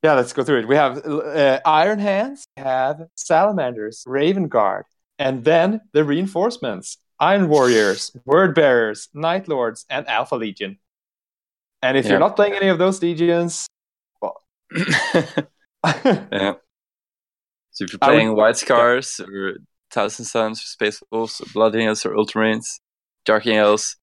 Yeah, 0.03 0.13
let's 0.13 0.33
go 0.33 0.43
through 0.43 0.59
it. 0.61 0.67
We 0.67 0.75
have 0.75 1.05
uh, 1.05 1.59
Iron 1.63 1.99
Hands, 1.99 2.43
we 2.57 2.63
have 2.63 3.01
Salamanders, 3.15 4.03
Raven 4.07 4.47
Guard, 4.47 4.85
and 5.19 5.43
then 5.43 5.81
the 5.93 6.03
reinforcements 6.03 6.97
Iron 7.19 7.49
Warriors, 7.49 8.11
Word 8.25 8.55
Bearers, 8.55 9.09
Night 9.13 9.47
Lords, 9.47 9.85
and 9.91 10.07
Alpha 10.07 10.35
Legion. 10.35 10.79
And 11.83 11.97
if 11.97 12.05
Yeah. 12.05 12.11
you're 12.11 12.19
not 12.19 12.35
playing 12.35 12.53
any 12.53 12.67
of 12.69 12.79
those 12.79 13.01
legions, 13.01 13.67
well. 14.21 14.41
yeah. 15.85 16.53
So 17.71 17.83
if 17.85 17.93
you're 17.93 17.99
I 18.01 18.07
would- 18.07 18.13
playing 18.15 18.35
White 18.35 18.57
Scars 18.57 19.19
or 19.19 19.57
Thousand 19.91 20.25
Sons, 20.25 20.61
Space 20.61 21.01
Wolves, 21.11 21.41
Blood 21.53 21.75
Angels, 21.75 22.05
or 22.05 22.15
Ultramarines, 22.15 22.79
Dark 23.25 23.47
Angels, 23.47 23.97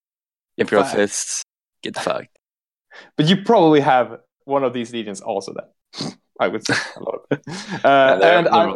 Imperial. 0.57 0.87
Fists, 0.87 1.43
get 1.83 1.97
fucked. 1.97 2.39
but 3.17 3.27
you 3.27 3.43
probably 3.45 3.81
have 3.81 4.19
one 4.45 4.65
of 4.65 4.73
these 4.73 4.93
legions 4.93 5.21
also. 5.21 5.55
Then 5.55 6.13
I 6.41 6.49
would 6.49 6.67
say 6.67 6.75
a 6.97 7.03
lot 7.03 7.15
of 7.15 7.39
it. 7.39 7.85
Uh, 7.85 8.19
And 8.23 8.47
and 8.47 8.49
I, 8.49 8.75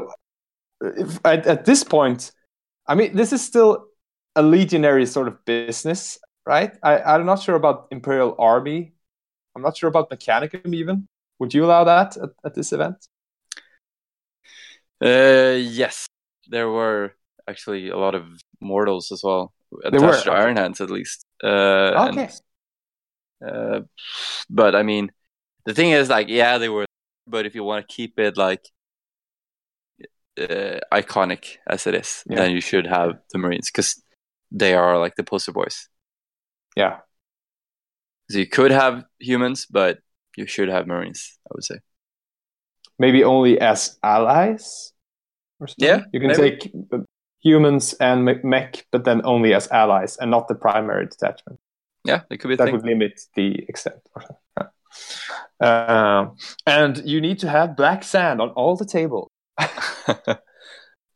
if, 0.80 1.20
at, 1.24 1.46
at 1.46 1.64
this 1.64 1.84
point, 1.84 2.32
I 2.86 2.94
mean, 2.94 3.14
this 3.16 3.32
is 3.32 3.44
still 3.44 3.86
a 4.34 4.42
legionary 4.42 5.06
sort 5.06 5.28
of 5.28 5.44
business, 5.44 6.18
right? 6.46 6.72
I, 6.82 7.00
I'm 7.02 7.26
not 7.26 7.42
sure 7.42 7.54
about 7.54 7.88
Imperial 7.90 8.34
Army. 8.38 8.92
I'm 9.54 9.62
not 9.62 9.76
sure 9.76 9.88
about 9.88 10.10
Mechanicum 10.10 10.74
even. 10.74 11.06
Would 11.38 11.54
you 11.54 11.64
allow 11.64 11.84
that 11.84 12.16
at, 12.16 12.30
at 12.44 12.54
this 12.54 12.72
event? 12.72 12.96
Uh, 15.02 15.58
yes, 15.58 16.06
there 16.48 16.68
were 16.68 17.14
actually 17.48 17.88
a 17.90 17.96
lot 17.96 18.14
of 18.14 18.24
mortals 18.60 19.10
as 19.12 19.22
well, 19.22 19.52
There 19.70 20.00
attached 20.00 20.26
were, 20.26 20.32
to. 20.32 20.38
Iron 20.38 20.56
Hands 20.56 20.80
at 20.80 20.90
least. 20.90 21.24
Uh, 21.42 21.92
and, 21.96 22.18
Okay. 22.18 22.30
uh, 23.46 23.80
but 24.50 24.74
I 24.74 24.82
mean, 24.82 25.10
the 25.66 25.74
thing 25.74 25.90
is, 25.90 26.08
like, 26.08 26.28
yeah, 26.28 26.58
they 26.58 26.68
were, 26.68 26.86
but 27.26 27.46
if 27.46 27.54
you 27.54 27.64
want 27.64 27.86
to 27.88 27.94
keep 27.94 28.18
it 28.18 28.36
like 28.36 28.64
uh, 30.40 30.78
iconic 30.92 31.56
as 31.66 31.86
it 31.86 31.94
is, 31.94 32.22
Yeah. 32.28 32.36
then 32.36 32.50
you 32.52 32.60
should 32.60 32.86
have 32.86 33.18
the 33.32 33.38
Marines 33.38 33.70
because 33.70 34.02
they 34.50 34.74
are 34.74 34.98
like 34.98 35.14
the 35.16 35.24
poster 35.24 35.52
boys. 35.52 35.88
Yeah. 36.76 37.00
So 38.30 38.38
you 38.38 38.46
could 38.46 38.70
have 38.70 39.04
humans, 39.18 39.66
but 39.66 39.98
you 40.36 40.46
should 40.46 40.68
have 40.68 40.86
Marines. 40.86 41.38
I 41.46 41.50
would 41.54 41.64
say. 41.64 41.78
maybe 42.98 43.24
only 43.24 43.58
as 43.58 43.98
allies 44.02 44.91
or 45.62 45.68
something? 45.68 45.88
Yeah, 45.88 46.04
you 46.12 46.20
can 46.20 46.32
maybe. 46.32 46.32
take 46.32 46.72
uh, 46.92 46.98
humans 47.42 47.94
and 47.94 48.24
mech 48.44 48.86
but 48.92 49.04
then 49.04 49.22
only 49.24 49.54
as 49.54 49.68
allies 49.68 50.16
and 50.18 50.30
not 50.30 50.48
the 50.48 50.54
primary 50.54 51.06
detachment 51.06 51.60
Yeah, 52.04 52.22
it 52.30 52.38
could 52.38 52.48
be 52.48 52.54
a 52.54 52.58
that 52.58 52.70
thing. 52.70 52.72
would 52.72 52.84
limit 52.84 53.20
the 53.36 53.64
extent. 53.68 54.00
Um, 55.60 56.36
and 56.66 56.98
you 57.08 57.20
need 57.20 57.38
to 57.40 57.48
have 57.48 57.76
black 57.76 58.02
sand 58.04 58.40
on 58.40 58.50
all 58.50 58.76
the 58.76 58.84
table. 58.84 59.30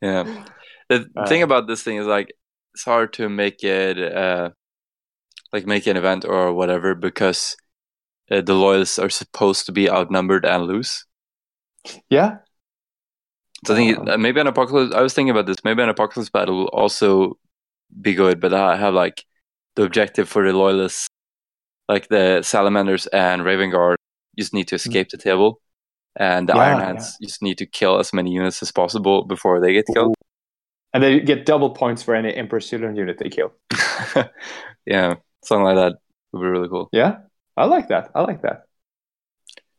yeah. 0.03 0.25
The 0.89 1.11
Uh, 1.17 1.27
thing 1.27 1.43
about 1.43 1.67
this 1.67 1.83
thing 1.83 1.97
is 1.99 2.07
like 2.07 2.33
it's 2.75 2.85
hard 2.85 3.13
to 3.15 3.29
make 3.29 3.65
it 3.65 3.99
uh 3.99 4.51
like 5.53 5.67
make 5.67 5.87
an 5.89 5.97
event 5.97 6.25
or 6.25 6.53
whatever 6.53 6.95
because 6.95 7.57
uh, 8.31 8.41
the 8.43 8.55
loyalists 8.55 8.99
are 8.99 9.11
supposed 9.11 9.67
to 9.67 9.73
be 9.73 9.91
outnumbered 9.91 10.45
and 10.47 10.65
lose. 10.65 11.07
Yeah, 12.09 12.39
So 13.65 13.75
I 13.75 13.77
think 13.77 13.99
Um, 14.09 14.21
maybe 14.23 14.41
an 14.41 14.47
apocalypse. 14.47 14.95
I 14.95 15.01
was 15.01 15.15
thinking 15.15 15.31
about 15.31 15.47
this. 15.47 15.57
Maybe 15.65 15.83
an 15.83 15.89
apocalypse 15.89 16.31
battle 16.31 16.57
will 16.57 16.69
also 16.69 17.39
be 18.01 18.15
good, 18.15 18.41
but 18.41 18.53
I 18.53 18.77
have 18.77 18.95
like 18.95 19.25
the 19.77 19.85
objective 19.85 20.29
for 20.29 20.45
the 20.47 20.53
loyalists, 20.57 21.09
like 21.89 22.09
the 22.09 22.43
salamanders 22.43 23.07
and 23.09 23.45
Raven 23.45 23.71
Guard, 23.71 23.97
just 24.39 24.53
need 24.53 24.69
to 24.69 24.75
escape 24.75 25.09
the 25.11 25.17
table, 25.19 25.61
and 26.17 26.49
the 26.49 26.53
Mm. 26.55 26.57
Yeah, 26.57 26.63
Iron 26.67 26.81
Hands 26.81 27.19
just 27.23 27.43
need 27.43 27.59
to 27.59 27.67
kill 27.67 27.99
as 27.99 28.13
many 28.13 28.31
units 28.33 28.63
as 28.63 28.73
possible 28.73 29.25
before 29.25 29.61
they 29.61 29.73
get 29.73 29.87
killed. 29.95 30.15
and 30.95 31.03
they 31.03 31.21
get 31.21 31.45
double 31.47 31.71
points 31.71 32.03
for 32.03 32.15
any 32.15 32.33
Emperor's 32.35 32.69
Children 32.71 32.97
unit 32.97 33.19
they 33.19 33.29
kill. 33.29 33.53
yeah, 34.87 35.15
something 35.45 35.65
like 35.65 35.77
that 35.77 35.95
would 36.33 36.41
be 36.41 36.47
really 36.49 36.69
cool. 36.69 36.89
Yeah, 36.93 37.19
I 37.57 37.65
like 37.67 37.89
that. 37.89 38.11
I 38.15 38.23
like 38.23 38.43
that. 38.43 38.63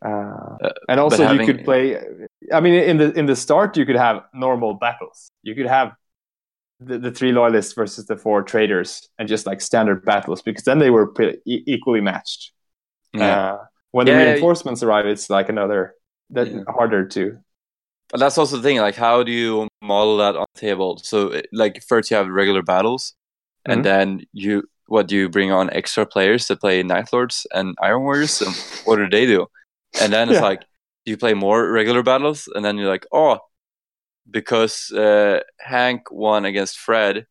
Uh, 0.04 0.58
Uh, 0.62 0.70
and 0.90 1.00
also, 1.00 1.26
but 1.26 1.34
you 1.34 1.46
could 1.46 1.64
play. 1.64 1.98
I 2.52 2.60
mean, 2.60 2.74
in 2.74 2.98
the 2.98 3.12
in 3.14 3.26
the 3.28 3.36
start, 3.36 3.78
you 3.78 3.86
could 3.86 3.96
have 3.96 4.24
normal 4.34 4.74
battles. 4.74 5.30
You 5.44 5.56
could 5.56 5.68
have 5.68 5.94
the, 6.80 6.98
the 6.98 7.12
three 7.12 7.32
loyalists 7.32 7.74
versus 7.74 8.06
the 8.06 8.18
four 8.18 8.42
traitors, 8.44 9.08
and 9.18 9.28
just 9.30 9.46
like 9.46 9.62
standard 9.62 10.04
battles, 10.06 10.42
because 10.42 10.64
then 10.64 10.80
they 10.80 10.90
were 10.90 11.08
pretty 11.08 11.40
equally 11.46 12.02
matched. 12.02 12.52
Yeah. 13.14 13.36
Uh, 13.38 13.58
when 13.92 14.06
the 14.06 14.14
Yeah, 14.14 14.20
yeah, 14.20 14.26
reinforcements 14.32 14.84
arrive, 14.84 15.06
it's 15.06 15.30
like 15.30 15.50
another 15.50 15.94
that 16.32 16.48
Yeah. 16.48 16.64
harder 16.68 17.08
to. 17.08 17.38
But 18.10 18.20
that's 18.20 18.38
also 18.38 18.58
the 18.58 18.64
thing. 18.64 18.78
Like, 18.80 18.96
how 18.96 19.24
do 19.24 19.32
you 19.32 19.68
model 19.82 20.18
that 20.18 20.36
on 20.36 20.46
the 20.54 20.62
table? 20.62 20.98
So, 21.04 21.42
like, 21.52 21.84
first 21.84 22.10
you 22.10 22.18
have 22.18 22.30
regular 22.30 22.64
battles, 22.64 23.14
and 23.66 23.82
Mhm. 23.82 23.84
then 23.84 24.22
you 24.34 24.64
what 24.88 25.08
do 25.08 25.16
you 25.16 25.30
bring 25.30 25.52
on 25.52 25.70
extra 25.72 26.06
players 26.06 26.48
to 26.48 26.56
play 26.56 26.82
Night 26.84 27.12
Lords 27.12 27.46
and 27.54 27.76
Iron 27.82 28.04
Warriors? 28.04 28.42
And 28.42 28.56
what 28.86 28.96
do 28.98 29.10
they 29.10 29.26
do? 29.26 29.48
And 30.00 30.12
then 30.14 30.30
it's 30.30 30.40
Yeah. 30.40 30.42
like, 30.42 30.62
do 31.06 31.12
you 31.12 31.18
play 31.18 31.34
more 31.34 31.70
regular 31.72 32.04
battles? 32.04 32.48
And 32.54 32.64
then 32.66 32.78
you're 32.78 32.90
like, 32.90 33.06
oh, 33.12 33.40
because 34.30 34.92
uh, 34.92 35.42
Hank 35.60 36.12
won 36.12 36.46
against 36.46 36.78
Fred, 36.80 37.28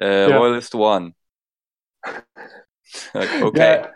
uh, 0.00 0.28
Yeah. 0.28 0.38
Loyalist 0.38 0.74
won. 0.74 1.14
like, 3.14 3.40
okay, 3.42 3.80
Yeah. 3.82 3.86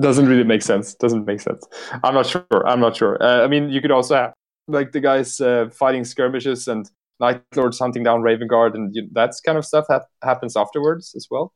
Doesn't 0.00 0.26
really 0.28 0.44
make 0.44 0.62
sense. 0.62 0.94
Doesn't 0.94 1.26
make 1.26 1.40
sense. 1.40 1.66
I'm 2.04 2.14
not 2.14 2.26
sure. 2.26 2.46
I'm 2.66 2.78
not 2.80 2.96
sure. 2.96 3.20
Uh, 3.20 3.42
I 3.44 3.48
mean, 3.48 3.68
you 3.68 3.80
could 3.80 3.90
also 3.90 4.14
have 4.14 4.32
like 4.68 4.92
the 4.92 5.00
guys 5.00 5.40
uh, 5.40 5.70
fighting 5.72 6.04
skirmishes 6.04 6.68
and 6.68 6.88
Night 7.18 7.42
Lords 7.56 7.80
hunting 7.80 8.04
down 8.04 8.22
Raven 8.22 8.46
Guard, 8.46 8.76
and 8.76 8.94
you, 8.94 9.08
that's 9.12 9.40
kind 9.40 9.58
of 9.58 9.64
stuff 9.66 9.86
that 9.88 10.02
happens 10.22 10.56
afterwards 10.56 11.14
as 11.16 11.26
well. 11.30 11.52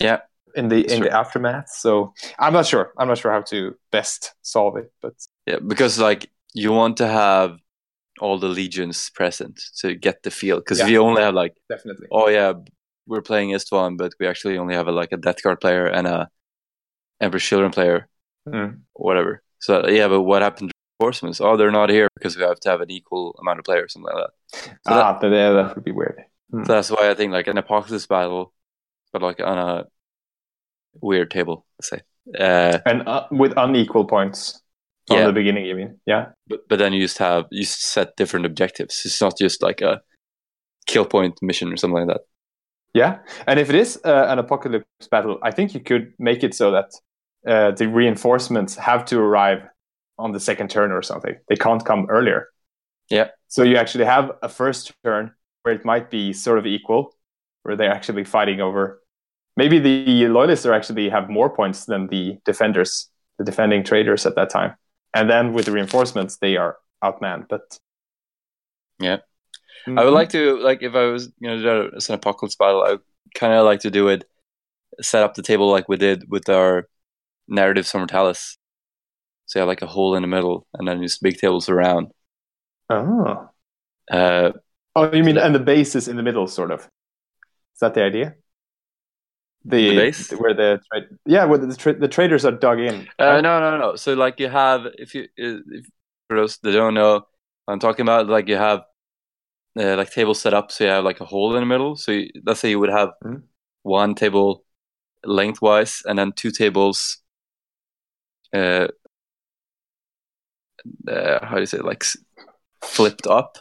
Yeah. 0.00 0.20
In 0.54 0.68
the 0.68 0.80
in 0.84 0.98
Sure. 0.98 1.00
the 1.08 1.12
aftermath. 1.12 1.68
So 1.70 2.14
I'm 2.38 2.52
not 2.52 2.66
sure. 2.66 2.92
I'm 2.98 3.08
not 3.08 3.18
sure 3.18 3.32
how 3.32 3.42
to 3.42 3.76
best 3.90 4.34
solve 4.42 4.76
it, 4.78 4.90
but 5.02 5.14
yeah, 5.46 5.58
because 5.66 5.98
like 5.98 6.30
you 6.54 6.72
want 6.72 6.96
to 6.98 7.06
have 7.06 7.58
all 8.20 8.38
the 8.38 8.48
legions 8.48 9.10
present 9.10 9.60
to 9.80 9.94
get 9.94 10.22
the 10.22 10.30
feel. 10.30 10.56
Because 10.58 10.80
if 10.80 10.86
Yeah. 10.86 10.92
you 10.94 11.02
only 11.02 11.22
have 11.22 11.34
like 11.34 11.54
definitely. 11.68 12.06
oh 12.10 12.28
yeah, 12.28 12.54
we're 13.06 13.20
playing 13.22 13.50
Istvan, 13.50 13.98
but 13.98 14.12
we 14.18 14.26
actually 14.26 14.56
only 14.56 14.74
have 14.74 14.88
a, 14.88 14.92
like 14.92 15.12
a 15.12 15.18
Death 15.18 15.42
Guard 15.42 15.60
player 15.60 15.86
and 15.86 16.06
a 16.06 16.28
Emperor 17.20 17.40
Children 17.40 17.70
player, 17.72 18.08
Mm. 18.48 18.80
whatever. 18.94 19.42
So 19.58 19.88
yeah, 19.88 20.08
but 20.08 20.22
what 20.22 20.40
happened 20.42 20.70
to 20.70 20.74
reinforcements? 21.00 21.40
Oh, 21.40 21.56
they're 21.58 21.70
not 21.70 21.90
here 21.90 22.08
because 22.14 22.36
we 22.36 22.42
have 22.44 22.60
to 22.60 22.68
have 22.70 22.80
an 22.80 22.90
equal 22.90 23.36
amount 23.40 23.58
of 23.58 23.64
players, 23.66 23.92
something 23.92 24.14
like 24.14 24.24
that. 24.24 24.32
So, 24.86 24.94
that, 24.94 25.04
ah, 25.04 25.18
but 25.20 25.30
yeah, 25.32 25.50
that 25.52 25.74
would 25.74 25.84
be 25.84 25.92
weird. 25.92 26.24
so 26.52 26.62
that's 26.72 26.90
why 26.90 27.10
I 27.10 27.14
think 27.14 27.32
like 27.32 27.48
an 27.48 27.58
apocalypse 27.58 28.06
battle, 28.06 28.52
but 29.12 29.20
like 29.22 29.40
on 29.40 29.58
a 29.58 29.84
weird 31.02 31.30
table, 31.30 31.64
let's 31.78 31.88
say. 31.90 32.00
Uh, 32.38 32.78
And 32.86 33.06
uh, 33.08 33.26
with 33.30 33.52
unequal 33.56 34.04
points 34.04 34.62
from 35.06 35.18
Yeah. 35.18 35.26
the 35.26 35.32
beginning, 35.32 35.66
you 35.66 35.74
mean? 35.76 36.00
Yeah. 36.06 36.26
but 36.48 36.68
but 36.68 36.78
then 36.78 36.92
you 36.92 37.00
just 37.00 37.18
have 37.18 37.44
you 37.50 37.64
set 37.64 38.16
different 38.16 38.46
objectives. 38.46 39.04
It's 39.06 39.20
not 39.20 39.38
just 39.38 39.62
like 39.62 39.80
a 39.80 40.00
kill 40.86 41.04
point 41.04 41.34
mission 41.42 41.72
or 41.72 41.76
something 41.76 42.06
like 42.06 42.08
that. 42.08 42.22
Yeah, 42.94 43.18
and 43.46 43.60
if 43.60 43.68
it 43.68 43.74
is 43.74 43.98
uh, 44.04 44.26
an 44.28 44.38
apocalypse 44.38 45.08
battle, 45.10 45.38
I 45.42 45.50
think 45.52 45.74
you 45.74 45.80
could 45.80 46.12
make 46.18 46.42
it 46.42 46.54
so 46.54 46.70
that 46.70 46.90
uh, 47.46 47.70
the 47.76 47.88
reinforcements 47.88 48.74
have 48.76 49.04
to 49.06 49.18
arrive 49.18 49.62
on 50.18 50.32
the 50.32 50.40
second 50.40 50.70
turn 50.70 50.92
or 50.92 51.02
something. 51.02 51.36
They 51.48 51.56
can't 51.56 51.84
come 51.84 52.06
earlier. 52.08 52.48
Yeah. 53.10 53.28
So 53.48 53.62
you 53.62 53.76
actually 53.76 54.06
have 54.06 54.32
a 54.42 54.48
first 54.48 54.92
turn 55.04 55.30
where 55.62 55.74
it 55.74 55.84
might 55.84 56.10
be 56.10 56.32
sort 56.32 56.58
of 56.58 56.66
equal, 56.66 57.14
where 57.64 57.76
they're 57.76 57.92
actually 57.92 58.24
fighting 58.24 58.60
over. 58.60 59.02
Maybe 59.56 59.78
the 59.78 60.28
loyalists 60.28 60.66
are 60.66 60.74
actually 60.74 61.08
have 61.08 61.30
more 61.30 61.48
points 61.54 61.86
than 61.86 62.08
the 62.08 62.38
defenders, 62.44 63.08
the 63.38 63.44
defending 63.44 63.84
traitors 63.84 64.26
at 64.26 64.34
that 64.36 64.50
time. 64.50 64.76
And 65.14 65.30
then 65.30 65.52
with 65.54 65.64
the 65.66 65.72
reinforcements, 65.72 66.36
they 66.36 66.56
are 66.56 66.76
outmanned. 67.02 67.48
But 67.48 67.78
Yeah. 68.98 69.18
I 69.96 70.04
would 70.04 70.14
like 70.14 70.30
to 70.30 70.58
like 70.60 70.82
if 70.82 70.94
I 70.94 71.06
was 71.06 71.26
you 71.40 71.48
know 71.48 71.62
do 71.90 71.96
an 71.96 72.14
apocalypse 72.14 72.56
battle, 72.56 72.82
I 72.84 72.98
kind 73.34 73.54
of 73.54 73.64
like 73.66 73.80
to 73.80 73.90
do 73.90 74.08
it, 74.08 74.24
set 75.02 75.24
up 75.24 75.34
the 75.34 75.42
table 75.42 75.70
like 75.70 75.88
we 75.88 75.96
did 75.96 76.30
with 76.30 76.48
our 76.50 76.88
narrative 77.48 77.90
Mortalis. 77.94 78.58
So 79.46 79.58
you 79.58 79.62
have 79.62 79.68
like 79.68 79.82
a 79.82 79.86
hole 79.86 80.16
in 80.16 80.22
the 80.22 80.28
middle, 80.28 80.66
and 80.74 80.88
then 80.88 81.02
just 81.02 81.22
big 81.22 81.38
tables 81.38 81.68
around. 81.68 82.12
Oh. 82.90 83.50
Uh, 84.10 84.52
Oh, 84.96 85.14
you 85.14 85.22
mean 85.22 85.38
and 85.38 85.54
the 85.54 85.60
base 85.60 85.94
is 85.94 86.08
in 86.08 86.16
the 86.16 86.22
middle, 86.22 86.46
sort 86.48 86.70
of? 86.70 86.80
Is 86.80 87.80
that 87.80 87.94
the 87.94 88.02
idea? 88.04 88.36
The, 89.68 89.88
The 89.88 89.94
base? 89.94 90.30
where 90.32 90.54
the 90.54 90.80
tra- 90.92 91.06
yeah, 91.26 91.44
where 91.44 91.58
the 91.58 91.74
tra- 91.74 91.98
the 91.98 92.08
traitors 92.08 92.44
are 92.44 92.52
dug 92.52 92.78
in. 92.78 93.06
uh, 93.18 93.40
no, 93.40 93.58
no, 93.60 93.78
no. 93.78 93.96
So 93.96 94.14
like 94.14 94.38
you 94.38 94.48
have 94.48 94.86
if 94.98 95.14
you 95.14 95.26
if, 95.36 95.86
for 96.28 96.36
those 96.36 96.58
that 96.58 96.72
don't 96.72 96.94
know, 96.94 97.14
what 97.64 97.74
I'm 97.74 97.78
talking 97.80 98.02
about 98.02 98.28
like 98.28 98.48
you 98.48 98.56
have 98.56 98.80
uh, 99.78 99.96
like 99.96 100.10
tables 100.10 100.40
set 100.40 100.54
up, 100.54 100.72
so 100.72 100.84
you 100.84 100.90
have 100.90 101.04
like 101.04 101.20
a 101.20 101.24
hole 101.24 101.54
in 101.56 101.60
the 101.62 101.66
middle. 101.66 101.96
So 101.96 102.12
you, 102.12 102.30
let's 102.44 102.60
say 102.60 102.70
you 102.70 102.80
would 102.80 102.90
have 102.90 103.10
Mhm. 103.24 103.42
one 103.82 104.14
table 104.14 104.64
lengthwise, 105.24 106.02
and 106.06 106.18
then 106.18 106.32
two 106.32 106.50
tables. 106.52 107.18
Uh, 108.52 108.88
uh, 111.08 111.44
how 111.44 111.54
do 111.56 111.60
you 111.60 111.66
say 111.66 111.78
it? 111.78 111.84
like 111.84 112.02
s- 112.04 112.16
flipped 112.82 113.26
up, 113.26 113.58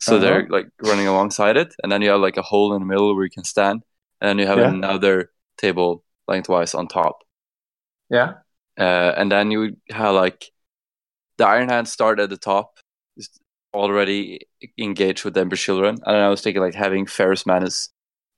so 0.00 0.16
Uh-huh. 0.16 0.20
they're 0.20 0.48
like 0.48 0.68
running 0.82 1.06
alongside 1.08 1.56
it, 1.56 1.74
and 1.82 1.92
then 1.92 2.02
you 2.02 2.10
have 2.10 2.20
like 2.20 2.36
a 2.36 2.42
hole 2.42 2.74
in 2.74 2.80
the 2.82 2.86
middle 2.86 3.14
where 3.14 3.24
you 3.24 3.30
can 3.30 3.44
stand, 3.44 3.82
and 4.20 4.28
then 4.28 4.38
you 4.38 4.46
have 4.46 4.58
Yeah. 4.58 4.68
another 4.70 5.30
table 5.58 6.04
lengthwise 6.28 6.74
on 6.74 6.88
top 6.88 7.22
Yeah. 8.10 8.34
uh, 8.78 9.12
and 9.16 9.30
then 9.30 9.50
you 9.50 9.76
have 9.90 10.14
like 10.14 10.50
the 11.38 11.46
Iron 11.46 11.68
Hand 11.68 11.88
start 11.88 12.18
at 12.20 12.30
the 12.30 12.36
top, 12.38 12.78
already 13.74 14.40
engaged 14.78 15.24
with 15.24 15.34
the 15.34 15.40
Emperor 15.40 15.56
Children, 15.56 15.98
and 16.06 16.16
I 16.16 16.28
was 16.28 16.40
thinking 16.40 16.62
like 16.62 16.74
having 16.74 17.06
Ferrus 17.06 17.44
Manus 17.46 17.90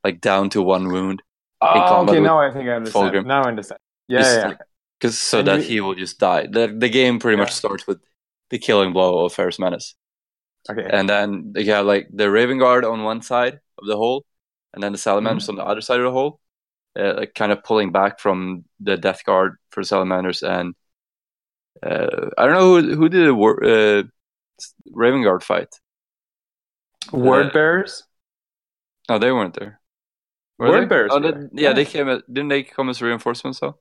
like 0.05 0.21
down 0.21 0.51
to 0.51 0.63
one 0.63 0.89
wound, 0.89 1.23
Oh, 1.61 2.07
okay. 2.07 2.21
Now 2.21 2.39
I 2.41 2.53
think 2.53 2.69
I 2.69 2.73
understand. 2.75 3.13
Fulgrim. 3.13 3.27
Now 3.27 3.43
I 3.43 3.49
understand. 3.49 3.81
Yeah, 4.07 4.21
Just, 4.21 4.37
yeah. 4.39 4.49
like, 4.49 4.59
cause 5.01 5.19
so 5.19 5.39
And 5.41 5.49
that 5.49 5.59
we- 5.59 5.65
he 5.65 5.81
will 5.81 5.95
just 5.97 6.19
die. 6.21 6.47
The 6.47 6.69
the 6.69 6.89
game 6.89 7.19
pretty 7.19 7.37
much 7.37 7.53
starts 7.53 7.85
with 7.87 7.99
the 8.51 8.59
killing 8.59 8.93
blow 8.93 9.25
of 9.25 9.33
Ferrus 9.35 9.59
Manus, 9.59 9.95
Okay. 10.71 10.89
and 10.89 11.09
then 11.09 11.53
you 11.57 11.73
have 11.73 11.85
like 11.87 12.09
the 12.13 12.31
Raven 12.31 12.59
Guard 12.59 12.85
on 12.85 13.03
one 13.03 13.23
side 13.23 13.55
of 13.79 13.87
the 13.87 13.97
hole, 13.97 14.25
and 14.75 14.83
then 14.83 14.93
the 14.93 14.99
Salamanders 14.99 15.45
Mm-hmm. 15.45 15.53
on 15.53 15.57
the 15.57 15.71
other 15.71 15.81
side 15.81 16.01
of 16.01 16.05
the 16.05 16.13
hole, 16.13 16.41
uh, 16.99 17.15
like 17.17 17.35
kind 17.35 17.53
of 17.53 17.63
pulling 17.65 17.93
back 17.93 18.21
from 18.21 18.65
the 18.81 18.97
Death 18.97 19.25
Guard 19.25 19.57
for 19.71 19.83
Salamanders 19.83 20.43
and 20.43 20.75
uh, 21.83 22.31
I 22.37 22.47
don't 22.47 22.55
know 22.55 22.81
who 22.81 22.97
who 22.97 23.09
did 23.09 23.27
the 23.27 23.35
war, 23.35 23.63
uh, 23.65 24.03
Raven 24.93 25.23
Guard 25.23 25.43
fight. 25.45 25.69
Word 27.13 27.53
bearers. 27.53 28.05
No, 29.09 29.19
they 29.19 29.33
weren't 29.33 29.55
there. 29.59 29.81
Were 30.59 30.69
Word 30.69 30.83
they? 30.83 30.87
bearers 30.87 31.13
Oh, 31.15 31.21
they- 31.21 31.29
yeah, 31.63 31.69
Yeah. 31.69 31.73
they 31.73 31.85
came. 31.85 32.09
At, 32.09 32.27
didn't 32.33 32.49
they 32.49 32.63
come 32.65 32.89
as 32.91 33.01
reinforcements 33.01 33.61
though? 33.61 33.79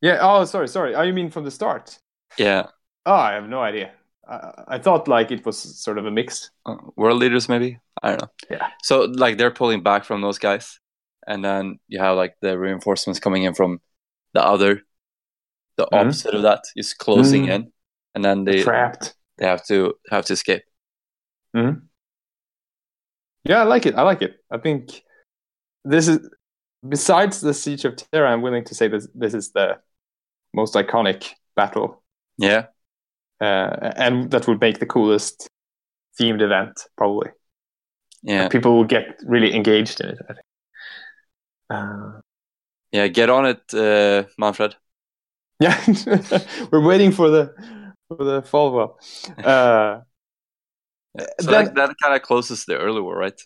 Yeah. 0.00 0.18
Oh, 0.20 0.44
sorry, 0.44 0.68
sorry. 0.68 0.94
Oh, 0.94 1.02
you 1.02 1.12
mean 1.12 1.30
from 1.30 1.44
the 1.44 1.50
start? 1.50 1.98
Yeah, 2.38 2.68
Oh, 3.06 3.14
I 3.14 3.32
have 3.34 3.48
no 3.48 3.60
idea. 3.60 3.92
I, 4.28 4.64
I 4.68 4.78
thought 4.78 5.08
like 5.08 5.30
it 5.30 5.44
was 5.44 5.58
sort 5.58 5.98
of 5.98 6.06
a 6.06 6.10
mix. 6.10 6.50
uh, 6.66 6.76
world 6.96 7.18
leaders 7.18 7.48
maybe. 7.48 7.78
I 8.02 8.10
don't 8.10 8.22
know. 8.22 8.28
Yeah. 8.50 8.68
So 8.82 9.02
like 9.02 9.38
they're 9.38 9.50
pulling 9.50 9.82
back 9.82 10.04
from 10.04 10.20
those 10.22 10.38
guys, 10.38 10.78
and 11.26 11.44
then 11.44 11.78
you 11.88 11.98
have 12.00 12.16
like 12.16 12.34
the 12.40 12.58
reinforcements 12.58 13.20
coming 13.20 13.44
in 13.44 13.54
from 13.54 13.80
the 14.34 14.42
other, 14.44 14.82
the 15.76 15.86
Mhm. 15.86 16.00
opposite 16.00 16.34
of 16.34 16.42
that, 16.42 16.64
is 16.76 16.94
closing 16.94 17.46
Mhm. 17.46 17.50
in, 17.54 17.72
and 18.14 18.24
then 18.24 18.44
they 18.44 18.62
Trapped. 18.62 19.14
they 19.38 19.46
have 19.46 19.64
to 19.66 19.94
have 20.10 20.24
to 20.26 20.32
escape. 20.34 20.62
Hmm. 21.54 21.72
Yeah, 23.44 23.60
I 23.60 23.64
like 23.64 23.86
it. 23.86 23.94
I 23.96 24.02
like 24.02 24.22
it. 24.22 24.36
I 24.50 24.58
think 24.58 25.02
this 25.84 26.06
is 26.08 26.18
besides 26.88 27.40
the 27.40 27.52
Siege 27.54 27.84
of 27.84 27.96
Terra, 27.96 28.30
I'm 28.32 28.42
willing 28.42 28.64
to 28.64 28.74
say 28.74 28.88
that 28.88 29.06
this 29.14 29.34
is 29.34 29.52
the 29.52 29.80
most 30.54 30.74
iconic 30.74 31.30
battle, 31.56 32.02
Yeah. 32.38 32.66
Uh, 33.42 33.92
and 33.96 34.30
that 34.30 34.46
would 34.46 34.60
make 34.60 34.78
the 34.78 34.86
coolest 34.86 35.48
themed 36.20 36.42
event 36.42 36.74
probably. 36.96 37.30
Yeah. 38.22 38.48
People 38.48 38.76
will 38.76 38.84
get 38.96 39.04
really 39.26 39.54
engaged 39.54 40.00
in 40.00 40.08
it. 40.10 40.18
I 40.28 40.32
think. 40.34 40.46
Uh, 41.70 42.20
Yeah. 42.92 43.08
Get 43.08 43.30
on 43.30 43.46
it, 43.46 43.62
uh, 43.74 44.24
Manfred. 44.38 44.76
yeah, 45.60 45.78
we're 46.72 46.84
waiting 46.86 47.12
for 47.12 47.30
the 47.30 47.44
for 48.08 48.24
the 48.24 48.42
follow 48.42 48.78
up. 48.84 48.92
Uh, 49.44 50.00
So 51.40 51.50
then- 51.50 51.64
that, 51.66 51.74
that 51.74 51.96
kind 52.02 52.14
of 52.16 52.22
closes 52.22 52.64
the 52.64 52.76
early 52.78 53.00
war, 53.02 53.16
right? 53.18 53.40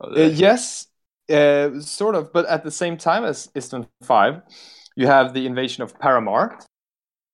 Oh, 0.00 0.10
Uh, 0.12 0.28
yes, 0.46 0.86
uh, 1.30 1.80
sort 1.80 2.14
of, 2.14 2.32
but 2.32 2.46
at 2.46 2.62
the 2.62 2.70
same 2.70 2.96
time 2.96 3.24
as 3.24 3.48
Istvan 3.54 3.86
5, 4.02 4.40
you 4.96 5.06
have 5.08 5.32
the 5.34 5.46
invasion 5.46 5.82
of 5.84 5.98
Paramar. 5.98 6.58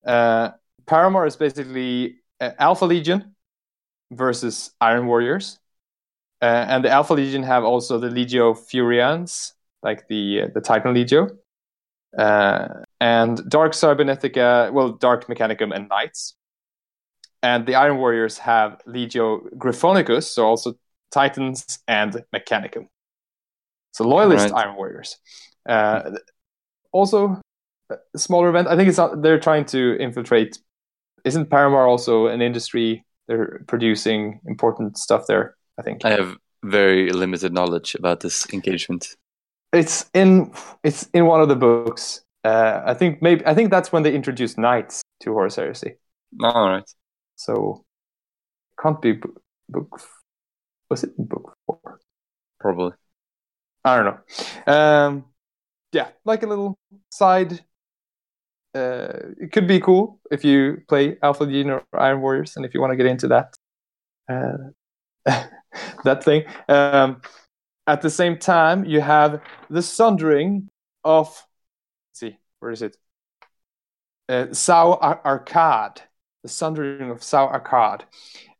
Uh, 0.07 0.51
Paramar 0.93 1.27
is 1.27 1.37
basically 1.37 2.17
uh, 2.39 2.51
Alpha 2.59 2.85
Legion 2.85 3.35
versus 4.11 4.73
Iron 4.79 5.07
Warriors. 5.07 5.59
Uh, 6.43 6.67
and 6.69 6.85
the 6.85 6.91
Alpha 6.91 7.15
Legion 7.15 7.43
have 7.45 7.65
also 7.65 7.99
the 7.99 8.09
Legio 8.09 8.55
Fureans, 8.55 9.53
like 9.83 10.07
the 10.09 10.43
uh, 10.43 10.47
the 10.53 10.61
Titan 10.61 10.93
Legio. 10.93 11.31
Uh, 12.19 12.69
and 13.01 13.41
Dark 13.49 13.73
Cybernetica, 13.73 14.71
well, 14.71 14.91
Dark 14.91 15.29
Mechanicum 15.29 15.75
and 15.75 15.89
Knights. 15.89 16.35
And 17.43 17.65
the 17.65 17.77
Iron 17.77 17.97
Warriors 17.97 18.37
have 18.39 18.83
Legio 18.87 19.49
Gryphonicus, 19.57 20.25
so 20.25 20.47
also 20.47 20.75
Titans 21.11 21.79
and 21.89 22.23
Mechanicum. 22.35 22.89
So 23.93 24.07
loyalist 24.07 24.51
Right. 24.51 24.67
Iron 24.67 24.77
Warriors. 24.77 25.17
Uh, 25.67 26.11
also, 26.93 27.41
a 27.89 28.19
smaller 28.19 28.51
event. 28.51 28.69
I 28.69 28.77
think 28.77 28.91
it's 28.91 28.99
not. 28.99 29.23
They're 29.23 29.41
trying 29.41 29.65
to 29.67 29.97
infiltrate. 29.99 30.59
Isn't 31.25 31.51
Paramar 31.51 31.87
also 31.87 32.27
an 32.27 32.43
industry? 32.43 33.05
They're 33.29 33.63
producing 33.69 34.41
important 34.47 34.99
stuff 34.99 35.27
there. 35.27 35.57
I 35.79 35.83
think 35.83 36.05
I 36.05 36.11
have 36.11 36.37
very 36.65 37.11
limited 37.11 37.53
knowledge 37.53 37.95
about 37.95 38.21
this 38.21 38.47
engagement. 38.53 39.17
it's 39.73 40.11
in 40.15 40.53
it's 40.83 41.09
in 41.15 41.27
one 41.27 41.41
of 41.41 41.49
the 41.49 41.57
books. 41.57 42.25
Uh, 42.45 42.83
I 42.85 42.95
think 42.95 43.23
maybe 43.23 43.47
I 43.47 43.55
think 43.55 43.71
that's 43.71 43.93
when 43.93 44.03
they 44.03 44.15
introduced 44.15 44.59
knights 44.59 45.03
to 45.21 45.33
Horus 45.33 45.57
Heresy. 45.57 45.95
All 46.43 46.69
right. 46.69 46.89
So 47.37 47.85
can't 48.81 49.01
be 49.01 49.13
book, 49.13 49.41
book. 49.69 50.01
Was 50.91 51.05
it 51.05 51.17
book 51.17 51.57
four? 51.67 52.01
Probably. 52.61 52.93
I 53.85 53.97
don't 53.97 54.07
know. 54.67 54.73
Um, 54.73 55.25
yeah, 55.93 56.09
like 56.25 56.43
a 56.43 56.47
little 56.47 56.79
side. 57.11 57.65
Uh, 58.75 59.35
it 59.39 59.53
could 59.53 59.69
be 59.69 59.81
cool 59.81 60.19
if 60.31 60.45
you 60.45 60.83
play 60.89 61.17
Alpha 61.23 61.45
Legion 61.45 61.71
or 61.71 61.85
Iron 61.93 62.21
Warriors, 62.21 62.57
and 62.57 62.65
if 62.65 62.73
you 62.75 62.81
want 62.81 62.93
to 62.93 62.97
get 62.97 63.07
into 63.07 63.29
that, 63.29 63.55
uh, 64.29 65.45
that 66.05 66.25
thing. 66.25 66.45
Um, 66.69 67.21
at 67.87 68.01
the 68.01 68.11
same 68.11 68.39
time, 68.39 68.85
you 68.85 69.01
have 69.01 69.43
the 69.69 69.83
sundering 69.83 70.69
of. 71.05 71.47
See, 72.15 72.39
where 72.61 72.71
is 72.71 72.83
it? 72.83 72.97
Uh, 74.29 74.53
Sao 74.53 74.95
Ar-. 74.95 75.45
The 76.43 76.49
sundering 76.49 77.11
of 77.11 77.23
Sao 77.23 77.47
Arcade. 77.47 78.05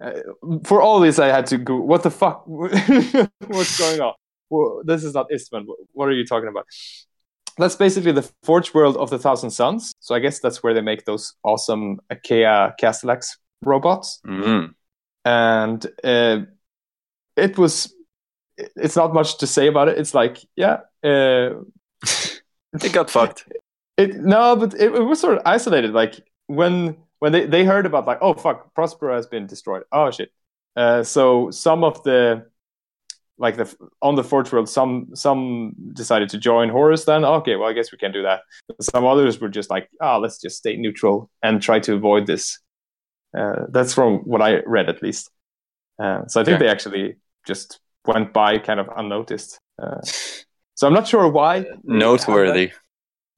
Uh, 0.01 0.21
for 0.65 0.81
all 0.83 1.01
this, 1.01 1.19
I 1.19 1.29
had 1.29 1.47
to 1.47 1.59
go. 1.59 1.77
What 1.77 2.03
the 2.03 2.11
fuck? 2.11 2.47
What's 2.47 3.79
going 3.79 4.01
on? 4.01 4.15
well, 4.53 4.83
this 4.85 5.03
is 5.03 5.15
not 5.15 5.31
Istvan. 5.31 5.65
What 5.93 6.09
are 6.09 6.13
you 6.13 6.27
talking 6.27 6.49
about? 6.49 6.67
That's 7.59 7.77
basically 7.77 8.13
the 8.13 8.29
Forge 8.43 8.75
World 8.75 8.97
of 8.97 9.11
the 9.11 9.19
Thousand 9.19 9.51
Sons. 9.51 9.93
So 10.01 10.15
I 10.15 10.19
guess 10.19 10.41
that's 10.41 10.63
where 10.63 10.75
they 10.75 10.81
make 10.81 11.05
those 11.05 11.35
awesome 11.43 12.01
Achaea 12.11 12.75
Castellax 12.81 13.37
robots. 13.63 14.21
Mm. 14.27 14.75
And 15.25 15.87
uh, 16.03 16.41
it 17.37 17.59
was. 17.59 17.95
It's 18.57 18.97
not 18.97 19.15
much 19.15 19.39
to 19.39 19.47
say 19.47 19.67
about 19.67 19.89
it. 19.89 19.99
It's 19.99 20.15
like, 20.15 20.39
yeah, 20.57 20.81
uh, 21.03 21.55
It 22.73 22.93
got 22.93 23.11
fucked. 23.11 23.49
it 23.99 24.15
no, 24.17 24.57
but 24.57 24.75
it, 24.75 24.95
it 24.95 25.05
was 25.05 25.21
sort 25.21 25.37
of 25.37 25.43
isolated. 25.45 25.93
Like 25.93 26.21
when 26.47 26.97
when 27.19 27.33
they, 27.33 27.47
they 27.47 27.65
heard 27.65 27.87
about 27.87 28.07
like, 28.07 28.19
oh 28.21 28.35
fuck, 28.35 28.75
Prospero 28.75 29.15
has 29.15 29.27
been 29.27 29.47
destroyed. 29.47 29.85
Oh 29.93 30.11
shit. 30.11 30.33
Uh, 30.75 31.03
so 31.03 31.51
some 31.51 31.85
of 31.85 32.03
the 32.03 32.47
like 33.43 33.57
the 33.57 33.67
on 34.01 34.15
the 34.15 34.25
Forge 34.25 34.51
World, 34.53 34.69
some 34.69 35.09
some 35.15 35.75
decided 35.93 36.29
to 36.31 36.39
join 36.39 36.69
Horus. 36.71 37.05
Then 37.05 37.25
okay, 37.25 37.57
well 37.57 37.69
I 37.69 37.75
guess 37.75 37.93
we 37.93 37.99
can 37.99 38.13
do 38.13 38.23
that. 38.23 38.41
Some 38.81 39.05
others 39.05 39.41
were 39.41 39.49
just 39.51 39.69
like, 39.69 39.89
ah, 40.01 40.17
let's 40.17 40.41
just 40.41 40.57
stay 40.57 40.77
neutral 40.77 41.29
and 41.43 41.61
try 41.61 41.81
to 41.81 41.95
avoid 41.95 42.27
this. 42.27 42.59
Uh, 43.37 43.67
that's 43.71 43.93
from 43.95 44.19
what 44.31 44.41
I 44.41 44.61
read 44.65 44.89
at 44.89 45.03
least. 45.03 45.31
Uh, 46.03 46.21
so 46.29 46.41
I 46.41 46.45
think 46.45 46.57
Okay. 46.57 46.65
they 46.67 46.71
actually 46.71 47.17
just 47.47 47.81
went 48.07 48.33
by 48.33 48.59
kind 48.59 48.81
of 48.81 48.89
unnoticed. 48.97 49.59
Uh, 49.83 50.01
so 50.75 50.87
I'm 50.87 50.95
not 50.95 51.07
sure 51.09 51.29
why. 51.29 51.61
they 51.61 51.69
have 51.69 51.83
that. 51.83 51.85
Noteworthy. 52.07 52.73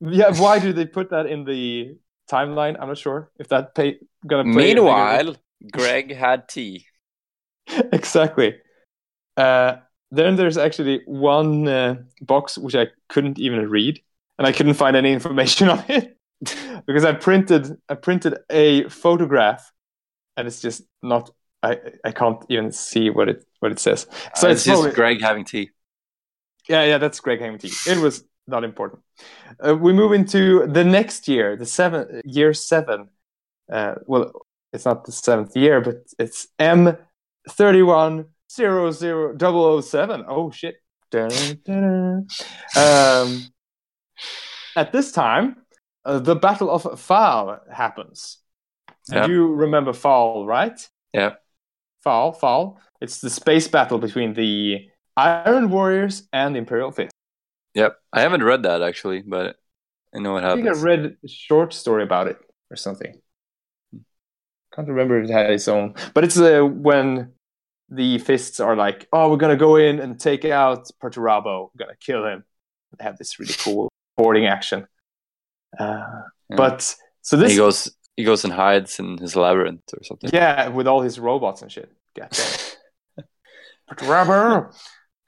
Yeah, 0.00 0.32
why 0.38 0.58
do 0.58 0.72
they 0.72 0.86
put 0.86 1.10
that 1.10 1.26
in 1.26 1.44
the 1.44 1.96
timeline? 2.30 2.76
I'm 2.80 2.88
not 2.88 2.98
sure 2.98 3.30
if 3.38 3.48
that 3.48 3.74
pay, 3.74 3.98
gonna 4.26 4.44
play. 4.52 4.74
Meanwhile, 4.74 5.36
Greg 5.72 6.14
had 6.14 6.48
tea. 6.48 6.86
exactly. 7.92 8.56
Uh, 9.36 9.76
then 10.16 10.36
there's 10.36 10.56
actually 10.58 11.02
one 11.06 11.68
uh, 11.68 11.96
box 12.20 12.58
which 12.58 12.74
I 12.74 12.88
couldn't 13.08 13.38
even 13.38 13.68
read, 13.70 14.00
and 14.38 14.46
I 14.46 14.52
couldn't 14.52 14.74
find 14.74 14.96
any 14.96 15.12
information 15.12 15.68
on 15.74 15.84
it 15.88 16.16
because 16.86 17.04
I 17.04 17.12
printed 17.12 17.76
I 17.88 17.94
printed 17.94 18.38
a 18.50 18.88
photograph, 18.88 19.72
and 20.36 20.46
it's 20.46 20.60
just 20.60 20.82
not. 21.02 21.30
I 21.62 21.78
I 22.04 22.12
can't 22.12 22.44
even 22.48 22.72
see 22.72 23.10
what 23.10 23.28
it 23.28 23.44
what 23.60 23.72
it 23.72 23.78
says. 23.78 24.00
So 24.02 24.08
So 24.34 24.48
it's 24.48 24.60
it's 24.60 24.64
just 24.64 24.82
probably- 24.82 24.94
Greg 24.94 25.20
having 25.20 25.44
tea. 25.44 25.70
Yeah, 26.68 26.84
yeah, 26.84 26.98
that's 26.98 27.20
Greg 27.20 27.40
having 27.40 27.58
tea. 27.58 27.72
It 27.86 27.98
was 27.98 28.24
not 28.46 28.64
important. 28.64 29.02
Uh, 29.66 29.74
we 29.76 29.92
move 29.92 30.12
into 30.12 30.66
the 30.66 30.84
next 30.84 31.28
year, 31.28 31.56
the 31.56 31.66
seven 31.66 32.22
year 32.24 32.52
seven. 32.54 33.08
Uh, 33.72 33.94
well, 34.06 34.32
it's 34.72 34.84
not 34.84 35.04
the 35.04 35.12
seventh 35.12 35.56
year, 35.56 35.80
but 35.80 35.96
it's 36.18 36.48
M 36.58 36.96
thirty 37.48 37.82
one 37.82 38.26
zero 38.54 38.90
zero 38.90 39.32
double 39.32 39.64
o 39.64 39.80
seven. 39.80 40.24
Oh 40.28 40.50
shit! 40.50 40.76
Dun. 41.10 42.26
Um, 42.76 43.46
at 44.76 44.92
this 44.92 45.12
time, 45.12 45.56
uh, 46.04 46.18
the 46.18 46.36
Battle 46.36 46.70
of 46.70 47.00
Phall 47.00 47.60
happens. 47.70 48.38
And 49.12 49.30
you 49.30 49.52
remember 49.52 49.92
Phall, 49.92 50.46
right? 50.46 50.88
Yeah. 51.12 51.34
Phall, 52.02 52.32
Phall. 52.32 52.80
It's 53.00 53.20
the 53.20 53.28
space 53.28 53.68
battle 53.68 53.98
between 53.98 54.32
the 54.32 54.88
Iron 55.16 55.70
Warriors 55.70 56.26
and 56.32 56.54
the 56.54 56.58
Imperial 56.58 56.90
Fist. 56.90 57.12
Yep. 57.74 57.96
I 58.12 58.22
haven't 58.22 58.42
read 58.42 58.62
that 58.62 58.82
actually, 58.82 59.20
but 59.20 59.56
I 60.14 60.20
know 60.20 60.32
what 60.32 60.44
I 60.44 60.54
think 60.54 60.68
I 60.68 60.72
read 60.72 61.16
a 61.22 61.28
short 61.28 61.74
story 61.74 62.02
about 62.02 62.28
it 62.28 62.38
or 62.70 62.76
something. 62.76 63.20
Can't 64.74 64.88
remember 64.88 65.20
if 65.20 65.28
it 65.28 65.32
had 65.32 65.50
its 65.50 65.68
own, 65.68 65.94
but 66.14 66.24
it's 66.24 66.38
uh, 66.38 66.62
when 66.62 67.33
the 67.94 68.18
fists 68.18 68.60
are 68.60 68.76
like, 68.76 69.06
"Oh, 69.12 69.30
we're 69.30 69.36
gonna 69.44 69.56
go 69.56 69.76
in 69.76 70.00
and 70.00 70.18
take 70.20 70.44
out 70.44 70.90
Perturabo. 71.02 71.70
We're 71.74 71.84
gonna 71.86 71.96
kill 72.00 72.26
him." 72.26 72.44
They 72.98 73.04
have 73.04 73.16
this 73.18 73.38
really 73.38 73.54
cool 73.64 73.88
boarding 74.16 74.46
action. 74.46 74.86
Uh, 75.78 76.22
Yeah. 76.50 76.56
But 76.56 76.82
so 77.22 77.36
And 77.36 77.44
this, 77.44 77.52
he 77.52 77.56
goes 77.58 77.96
he 78.16 78.24
goes 78.24 78.44
and 78.44 78.52
hides 78.52 78.98
in 79.00 79.18
his 79.18 79.34
labyrinth 79.34 79.82
or 79.96 80.02
something. 80.04 80.30
yeah, 80.32 80.68
with 80.68 80.86
all 80.86 81.00
his 81.02 81.18
robots 81.18 81.62
and 81.62 81.70
shit. 81.72 81.90
Perturabo, 83.90 84.72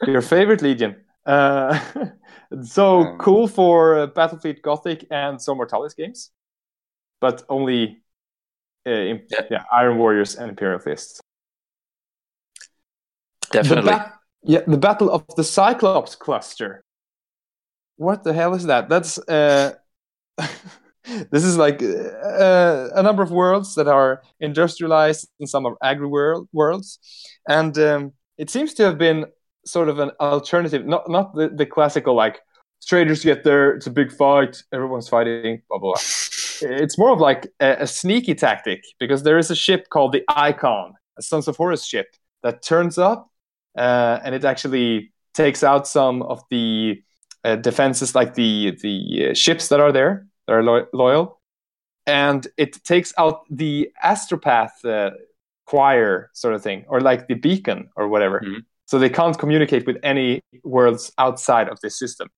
your 0.07 0.23
favorite 0.23 0.63
Legion. 0.63 0.97
Uh, 1.25 1.79
so 2.63 3.01
Um, 3.01 3.19
cool 3.19 3.49
for 3.49 3.99
uh, 3.99 4.07
Battlefleet 4.07 4.63
Gothic 4.63 5.07
and 5.11 5.41
some 5.43 5.57
Mortalis 5.59 5.95
games, 5.95 6.31
but 7.21 7.43
only 7.49 8.03
uh, 8.87 8.91
in, 8.91 9.27
Yeah. 9.31 9.41
yeah. 9.51 9.65
Iron 9.73 9.99
Warriors 9.99 10.37
and 10.37 10.49
Imperial 10.51 10.79
Fists. 10.79 11.21
Definitely. 13.51 13.93
The 13.93 14.13
yeah, 14.43 14.61
the 14.67 14.79
Battle 14.79 15.11
of 15.11 15.25
the 15.37 15.45
Cyclops 15.45 16.15
Cluster. 16.15 16.85
What 17.97 18.23
the 18.23 18.33
hell 18.33 18.55
is 18.55 18.65
that? 18.65 18.89
That's 18.89 19.19
uh, 19.29 19.73
this 21.31 21.45
is 21.45 21.57
like 21.57 21.83
uh, 21.83 22.89
a 22.95 23.03
number 23.03 23.23
of 23.23 23.31
worlds 23.31 23.75
that 23.75 23.89
are 23.89 24.23
industrialized 24.41 25.29
and 25.41 25.49
some 25.49 25.67
are 25.67 25.77
agri 25.83 26.07
world 26.07 26.49
worlds, 26.53 26.99
and 27.49 27.77
um, 27.79 28.13
it 28.39 28.51
seems 28.51 28.75
to 28.75 28.85
have 28.85 28.99
been 28.99 29.27
sort 29.65 29.89
of 29.89 29.99
an 29.99 30.11
alternative, 30.21 30.87
not 30.87 31.11
not 31.11 31.35
the, 31.35 31.49
the 31.49 31.67
classical 31.67 32.15
like 32.15 32.41
traitors 32.87 33.25
get 33.25 33.43
there, 33.43 33.73
it's 33.75 33.87
a 33.87 33.91
big 33.91 34.13
fight, 34.13 34.63
everyone's 34.73 35.09
fighting, 35.09 35.63
blah 35.69 35.79
blah. 35.79 35.93
blah. 35.93 36.03
It's 36.63 36.97
more 36.97 37.11
of 37.11 37.21
like 37.21 37.49
a, 37.61 37.77
a 37.81 37.87
sneaky 37.87 38.35
tactic 38.35 38.83
because 38.99 39.23
there 39.25 39.37
is 39.37 39.51
a 39.51 39.55
ship 39.55 39.91
called 39.91 40.13
the 40.13 40.25
Icon, 40.27 40.95
a 41.19 41.23
Sons 41.23 41.49
of 41.49 41.57
Horus 41.59 41.85
ship 41.85 42.07
that 42.43 42.63
turns 42.63 42.97
up 42.97 43.31
uh, 43.77 44.21
and 44.25 44.35
it 44.35 44.45
actually 44.45 45.13
takes 45.35 45.63
out 45.63 45.87
some 45.87 46.23
of 46.23 46.43
the 46.51 47.03
uh, 47.45 47.57
defenses, 47.57 48.15
like 48.15 48.35
the 48.35 48.77
the 48.83 49.29
uh, 49.31 49.35
ships 49.35 49.69
that 49.69 49.81
are 49.81 49.93
there 49.93 50.27
that 50.47 50.55
are 50.55 50.63
lo- 50.63 50.87
loyal, 50.93 51.41
and 52.07 52.47
it 52.57 52.83
takes 52.85 53.13
out 53.19 53.41
the 53.51 53.91
astropath 54.05 54.85
uh, 54.85 55.11
choir 55.67 56.31
sort 56.33 56.55
of 56.55 56.63
thing, 56.63 56.85
or 56.89 57.01
like 57.01 57.27
the 57.29 57.35
beacon 57.35 57.89
or 57.97 58.09
whatever. 58.09 58.41
Mhm. 58.41 58.65
So 58.87 58.99
they 58.99 59.11
can't 59.11 59.37
communicate 59.39 59.87
with 59.87 59.99
any 60.03 60.41
worlds 60.63 61.13
outside 61.19 61.69
of 61.69 61.81
this 61.81 61.99
system. 61.99 62.29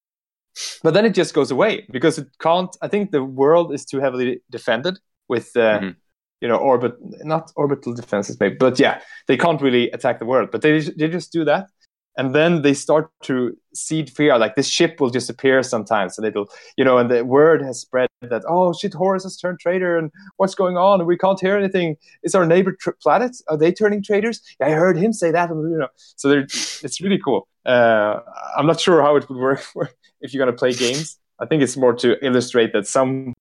But 0.83 0.95
then 0.95 1.05
it 1.05 1.15
just 1.15 1.35
goes 1.35 1.51
away 1.51 1.87
because 1.91 2.19
it 2.19 2.29
can't. 2.41 2.75
I 2.83 2.89
think 2.89 3.11
the 3.11 3.23
world 3.23 3.73
is 3.73 3.85
too 3.85 4.01
heavily 4.01 4.41
defended 4.51 4.99
with, 5.29 5.55
uh, 5.57 5.81
Mhm. 5.81 5.97
You 6.41 6.49
know, 6.49 6.57
orbit 6.57 6.95
not 7.25 7.53
orbital 7.57 7.95
defenses, 7.95 8.39
maybe, 8.39 8.57
but 8.57 8.79
yeah, 8.79 9.01
they 9.27 9.37
can't 9.37 9.61
really 9.61 9.91
attack 9.91 10.19
the 10.19 10.27
world. 10.27 10.51
But 10.51 10.63
they 10.63 10.81
they 10.81 11.09
just 11.09 11.33
do 11.33 11.45
that, 11.45 11.69
and 12.17 12.35
then 12.35 12.63
they 12.63 12.75
start 12.75 13.11
to 13.25 13.57
seed 13.75 14.11
fear. 14.11 14.39
Like 14.39 14.55
this 14.55 14.69
ship 14.69 15.01
will 15.01 15.11
just 15.11 15.31
appear 15.31 15.63
sometimes, 15.63 16.19
and 16.19 16.27
it'll, 16.27 16.49
you 16.77 16.85
know, 16.85 16.99
and 16.99 17.11
the 17.11 17.25
word 17.25 17.63
has 17.63 17.81
spread 17.81 18.09
that 18.23 18.43
oh 18.49 18.73
shit, 18.73 18.95
Horus 18.95 19.25
has 19.25 19.37
turned 19.37 19.61
traitor, 19.61 19.97
and 19.99 20.11
what's 20.37 20.55
going 20.55 20.77
on? 20.77 21.07
We 21.07 21.17
can't 21.17 21.41
hear 21.41 21.57
anything. 21.57 21.97
Is 22.23 22.35
our 22.35 22.47
neighbor 22.47 22.73
tr- 22.73 22.91
planet? 23.03 23.37
Are 23.49 23.57
they 23.57 23.73
turning 23.73 24.03
traitors? 24.03 24.41
I 24.61 24.71
heard 24.71 24.97
him 24.97 25.13
say 25.13 25.31
that. 25.31 25.51
You 25.51 25.79
know, 25.79 25.89
so 25.97 26.45
it's 26.49 27.01
really 27.01 27.19
cool. 27.25 27.49
Uh, 27.67 28.21
I'm 28.57 28.67
not 28.67 28.81
sure 28.81 29.03
how 29.03 29.17
it 29.17 29.29
would 29.29 29.39
work 29.39 29.61
for 29.61 29.91
if 30.21 30.33
you're 30.33 30.45
gonna 30.45 30.57
play 30.57 30.73
games. 30.73 31.19
I 31.41 31.47
think 31.47 31.63
it's 31.63 31.77
more 31.77 31.95
to 31.95 32.25
illustrate 32.25 32.73
that 32.73 32.87
some 32.87 33.35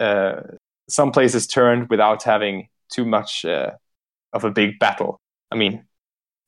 uh, 0.00 0.40
some 0.88 1.12
places 1.12 1.46
turned 1.46 1.88
without 1.88 2.22
having 2.22 2.68
too 2.92 3.04
much 3.04 3.44
uh, 3.44 3.70
of 4.32 4.44
a 4.44 4.50
big 4.50 4.78
battle. 4.78 5.20
I 5.50 5.56
mean, 5.56 5.84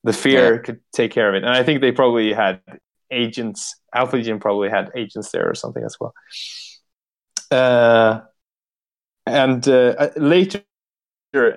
the 0.03 0.13
fear 0.13 0.59
could 0.59 0.79
take 0.93 1.11
care 1.11 1.29
of 1.29 1.35
it, 1.35 1.43
and 1.43 1.51
I 1.51 1.63
think 1.63 1.81
they 1.81 1.91
probably 1.91 2.33
had 2.33 2.61
agents. 3.11 3.75
Alpha 3.93 4.17
Legion 4.17 4.39
probably 4.39 4.69
had 4.69 4.91
agents 4.95 5.31
there 5.31 5.49
or 5.49 5.55
something 5.55 5.83
as 5.83 5.97
well. 5.99 6.13
Uh, 7.51 8.21
and 9.25 9.67
uh, 9.67 9.95
uh, 9.97 10.09
later 10.15 10.63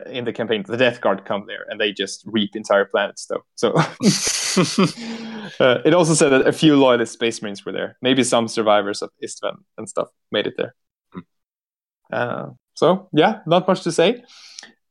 in 0.07 0.25
the 0.25 0.33
campaign, 0.33 0.65
the 0.67 0.77
Death 0.77 1.01
Guard 1.01 1.25
come 1.25 1.45
there, 1.47 1.65
and 1.69 1.81
they 1.81 1.93
just 1.93 2.23
reap 2.27 2.57
entire 2.57 2.85
planets, 2.85 3.27
though. 3.27 3.45
So 3.55 3.75
uh, 5.61 5.79
it 5.85 5.95
also 5.95 6.15
said 6.15 6.31
that 6.31 6.47
a 6.47 6.53
few 6.53 6.77
loyalist 6.77 7.13
space 7.13 7.41
marines 7.43 7.65
were 7.65 7.73
there. 7.73 7.97
Maybe 8.03 8.25
some 8.25 8.49
survivors 8.49 9.03
of 9.03 9.11
Istvan 9.23 9.57
and 9.77 9.89
stuff 9.89 10.09
made 10.33 10.47
it 10.47 10.55
there. 10.57 10.75
Uh, 12.13 12.51
so 12.79 13.09
yeah, 13.13 13.41
not 13.47 13.67
much 13.67 13.83
to 13.83 13.93
say. 13.93 14.23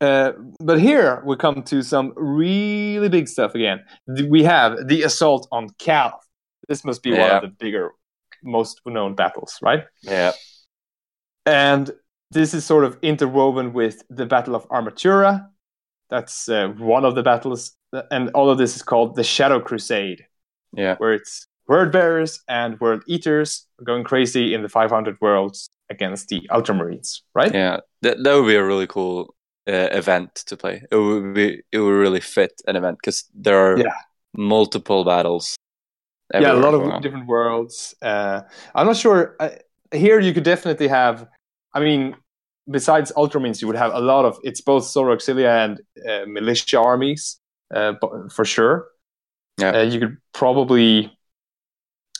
Uh, 0.01 0.34
but 0.59 0.80
here 0.80 1.23
we 1.26 1.35
come 1.35 1.64
to 1.64 1.81
some 1.81 2.14
really 2.15 3.09
big 3.09 3.27
stuff 3.27 3.55
again. 3.55 3.80
We 4.30 4.43
have 4.43 4.88
the 4.88 5.03
assault 5.03 5.47
on 5.51 5.69
Calth. 5.80 6.22
This 6.68 6.84
must 6.84 7.01
be 7.01 7.11
one 7.11 7.31
of 7.31 7.41
the 7.41 7.47
bigger, 7.47 7.91
most 8.43 8.81
known 8.85 9.15
battles, 9.15 9.57
right? 9.61 9.85
Yeah. 10.01 10.34
And 11.45 11.89
this 12.31 12.53
is 12.53 12.65
sort 12.65 12.84
of 12.84 12.97
interwoven 13.01 13.72
with 13.73 14.03
the 14.09 14.26
Battle 14.26 14.53
of 14.53 14.68
Armatura. 14.69 15.47
That's 16.09 16.49
uh, 16.49 16.68
one 16.77 17.05
of 17.05 17.15
the 17.15 17.23
battles, 17.23 17.76
and 18.11 18.30
all 18.31 18.49
of 18.49 18.57
this 18.57 18.76
is 18.76 18.84
called 18.84 19.15
the 19.15 19.23
Shadow 19.23 19.59
Crusade 19.61 20.26
Yeah. 20.73 20.95
where 20.97 21.14
it's 21.14 21.47
word 21.68 21.91
bearers 21.91 22.41
and 22.48 22.80
world 22.80 23.03
eaters 23.07 23.68
going 23.84 24.03
crazy 24.03 24.53
in 24.53 24.61
the 24.64 24.69
500 24.69 25.18
worlds 25.22 25.69
against 25.89 26.27
the 26.30 26.41
ultramarines 26.52 27.22
right 27.35 27.53
Yeah. 27.53 27.80
That 28.02 28.23
that 28.23 28.34
would 28.35 28.48
be 28.48 28.56
a 28.56 28.64
really 28.64 28.88
cool 28.88 29.34
uh, 29.68 29.89
event 29.91 30.35
to 30.48 30.56
play. 30.56 30.84
It 30.91 30.95
would 30.95 31.34
be 31.34 31.61
it 31.72 31.80
would 31.80 31.98
really 32.06 32.22
fit 32.22 32.53
an 32.68 32.76
event 32.76 32.98
because 33.02 33.26
there 33.34 33.57
are 33.57 33.77
Yeah. 33.77 33.95
multiple 34.35 35.03
battles. 35.03 35.56
yeah 36.34 36.53
a 36.53 36.60
lot 36.65 36.73
of 36.73 36.81
on. 36.81 37.02
different 37.02 37.26
worlds 37.27 37.95
uh, 38.02 38.41
i'm 38.76 38.85
not 38.85 38.98
sure 38.98 39.35
uh, 39.39 39.49
here 40.03 40.19
you 40.19 40.34
could 40.34 40.44
definitely 40.44 40.88
have 40.89 41.26
i 41.73 41.80
mean 41.80 42.15
besides 42.69 43.11
ultramarines 43.15 43.61
you 43.61 43.68
would 43.69 43.77
have 43.80 43.94
a 43.94 43.99
lot 44.14 44.26
of 44.26 44.34
it's 44.44 44.61
both 44.61 44.84
solar 44.84 45.15
auxilia 45.15 45.52
and 45.64 45.73
uh, 46.10 46.26
militia 46.27 46.80
armies 46.91 47.39
uh, 47.73 47.94
for 48.35 48.45
sure 48.45 48.76
Yeah. 49.64 49.72
uh, 49.80 49.84
you 49.91 49.99
could 50.02 50.18
probably 50.34 51.16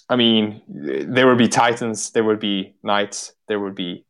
i 0.10 0.16
mean 0.16 0.62
there 0.68 1.28
would 1.28 1.38
be 1.38 1.48
titans 1.48 2.12
there 2.12 2.24
would 2.24 2.40
be 2.40 2.74
knights 2.84 3.34
there 3.48 3.60
would 3.60 3.76
be 3.76 4.06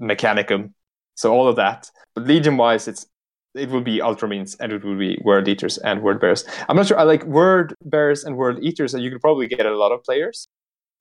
mechanicum 0.00 0.72
so 1.14 1.32
all 1.32 1.48
of 1.48 1.56
that 1.56 1.90
but 2.14 2.26
legion 2.26 2.56
wise 2.56 2.88
it's 2.88 3.06
it 3.54 3.68
would 3.68 3.84
be 3.84 3.98
ultramarines 3.98 4.56
and 4.60 4.72
it 4.72 4.84
would 4.84 4.98
be 4.98 5.18
world 5.24 5.46
eaters 5.48 5.78
and 5.78 6.02
word 6.02 6.20
bearers 6.20 6.44
i'm 6.68 6.76
not 6.76 6.86
sure 6.86 6.98
i 6.98 7.02
like 7.02 7.24
word 7.24 7.74
bearers 7.84 8.24
and 8.24 8.36
world 8.36 8.58
eaters 8.62 8.94
and 8.94 9.02
you 9.02 9.10
could 9.10 9.20
probably 9.20 9.46
get 9.46 9.66
a 9.66 9.76
lot 9.76 9.92
of 9.92 10.02
players 10.04 10.48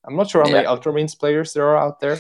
i'm 0.06 0.15
not 0.15 0.30
sure 0.30 0.41
how 0.43 0.49
many 0.49 0.64
Yeah. 0.64 0.69
ultramarines 0.76 1.18
players 1.18 1.53
there 1.53 1.68
are 1.68 1.77
out 1.77 1.99
there 1.99 2.19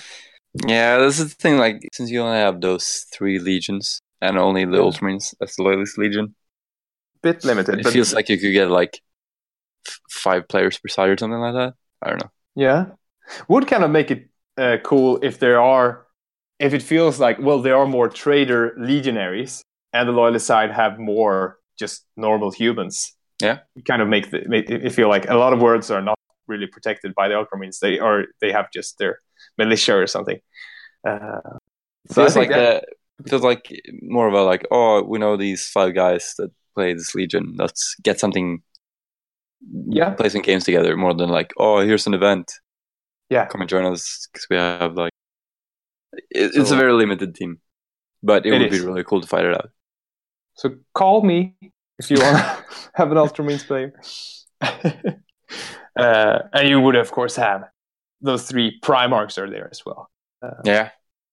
Yeah, 0.65 0.97
this 0.97 1.19
is 1.19 1.29
the 1.29 1.35
thing. 1.35 1.59
Like, 1.59 1.77
since 1.93 2.09
you 2.09 2.21
only 2.21 2.39
have 2.39 2.59
those 2.59 3.05
three 3.13 3.37
legions 3.37 4.01
and 4.19 4.35
only 4.37 4.65
the 4.65 4.77
Yeah. 4.77 4.83
Ultramarines 4.89 5.35
as 5.43 5.55
the 5.55 5.61
loyalist 5.63 5.97
legion, 5.99 6.33
bit 7.21 7.43
limited 7.45 7.79
it 7.79 7.87
feels 7.87 8.13
like 8.15 8.29
you 8.29 8.37
could 8.41 8.51
get 8.51 8.67
like 8.69 8.99
five 10.09 10.47
players 10.47 10.79
per 10.79 10.87
side 10.89 11.09
or 11.09 11.17
something 11.17 11.39
like 11.39 11.53
that. 11.53 11.73
I 12.01 12.09
don't 12.09 12.21
know. 12.23 12.31
Yeah, 12.55 12.85
would 13.47 13.67
kind 13.67 13.83
of 13.83 13.91
make 13.91 14.11
it 14.11 14.29
uh, 14.57 14.77
cool 14.83 15.19
if 15.21 15.39
there 15.39 15.61
are, 15.61 16.05
if 16.59 16.73
it 16.73 16.81
feels 16.81 17.19
like 17.19 17.39
well 17.39 17.61
there 17.61 17.77
are 17.77 17.85
more 17.87 18.09
traitor 18.09 18.73
legionaries 18.77 19.61
and 19.93 20.07
the 20.07 20.13
loyalist 20.13 20.45
side 20.45 20.71
have 20.71 20.99
more 20.99 21.57
just 21.77 22.05
normal 22.17 22.51
humans. 22.51 23.15
Yeah. 23.41 23.59
You 23.75 23.83
kind 23.83 24.01
of 24.01 24.07
make 24.09 24.31
the 24.31 24.43
make 24.47 24.69
it 24.69 24.91
feel 24.91 25.07
like 25.07 25.29
a 25.29 25.35
lot 25.35 25.53
of 25.53 25.61
words 25.61 25.89
are 25.91 26.01
not 26.01 26.17
really 26.47 26.67
protected 26.67 27.15
by 27.15 27.27
the 27.29 27.35
ultramarines. 27.35 27.79
They 27.79 27.99
are 27.99 28.25
they 28.41 28.51
have 28.51 28.67
just 28.73 28.97
their 28.97 29.19
militia 29.57 29.95
or 29.95 30.07
something. 30.07 30.39
Uh, 31.07 31.39
so 32.09 32.15
feels 32.15 32.35
like 32.35 32.49
that- 32.49 32.83
a, 33.25 33.29
feels 33.29 33.43
like 33.43 33.71
more 34.01 34.27
of 34.27 34.33
a 34.33 34.41
like 34.43 34.65
oh 34.71 35.03
we 35.03 35.19
know 35.19 35.37
these 35.37 35.67
five 35.67 35.93
guys 35.95 36.33
that 36.37 36.51
play 36.75 36.93
this 36.93 37.15
legion. 37.15 37.55
Let's 37.57 37.95
get 38.03 38.19
something. 38.19 38.61
Yeah. 39.89 40.11
play 40.11 40.29
some 40.29 40.41
games 40.41 40.63
together 40.63 40.95
more 40.97 41.13
than 41.13 41.29
like 41.29 41.53
oh 41.57 41.79
here's 41.79 42.07
an 42.07 42.13
event. 42.13 42.51
Yeah. 43.29 43.45
come 43.45 43.61
and 43.61 43.69
join 43.69 43.85
us 43.85 44.27
because 44.31 44.47
we 44.49 44.55
have 44.55 44.95
like 44.95 45.11
it, 46.31 46.51
it's 46.55 46.69
So- 46.69 46.75
a 46.75 46.79
very 46.79 46.93
limited 46.93 47.35
team, 47.35 47.59
but 48.23 48.45
it, 48.45 48.53
It 48.53 48.59
would 48.59 48.73
is. 48.73 48.79
be 48.81 48.85
really 48.85 49.03
cool 49.03 49.21
to 49.21 49.27
fight 49.27 49.45
it 49.45 49.53
out. 49.53 49.69
So 50.55 50.75
call 50.93 51.21
me 51.23 51.55
if 51.99 52.09
you 52.11 52.17
want 52.19 52.37
to 52.37 52.63
have 52.95 53.11
an 53.11 53.17
Ultramarines 53.17 53.65
player. 53.65 53.93
uh, 55.95 56.39
and 56.53 56.67
you 56.69 56.79
would, 56.79 56.95
of 56.95 57.11
course, 57.11 57.35
have 57.35 57.63
those 58.21 58.43
three 58.47 58.79
Primarchs 58.81 59.37
are 59.37 59.49
there 59.49 59.69
as 59.71 59.85
well. 59.85 60.09
Yeah, 60.63 60.89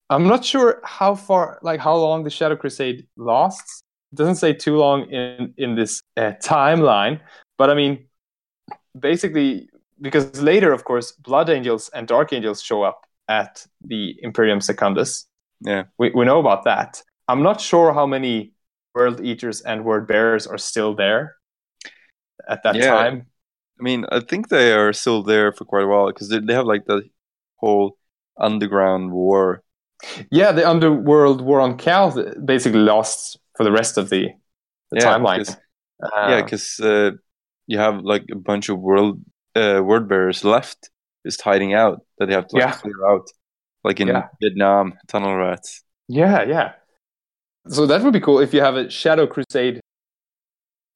I'm 0.09 0.27
not 0.27 0.43
sure 0.45 0.81
how 0.83 1.15
far, 1.15 1.59
like 1.61 1.79
how 1.79 1.95
long 1.95 2.23
the 2.23 2.29
Shadow 2.29 2.55
Crusade 2.55 3.07
lasts. 3.17 3.81
It 4.11 4.17
doesn't 4.17 4.35
say 4.35 4.53
too 4.53 4.77
long 4.77 5.09
in 5.09 5.53
in 5.57 5.75
this 5.75 6.01
uh, 6.15 6.33
timeline, 6.43 7.19
but 7.57 7.69
I 7.69 7.73
mean, 7.75 8.07
basically, 8.99 9.69
because 10.01 10.41
later, 10.41 10.71
of 10.73 10.83
course, 10.83 11.11
Blood 11.13 11.49
Angels 11.49 11.89
and 11.93 12.07
Dark 12.07 12.33
Angels 12.33 12.61
show 12.61 12.83
up 12.83 13.05
at 13.27 13.65
the 13.81 14.15
Imperium 14.21 14.61
Secundus. 14.61 15.25
Yeah. 15.61 15.83
we 15.97 16.11
we 16.11 16.23
know 16.25 16.39
about 16.39 16.63
that. 16.65 17.01
I'm 17.27 17.41
not 17.43 17.59
sure 17.59 17.91
how 17.93 18.05
many 18.05 18.53
World 18.93 19.19
Eaters 19.21 19.61
and 19.61 19.83
Word 19.83 20.07
Bearers 20.07 20.45
are 20.47 20.57
still 20.59 20.93
there 20.95 21.35
at 22.47 22.63
that 22.63 22.75
Yeah. 22.75 22.91
time. 22.91 23.25
I 23.79 23.83
mean 23.83 24.05
I 24.11 24.19
think 24.21 24.49
they 24.49 24.71
are 24.73 24.93
still 24.93 25.23
there 25.23 25.51
for 25.51 25.65
quite 25.65 25.83
a 25.83 25.87
while 25.87 26.07
because 26.07 26.29
they, 26.29 26.39
they 26.39 26.53
have 26.53 26.65
like 26.67 26.85
the 26.85 27.01
whole 27.57 27.97
underground 28.39 29.11
war. 29.11 29.63
Yeah, 30.31 30.51
the 30.51 30.67
Underworld 30.69 31.41
War 31.41 31.59
on 31.59 31.75
Calth 31.77 32.17
basically 32.45 32.79
lost 32.81 33.39
for 33.55 33.63
the 33.63 33.71
rest 33.71 33.97
of 33.97 34.09
the, 34.09 34.29
the 34.91 34.97
Yeah, 34.99 35.05
timeline. 35.17 35.37
'cause- 35.45 35.57
Uh, 36.03 36.27
yeah, 36.29 36.41
because 36.43 36.79
uh, 36.79 37.11
you 37.67 37.77
have 37.77 38.01
like 38.03 38.25
a 38.31 38.35
bunch 38.35 38.69
of 38.69 38.79
world 38.79 39.21
uh, 39.55 39.81
word 39.83 40.07
bearers 40.07 40.43
left 40.43 40.89
just 41.25 41.41
hiding 41.41 41.73
out 41.73 42.01
that 42.17 42.27
they 42.27 42.33
have 42.33 42.47
to 42.47 42.55
like, 42.55 42.65
Yeah. 42.65 42.71
clear 42.73 43.07
out, 43.09 43.27
like 43.83 43.99
in 43.99 44.07
Yeah. 44.07 44.27
Vietnam, 44.41 44.93
tunnel 45.07 45.35
rats. 45.35 45.83
Yeah, 46.07 46.43
yeah. 46.43 46.73
So 47.67 47.85
that 47.85 48.01
would 48.01 48.13
be 48.13 48.21
cool 48.21 48.39
if 48.39 48.53
you 48.53 48.61
have 48.61 48.75
a 48.75 48.89
Shadow 48.89 49.27
Crusade 49.27 49.81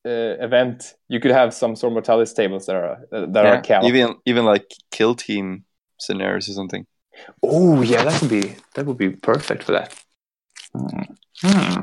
uh, 0.05 0.09
event. 0.39 0.95
You 1.09 1.19
could 1.19 1.31
have 1.31 1.53
some 1.53 1.75
sort 1.75 1.91
of 1.91 1.95
Mortalis 1.95 2.33
tables 2.33 2.65
that 2.67 2.75
are 2.75 3.05
uh, 3.11 3.25
that 3.27 3.45
are 3.45 3.61
Calth. 3.61 3.85
even 3.85 4.15
even 4.25 4.45
like 4.45 4.65
kill 4.89 5.15
team 5.15 5.65
scenarios 5.99 6.47
or 6.49 6.53
something. 6.53 6.85
Oh, 7.43 7.81
yeah, 7.81 8.03
that 8.05 8.21
would 8.21 8.31
be 8.31 8.55
that 8.75 8.85
would 8.85 8.97
be 8.97 9.09
perfect 9.09 9.63
for 9.63 9.73
that. 9.73 9.93
Hmm. 11.41 11.81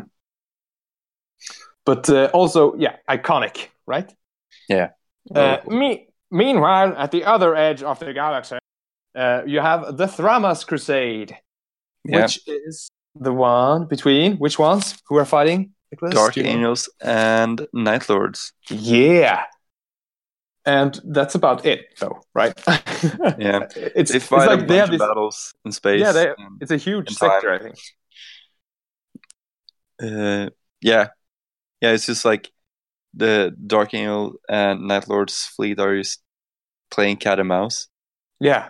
But 1.85 2.09
uh, 2.09 2.31
also, 2.32 2.74
yeah, 2.77 2.97
iconic, 3.09 3.69
right? 3.86 4.10
Yeah. 4.69 4.90
Uh, 5.35 5.59
me- 5.66 6.09
meanwhile, 6.31 6.95
at 6.97 7.11
the 7.11 7.24
other 7.24 7.55
edge 7.55 7.82
of 7.82 7.99
the 7.99 8.12
galaxy, 8.12 8.59
uh, 9.15 9.43
you 9.47 9.61
have 9.61 9.97
the 9.97 10.07
Thramas 10.07 10.66
Crusade, 10.66 11.36
Yeah. 12.05 12.23
which 12.23 12.40
is 12.47 12.89
the 13.15 13.32
one 13.32 13.86
between 13.86 14.36
which 14.36 14.59
ones 14.59 15.01
who 15.09 15.16
are 15.16 15.24
fighting? 15.24 15.73
Niklas? 15.95 16.11
Dark 16.12 16.35
Do? 16.35 16.43
Angels 16.43 16.89
and 17.01 17.66
Night 17.73 18.09
Lords. 18.09 18.53
Yeah. 18.70 19.45
and 20.66 21.01
that's 21.05 21.35
about 21.35 21.65
it, 21.65 21.81
though, 21.99 22.20
right? 22.35 22.53
Yeah. 23.39 23.69
it's, 23.97 24.11
They 24.12 24.16
it's 24.19 24.27
fight 24.27 24.49
a 24.49 24.51
like 24.51 24.59
bunch 24.61 24.69
they 24.69 24.77
have 24.77 24.89
of 24.93 24.99
this. 24.99 25.01
battles 25.01 25.55
in 25.65 25.73
space. 25.73 26.01
Yeah, 26.01 26.12
they, 26.12 26.28
and, 26.28 26.61
it's 26.61 26.70
a 26.70 26.77
huge 26.77 27.09
in 27.11 27.15
time. 27.16 27.31
sector, 27.31 27.53
I 27.55 27.59
think. 27.59 27.78
uh, 30.03 30.51
yeah, 30.82 31.09
yeah. 31.81 31.93
It's 31.93 32.07
just 32.07 32.24
like 32.24 32.51
the 33.14 33.55
Dark 33.66 33.94
Angel 33.94 34.35
and 34.48 34.86
Night 34.89 35.09
Lord's 35.09 35.44
fleet 35.44 35.78
are 35.80 35.97
just 35.97 36.22
playing 36.90 37.16
cat 37.18 37.39
and 37.39 37.48
mouse, 37.48 37.89
Yeah, 38.40 38.68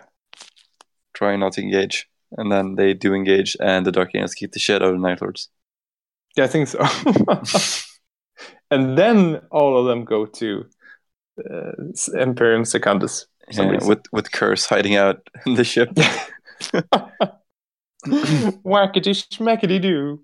trying 1.13 1.39
not 1.39 1.53
to 1.53 1.61
engage, 1.61 2.07
and 2.37 2.51
then 2.51 2.75
they 2.75 2.93
do 2.93 3.13
engage, 3.13 3.55
and 3.59 3.85
the 3.85 3.91
Dark 3.91 4.11
Angels 4.15 4.33
kick 4.33 4.51
the 4.51 4.59
shit 4.59 4.81
out 4.81 4.89
of 4.93 5.01
the 5.01 5.07
Night 5.07 5.21
Lords. 5.21 5.49
yeah, 6.37 6.43
I 6.45 6.47
think 6.47 6.67
so. 6.67 6.79
and 8.71 8.97
then 8.97 9.41
all 9.51 9.77
of 9.77 9.85
them 9.85 10.05
go 10.05 10.25
to 10.25 10.65
uh, 11.49 11.71
Imperium 12.13 12.65
Secundus. 12.65 13.25
Yeah, 13.51 13.79
with 13.83 14.03
with 14.11 14.31
Curze 14.31 14.67
hiding 14.67 14.95
out 14.95 15.27
in 15.47 15.55
the 15.55 15.63
ship. 15.63 15.89
Whackity 18.05 19.13
schmackity 19.33 19.81
doo. 19.81 20.21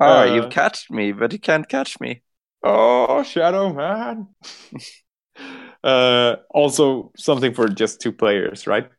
Ah, 0.00 0.20
Uh, 0.20 0.24
you've 0.34 0.50
catched 0.50 0.90
me, 0.90 1.12
but 1.12 1.32
you 1.32 1.38
can't 1.38 1.68
catch 1.68 2.00
me. 2.00 2.22
Oh, 2.62 3.22
Shadow 3.22 3.72
Man. 3.72 4.28
uh, 5.84 6.36
also, 6.50 7.12
something 7.16 7.54
for 7.54 7.68
just 7.68 8.00
two 8.00 8.12
players, 8.12 8.66
right? 8.66 8.90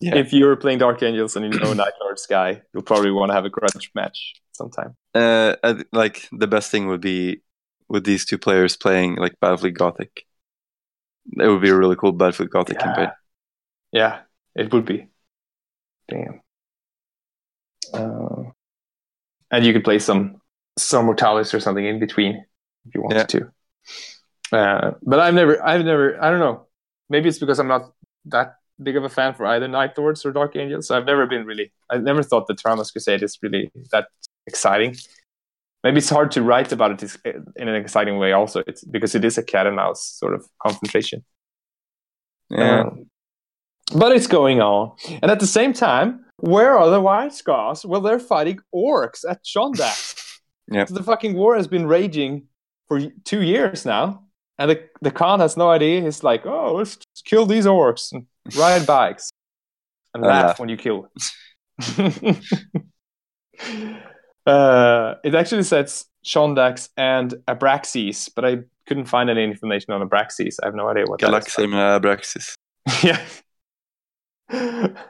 Yeah. 0.00 0.16
If 0.16 0.32
you're 0.32 0.56
playing 0.56 0.78
Dark 0.78 1.02
Angels 1.02 1.36
and 1.36 1.44
you 1.44 1.58
know 1.60 1.72
Night 1.72 1.92
Lord 2.00 2.18
Sky, 2.18 2.62
you'll 2.74 2.82
probably 2.82 3.12
want 3.12 3.30
to 3.30 3.34
have 3.34 3.44
a 3.44 3.50
grudge 3.50 3.90
match 3.94 4.34
sometime. 4.52 4.96
Uh, 5.14 5.54
th- 5.62 5.86
like 5.92 6.28
the 6.32 6.48
best 6.48 6.70
thing 6.70 6.88
would 6.88 7.00
be 7.00 7.42
with 7.88 8.04
these 8.04 8.24
two 8.24 8.36
players 8.36 8.76
playing 8.76 9.14
like 9.16 9.38
Battlefleet 9.40 9.74
Gothic. 9.78 10.26
It 11.38 11.46
would 11.46 11.62
be 11.62 11.70
a 11.70 11.76
really 11.76 11.94
cool 11.94 12.12
Battlefleet 12.12 12.50
Gothic 12.50 12.78
Yeah. 12.78 12.82
campaign. 12.82 13.08
Yeah, 13.92 14.20
it 14.56 14.72
would 14.72 14.84
be. 14.84 15.06
Damn. 16.08 16.40
Uh, 17.94 18.50
and 19.52 19.64
you 19.64 19.72
could 19.72 19.84
play 19.84 20.00
some 20.00 20.41
some 20.78 21.06
Mortalis 21.06 21.54
or 21.54 21.60
something 21.60 21.84
in 21.84 21.98
between 21.98 22.44
if 22.86 22.94
you 22.94 23.02
wanted 23.02 23.28
to. 23.28 24.56
Uh, 24.56 24.92
but 25.02 25.20
I've 25.20 25.34
never, 25.34 25.64
I've 25.64 25.84
never, 25.84 26.22
I 26.22 26.30
don't 26.30 26.40
know. 26.40 26.66
Maybe 27.08 27.28
it's 27.28 27.38
because 27.38 27.58
I'm 27.58 27.68
not 27.68 27.92
that 28.26 28.56
big 28.82 28.96
of 28.96 29.04
a 29.04 29.08
fan 29.08 29.34
for 29.34 29.46
either 29.46 29.68
Night 29.68 29.96
Lords 29.96 30.24
or 30.24 30.32
Dark 30.32 30.56
Angels. 30.56 30.90
I've 30.90 31.06
never 31.06 31.26
been 31.26 31.44
really. 31.46 31.72
I've 31.90 32.02
never 32.02 32.22
thought 32.22 32.46
the 32.46 32.54
Tyrannos 32.54 32.92
Crusade 32.92 33.22
is 33.22 33.38
really 33.42 33.70
that 33.92 34.08
exciting. 34.46 34.96
Maybe 35.84 35.98
it's 35.98 36.10
hard 36.10 36.30
to 36.32 36.42
write 36.42 36.70
about 36.70 37.02
it 37.02 37.16
in 37.56 37.68
an 37.68 37.74
exciting 37.74 38.18
way. 38.18 38.32
Also, 38.32 38.62
it's 38.66 38.84
because 38.84 39.14
it 39.14 39.24
is 39.24 39.36
a 39.36 39.42
cat 39.42 39.66
and 39.66 39.76
mouse 39.76 40.04
sort 40.06 40.34
of 40.34 40.46
confrontation. 40.62 41.24
Yeah, 42.50 42.82
Um, 42.82 43.10
but 43.94 44.12
it's 44.12 44.26
going 44.26 44.60
on. 44.60 44.96
And 45.22 45.30
at 45.30 45.40
the 45.40 45.46
same 45.46 45.72
time, 45.72 46.24
where 46.36 46.78
are 46.78 46.88
the 46.90 47.00
White 47.00 47.34
Scars? 47.34 47.84
Well, 47.84 48.00
they're 48.00 48.20
fighting 48.20 48.60
orcs 48.74 49.24
at 49.28 49.42
Chondax. 49.44 50.21
Yep. 50.70 50.88
The 50.88 51.02
fucking 51.02 51.34
war 51.34 51.56
has 51.56 51.66
been 51.66 51.86
raging 51.86 52.44
for 52.88 53.00
two 53.24 53.42
years 53.42 53.84
now. 53.84 54.24
And 54.58 54.70
the, 54.70 54.88
the 55.00 55.10
Khan 55.10 55.40
has 55.40 55.56
no 55.56 55.70
idea. 55.70 56.02
He's 56.02 56.22
like, 56.22 56.46
oh, 56.46 56.74
let's 56.74 56.96
just 56.96 57.24
kill 57.24 57.46
these 57.46 57.66
orcs 57.66 58.12
and 58.12 58.26
ride 58.56 58.86
bikes 58.86 59.30
and 60.14 60.22
laugh 60.22 60.60
when 60.60 60.68
you 60.68 60.76
kill. 60.76 61.08
uh, 64.46 65.14
it 65.24 65.34
actually 65.34 65.62
says 65.62 66.04
Chondax 66.24 66.90
and 66.96 67.34
Abraxas, 67.48 68.30
but 68.34 68.44
I 68.44 68.58
couldn't 68.86 69.06
find 69.06 69.30
any 69.30 69.42
information 69.42 69.92
on 69.92 70.06
Abraxas. 70.06 70.56
I 70.62 70.66
have 70.66 70.74
no 70.74 70.88
idea 70.88 71.04
what 71.06 71.20
that 71.20 71.26
is. 71.26 71.30
Galaxy 71.30 71.64
in 71.64 71.70
my 71.70 71.98
Abraxas. 71.98 72.54
yeah. 73.02 73.20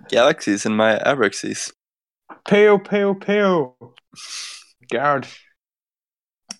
Galaxies 0.09 0.67
in 0.67 0.77
my 0.77 0.99
Abraxas. 0.99 1.73
Peo, 2.49 2.79
peo, 2.79 3.15
peo. 3.15 3.77
Guard. 4.93 5.27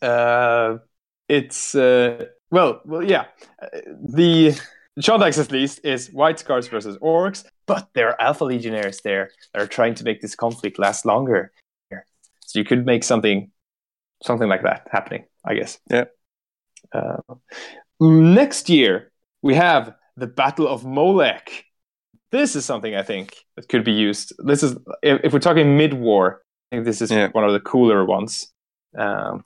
Uh, 0.01 0.79
it's 1.29 1.75
uh, 1.75 2.27
well, 2.51 2.81
well, 2.85 3.03
yeah. 3.03 3.27
The 3.61 4.59
Chondax 5.01 5.39
at 5.39 5.53
least 5.53 5.81
is 5.85 6.11
White 6.11 6.39
Scars 6.39 6.69
versus 6.69 6.99
Orcs, 6.99 7.45
but 7.67 7.89
there 7.95 8.09
are 8.09 8.21
Alpha 8.21 8.45
Legionnaires 8.45 9.01
there 9.03 9.31
that 9.53 9.63
are 9.63 9.67
trying 9.67 9.95
to 9.95 10.05
make 10.05 10.21
this 10.21 10.35
conflict 10.35 10.79
last 10.79 11.07
longer. 11.07 11.53
So 12.45 12.59
you 12.59 12.67
could 12.67 12.85
make 12.85 13.03
something, 13.03 13.51
something 14.23 14.47
like 14.47 14.63
that 14.65 14.87
happening, 14.91 15.25
I 15.43 15.55
guess. 15.55 15.79
Yeah. 15.91 16.05
Uh, 16.93 17.17
next 17.99 18.69
year 18.69 19.11
we 19.41 19.55
have 19.55 19.95
the 20.19 20.27
Battle 20.27 20.69
of 20.69 20.85
Molech. 20.85 21.65
This 22.31 22.55
is 22.55 22.67
something 22.67 22.95
I 22.95 23.03
think 23.03 23.35
that 23.57 23.71
could 23.71 23.85
be 23.85 23.93
used. 23.93 24.35
This 24.45 24.63
is 24.63 24.77
if, 25.03 25.21
if 25.25 25.33
we're 25.33 25.39
talking 25.39 25.79
mid-war. 25.79 26.43
I 26.73 26.77
think 26.77 26.87
this 26.87 27.03
is 27.03 27.11
Yeah. 27.11 27.29
one 27.33 27.45
of 27.45 27.53
the 27.53 27.61
cooler 27.61 28.03
ones, 28.03 28.51
um, 28.97 29.45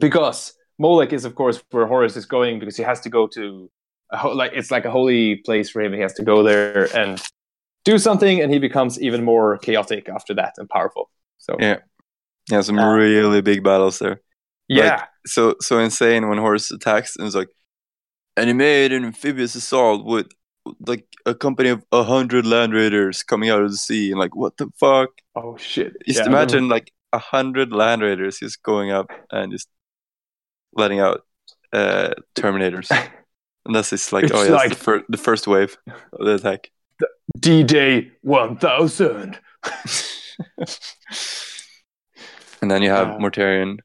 because 0.00 0.54
Molech 0.78 1.12
is 1.12 1.26
of 1.26 1.34
course 1.34 1.62
where 1.70 1.86
Horus 1.86 2.16
is 2.16 2.24
going 2.24 2.58
because 2.58 2.78
he 2.78 2.82
has 2.82 3.00
to 3.00 3.10
go 3.10 3.26
to 3.28 3.70
a 4.10 4.16
ho- 4.16 4.32
like 4.32 4.52
it's 4.54 4.70
like 4.70 4.86
a 4.86 4.90
holy 4.90 5.36
place 5.44 5.68
for 5.68 5.82
him. 5.82 5.92
He 5.92 6.00
has 6.00 6.14
to 6.14 6.22
go 6.22 6.42
there 6.42 6.88
and 6.96 7.20
do 7.84 7.98
something, 7.98 8.40
and 8.40 8.50
he 8.50 8.58
becomes 8.58 8.98
even 9.00 9.22
more 9.22 9.58
chaotic 9.58 10.08
after 10.08 10.32
that 10.34 10.54
and 10.56 10.68
powerful. 10.68 11.10
So 11.36 11.56
Yeah. 11.60 11.80
Yeah, 12.50 12.62
some 12.62 12.78
Uh, 12.78 12.94
really 12.94 13.42
big 13.42 13.62
battles 13.62 13.98
there. 13.98 14.22
yeah, 14.68 15.04
So 15.26 15.56
so 15.60 15.78
insane 15.78 16.28
when 16.30 16.38
Horus 16.38 16.70
attacks 16.70 17.16
and 17.16 17.26
it's 17.26 17.36
like, 17.36 17.50
and 18.36 18.46
he 18.48 18.54
made 18.54 18.92
an 18.92 19.04
amphibious 19.04 19.54
assault 19.54 20.06
with 20.06 20.28
like 20.86 21.06
a 21.26 21.34
company 21.34 21.68
of 21.70 21.84
a 21.92 22.02
hundred 22.02 22.46
land 22.46 22.72
raiders 22.72 23.22
coming 23.22 23.50
out 23.50 23.62
of 23.62 23.70
the 23.70 23.76
sea 23.76 24.10
and 24.10 24.18
like 24.20 24.34
what 24.36 24.56
the 24.56 24.68
fuck? 24.78 25.10
oh 25.36 25.56
shit! 25.56 25.92
Just 26.06 26.20
Yeah, 26.20 26.26
imagine 26.26 26.68
like 26.68 26.92
a 27.12 27.18
hundred 27.18 27.72
land 27.72 28.02
raiders 28.02 28.38
just 28.38 28.62
going 28.62 28.90
up 28.90 29.06
and 29.30 29.50
just 29.52 29.68
letting 30.74 31.00
out 31.00 31.22
uh 31.72 32.10
terminators. 32.34 32.90
and 33.64 33.74
that's 33.74 33.90
just 33.90 34.12
like 34.12 34.24
It's 34.24 34.32
oh 34.34 34.42
yeah, 34.44 34.52
like- 34.52 34.70
the, 34.70 34.74
fir- 34.76 35.04
the 35.08 35.18
first 35.18 35.46
wave 35.46 35.76
of 36.12 36.26
the 36.26 36.34
attack. 36.34 36.70
D-Day 37.38 38.10
one 38.22 38.56
thousand. 38.56 39.38
And 42.60 42.70
then 42.70 42.82
you 42.82 42.90
have 42.90 43.10
Uh, 43.10 43.18
Mortarion 43.18 43.78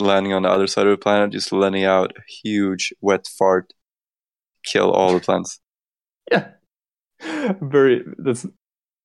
landing 0.00 0.34
on 0.34 0.42
the 0.42 0.50
other 0.50 0.66
side 0.66 0.86
of 0.86 0.90
the 0.90 0.98
planet, 1.02 1.30
just 1.32 1.50
letting 1.52 1.84
out 1.84 2.12
a 2.16 2.20
huge 2.44 2.92
wet 3.00 3.26
fart, 3.38 3.72
kill 4.64 4.90
all 4.90 5.14
the 5.14 5.20
plants. 5.20 5.60
Yeah, 6.30 6.48
very. 7.60 8.04
That's 8.18 8.46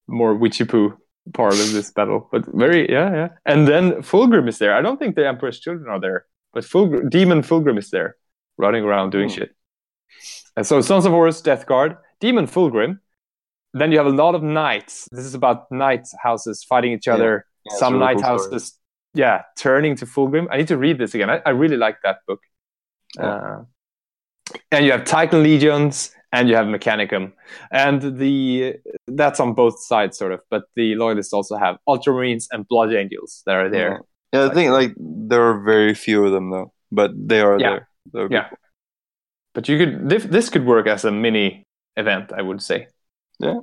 more 0.08 0.34
witchy 0.36 0.66
poo 0.66 0.98
part 1.34 1.54
of 1.54 1.72
this 1.72 1.92
battle, 1.92 2.28
but 2.32 2.46
very 2.54 2.90
yeah, 2.92 3.12
yeah. 3.14 3.28
And 3.46 3.68
then 3.68 4.02
Fulgrim 4.04 4.48
is 4.48 4.58
there. 4.60 4.76
I 4.76 4.82
don't 4.82 4.98
think 5.00 5.16
the 5.16 5.28
Emperor's 5.28 5.60
children 5.60 5.90
are 5.90 6.00
there, 6.00 6.26
but 6.54 6.64
Fulgrim, 6.64 7.10
Demon 7.10 7.42
Fulgrim 7.42 7.78
is 7.78 7.90
there, 7.90 8.16
running 8.58 8.84
around 8.84 9.12
doing 9.12 9.30
Hmm. 9.30 9.36
shit. 9.36 9.56
And 10.56 10.66
so 10.68 10.82
Sons 10.82 11.06
of 11.06 11.12
Horus, 11.12 11.42
Death 11.42 11.66
Guard, 11.66 11.98
Demon 12.20 12.46
Fulgrim. 12.48 13.00
Then 13.76 13.92
you 13.92 13.98
have 13.98 14.06
a 14.08 14.12
lot 14.12 14.36
of 14.36 14.44
knights. 14.44 15.10
This 15.12 15.26
is 15.26 15.34
about 15.34 15.72
knight 15.72 16.08
houses 16.22 16.64
fighting 16.64 16.92
each 16.92 17.08
other. 17.08 17.48
Yeah, 17.66 17.72
it's 17.72 17.80
Some 17.80 17.94
really 17.94 18.06
knight 18.06 18.14
cool 18.24 18.38
story. 18.38 18.54
houses, 18.54 18.80
yeah, 19.16 19.42
turning 19.58 19.96
to 19.96 20.06
Fulgrim. 20.06 20.48
I 20.52 20.58
need 20.58 20.68
to 20.68 20.78
read 20.78 21.00
this 21.00 21.16
again. 21.16 21.30
I, 21.32 21.42
I 21.44 21.50
really 21.52 21.78
like 21.78 21.98
that 22.04 22.18
book. 22.28 22.42
Yeah. 23.18 23.26
Uh, 23.26 23.64
and 24.72 24.86
you 24.86 24.92
have 24.92 25.06
Titan 25.06 25.42
legions, 25.42 26.12
and 26.34 26.50
you 26.50 26.56
have 26.56 26.66
Mechanicum, 26.66 27.32
and 27.72 28.18
the 28.18 28.76
that's 29.08 29.40
on 29.40 29.54
both 29.54 29.80
sides, 29.80 30.18
sort 30.18 30.34
of. 30.34 30.42
But 30.50 30.64
the 30.76 30.96
loyalists 30.96 31.32
also 31.32 31.56
have 31.56 31.78
Ultramarines 31.88 32.48
and 32.52 32.68
Blood 32.68 32.94
Angels 32.94 33.44
that 33.46 33.56
are 33.56 33.70
there. 33.70 34.02
Yeah, 34.34 34.50
I 34.50 34.54
think 34.54 34.72
like 34.72 34.94
there 34.98 35.44
are 35.44 35.60
very 35.64 35.94
few 35.94 36.26
of 36.26 36.32
them 36.32 36.50
though, 36.50 36.74
but 36.92 37.12
they 37.16 37.40
are 37.42 37.60
Yeah. 37.60 37.70
there. 37.70 37.88
They're 38.12 38.28
Yeah. 38.32 38.50
But 39.54 39.70
you 39.70 39.78
could 39.78 40.10
this, 40.10 40.24
this 40.26 40.50
could 40.50 40.66
work 40.66 40.88
as 40.88 41.06
a 41.06 41.12
mini 41.12 41.64
event, 41.96 42.34
I 42.34 42.42
would 42.42 42.62
say. 42.62 42.88
Yeah. 43.40 43.60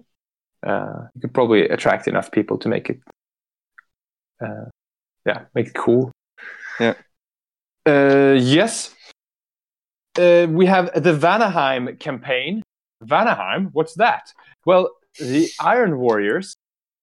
Uh, 0.64 1.08
you 1.14 1.20
could 1.22 1.34
probably 1.34 1.68
attract 1.68 2.06
enough 2.06 2.30
people 2.30 2.56
to 2.58 2.68
make 2.68 2.88
it. 2.90 3.00
Uh, 4.40 4.70
yeah, 5.26 5.46
make 5.54 5.66
it 5.68 5.74
cool. 5.74 6.12
Yeah. 6.78 6.94
Uh, 7.84 8.36
yes. 8.38 8.94
Uh, 10.18 10.46
we 10.50 10.66
have 10.66 10.86
the 11.02 11.12
Vanaheim 11.14 11.98
campaign. 11.98 12.62
Vanaheim, 13.04 13.70
what's 13.72 13.94
that? 13.94 14.32
Well, 14.66 14.90
the 15.18 15.48
Iron 15.60 15.98
Warriors. 15.98 16.54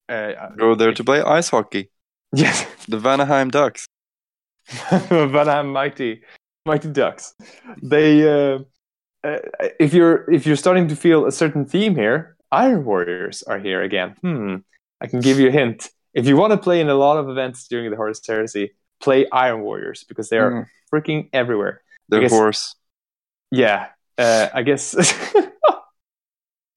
Uh, 0.09 0.33
Go 0.57 0.75
there 0.75 0.93
to 0.93 1.03
play 1.03 1.21
ice 1.21 1.49
hockey. 1.49 1.89
yes, 2.33 2.65
The 2.87 2.97
Vanaheim 2.97 3.51
Ducks. 3.51 3.87
Vanaheim 4.69 5.71
Mighty, 5.71 6.21
Mighty 6.65 6.89
Ducks. 6.89 7.33
They, 7.81 8.27
uh, 8.27 8.59
uh, 9.23 9.37
if 9.79 9.93
you're 9.93 10.29
if 10.31 10.45
you're 10.45 10.55
starting 10.57 10.87
to 10.89 10.95
feel 10.95 11.25
a 11.25 11.31
certain 11.31 11.65
theme 11.65 11.95
here, 11.95 12.35
Iron 12.51 12.85
Warriors 12.85 13.43
are 13.43 13.59
here 13.59 13.81
again. 13.81 14.15
Hmm, 14.21 14.55
I 15.01 15.07
can 15.07 15.21
give 15.21 15.39
you 15.39 15.47
a 15.47 15.51
hint. 15.51 15.89
If 16.13 16.27
you 16.27 16.35
want 16.37 16.51
to 16.51 16.57
play 16.57 16.81
in 16.81 16.89
a 16.89 16.95
lot 16.95 17.17
of 17.17 17.29
events 17.29 17.67
during 17.67 17.89
the 17.91 17.97
Horus 17.97 18.21
Heresy, 18.25 18.71
play 18.99 19.27
Iron 19.31 19.61
Warriors 19.61 20.03
because 20.07 20.29
they 20.29 20.37
are 20.37 20.51
Mm. 20.51 20.65
freaking 20.93 21.29
everywhere. 21.33 21.81
They're 22.09 22.21
Because- 22.21 22.31
horse. 22.37 22.75
Yeah, 23.51 23.87
uh, 24.17 24.49
I 24.53 24.63
guess 24.63 24.95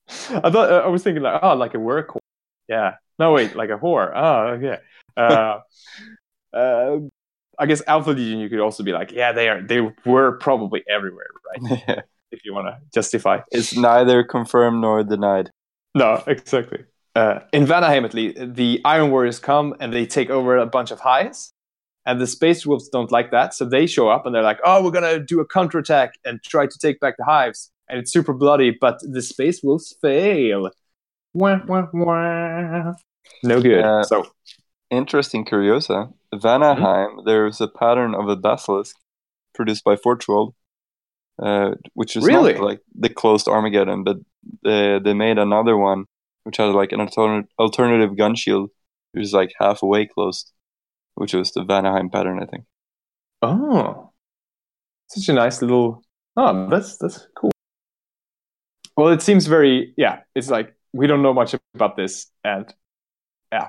I 0.08 0.50
thought 0.50 0.72
I 0.72 0.88
was 0.88 1.02
thinking 1.02 1.22
like 1.22 1.40
oh 1.42 1.54
like 1.54 1.74
a 1.74 1.78
work 1.78 2.08
whore. 2.08 2.18
Yeah. 2.68 2.94
No 3.18 3.32
wait, 3.32 3.54
like 3.54 3.70
a 3.70 3.78
whore. 3.78 4.12
Oh 4.14 4.46
okay. 4.54 4.78
Uh, 5.16 5.60
uh, 6.56 6.98
I 7.58 7.66
guess 7.66 7.82
Alpha 7.86 8.10
Legion 8.10 8.40
you 8.40 8.48
could 8.48 8.60
also 8.60 8.82
be 8.82 8.92
like 8.92 9.12
yeah 9.12 9.32
they 9.32 9.48
are 9.48 9.62
they 9.62 9.80
were 10.06 10.32
probably 10.38 10.82
everywhere 10.88 11.26
right 11.50 11.82
Yeah. 11.88 12.00
if 12.32 12.44
you 12.44 12.54
want 12.54 12.68
to 12.68 12.78
justify. 12.94 13.40
It's 13.50 13.76
neither 13.76 14.24
confirmed 14.24 14.80
nor 14.80 15.02
denied. 15.04 15.50
No, 15.94 16.22
exactly. 16.26 16.84
Uh, 17.16 17.40
in 17.52 17.66
Vanaheim, 17.66 18.04
at 18.04 18.14
least, 18.14 18.38
the 18.54 18.80
Iron 18.84 19.10
Warriors 19.10 19.40
come 19.40 19.74
and 19.80 19.92
they 19.92 20.06
take 20.06 20.30
over 20.30 20.56
a 20.56 20.66
bunch 20.66 20.92
of 20.92 21.00
hives, 21.00 21.52
and 22.10 22.20
the 22.20 22.26
Space 22.26 22.66
Wolves 22.66 22.88
don't 22.88 23.12
like 23.12 23.30
that, 23.30 23.54
so 23.54 23.64
they 23.64 23.86
show 23.86 24.08
up 24.08 24.26
and 24.26 24.34
they're 24.34 24.42
like, 24.42 24.60
"Oh, 24.64 24.82
we're 24.82 24.90
gonna 24.90 25.20
do 25.20 25.40
a 25.40 25.46
counterattack 25.46 26.14
and 26.24 26.42
try 26.42 26.66
to 26.66 26.78
take 26.78 27.00
back 27.00 27.16
the 27.18 27.24
hives." 27.24 27.70
And 27.88 27.98
it's 27.98 28.12
super 28.12 28.32
bloody, 28.32 28.76
but 28.80 28.98
the 29.02 29.22
Space 29.22 29.62
Wolves 29.62 29.96
fail. 30.02 30.70
Wah, 31.34 31.60
wah, 31.66 31.86
wah. 31.92 32.92
No 33.42 33.60
good. 33.62 33.80
Yeah. 33.80 34.02
So 34.02 34.26
Interesting 34.90 35.44
curiosa. 35.44 36.12
Vanaheim, 36.34 37.10
mm-hmm. 37.10 37.26
there's 37.26 37.60
a 37.60 37.68
pattern 37.68 38.14
of 38.14 38.28
a 38.28 38.36
basilisk 38.36 38.96
produced 39.54 39.84
by 39.84 39.96
Forge 39.96 40.26
World, 40.26 40.54
uh, 41.40 41.72
which 41.94 42.16
is 42.16 42.24
Really? 42.24 42.54
not 42.54 42.62
like 42.62 42.80
the 42.98 43.08
closed 43.08 43.46
Armageddon, 43.46 44.02
but 44.02 44.16
they, 44.64 44.98
they 44.98 45.14
made 45.14 45.38
another 45.38 45.76
one 45.76 46.06
which 46.44 46.56
had 46.56 46.74
like 46.74 46.90
an 46.92 47.00
altern- 47.00 47.46
alternative 47.58 48.16
gun 48.16 48.34
shield, 48.34 48.70
which 49.12 49.24
is 49.24 49.32
like 49.32 49.52
half 49.60 49.82
away 49.82 50.06
closed, 50.06 50.52
which 51.20 51.34
was 51.34 51.52
the 51.52 51.60
Vanaheim 51.60 52.10
pattern, 52.10 52.42
I 52.42 52.46
think. 52.46 52.64
Oh, 53.42 54.10
such 55.08 55.28
a 55.28 55.34
nice 55.34 55.60
little. 55.60 56.02
Oh, 56.34 56.66
that's 56.70 56.96
that's 56.96 57.26
cool. 57.36 57.50
Well, 58.96 59.08
it 59.08 59.20
seems 59.20 59.46
very 59.46 59.92
yeah. 59.98 60.20
It's 60.34 60.48
like 60.48 60.74
we 60.94 61.06
don't 61.06 61.20
know 61.20 61.34
much 61.34 61.54
about 61.74 61.98
this, 61.98 62.30
and 62.42 62.72
yeah, 63.52 63.68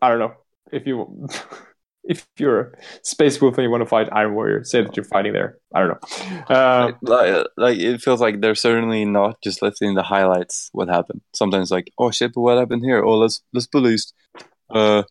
I 0.00 0.08
don't 0.08 0.18
know 0.18 0.34
if 0.72 0.84
you 0.84 1.28
if 2.04 2.26
you're 2.36 2.60
a 2.60 2.72
space 3.04 3.40
wolf 3.40 3.56
and 3.58 3.64
you 3.64 3.70
want 3.70 3.82
to 3.82 3.88
fight 3.88 4.08
Iron 4.10 4.34
Warrior, 4.34 4.64
say 4.64 4.82
that 4.82 4.96
you're 4.96 5.04
fighting 5.04 5.34
there. 5.34 5.58
I 5.72 5.80
don't 5.80 5.88
know. 5.90 6.38
Uh, 6.52 6.92
like, 7.02 7.46
like 7.56 7.78
it 7.78 8.02
feels 8.02 8.20
like 8.20 8.40
they're 8.40 8.56
certainly 8.56 9.04
not 9.04 9.40
just 9.40 9.62
listing 9.62 9.94
the 9.94 10.02
highlights 10.02 10.68
what 10.72 10.88
happened. 10.88 11.20
Sometimes 11.32 11.70
like, 11.70 11.92
oh 11.96 12.10
shit, 12.10 12.32
but 12.34 12.40
what 12.40 12.58
happened 12.58 12.82
here? 12.84 13.04
Oh, 13.04 13.18
let's 13.18 13.40
let's 13.52 13.68
police 13.68 14.12
uh 14.70 15.04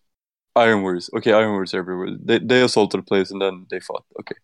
Iron 0.56 0.82
Warriors. 0.84 1.10
Okay, 1.18 1.34
Iron 1.34 1.52
Warriors 1.52 1.74
everywhere. 1.74 2.18
They 2.24 2.40
they 2.40 2.62
assaulted 2.62 3.00
the 3.02 3.04
place 3.06 3.32
and 3.32 3.42
then 3.42 3.68
they 3.70 3.80
fought. 3.80 4.06
Okay. 4.20 4.36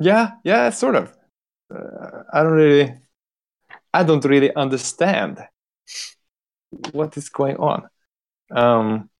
yeah, 0.00 0.32
yeah, 0.44 0.70
sort 0.70 0.96
of. 0.96 1.12
Uh, 1.74 2.22
I 2.32 2.42
don't 2.42 2.52
really, 2.52 2.94
I 3.94 4.02
don't 4.04 4.24
really 4.24 4.54
understand 4.54 5.38
what 6.92 7.16
is 7.16 7.28
going 7.28 7.56
on. 7.56 7.88
Um, 8.50 9.10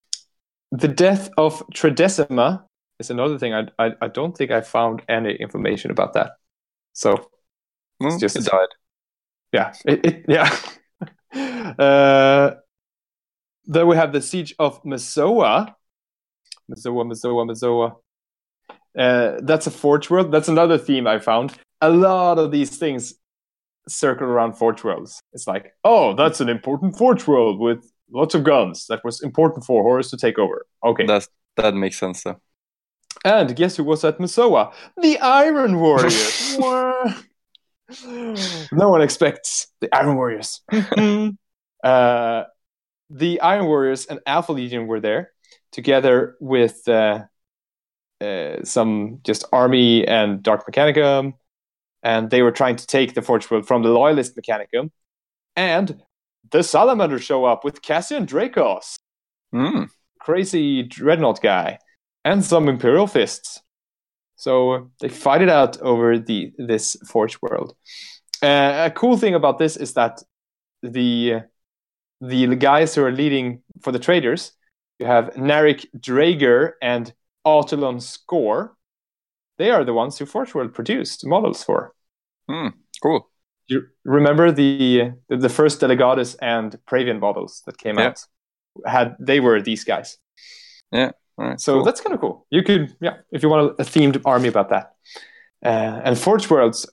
the 0.73 0.89
death 0.89 1.31
of 1.37 1.63
Tradesima 1.75 2.65
is 2.99 3.11
another 3.11 3.39
thing. 3.39 3.55
I, 3.55 3.69
I 3.79 3.93
I 4.03 4.09
don't 4.09 4.37
think 4.37 4.51
I 4.51 4.61
found 4.63 5.03
any 5.09 5.35
information 5.35 5.91
about 5.91 6.15
that. 6.15 6.33
So 6.93 7.31
Well, 8.01 8.19
just- 8.19 8.37
it 8.37 8.45
died. 8.45 8.69
yeah, 9.53 9.75
it, 9.87 10.07
it 10.07 10.25
yeah. 10.29 10.51
uh, 11.79 12.55
then 13.65 13.87
we 13.87 13.97
have 13.97 14.13
the 14.13 14.23
siege 14.23 14.55
of 14.59 14.83
Mezoa. 14.85 15.75
Mezoa, 16.69 17.05
Mezoa, 17.05 17.47
Mezoa. 17.47 17.97
Uh, 18.99 19.41
that's 19.43 19.67
a 19.67 19.71
Forge 19.71 20.11
World. 20.11 20.33
That's 20.33 20.49
another 20.49 20.79
theme 20.79 21.07
I 21.07 21.19
found. 21.19 21.55
A 21.81 21.91
lot 21.91 22.39
of 22.39 22.51
these 22.51 22.77
things 22.77 23.15
circle 23.89 24.27
around 24.27 24.55
Forge 24.55 24.85
Worlds. 24.85 25.23
It's 25.33 25.47
like, 25.47 25.75
oh, 25.85 26.15
that's 26.15 26.41
an 26.41 26.49
important 26.49 26.97
Forge 26.97 27.27
World 27.27 27.59
with 27.59 27.91
lots 28.11 28.35
of 28.35 28.45
guns. 28.45 28.87
That 28.89 29.05
was 29.05 29.23
important 29.23 29.65
for 29.65 29.83
Horus 29.83 30.11
to 30.11 30.17
take 30.17 30.39
over. 30.39 30.67
Okay. 30.85 31.07
That's 31.07 31.29
that 31.57 31.75
makes 31.75 31.99
sense 31.99 32.23
though. 32.23 32.41
And 33.25 33.55
guess 33.55 33.77
who 33.77 33.85
was 33.85 34.05
at 34.05 34.19
Mezoa? 34.19 34.73
The 35.01 35.19
Iron 35.19 35.79
Warriors. 35.81 36.59
No 38.73 38.89
one 38.89 39.03
expects 39.03 39.67
the 39.81 39.95
Iron 39.95 40.17
Warriors. 40.17 40.63
uh, 41.85 42.45
the 43.13 43.41
Iron 43.41 43.67
Warriors 43.67 44.07
and 44.07 44.21
Alpha 44.27 44.53
Legion 44.53 44.87
were 44.87 45.01
there 45.01 45.31
together 45.71 46.37
with 46.41 46.89
uh, 46.89 47.25
uh, 48.21 48.65
some 48.65 49.21
just 49.25 49.45
army 49.53 50.07
and 50.07 50.43
Dark 50.43 50.67
Mechanicum, 50.67 51.35
and 52.03 52.31
they 52.31 52.43
were 52.43 52.53
trying 52.53 52.77
to 52.77 52.87
take 52.87 53.15
the 53.15 53.23
Forge 53.23 53.51
World 53.51 53.67
from 53.67 53.83
the 53.83 53.91
Loyalist 53.91 54.37
Mechanicum. 54.37 54.91
And 55.57 56.03
the 56.51 56.63
Salamanders 56.63 57.23
show 57.23 57.45
up 57.45 57.65
with 57.65 57.83
Cassian 57.83 58.27
Dracos 58.27 58.97
Mm. 59.55 59.89
crazy 60.19 60.83
dreadnought 60.83 61.43
guy 61.43 61.79
and 62.25 62.43
some 62.43 62.71
imperial 62.71 63.07
fists 63.07 63.61
so 64.35 64.91
they 65.01 65.11
fight 65.11 65.43
it 65.43 65.51
out 65.51 65.79
over 65.83 66.19
the 66.19 66.53
this 66.57 66.97
forge 67.07 67.37
world 67.43 67.77
uh, 68.43 68.89
a 68.89 68.91
cool 68.91 69.19
thing 69.19 69.35
about 69.35 69.59
this 69.59 69.77
is 69.77 69.93
that 69.93 70.23
the 70.83 71.43
the 72.31 72.57
guys 72.57 72.95
who 72.95 73.03
are 73.05 73.13
leading 73.23 73.63
for 73.83 73.93
the 73.93 73.99
traitors 73.99 74.53
you 74.99 75.07
have 75.07 75.25
Narik 75.37 75.87
Dreygur 75.99 76.73
and 76.81 77.13
Autilon 77.45 77.99
Skorr 78.01 78.71
they 79.59 79.71
are 79.71 79.85
the 79.85 79.93
ones 80.03 80.19
who 80.19 80.27
forge 80.27 80.55
world 80.55 80.73
produced 80.75 81.27
models 81.27 81.65
for 81.65 81.93
Cool. 83.03 83.21
you 83.69 83.83
remember 84.05 84.53
the 84.53 85.13
the, 85.29 85.49
first 85.49 85.81
Delegatus 85.81 86.37
and 86.41 86.77
Praevian 86.89 87.19
models 87.21 87.63
that 87.67 87.77
came 87.79 87.99
Yeah. 87.99 88.09
out 88.09 88.19
had 88.87 89.17
they 89.29 89.41
were 89.41 89.61
these 89.63 89.85
guys 89.85 90.19
Yeah. 90.93 91.11
All 91.39 91.47
right. 91.49 91.61
so 91.61 91.73
cool. 91.75 91.85
that's 91.85 92.01
kind 92.05 92.15
of 92.15 92.21
cool. 92.21 92.47
You 92.51 92.63
could, 92.63 92.95
yeah, 93.01 93.17
if 93.33 93.43
you 93.43 93.49
want 93.49 93.63
a, 93.79 93.83
a 93.83 93.85
themed 93.85 94.21
army 94.25 94.49
about 94.49 94.69
that. 94.69 94.87
Uh, 95.65 96.01
and 96.07 96.19
Forge 96.19 96.51
Worlds 96.51 96.87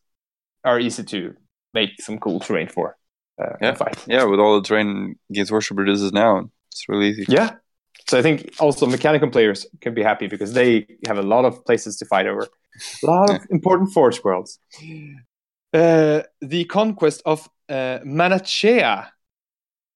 are 0.63 0.79
easy 0.79 1.03
to 1.03 1.35
make 1.73 2.01
some 2.01 2.17
cool 2.19 2.39
terrain 2.39 2.67
for. 2.69 2.95
Uh, 3.39 3.55
Yeah. 3.61 3.73
fight. 3.75 3.97
yeah, 4.07 4.23
with 4.25 4.39
all 4.39 4.55
the 4.59 4.67
terrain 4.67 5.15
Games 5.31 5.51
Workshop 5.51 5.75
produces 5.77 6.11
now, 6.11 6.49
it's 6.71 6.89
really 6.89 7.07
easy. 7.09 7.25
Yeah. 7.27 7.55
So 8.07 8.17
I 8.17 8.21
think 8.21 8.53
also 8.59 8.85
mechanical 8.87 9.29
players 9.29 9.65
can 9.81 9.93
be 9.93 10.03
happy 10.03 10.27
because 10.27 10.53
they 10.53 10.87
have 11.07 11.17
a 11.17 11.21
lot 11.21 11.45
of 11.45 11.63
places 11.65 11.97
to 11.97 12.05
fight 12.05 12.27
over. 12.27 12.47
A 13.03 13.05
lot 13.05 13.29
of 13.29 13.41
important 13.51 13.93
Forge 13.93 14.23
Worlds. 14.23 14.59
Uh, 15.73 16.23
the 16.41 16.65
conquest 16.65 17.21
of 17.25 17.47
uh, 17.69 17.99
Manachea, 18.03 19.09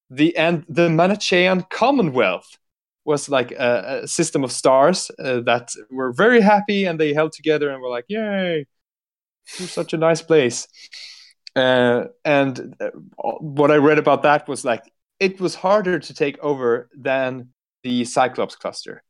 the 0.10 0.36
and 0.38 0.64
the 0.70 0.90
Manachean 0.90 1.68
Commonwealth 1.70 2.58
was 3.06 3.30
like 3.30 3.52
a, 3.52 4.02
a 4.04 4.08
system 4.08 4.44
of 4.44 4.52
stars 4.52 5.10
uh, 5.20 5.40
that 5.42 5.72
were 5.90 6.14
very 6.14 6.42
happy 6.42 6.86
and 6.86 7.00
they 7.00 7.14
held 7.14 7.32
together 7.32 7.70
and 7.72 7.82
were 7.82 7.90
like, 7.90 8.06
"Yay, 8.08 8.68
we're 9.60 9.68
such 9.68 9.94
a 9.94 9.98
nice 9.98 10.22
place." 10.22 10.68
Uh, 11.56 12.06
and 12.26 12.76
uh, 12.80 12.90
what 13.18 13.70
I 13.72 13.76
read 13.76 14.00
about 14.00 14.24
that 14.24 14.48
was 14.48 14.66
like 14.66 14.92
it 15.20 15.40
was 15.40 15.56
harder 15.56 16.00
to 16.00 16.14
take 16.14 16.40
over 16.40 16.90
than 16.98 17.50
the 17.84 18.06
Cyclops 18.06 18.56
cluster 18.56 19.04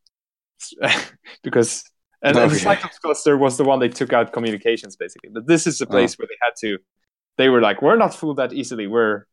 because 1.43 1.83
and, 2.21 2.37
and 2.37 2.51
the. 2.51 2.55
Cyclops 2.55 2.99
cluster 2.99 3.37
was 3.37 3.57
the 3.57 3.63
one 3.63 3.79
they 3.79 3.89
took 3.89 4.13
out 4.13 4.31
communications 4.31 4.95
basically. 4.95 5.29
But 5.29 5.47
this 5.47 5.67
is 5.67 5.77
the 5.77 5.85
place 5.85 6.17
where 6.17 6.27
they 6.27 6.37
had 6.41 6.53
to. 6.61 6.79
They 7.37 7.49
were 7.49 7.61
like, 7.61 7.81
"We're 7.81 7.97
not 7.97 8.13
fooled 8.13 8.37
that 8.37 8.53
easily. 8.53 8.87
We're 8.87 9.25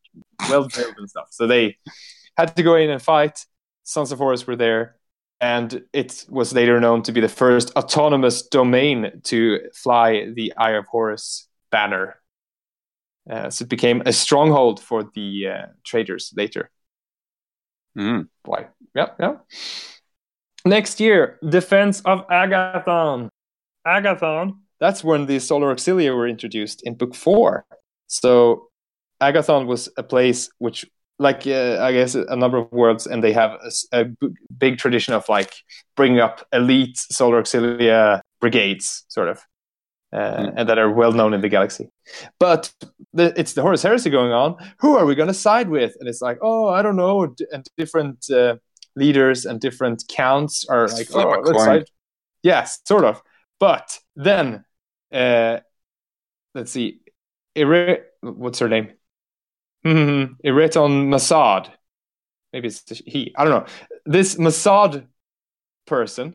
well 0.48 0.64
drilled 0.64 0.94
and 0.98 1.08
stuff." 1.08 1.28
So 1.30 1.46
they 1.46 1.76
had 2.36 2.56
to 2.56 2.62
go 2.62 2.74
in 2.74 2.90
and 2.90 3.00
fight. 3.00 3.44
Sons 3.84 4.12
of 4.12 4.18
Horus 4.18 4.46
were 4.46 4.56
there, 4.56 4.96
and 5.40 5.82
it 5.92 6.26
was 6.28 6.52
later 6.52 6.80
known 6.80 7.02
to 7.02 7.12
be 7.12 7.20
the 7.20 7.28
first 7.28 7.70
autonomous 7.76 8.42
domain 8.42 9.20
to 9.24 9.60
fly 9.74 10.30
the 10.32 10.52
Eye 10.56 10.72
of 10.72 10.86
Horus 10.86 11.48
banner. 11.70 12.19
Uh, 13.30 13.48
so 13.50 13.62
it 13.62 13.68
became 13.68 14.02
a 14.06 14.12
stronghold 14.12 14.80
for 14.80 15.04
the 15.14 15.46
uh, 15.46 15.66
traitors 15.84 16.32
later. 16.36 16.70
Mm. 17.96 18.28
Why? 18.44 18.66
Yeah, 18.94 19.10
yeah. 19.20 19.36
Next 20.64 21.00
year, 21.00 21.38
Defense 21.48 22.00
of 22.04 22.26
Agathon. 22.28 23.28
Agathon. 23.86 24.58
That's 24.80 25.04
when 25.04 25.26
the 25.26 25.38
Solar 25.38 25.74
Auxilia 25.74 26.14
were 26.14 26.26
introduced 26.26 26.82
in 26.82 26.94
Book 26.94 27.14
Four. 27.14 27.64
So 28.08 28.68
Agathon 29.22 29.66
was 29.66 29.88
a 29.96 30.02
place 30.02 30.50
which, 30.58 30.84
like 31.18 31.46
uh, 31.46 31.78
I 31.80 31.92
guess, 31.92 32.14
a 32.14 32.36
number 32.36 32.58
of 32.58 32.72
worlds, 32.72 33.06
and 33.06 33.22
they 33.22 33.32
have 33.32 33.52
a, 33.62 33.66
s- 33.66 33.86
a 33.92 34.04
b- 34.06 34.28
big 34.56 34.78
tradition 34.78 35.14
of 35.14 35.28
like 35.28 35.52
bringing 35.96 36.18
up 36.20 36.46
elite 36.52 36.96
Solar 36.98 37.42
Auxilia 37.42 38.20
brigades, 38.40 39.04
sort 39.08 39.28
of, 39.28 39.40
uh, 40.12 40.50
and 40.56 40.68
that 40.68 40.78
are 40.78 40.90
well 40.90 41.12
known 41.12 41.34
in 41.34 41.40
the 41.40 41.48
galaxy. 41.48 41.88
But 42.38 42.72
the, 43.12 43.32
it's 43.38 43.52
the 43.52 43.62
Horus 43.62 43.82
Heresy 43.82 44.10
going 44.10 44.32
on. 44.32 44.56
Who 44.78 44.96
are 44.96 45.06
we 45.06 45.14
going 45.14 45.28
to 45.28 45.34
side 45.34 45.68
with? 45.68 45.96
And 46.00 46.08
it's 46.08 46.20
like, 46.22 46.38
oh, 46.42 46.68
I 46.68 46.82
don't 46.82 46.96
know. 46.96 47.26
D- 47.26 47.46
And 47.52 47.66
different 47.76 48.30
uh, 48.30 48.56
leaders 48.96 49.46
and 49.46 49.60
different 49.60 50.04
counts 50.08 50.64
are 50.68 50.88
like, 50.88 51.08
oh, 51.14 51.40
let's 51.44 51.58
side. 51.64 51.84
Yes, 52.42 52.80
sort 52.86 53.04
of. 53.04 53.22
But 53.58 53.98
then, 54.16 54.64
uh, 55.12 55.58
let's 56.54 56.72
see. 56.72 57.00
Ire- 57.56 58.06
what's 58.20 58.58
her 58.60 58.68
name? 58.68 58.92
Hmm, 59.84 60.34
Iriton 60.44 61.08
Masad. 61.08 61.70
Maybe 62.52 62.68
it's 62.68 62.82
he. 63.06 63.32
I 63.36 63.44
don't 63.44 63.52
know. 63.52 63.66
This 64.06 64.34
Massad 64.36 65.06
person 65.86 66.34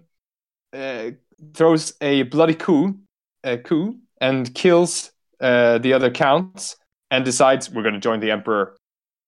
uh, 0.73 1.11
throws 1.53 1.93
a 2.01 2.23
bloody 2.23 2.55
coup, 2.55 2.97
a 3.45 3.57
coup, 3.57 3.97
and 4.19 4.53
kills 4.53 5.11
uh, 5.39 5.77
the 5.77 5.93
other 5.93 6.11
counts, 6.11 6.75
and 7.11 7.23
decides 7.23 7.69
we're 7.69 7.83
going 7.83 7.93
to 7.93 7.99
join 7.99 8.19
the 8.19 8.31
emperor. 8.31 8.75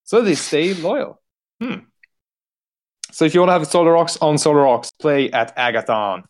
So 0.03 0.22
they 0.22 0.35
stay 0.35 0.73
loyal. 0.88 1.22
Hmm. 1.61 1.85
So 3.11 3.26
if 3.26 3.34
you 3.34 3.39
want 3.39 3.49
to 3.49 3.53
have 3.53 3.68
Solar 3.68 3.98
Aux 3.98 4.18
on 4.22 4.38
Solar 4.38 4.68
Aux, 4.68 4.84
play 4.99 5.31
at 5.31 5.56
Agathon. 5.56 6.23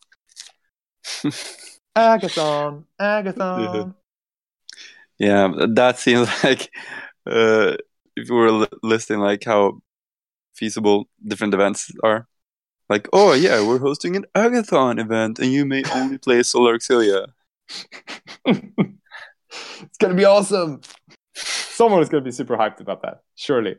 Agathon, 1.96 2.84
Agathon. 3.00 3.96
Yeah, 5.20 5.52
that 5.70 5.98
seems 5.98 6.30
like 6.44 6.70
uh, 7.26 7.76
if 8.16 8.30
you 8.30 8.36
were 8.36 8.52
li- 8.52 8.68
listing 8.84 9.18
like 9.18 9.44
how 9.44 9.82
feasible 10.54 11.10
different 11.26 11.56
events 11.56 11.92
are. 12.04 12.28
Like, 12.88 13.08
oh 13.14 13.34
yeah, 13.34 13.66
we're 13.66 13.80
hosting 13.80 14.16
an 14.16 14.26
Agathon 14.36 15.00
event, 15.00 15.40
and 15.40 15.52
you 15.52 15.66
may 15.66 15.84
only 15.94 16.20
play 16.20 16.44
Solar 16.44 16.78
Auxilia. 16.78 17.28
It's 18.46 19.98
gonna 20.00 20.14
be 20.14 20.26
awesome. 20.26 20.82
Someone 21.36 22.02
is 22.02 22.10
gonna 22.10 22.24
be 22.24 22.32
super 22.32 22.58
hyped 22.58 22.80
about 22.80 23.02
that, 23.04 23.22
surely. 23.36 23.76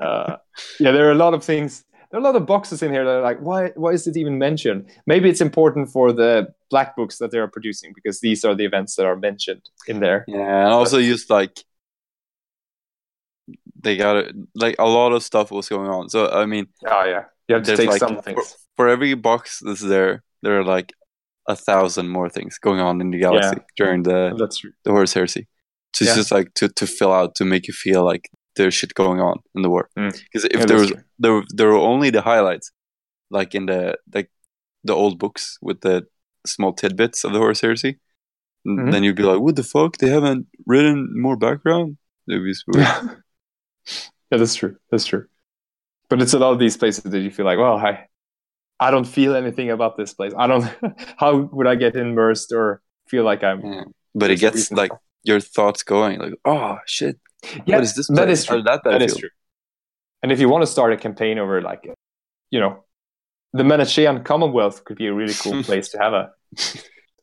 Uh, 0.00 0.36
yeah, 0.80 0.90
there 0.90 1.08
are 1.08 1.12
a 1.12 1.16
lot 1.16 1.34
of 1.34 1.44
things. 1.44 1.84
There 2.10 2.18
are 2.18 2.22
a 2.22 2.24
lot 2.24 2.36
of 2.36 2.46
boxes 2.46 2.82
in 2.82 2.92
here 2.92 3.04
that 3.04 3.10
are 3.10 3.22
like, 3.22 3.40
why? 3.40 3.70
Why 3.74 3.90
is 3.90 4.06
it 4.06 4.16
even 4.16 4.38
mentioned? 4.38 4.88
Maybe 5.06 5.28
it's 5.28 5.40
important 5.40 5.90
for 5.90 6.12
the 6.12 6.54
black 6.70 6.96
books 6.96 7.18
that 7.18 7.30
they 7.30 7.38
are 7.38 7.48
producing 7.48 7.92
because 7.94 8.20
these 8.20 8.44
are 8.44 8.54
the 8.54 8.64
events 8.64 8.94
that 8.96 9.06
are 9.06 9.16
mentioned 9.16 9.62
in 9.86 10.00
there. 10.00 10.24
Yeah, 10.28 10.64
and 10.64 10.72
also 10.72 11.00
just 11.00 11.30
like 11.30 11.64
they 13.80 13.96
got 13.96 14.16
it. 14.16 14.34
Like 14.54 14.76
a 14.78 14.86
lot 14.86 15.12
of 15.12 15.22
stuff 15.22 15.50
was 15.50 15.68
going 15.68 15.90
on. 15.90 16.08
So 16.08 16.30
I 16.30 16.46
mean, 16.46 16.68
Oh 16.86 17.04
yeah, 17.04 17.24
you 17.48 17.54
have 17.56 17.64
to 17.64 17.68
there's 17.68 17.78
take 17.78 17.88
like 17.90 18.00
some 18.00 18.16
for, 18.16 18.22
things. 18.22 18.56
for 18.76 18.88
every 18.88 19.14
box 19.14 19.60
that's 19.64 19.80
there, 19.80 20.22
there 20.42 20.58
are 20.60 20.64
like 20.64 20.92
a 21.48 21.56
thousand 21.56 22.08
more 22.08 22.28
things 22.28 22.58
going 22.58 22.80
on 22.80 23.00
in 23.00 23.10
the 23.10 23.18
galaxy 23.18 23.58
during 23.76 24.02
the 24.02 24.34
That's 24.38 24.58
true. 24.58 24.72
the 24.84 24.90
Horus 24.90 25.14
Heresy. 25.14 25.46
So 25.94 26.02
it's 26.04 26.10
Yeah. 26.10 26.16
just 26.16 26.32
like 26.32 26.52
to, 26.54 26.68
to 26.68 26.86
fill 26.86 27.12
out 27.12 27.34
to 27.36 27.44
make 27.44 27.66
you 27.68 27.74
feel 27.74 28.04
like 28.04 28.28
there's 28.56 28.74
shit 28.74 28.94
going 28.94 29.20
on 29.20 29.38
in 29.54 29.62
the 29.62 29.70
war. 29.70 29.88
Mm. 29.98 30.12
Because 30.24 30.44
if 30.44 30.60
Yeah, 30.60 30.66
there 30.66 30.78
was 30.78 30.90
true. 30.90 31.02
there 31.18 31.42
there 31.58 31.68
were 31.68 31.78
only 31.92 32.10
the 32.10 32.22
highlights, 32.22 32.70
like 33.30 33.54
in 33.54 33.66
the 33.66 33.96
like 34.14 34.30
the 34.84 34.94
old 34.94 35.18
books 35.18 35.58
with 35.62 35.80
the 35.80 36.06
small 36.46 36.72
tidbits 36.72 37.24
of 37.24 37.32
the 37.32 37.38
Horus 37.38 37.60
Heresy, 37.60 37.98
Mhm. 38.66 38.90
then 38.92 39.02
you'd 39.04 39.16
be 39.16 39.22
like, 39.22 39.40
"What 39.40 39.56
the 39.56 39.62
fuck? 39.62 39.96
They 39.98 40.08
haven't 40.10 40.46
written 40.66 40.98
more 41.20 41.36
background." 41.36 41.96
It'd 42.28 42.42
be 42.44 42.54
weird. 42.66 42.86
Yeah, 44.32 44.38
that's 44.38 44.54
true. 44.56 44.76
That's 44.90 45.04
true. 45.06 45.26
But 46.08 46.20
it's 46.22 46.34
a 46.34 46.38
lot 46.38 46.52
of 46.52 46.58
these 46.58 46.76
places 46.76 47.04
that 47.04 47.20
you 47.20 47.30
feel 47.30 47.46
like, 47.46 47.58
well, 47.58 47.76
I, 47.76 48.08
I 48.78 48.90
don't 48.90 49.04
feel 49.06 49.34
anything 49.34 49.70
about 49.70 49.96
this 49.96 50.12
place. 50.14 50.32
I 50.36 50.46
don't. 50.46 50.64
how 51.16 51.36
would 51.52 51.66
I 51.66 51.74
get 51.76 51.96
immersed 51.96 52.52
or 52.52 52.82
feel 53.08 53.24
like 53.24 53.42
I'm? 53.42 53.64
Yeah. 53.64 53.84
But 54.14 54.30
it 54.30 54.38
gets 54.40 54.70
like 54.70 54.92
your 55.24 55.40
thoughts 55.40 55.82
going, 55.82 56.18
like, 56.20 56.34
"Oh 56.44 56.78
shit, 56.86 57.18
Yeah, 57.66 57.76
what 57.76 57.84
is 57.84 57.94
this?" 57.94 58.08
that 58.08 58.14
place? 58.26 58.40
is 58.40 58.46
How 58.46 58.54
true. 58.54 58.62
that 58.64 58.80
That 58.84 59.02
is 59.02 59.16
true. 59.16 59.30
And 60.22 60.32
if 60.32 60.40
you 60.40 60.48
want 60.48 60.62
to 60.62 60.66
start 60.66 60.92
a 60.92 60.96
campaign 60.96 61.38
over, 61.38 61.60
like, 61.62 61.88
you 62.50 62.60
know, 62.60 62.84
the 63.52 63.62
Menachean 63.62 64.24
Commonwealth 64.24 64.84
could 64.84 64.96
be 64.96 65.06
a 65.06 65.14
really 65.14 65.34
cool 65.34 65.62
place 65.68 65.88
to 65.90 65.98
have 65.98 66.12
a 66.14 66.30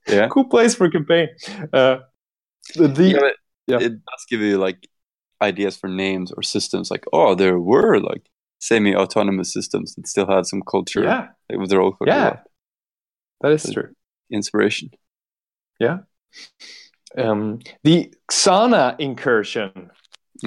Yeah. 0.08 0.28
cool 0.30 0.46
place 0.46 0.76
for 0.76 0.86
a 0.86 0.92
campaign. 0.92 1.30
Uh, 1.74 1.98
the, 2.76 2.88
the 2.88 3.04
Yeah, 3.04 3.30
yeah. 3.68 3.78
it 3.86 3.90
does 4.06 4.26
give 4.30 4.42
you 4.42 4.58
like 4.58 4.88
ideas 5.42 5.76
for 5.78 5.88
names 5.90 6.32
or 6.32 6.44
systems. 6.44 6.90
Like, 6.92 7.06
oh, 7.12 7.36
there 7.36 7.60
were 7.60 8.00
like 8.00 8.24
semi-autonomous 8.68 9.52
systems 9.54 9.96
that 9.96 10.08
still 10.08 10.28
had 10.28 10.46
some 10.46 10.62
culture 10.64 11.04
yeah, 11.04 11.28
with 11.50 11.70
their 11.70 11.82
own 11.82 11.94
culture. 11.94 12.12
yeah, 12.12 12.40
that 13.42 13.52
is 13.52 13.70
true. 13.70 13.94
inspiration. 14.30 14.90
Yeah. 15.80 16.00
Um, 17.18 17.60
the 17.84 18.14
Xana 18.32 18.96
incursion. 19.00 19.92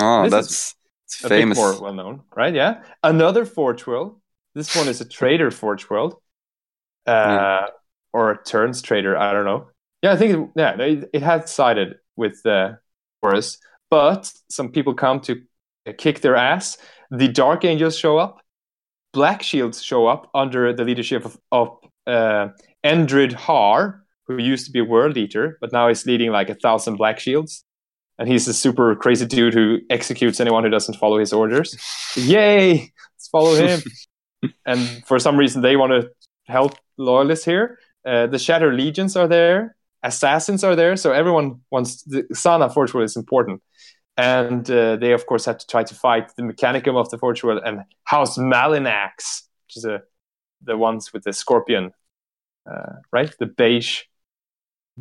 Oh, 0.00 0.28
This 0.28 0.30
that's 0.30 0.74
it's 1.06 1.24
a 1.24 1.28
famous. 1.28 1.56
more 1.56 1.80
well 1.80 1.94
known, 1.94 2.22
right? 2.34 2.54
Yeah, 2.54 2.82
another 3.02 3.44
Forge 3.44 3.86
World. 3.86 4.20
This 4.54 4.74
one 4.74 4.88
is 4.88 5.00
a 5.00 5.04
traitor 5.04 5.50
Forge 5.50 5.88
World, 5.88 6.16
uh, 7.06 7.66
or 8.12 8.32
a 8.32 8.42
turns 8.44 8.82
traitor. 8.82 9.16
I 9.16 9.32
don't 9.32 9.44
know. 9.44 9.68
Yeah, 10.02 10.12
I 10.12 10.16
think 10.16 10.32
it, 10.34 10.50
yeah, 10.56 10.76
it, 10.80 11.10
it 11.12 11.22
had 11.22 11.48
sided 11.48 11.96
with 12.16 12.42
the 12.42 12.78
Horus, 13.22 13.58
but 13.90 14.32
some 14.50 14.72
people 14.72 14.94
come 14.94 15.20
to 15.22 15.42
kick 15.92 16.20
their 16.20 16.36
ass. 16.36 16.78
The 17.10 17.28
Dark 17.28 17.64
Angels 17.64 17.96
show 17.96 18.18
up. 18.18 18.40
Black 19.12 19.42
Shields 19.42 19.82
show 19.82 20.06
up 20.06 20.30
under 20.34 20.72
the 20.72 20.84
leadership 20.84 21.24
of, 21.24 21.38
of 21.50 21.68
uh, 22.06 22.48
Endryd 22.84 23.32
Haar, 23.32 24.02
who 24.26 24.38
used 24.38 24.66
to 24.66 24.72
be 24.72 24.80
a 24.80 24.84
world 24.84 25.16
eater, 25.16 25.56
but 25.60 25.72
now 25.72 25.88
he's 25.88 26.04
leading 26.04 26.30
like 26.30 26.50
a 26.50 26.54
thousand 26.54 26.96
Black 26.96 27.18
Shields. 27.18 27.64
And 28.18 28.28
he's 28.28 28.48
a 28.48 28.54
super 28.54 28.96
crazy 28.96 29.26
dude 29.26 29.52
who 29.52 29.78
executes 29.90 30.40
anyone 30.40 30.64
who 30.64 30.70
doesn't 30.70 30.94
follow 30.94 31.18
his 31.18 31.32
orders. 31.32 31.76
Yay! 32.16 32.72
Let's 33.14 33.28
follow 33.30 33.54
him. 33.54 33.80
and 34.66 35.04
for 35.06 35.18
some 35.18 35.36
reason, 35.36 35.62
they 35.62 35.76
want 35.76 35.92
to 35.92 36.10
help 36.46 36.76
loyalists 36.96 37.44
here. 37.44 37.78
Uh, 38.06 38.26
the 38.26 38.38
Shatter 38.38 38.72
Legions 38.72 39.16
are 39.16 39.28
there. 39.28 39.76
Assassins 40.02 40.62
are 40.64 40.76
there. 40.76 40.96
So 40.96 41.12
everyone 41.12 41.60
wants 41.70 42.02
the 42.04 42.22
Xana 42.32 42.72
Forge 42.72 42.94
World 42.94 43.06
is 43.06 43.16
important. 43.16 43.60
And 44.16 44.68
uh, 44.70 44.96
they, 44.96 45.12
of 45.12 45.26
course, 45.26 45.44
have 45.44 45.58
to 45.58 45.66
try 45.66 45.84
to 45.84 45.94
fight 45.94 46.34
the 46.36 46.42
Mechanicum 46.42 46.96
of 46.96 47.10
the 47.10 47.18
Forge 47.18 47.44
World 47.44 47.62
and 47.64 47.82
House 48.04 48.38
Malinax, 48.38 49.42
which 49.66 49.76
is 49.76 49.84
a, 49.84 50.02
the 50.62 50.76
ones 50.76 51.12
with 51.12 51.24
the 51.24 51.32
scorpion, 51.32 51.92
uh, 52.70 52.94
right? 53.12 53.32
The 53.38 53.46
beige, 53.46 54.02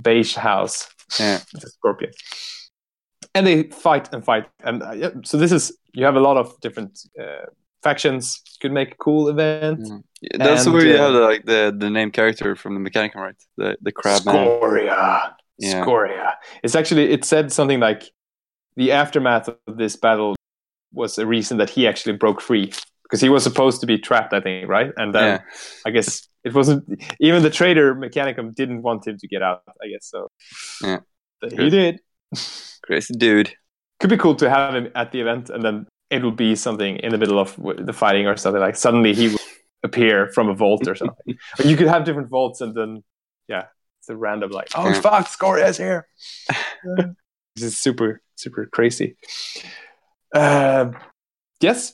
beige 0.02 0.36
house 0.36 0.90
Yeah. 1.20 1.40
the 1.54 1.70
scorpion. 1.70 2.12
And 3.34 3.46
they 3.48 3.64
fight 3.64 4.14
and 4.14 4.24
fight, 4.24 4.48
and 4.64 4.82
uh, 4.84 4.92
yeah, 4.92 5.10
so 5.24 5.38
this 5.38 5.52
is 5.52 5.78
you 5.94 6.06
have 6.06 6.16
a 6.16 6.22
lot 6.22 6.38
of 6.38 6.58
different 6.62 7.00
uh, 7.20 7.46
factions. 7.84 8.42
Could 8.62 8.72
make 8.72 8.94
a 8.94 8.98
cool 8.98 9.28
event. 9.28 9.80
Mm. 9.82 10.04
Yeah, 10.22 10.38
That's 10.46 10.66
And, 10.66 10.74
where 10.74 10.86
you 10.86 10.96
uh, 10.96 10.98
have 11.04 11.14
the, 11.14 11.20
like 11.20 11.46
the 11.46 11.76
the 11.78 11.90
name 11.90 12.12
character 12.12 12.56
from 12.56 12.76
the 12.76 12.90
Mechanicum, 12.90 13.16
right? 13.16 13.36
The 13.58 13.76
the 13.82 13.92
crab 13.92 14.26
man. 14.26 14.36
Scoria, 14.48 15.36
Yeah. 15.58 15.82
Scoria. 15.84 16.38
It's 16.64 16.76
actually 16.76 17.12
it 17.12 17.26
said 17.26 17.52
something 17.52 17.82
like 17.82 18.04
the 18.76 18.92
aftermath 18.92 19.48
of 19.48 19.78
this 19.78 19.96
battle 19.96 20.36
was 20.94 21.18
a 21.18 21.26
reason 21.26 21.58
that 21.58 21.70
he 21.70 21.88
actually 21.88 22.16
broke 22.18 22.42
free 22.42 22.72
because 23.04 23.22
he 23.22 23.30
was 23.30 23.44
supposed 23.44 23.82
to 23.82 23.88
be 23.88 23.98
trapped, 23.98 24.34
I 24.34 24.42
think, 24.42 24.68
right? 24.70 24.92
And 24.98 25.14
then 25.14 25.24
Yeah. 25.24 25.42
I 25.86 25.92
guess 25.92 26.28
it 26.44 26.54
wasn't 26.54 26.84
even 27.20 27.44
the 27.44 27.50
traitor 27.50 27.96
Mechanicum 27.96 28.54
didn't 28.56 28.82
want 28.82 29.06
him 29.08 29.18
to 29.18 29.28
get 29.28 29.42
out. 29.42 29.62
I 29.84 29.88
guess 29.88 30.06
so. 30.08 30.28
Yeah. 30.82 31.00
But 31.42 31.52
he 31.54 31.70
did. 31.70 32.00
Crazy 32.84 33.14
dude. 33.16 33.54
could 34.00 34.10
be 34.10 34.18
cool 34.18 34.36
to 34.36 34.50
have 34.50 34.74
him 34.76 34.90
at 34.96 35.12
the 35.12 35.22
event 35.22 35.50
and 35.50 35.64
then 35.64 35.88
it 36.10 36.22
will 36.24 36.32
be 36.32 36.56
something 36.56 36.98
in 36.98 37.12
the 37.12 37.18
middle 37.18 37.40
of 37.40 37.56
the 37.78 37.94
fighting 37.94 38.28
or 38.28 38.36
something 38.38 38.62
like 38.62 38.76
suddenly 38.76 39.14
he 39.14 39.30
will 39.30 39.40
appear 39.84 40.28
from 40.34 40.50
a 40.50 40.54
vault 40.54 40.88
or 40.88 40.96
something 40.96 41.36
or 41.60 41.66
you 41.66 41.76
could 41.78 41.88
have 41.88 42.04
different 42.04 42.30
vaults 42.30 42.62
and 42.62 42.76
then 42.76 43.04
yeah 43.48 43.66
it's 44.00 44.10
a 44.10 44.16
random 44.16 44.52
like 44.52 44.68
oh 44.76 44.88
Yeah. 44.90 45.00
fuck 45.02 45.28
Scoria's 45.28 45.78
here 45.78 46.08
this 47.56 47.64
is 47.64 47.78
super 47.78 48.22
super 48.36 48.66
crazy 48.68 49.16
um 50.34 50.95
yes 51.62 51.94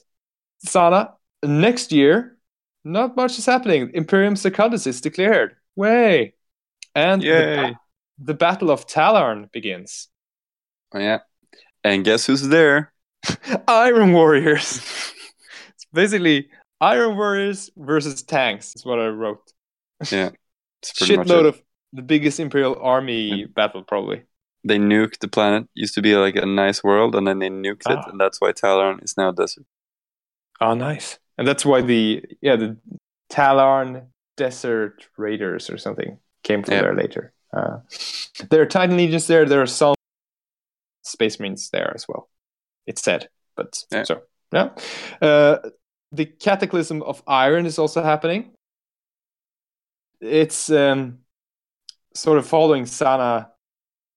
Xana 0.65 1.13
next 1.43 1.91
year 1.91 2.37
not 2.83 3.15
much 3.15 3.37
is 3.37 3.45
happening 3.45 3.91
Imperium 3.93 4.35
Secundus 4.35 4.87
is 4.87 5.01
declared 5.01 5.55
way 5.75 6.33
and 6.95 7.21
the, 7.21 7.27
ba- 7.71 7.79
the 8.19 8.33
battle 8.33 8.69
of 8.71 8.85
Talarn 8.87 9.51
begins 9.51 10.07
Oh, 10.93 10.99
yeah. 10.99 11.19
And 11.85 12.03
guess 12.03 12.25
who's 12.25 12.45
there? 12.49 12.91
Iron 13.69 14.11
Warriors. 14.11 14.81
it's 15.69 15.85
basically 15.93 16.49
Iron 16.81 17.15
Warriors 17.15 17.69
versus 17.77 18.23
tanks. 18.23 18.75
Is 18.75 18.83
what 18.85 18.99
I 18.99 19.07
wrote. 19.07 19.53
Yeah. 20.11 20.31
It's 20.81 20.91
pretty 20.91 21.15
much 21.15 21.27
Shitload 21.27 21.39
it. 21.41 21.45
of 21.45 21.61
the 21.93 22.01
biggest 22.01 22.41
Imperial 22.41 22.77
army 22.81 23.45
battle, 23.45 23.83
probably. 23.83 24.23
They 24.63 24.77
nuked 24.77 25.19
the 25.19 25.27
planet. 25.27 25.67
Used 25.73 25.95
to 25.95 26.01
be 26.01 26.15
like 26.15 26.35
a 26.35 26.45
nice 26.45 26.83
world, 26.83 27.15
and 27.15 27.25
then 27.27 27.39
they 27.39 27.49
nuked 27.49 27.89
it, 27.89 27.97
Ah. 27.97 28.09
and 28.09 28.19
that's 28.19 28.39
why 28.39 28.51
Talarn 28.51 29.03
is 29.03 29.15
now 29.17 29.29
a 29.29 29.33
desert. 29.33 29.65
Oh, 30.59 30.75
nice. 30.75 31.17
And 31.37 31.47
that's 31.47 31.65
why 31.65 31.81
the 31.81 32.23
yeah 32.41 32.55
the 32.55 32.77
Talarn 33.29 34.07
Desert 34.37 35.07
Raiders 35.17 35.69
or 35.69 35.77
something 35.77 36.19
came 36.43 36.63
from 36.63 36.73
Yeah. 36.75 36.81
there 36.81 36.95
later. 36.95 37.33
Uh, 37.51 37.79
there 38.49 38.61
are 38.61 38.65
Titan 38.67 38.97
legions 38.97 39.27
there. 39.27 39.45
There 39.45 39.61
are 39.61 39.65
some 39.67 39.95
Space 41.03 41.39
Marines 41.39 41.69
there 41.71 41.91
as 41.95 42.07
well. 42.07 42.29
It's 42.85 43.01
said, 43.01 43.29
but 43.55 43.83
Yeah. 43.91 44.03
so 44.03 44.21
yeah. 44.53 44.69
Uh, 45.21 45.57
the 46.11 46.25
Cataclysm 46.25 47.01
of 47.03 47.23
Iron 47.25 47.65
is 47.65 47.79
also 47.79 48.03
happening. 48.03 48.51
It's 50.19 50.69
um, 50.69 51.19
sort 52.13 52.37
of 52.37 52.45
following 52.45 52.83
Xana. 52.83 53.47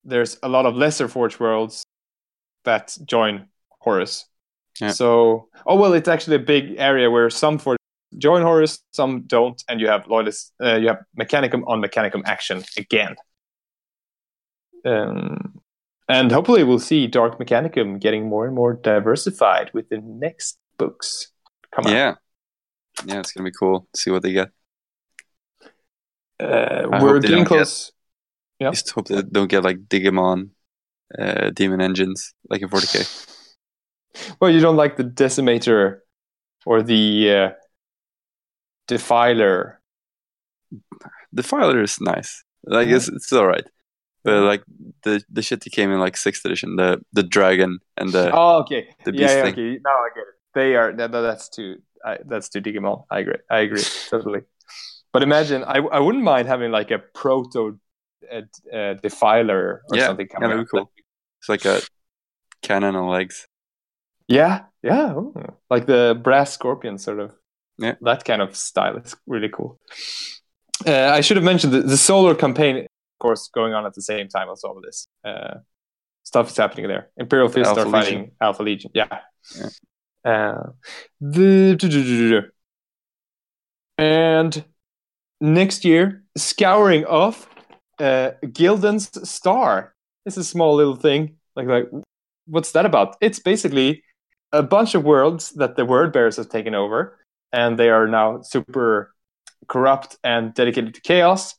There's 0.04 0.38
a 0.42 0.48
lot 0.48 0.66
of 0.66 0.74
lesser 0.76 1.08
Forge 1.08 1.38
worlds 1.40 1.84
that 2.64 2.96
join 3.04 3.46
Horus. 3.80 4.26
Yeah. 4.80 4.90
So, 4.90 5.48
oh 5.66 5.76
well, 5.76 5.94
it's 5.94 6.08
actually 6.08 6.36
a 6.36 6.40
big 6.40 6.76
area 6.78 7.10
where 7.10 7.30
some 7.30 7.58
for 7.58 7.76
join 8.18 8.42
Horus, 8.42 8.80
some 8.92 9.22
don't, 9.22 9.62
and 9.68 9.80
you 9.80 9.88
have 9.88 10.06
loyalists. 10.06 10.52
Uh, 10.62 10.76
you 10.76 10.88
have 10.88 11.04
Mechanicum 11.18 11.62
on 11.66 11.80
Mechanicum 11.80 12.22
action 12.24 12.64
again. 12.76 13.14
Um, 14.84 15.60
and 16.08 16.30
hopefully, 16.30 16.64
we'll 16.64 16.78
see 16.78 17.06
Dark 17.06 17.38
Mechanicum 17.38 18.00
getting 18.00 18.28
more 18.28 18.46
and 18.46 18.54
more 18.54 18.74
diversified 18.74 19.70
with 19.72 19.88
the 19.88 19.98
next 19.98 20.58
books. 20.76 21.28
Come 21.72 21.86
on. 21.86 21.92
Yeah, 21.92 22.14
yeah, 23.06 23.20
it's 23.20 23.32
gonna 23.32 23.48
be 23.48 23.56
cool. 23.58 23.86
to 23.92 24.00
See 24.00 24.10
what 24.10 24.22
they 24.22 24.32
get. 24.32 24.50
Uh, 26.40 26.88
we're 27.00 27.20
getting 27.20 27.44
close. 27.44 27.92
Yeah. 28.64 28.70
Just 28.70 28.90
hope 28.90 29.08
they 29.08 29.22
don't 29.22 29.48
get 29.50 29.64
like 29.64 29.78
Digimon, 29.88 30.50
uh, 31.18 31.50
demon 31.50 31.80
engines 31.80 32.34
like 32.50 32.62
in 32.62 32.68
40k. 32.68 33.06
Well, 34.40 34.50
you 34.50 34.60
don't 34.60 34.76
like 34.76 34.96
the 34.96 35.04
Decimator 35.04 36.00
or 36.66 36.82
the 36.82 37.30
uh, 37.30 37.50
Defiler. 38.86 39.80
The 41.32 41.42
filer 41.42 41.82
is 41.82 42.00
nice. 42.00 42.44
Like 42.64 42.88
Yeah. 42.88 42.96
it's 42.96 43.08
it's 43.08 43.32
all 43.32 43.46
right, 43.46 43.66
but 44.24 44.42
like 44.42 44.62
the 45.02 45.22
the 45.30 45.42
shit 45.42 45.60
that 45.62 45.70
came 45.72 45.90
in 45.90 46.00
like 46.00 46.16
sixth 46.16 46.44
edition, 46.44 46.76
the 46.76 47.00
the 47.12 47.22
dragon 47.22 47.78
and 47.96 48.10
the 48.12 48.30
Oh, 48.32 48.60
okay. 48.60 48.88
the 49.04 49.12
yeah, 49.12 49.18
beast 49.18 49.34
yeah, 49.36 49.42
thing. 49.42 49.52
okay. 49.52 49.78
Now 49.84 49.90
I 50.06 50.08
get 50.14 50.22
it. 50.22 50.34
They 50.54 50.76
are. 50.76 50.92
That, 50.92 51.12
that- 51.12 51.20
that's 51.22 51.48
too. 51.48 51.82
I, 52.04 52.18
that's 52.26 52.48
too 52.50 52.60
Digimon. 52.60 53.04
I 53.10 53.20
agree. 53.20 53.38
I 53.50 53.58
agree 53.60 53.82
totally. 54.10 54.42
But 55.12 55.22
imagine, 55.22 55.64
I 55.64 55.78
I 55.78 56.00
wouldn't 56.00 56.24
mind 56.24 56.48
having 56.48 56.70
like 56.70 56.90
a 56.90 56.98
proto 56.98 57.78
uh, 58.32 58.76
uh, 58.76 58.94
Defiler 58.94 59.82
or 59.90 59.96
Yeah, 59.96 60.06
something 60.06 60.26
yeah, 60.30 60.34
coming 60.34 60.50
that'd 60.50 60.66
be 60.70 60.78
out. 60.78 60.82
cool. 60.86 60.92
it's 61.40 61.48
like 61.48 61.64
a 61.64 61.80
cannon 62.62 62.96
on 62.96 63.08
legs. 63.08 63.46
Yeah, 64.28 64.62
yeah. 64.82 65.12
ooh. 65.12 65.34
Like 65.70 65.86
the 65.86 66.18
brass 66.22 66.52
scorpion, 66.52 66.98
sort 66.98 67.20
of. 67.20 67.32
Yeah. 67.78 67.94
That 68.02 68.24
kind 68.24 68.40
of 68.40 68.54
style 68.56 68.96
is 68.96 69.16
really 69.26 69.48
cool. 69.48 69.80
Uh, 70.86 71.10
I 71.12 71.20
should 71.20 71.36
have 71.36 71.44
mentioned 71.44 71.72
the, 71.72 71.82
the 71.82 71.96
solar 71.96 72.34
campaign, 72.34 72.76
of 72.76 72.86
course, 73.20 73.48
going 73.52 73.74
on 73.74 73.84
at 73.86 73.94
the 73.94 74.02
same 74.02 74.28
time 74.28 74.48
as 74.50 74.62
all 74.64 74.76
of 74.76 74.82
this. 74.82 75.08
Uh, 75.24 75.54
stuff 76.22 76.50
is 76.50 76.56
happening 76.56 76.88
there. 76.88 77.10
Imperial 77.16 77.48
Fist 77.48 77.76
are 77.76 77.90
fighting 77.90 78.30
Alpha 78.40 78.62
Legion. 78.62 78.90
Yeah. 78.94 79.20
Uh, 80.24 80.70
the. 81.20 82.50
And 83.98 84.64
next 85.40 85.84
year, 85.84 86.24
scouring 86.36 87.04
off 87.04 87.48
uh, 87.98 88.32
Gildan's 88.42 89.28
Star. 89.28 89.94
It's 90.26 90.36
a 90.36 90.44
small 90.44 90.74
little 90.74 90.96
thing. 90.96 91.36
Like, 91.56 91.68
like, 91.68 91.88
what's 92.46 92.72
that 92.72 92.86
about? 92.86 93.16
It's 93.20 93.38
basically 93.38 94.02
a 94.52 94.62
bunch 94.62 94.94
of 94.94 95.04
worlds 95.04 95.50
that 95.50 95.76
the 95.76 95.84
word 95.84 96.12
bearers 96.12 96.36
have 96.36 96.48
taken 96.48 96.74
over, 96.74 97.18
and 97.52 97.78
they 97.78 97.90
are 97.90 98.06
now 98.06 98.40
super 98.42 99.14
corrupt 99.68 100.16
and 100.24 100.54
dedicated 100.54 100.94
to 100.94 101.00
chaos. 101.00 101.54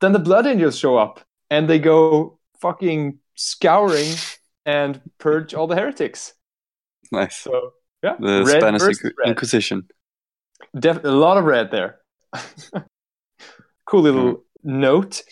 Then 0.00 0.12
the 0.12 0.18
Blood 0.18 0.46
Angels 0.46 0.78
show 0.78 0.96
up, 0.96 1.20
and 1.50 1.68
they 1.68 1.78
go 1.78 2.38
fucking 2.60 3.18
scouring 3.34 4.14
and 4.66 5.00
purge 5.18 5.54
all 5.54 5.66
the 5.66 5.76
heretics. 5.76 6.34
Nice. 7.12 7.36
So 7.36 7.72
yeah, 8.02 8.16
The 8.18 8.44
red 8.46 8.60
Spanish 8.60 8.82
Inqu-. 8.82 9.12
Inquisition. 9.26 9.88
Def- 10.78 11.04
a 11.04 11.10
lot 11.10 11.36
of 11.36 11.44
red 11.44 11.70
there. 11.70 11.98
cool 13.86 14.02
little 14.02 14.44
note. 14.62 15.22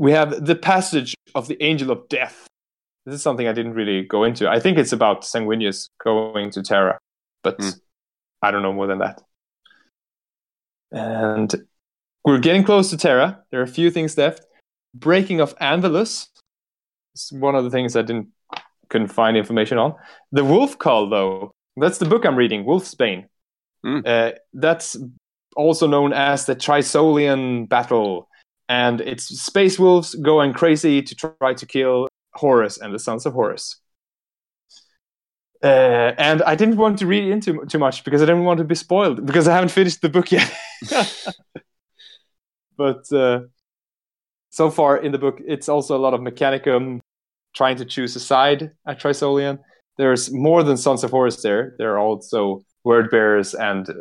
We 0.00 0.12
have 0.12 0.46
the 0.46 0.56
passage 0.56 1.14
of 1.34 1.46
the 1.46 1.62
Angel 1.62 1.90
of 1.90 2.08
Death. 2.08 2.46
This 3.04 3.16
is 3.16 3.22
something 3.22 3.46
I 3.46 3.52
didn't 3.52 3.74
really 3.74 4.02
go 4.02 4.24
into. 4.24 4.48
I 4.48 4.58
think 4.58 4.78
it's 4.78 4.92
about 4.94 5.24
Sanguinius 5.24 5.90
going 6.02 6.50
to 6.52 6.62
Terra, 6.62 6.98
but 7.44 7.60
Hmm. 7.60 7.68
I 8.40 8.50
don't 8.50 8.62
know 8.62 8.72
more 8.72 8.86
than 8.86 9.00
that. 9.00 9.20
And 10.90 11.54
we're 12.24 12.38
getting 12.38 12.64
close 12.64 12.88
to 12.90 12.96
Terra. 12.96 13.44
There 13.50 13.60
are 13.60 13.64
a 13.64 13.68
few 13.68 13.90
things 13.90 14.16
left. 14.16 14.46
Breaking 14.94 15.38
of 15.38 15.54
Anvilus 15.58 16.28
is 17.14 17.30
one 17.32 17.54
of 17.54 17.64
the 17.64 17.70
things 17.70 17.94
I 17.94 18.00
didn't 18.00 18.28
couldn't 18.88 19.08
find 19.08 19.36
information 19.36 19.76
on. 19.76 19.94
The 20.32 20.44
Wolf 20.44 20.78
Call, 20.78 21.10
though, 21.10 21.52
that's 21.76 21.98
the 21.98 22.06
book 22.06 22.24
I'm 22.24 22.36
reading, 22.36 22.64
Wolfsbane. 22.64 23.26
Hmm. 23.84 24.00
Uh, 24.06 24.30
that's 24.54 24.96
also 25.56 25.86
known 25.86 26.14
as 26.14 26.46
the 26.46 26.56
Trisolian 26.56 27.68
Battle, 27.68 28.29
and 28.70 29.00
it's 29.00 29.24
space 29.24 29.80
wolves 29.80 30.14
going 30.14 30.52
crazy 30.52 31.02
to 31.02 31.14
try 31.16 31.52
to 31.52 31.66
kill 31.66 32.06
Horus 32.34 32.78
and 32.78 32.94
the 32.94 33.00
sons 33.00 33.26
of 33.26 33.32
Horus. 33.32 33.76
Uh, 35.60 36.12
and 36.16 36.40
I 36.42 36.54
didn't 36.54 36.76
want 36.76 37.00
to 37.00 37.06
read 37.06 37.24
into 37.24 37.66
too 37.66 37.80
much 37.80 38.04
because 38.04 38.22
I 38.22 38.26
didn't 38.26 38.44
want 38.44 38.58
to 38.58 38.64
be 38.64 38.76
spoiled 38.76 39.26
because 39.26 39.48
I 39.48 39.54
haven't 39.54 39.70
finished 39.72 40.00
the 40.02 40.08
book 40.08 40.30
yet. 40.30 40.54
but 42.76 43.12
uh, 43.12 43.40
so 44.50 44.70
far 44.70 44.98
in 44.98 45.10
the 45.10 45.18
book, 45.18 45.40
it's 45.44 45.68
also 45.68 45.96
a 45.96 45.98
lot 45.98 46.14
of 46.14 46.20
Mechanicum 46.20 47.00
trying 47.56 47.76
to 47.76 47.84
choose 47.84 48.14
a 48.14 48.20
side 48.20 48.70
at 48.86 49.00
Trisolian. 49.00 49.58
There's 49.98 50.32
more 50.32 50.62
than 50.62 50.76
Sons 50.76 51.02
of 51.02 51.10
Horus 51.10 51.42
there. 51.42 51.74
There 51.78 51.94
are 51.94 51.98
also 51.98 52.62
word 52.84 53.10
bearers 53.10 53.52
and 53.52 53.90
uh, 53.90 53.94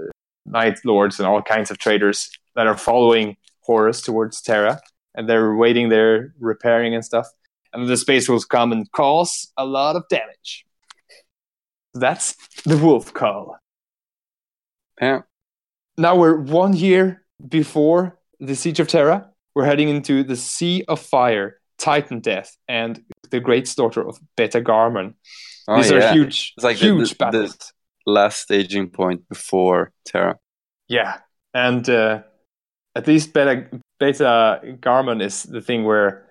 Night 0.46 0.78
Lords 0.86 1.18
and 1.20 1.28
all 1.28 1.42
kinds 1.42 1.72
of 1.72 1.80
traitors 1.80 2.30
that 2.54 2.68
are 2.68 2.78
following 2.78 3.36
Horus 3.70 4.02
towards 4.02 4.42
Terra, 4.42 4.82
and 5.14 5.30
they're 5.30 5.54
waiting 5.54 5.90
there, 5.90 6.34
repairing 6.40 6.96
and 6.96 7.06
stuff. 7.06 7.28
And 7.72 7.88
the 7.88 7.98
space 7.98 8.28
wolves 8.28 8.46
come 8.46 8.72
and 8.72 8.92
cause 8.94 9.52
a 9.58 9.64
lot 9.64 9.96
of 9.96 10.04
damage. 10.10 10.66
That's 11.94 12.36
the 12.66 12.78
wolf 12.78 13.14
call. 13.14 13.58
Yeah. 15.00 15.22
Now 16.00 16.16
we're 16.16 16.38
one 16.38 16.74
year 16.74 17.24
before 17.48 18.18
the 18.40 18.56
Siege 18.56 18.80
of 18.80 18.88
Terra. 18.88 19.30
We're 19.54 19.66
heading 19.66 19.90
into 19.90 20.24
the 20.24 20.36
Sea 20.36 20.84
of 20.88 21.00
Fire, 21.00 21.60
Titan 21.78 22.22
Death, 22.22 22.58
and 22.68 23.04
the 23.30 23.40
Great 23.40 23.68
Slaughter 23.68 24.02
of 24.08 24.20
Beta 24.36 24.62
Garmon. 24.62 25.14
Oh, 25.68 25.78
These 25.78 25.92
yeah. 25.92 26.10
are 26.10 26.14
huge, 26.14 26.54
It's 26.58 26.64
like 26.64 26.78
huge 26.78 27.10
the- 27.10 27.16
the- 27.16 27.18
battles. 27.20 27.74
Last 28.06 28.40
staging 28.42 28.90
point 28.90 29.30
before 29.30 29.92
Terra. 30.06 30.40
Yeah, 30.88 31.20
and 31.54 31.88
uh, 31.88 32.24
at 32.96 33.08
least 33.08 33.34
Beta 33.34 33.68
Beta 34.00 34.62
Garmon 34.80 35.22
is 35.22 35.44
the 35.44 35.62
thing 35.62 35.84
where 35.84 36.28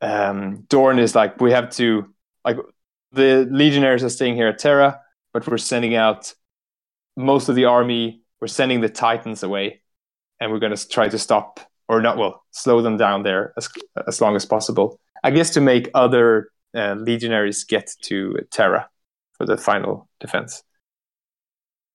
um, 0.00 0.62
Dorn 0.68 0.98
is 0.98 1.14
like, 1.14 1.40
we 1.40 1.52
have 1.52 1.70
to 1.70 2.12
like 2.44 2.56
the 3.12 3.46
legionaries 3.50 4.02
are 4.02 4.08
staying 4.08 4.34
here 4.34 4.48
at 4.48 4.58
Terra, 4.58 5.00
but 5.32 5.46
we're 5.46 5.58
sending 5.58 5.94
out 5.94 6.34
most 7.16 7.48
of 7.48 7.54
the 7.54 7.66
army. 7.66 8.22
We're 8.40 8.48
sending 8.48 8.80
the 8.80 8.88
Titans 8.88 9.42
away, 9.42 9.82
and 10.40 10.50
we're 10.50 10.58
going 10.58 10.74
to 10.74 10.88
try 10.88 11.08
to 11.08 11.18
stop 11.18 11.60
or 11.88 12.02
not. 12.02 12.18
Well, 12.18 12.42
slow 12.50 12.82
them 12.82 12.96
down 12.96 13.22
there 13.22 13.52
as 13.56 13.68
as 14.06 14.20
long 14.20 14.34
as 14.36 14.44
possible. 14.44 14.98
I 15.22 15.30
guess 15.30 15.50
to 15.50 15.60
make 15.60 15.88
other 15.94 16.48
uh, 16.74 16.94
Legionaries 16.94 17.64
get 17.64 17.92
to 18.02 18.38
Terra 18.50 18.88
for 19.34 19.46
the 19.46 19.56
final 19.56 20.08
defense 20.18 20.64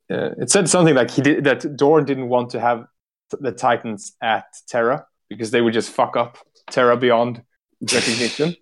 uh, 0.10 0.32
it 0.38 0.50
said 0.50 0.70
something 0.70 0.96
like 0.96 1.12
he 1.12 1.22
did 1.22 1.44
that 1.44 1.76
Dorn 1.76 2.06
didn't 2.06 2.30
want 2.30 2.50
to 2.52 2.60
have 2.60 2.86
the 3.32 3.52
Titans 3.52 4.16
at 4.22 4.46
Terra 4.68 5.06
because 5.30 5.52
they 5.52 5.62
would 5.62 5.74
just 5.74 5.92
fuck 5.92 6.16
up 6.16 6.38
Terra 6.72 6.96
beyond 6.98 7.42
recognition. 7.82 8.56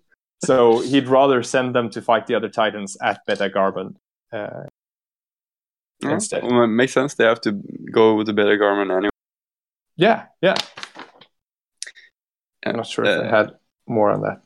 so 0.44 0.80
he'd 0.80 1.08
rather 1.08 1.42
send 1.42 1.74
them 1.74 1.88
to 1.90 2.02
fight 2.02 2.26
the 2.26 2.34
other 2.34 2.48
Titans 2.48 2.96
at 3.02 3.20
Beta 3.26 3.48
Garmon. 3.48 3.94
Uh, 4.32 4.64
Yeah. 6.02 6.12
Instead. 6.12 6.42
Well, 6.42 6.64
it 6.64 6.66
makes 6.68 6.92
sense. 6.92 7.14
They 7.14 7.24
have 7.24 7.40
to 7.42 7.52
go 7.92 8.14
with 8.14 8.26
the 8.26 8.32
Beta 8.34 8.56
Garmon 8.58 8.90
anyway. 8.94 9.10
yeah, 9.96 10.26
yeah. 10.42 10.54
I'm 12.66 12.76
not 12.76 12.86
sure 12.86 13.04
if 13.04 13.20
I 13.20 13.24
Uh, 13.26 13.30
had 13.30 13.50
more 13.86 14.10
on 14.10 14.20
that. 14.22 14.42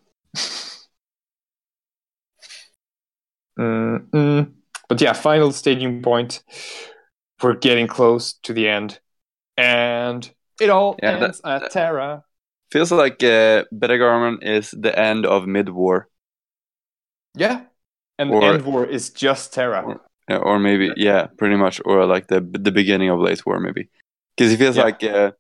Mm-mm. 3.59 4.53
But 4.89 5.01
yeah, 5.01 5.13
final 5.13 5.53
staging 5.53 6.03
point. 6.03 6.43
We're 7.43 7.55
getting 7.57 7.87
close 7.87 8.35
to 8.43 8.53
the 8.53 8.69
end, 8.69 9.01
and 9.61 10.31
it 10.61 10.71
all 10.71 10.97
Yeah, 11.03 11.13
that- 11.19 11.23
ends 11.23 11.41
at 11.45 11.71
Terra. 11.71 12.25
Feels 12.73 12.93
like 12.93 13.23
uh, 13.25 13.65
Beta 13.77 13.95
Garmon 13.99 14.43
is 14.43 14.71
the 14.71 14.97
end 14.97 15.27
of 15.27 15.47
mid 15.47 15.69
war. 15.71 16.09
Yeah, 17.35 17.63
and 18.19 18.31
Or- 18.31 18.43
End 18.45 18.65
War 18.65 18.87
is 18.87 19.11
just 19.11 19.53
Terra. 19.53 19.83
Or- 19.83 20.01
Yeah, 20.29 20.37
or 20.39 20.59
maybe 20.61 20.93
yeah, 20.97 21.27
pretty 21.39 21.57
much, 21.57 21.81
or 21.85 22.07
like 22.07 22.29
the 22.29 22.41
the 22.41 22.71
beginning 22.71 23.11
of 23.11 23.19
late 23.19 23.45
war, 23.45 23.59
maybe, 23.59 23.89
because 24.37 24.53
it 24.53 24.59
feels 24.59 24.77
Yeah. 24.77 24.85
like 24.85 25.03
uh, 25.03 25.33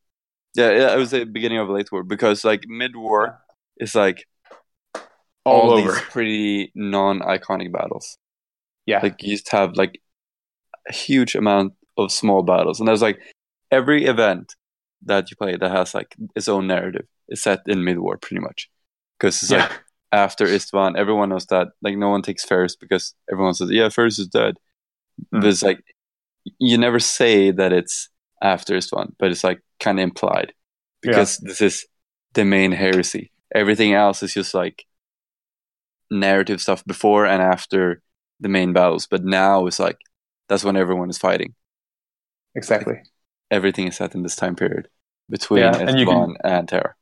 yeah, 0.59 0.71
yeah, 0.79 0.87
I 0.93 0.97
would 0.97 1.09
say 1.09 1.23
beginning 1.25 1.59
of 1.63 1.69
late 1.69 1.93
war 1.93 2.03
because 2.03 2.45
like 2.45 2.63
mid 2.67 2.97
war 2.97 3.39
is 3.79 3.95
like 3.95 4.27
all, 5.47 5.61
all, 5.61 5.71
over. 5.79 5.93
these 5.93 6.01
pretty 6.11 6.73
non-iconic 6.75 7.71
battles. 7.73 8.19
Yeah, 8.87 8.99
Like 9.03 9.23
you 9.23 9.37
just 9.37 9.51
have 9.53 9.77
like 9.77 10.01
a 10.89 10.93
huge 10.93 11.37
amount 11.37 11.75
of 11.97 12.11
small 12.11 12.43
battles, 12.43 12.81
and 12.81 12.89
there's 12.89 13.03
like 13.03 13.19
every 13.71 14.05
event 14.05 14.55
that 15.05 15.31
you 15.31 15.37
play 15.37 15.57
that 15.57 15.71
has 15.71 15.95
like 15.95 16.15
its 16.35 16.49
own 16.49 16.67
narrative 16.67 17.07
is 17.29 17.43
set 17.43 17.61
in 17.67 17.85
mid 17.85 17.99
war, 17.99 18.17
pretty 18.17 18.41
much, 18.41 18.71
because 19.19 19.43
it's 19.43 19.51
yeah, 19.51 19.63
like 19.69 19.81
after 20.13 20.47
Istvan. 20.47 20.97
Everyone 20.97 21.29
knows 21.29 21.47
that. 21.47 21.69
Like 21.83 21.97
no 21.97 22.09
one 22.11 22.23
takes 22.23 22.45
Ferrus 22.45 22.77
because 22.77 23.15
everyone 23.31 23.55
says, 23.55 23.71
"Yeah, 23.71 23.89
Ferrus 23.89 24.19
is 24.19 24.29
dead." 24.29 24.57
Mm. 25.33 25.41
But 25.41 25.47
it's 25.47 25.63
like 25.63 25.83
you 26.59 26.79
never 26.79 26.99
say 26.99 27.51
that 27.51 27.73
it's 27.73 28.09
after 28.43 28.75
Istvan, 28.75 29.15
but 29.19 29.31
it's 29.31 29.45
like 29.45 29.61
kind 29.79 29.99
of 29.99 30.05
implied 30.05 30.53
because 31.03 31.39
this 31.39 31.61
is 31.61 31.87
the 32.35 32.45
main 32.45 32.73
heresy. 32.73 33.33
Everything 33.55 33.95
else 33.95 34.23
is 34.23 34.35
just 34.35 34.55
like 34.55 34.85
narrative 36.11 36.61
stuff 36.61 36.85
before 36.85 37.27
and 37.27 37.43
after 37.43 38.03
the 38.41 38.49
main 38.49 38.73
battles. 38.73 39.07
But 39.07 39.25
now 39.25 39.67
it's 39.67 39.79
like 39.79 39.99
that's 40.49 40.65
when 40.65 40.77
everyone 40.77 41.11
is 41.11 41.19
fighting. 41.19 41.55
exactly. 42.55 42.97
Everything 43.51 43.89
is 43.89 43.97
set 43.97 44.15
in 44.15 44.23
this 44.23 44.37
time 44.37 44.55
period 44.57 44.89
between 45.29 45.63
Yeah, 45.63 45.77
and 45.77 45.99
you 45.99 46.07
Istvan 46.07 46.37
and 46.45 46.69
Terra. 46.69 46.95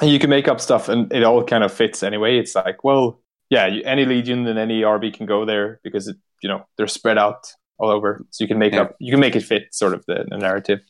And 0.00 0.10
you 0.10 0.18
can 0.18 0.30
make 0.30 0.46
up 0.48 0.60
stuff, 0.60 0.88
and 0.88 1.12
it 1.12 1.24
all 1.24 1.42
kind 1.44 1.64
of 1.64 1.72
fits 1.72 2.02
anyway. 2.02 2.38
It's 2.38 2.54
like, 2.54 2.84
well, 2.84 3.20
yeah, 3.50 3.66
you, 3.66 3.82
any 3.84 4.04
legion 4.04 4.46
and 4.46 4.58
any 4.58 4.82
RB 4.82 5.12
can 5.12 5.26
go 5.26 5.44
there 5.44 5.80
because 5.82 6.06
it, 6.08 6.16
you 6.42 6.48
know 6.48 6.64
they're 6.76 6.86
spread 6.86 7.18
out 7.18 7.52
all 7.78 7.90
over, 7.90 8.24
so 8.30 8.44
you 8.44 8.48
can 8.48 8.58
make 8.58 8.72
Yeah. 8.74 8.82
up, 8.82 8.96
you 9.00 9.10
can 9.12 9.20
make 9.20 9.36
it 9.36 9.42
fit 9.42 9.74
sort 9.74 9.94
of 9.94 10.04
the, 10.06 10.24
the 10.28 10.38
narrative. 10.38 10.80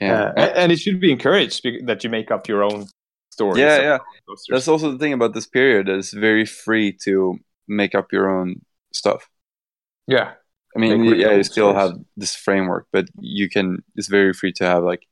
Yeah, 0.00 0.22
Uh, 0.22 0.32
and, 0.36 0.56
and 0.56 0.72
it 0.72 0.78
should 0.78 1.00
be 1.00 1.12
encouraged 1.12 1.64
that 1.86 2.02
you 2.04 2.10
make 2.10 2.30
up 2.30 2.48
your 2.48 2.62
own 2.64 2.86
story. 3.30 3.60
Yeah, 3.60 3.80
yeah. 3.80 3.98
posters. 4.28 4.48
That's 4.50 4.68
also 4.68 4.92
the 4.92 4.98
thing 4.98 5.12
about 5.12 5.34
this 5.34 5.46
period. 5.46 5.88
It's 5.88 6.12
very 6.12 6.46
free 6.46 6.92
to 7.04 7.38
make 7.68 7.94
up 7.94 8.12
your 8.12 8.28
own 8.30 8.62
stuff. 8.92 9.28
yeah, 10.06 10.32
I 10.76 10.78
mean, 10.78 11.04
yeah, 11.04 11.32
you 11.34 11.42
still 11.42 11.74
have 11.74 11.92
this 12.16 12.34
framework, 12.36 12.86
but 12.92 13.08
you 13.18 13.48
can. 13.48 13.82
It's 13.96 14.08
very 14.08 14.32
free 14.32 14.52
to 14.54 14.64
have 14.64 14.84
like 14.84 15.06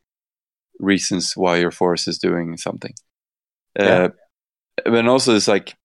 reasons 0.81 1.37
why 1.37 1.57
your 1.57 1.71
force 1.73 2.09
is 2.09 2.19
doing 2.19 2.57
something. 2.57 2.95
Yeah. 3.79 3.85
Uh, 3.85 4.11
but 4.85 5.07
also, 5.09 5.35
it's 5.35 5.49
like 5.49 5.77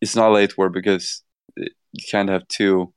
it's 0.00 0.16
not 0.16 0.32
late 0.32 0.56
war 0.58 0.70
because 0.70 1.22
you 1.56 2.04
can't 2.10 2.28
have 2.30 2.46
too 2.48 2.92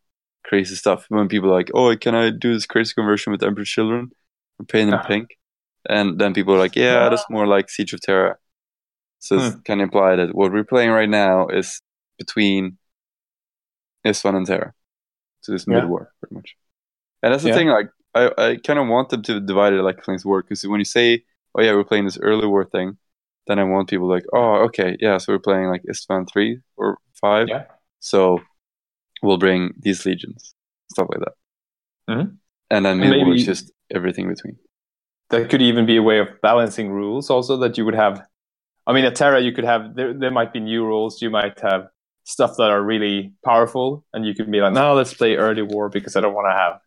crazy 0.45 0.75
stuff. 0.75 1.05
When 1.09 1.27
people 1.27 1.49
are 1.49 1.53
like, 1.55 1.71
"Oh, 1.73 1.95
can 1.97 2.15
I 2.15 2.29
do 2.29 2.53
this 2.53 2.65
crazy 2.65 2.93
conversion 2.93 3.31
with 3.31 3.43
Emperor 3.43 3.65
Children 3.65 4.11
and 4.59 4.67
paint 4.69 4.91
them 4.91 4.99
Ah. 4.99 5.07
pink?" 5.07 5.37
and 5.89 6.19
then 6.19 6.33
people 6.33 6.53
are 6.55 6.59
like, 6.59 6.75
"Yeah, 6.75 7.09
that's 7.09 7.29
more 7.29 7.47
like 7.47 7.69
Siege 7.69 7.93
of 7.93 8.01
Terra." 8.01 8.37
So 9.19 9.37
it's 9.37 9.55
Hmm. 9.55 9.61
kind 9.61 9.81
of 9.81 9.85
imply 9.85 10.15
that 10.17 10.35
what 10.35 10.51
we're 10.51 10.63
playing 10.65 10.91
right 10.91 11.09
now 11.09 11.47
is 11.47 11.81
between 12.19 12.77
Isvan 14.05 14.35
and 14.35 14.45
Terra. 14.47 14.73
So 15.41 15.53
it's 15.53 15.65
Yeah. 15.67 15.75
mid-war, 15.81 16.11
pretty 16.19 16.35
much. 16.35 16.55
And 17.21 17.33
that's 17.33 17.43
the 17.43 17.49
Yeah. 17.49 17.55
thing. 17.55 17.67
Like, 17.67 17.89
I, 18.15 18.31
I 18.37 18.55
kind 18.57 18.79
of 18.79 18.87
want 18.87 19.09
them 19.09 19.21
to 19.23 19.39
divide 19.39 19.73
it 19.73 19.81
like 19.83 20.03
Flames 20.03 20.25
War 20.25 20.41
because 20.41 20.65
when 20.67 20.79
you 20.79 20.85
say, 20.85 21.23
"Oh 21.55 21.61
yeah, 21.61 21.73
we're 21.73 21.83
playing 21.85 22.05
this 22.05 22.17
early 22.19 22.47
war 22.47 22.65
thing," 22.65 22.97
then 23.47 23.57
I 23.59 23.63
want 23.63 23.89
people 23.89 24.07
like, 24.07 24.25
"Oh, 24.33 24.63
okay, 24.65 24.97
yeah, 24.99 25.17
so 25.17 25.31
we're 25.33 25.39
playing 25.39 25.67
like 25.69 25.83
Istvan 25.83 26.27
three 26.31 26.59
or 26.77 26.97
five. 27.21 27.47
Yeah. 27.47 27.65
So 27.99 28.39
we'll 29.21 29.37
bring 29.37 29.73
these 29.79 30.05
legions, 30.05 30.53
stuff 30.91 31.07
like 31.09 31.19
that." 31.25 31.33
Mhm. 32.09 32.37
And 32.69 32.85
then 32.85 32.99
mid 32.99 33.15
war 33.17 33.27
maybe- 33.27 33.43
just 33.43 33.71
everything 33.89 34.27
between. 34.27 34.57
that 35.29 35.49
could 35.49 35.61
even 35.61 35.85
be 35.85 35.95
a 35.95 36.03
way 36.03 36.19
of 36.19 36.27
balancing 36.41 36.91
rules. 36.91 37.29
Also, 37.29 37.55
that 37.57 37.77
you 37.77 37.85
would 37.85 37.95
have. 37.95 38.27
I 38.85 38.91
mean, 38.93 39.05
at 39.05 39.15
Terra, 39.15 39.39
you 39.39 39.53
could 39.53 39.63
have 39.63 39.95
there. 39.95 40.13
There 40.13 40.31
might 40.31 40.51
be 40.51 40.59
new 40.59 40.83
rules. 40.85 41.21
You 41.21 41.29
might 41.29 41.57
have 41.61 41.87
stuff 42.23 42.55
that 42.57 42.69
are 42.69 42.81
really 42.81 43.33
powerful, 43.45 44.05
and 44.13 44.25
you 44.25 44.33
can 44.35 44.51
be 44.51 44.61
like, 44.61 44.73
"No, 44.73 44.93
let's 44.95 45.13
play 45.13 45.35
early 45.35 45.61
war 45.63 45.89
because 45.89 46.15
I 46.15 46.21
don't 46.21 46.33
want 46.33 46.47
to 46.51 46.57
have. 46.57 46.79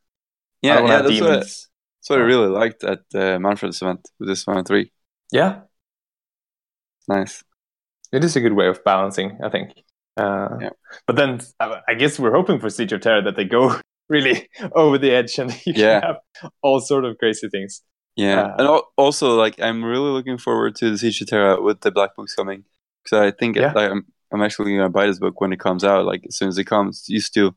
Yeah, 0.63 0.81
yeah, 0.81 0.87
have 0.97 1.05
that's 1.05 1.21
what, 1.21 1.27
demons." 1.29 1.69
that's 2.01 2.11
what 2.11 2.19
I 2.21 2.23
really 2.23 2.49
liked 2.49 2.85
at 2.85 3.01
uh, 3.15 3.39
Manfred's 3.39 3.83
event 3.83 4.09
with 4.19 4.29
this 4.29 4.47
one 4.47 4.65
three. 4.65 4.93
Yeah, 5.33 5.63
Nice. 7.09 7.45
it 8.13 8.25
is 8.25 8.37
a 8.37 8.41
good 8.41 8.55
way 8.55 8.69
of 8.69 8.83
balancing. 8.85 9.39
I 9.45 9.49
think. 9.51 9.71
Uh, 10.17 10.59
Yeah. 10.61 10.71
But 11.07 11.17
then 11.17 11.41
I 11.61 11.81
I 11.89 11.95
guess 11.95 12.19
we're 12.19 12.33
hoping 12.35 12.61
for 12.61 12.71
Siege 12.71 12.93
of 12.93 13.01
Terra 13.01 13.23
that 13.23 13.37
they 13.37 13.45
go 13.45 13.77
really 14.09 14.49
over 14.73 14.99
the 14.99 15.11
edge 15.11 15.39
and 15.39 15.51
you 15.67 15.73
Yeah. 15.77 16.01
can 16.01 16.03
have 16.03 16.51
all 16.63 16.81
sort 16.81 17.05
of 17.05 17.19
crazy 17.19 17.49
things. 17.49 17.83
Yeah, 18.17 18.43
Uh, 18.43 18.57
and 18.59 18.83
also 18.97 19.37
like 19.37 19.61
I'm 19.61 19.85
really 19.85 20.11
looking 20.11 20.39
forward 20.39 20.77
to 20.77 20.91
the 20.91 20.99
Siege 20.99 21.21
of 21.23 21.29
Terra 21.29 21.61
with 21.61 21.81
the 21.81 21.91
Black 21.91 22.15
Books 22.17 22.35
coming 22.35 22.65
because 23.03 23.19
I 23.19 23.31
think 23.37 23.57
Yeah. 23.57 23.73
like, 23.75 23.91
I'm 23.91 24.07
I'm 24.35 24.43
actually 24.43 24.77
gonna 24.77 24.91
buy 24.91 25.07
this 25.07 25.19
book 25.19 25.41
when 25.41 25.53
it 25.53 25.61
comes 25.61 25.85
out. 25.85 26.05
Like 26.05 26.23
as 26.29 26.37
soon 26.37 26.49
as 26.49 26.59
it 26.59 26.65
comes, 26.65 27.05
used 27.09 27.33
to 27.35 27.55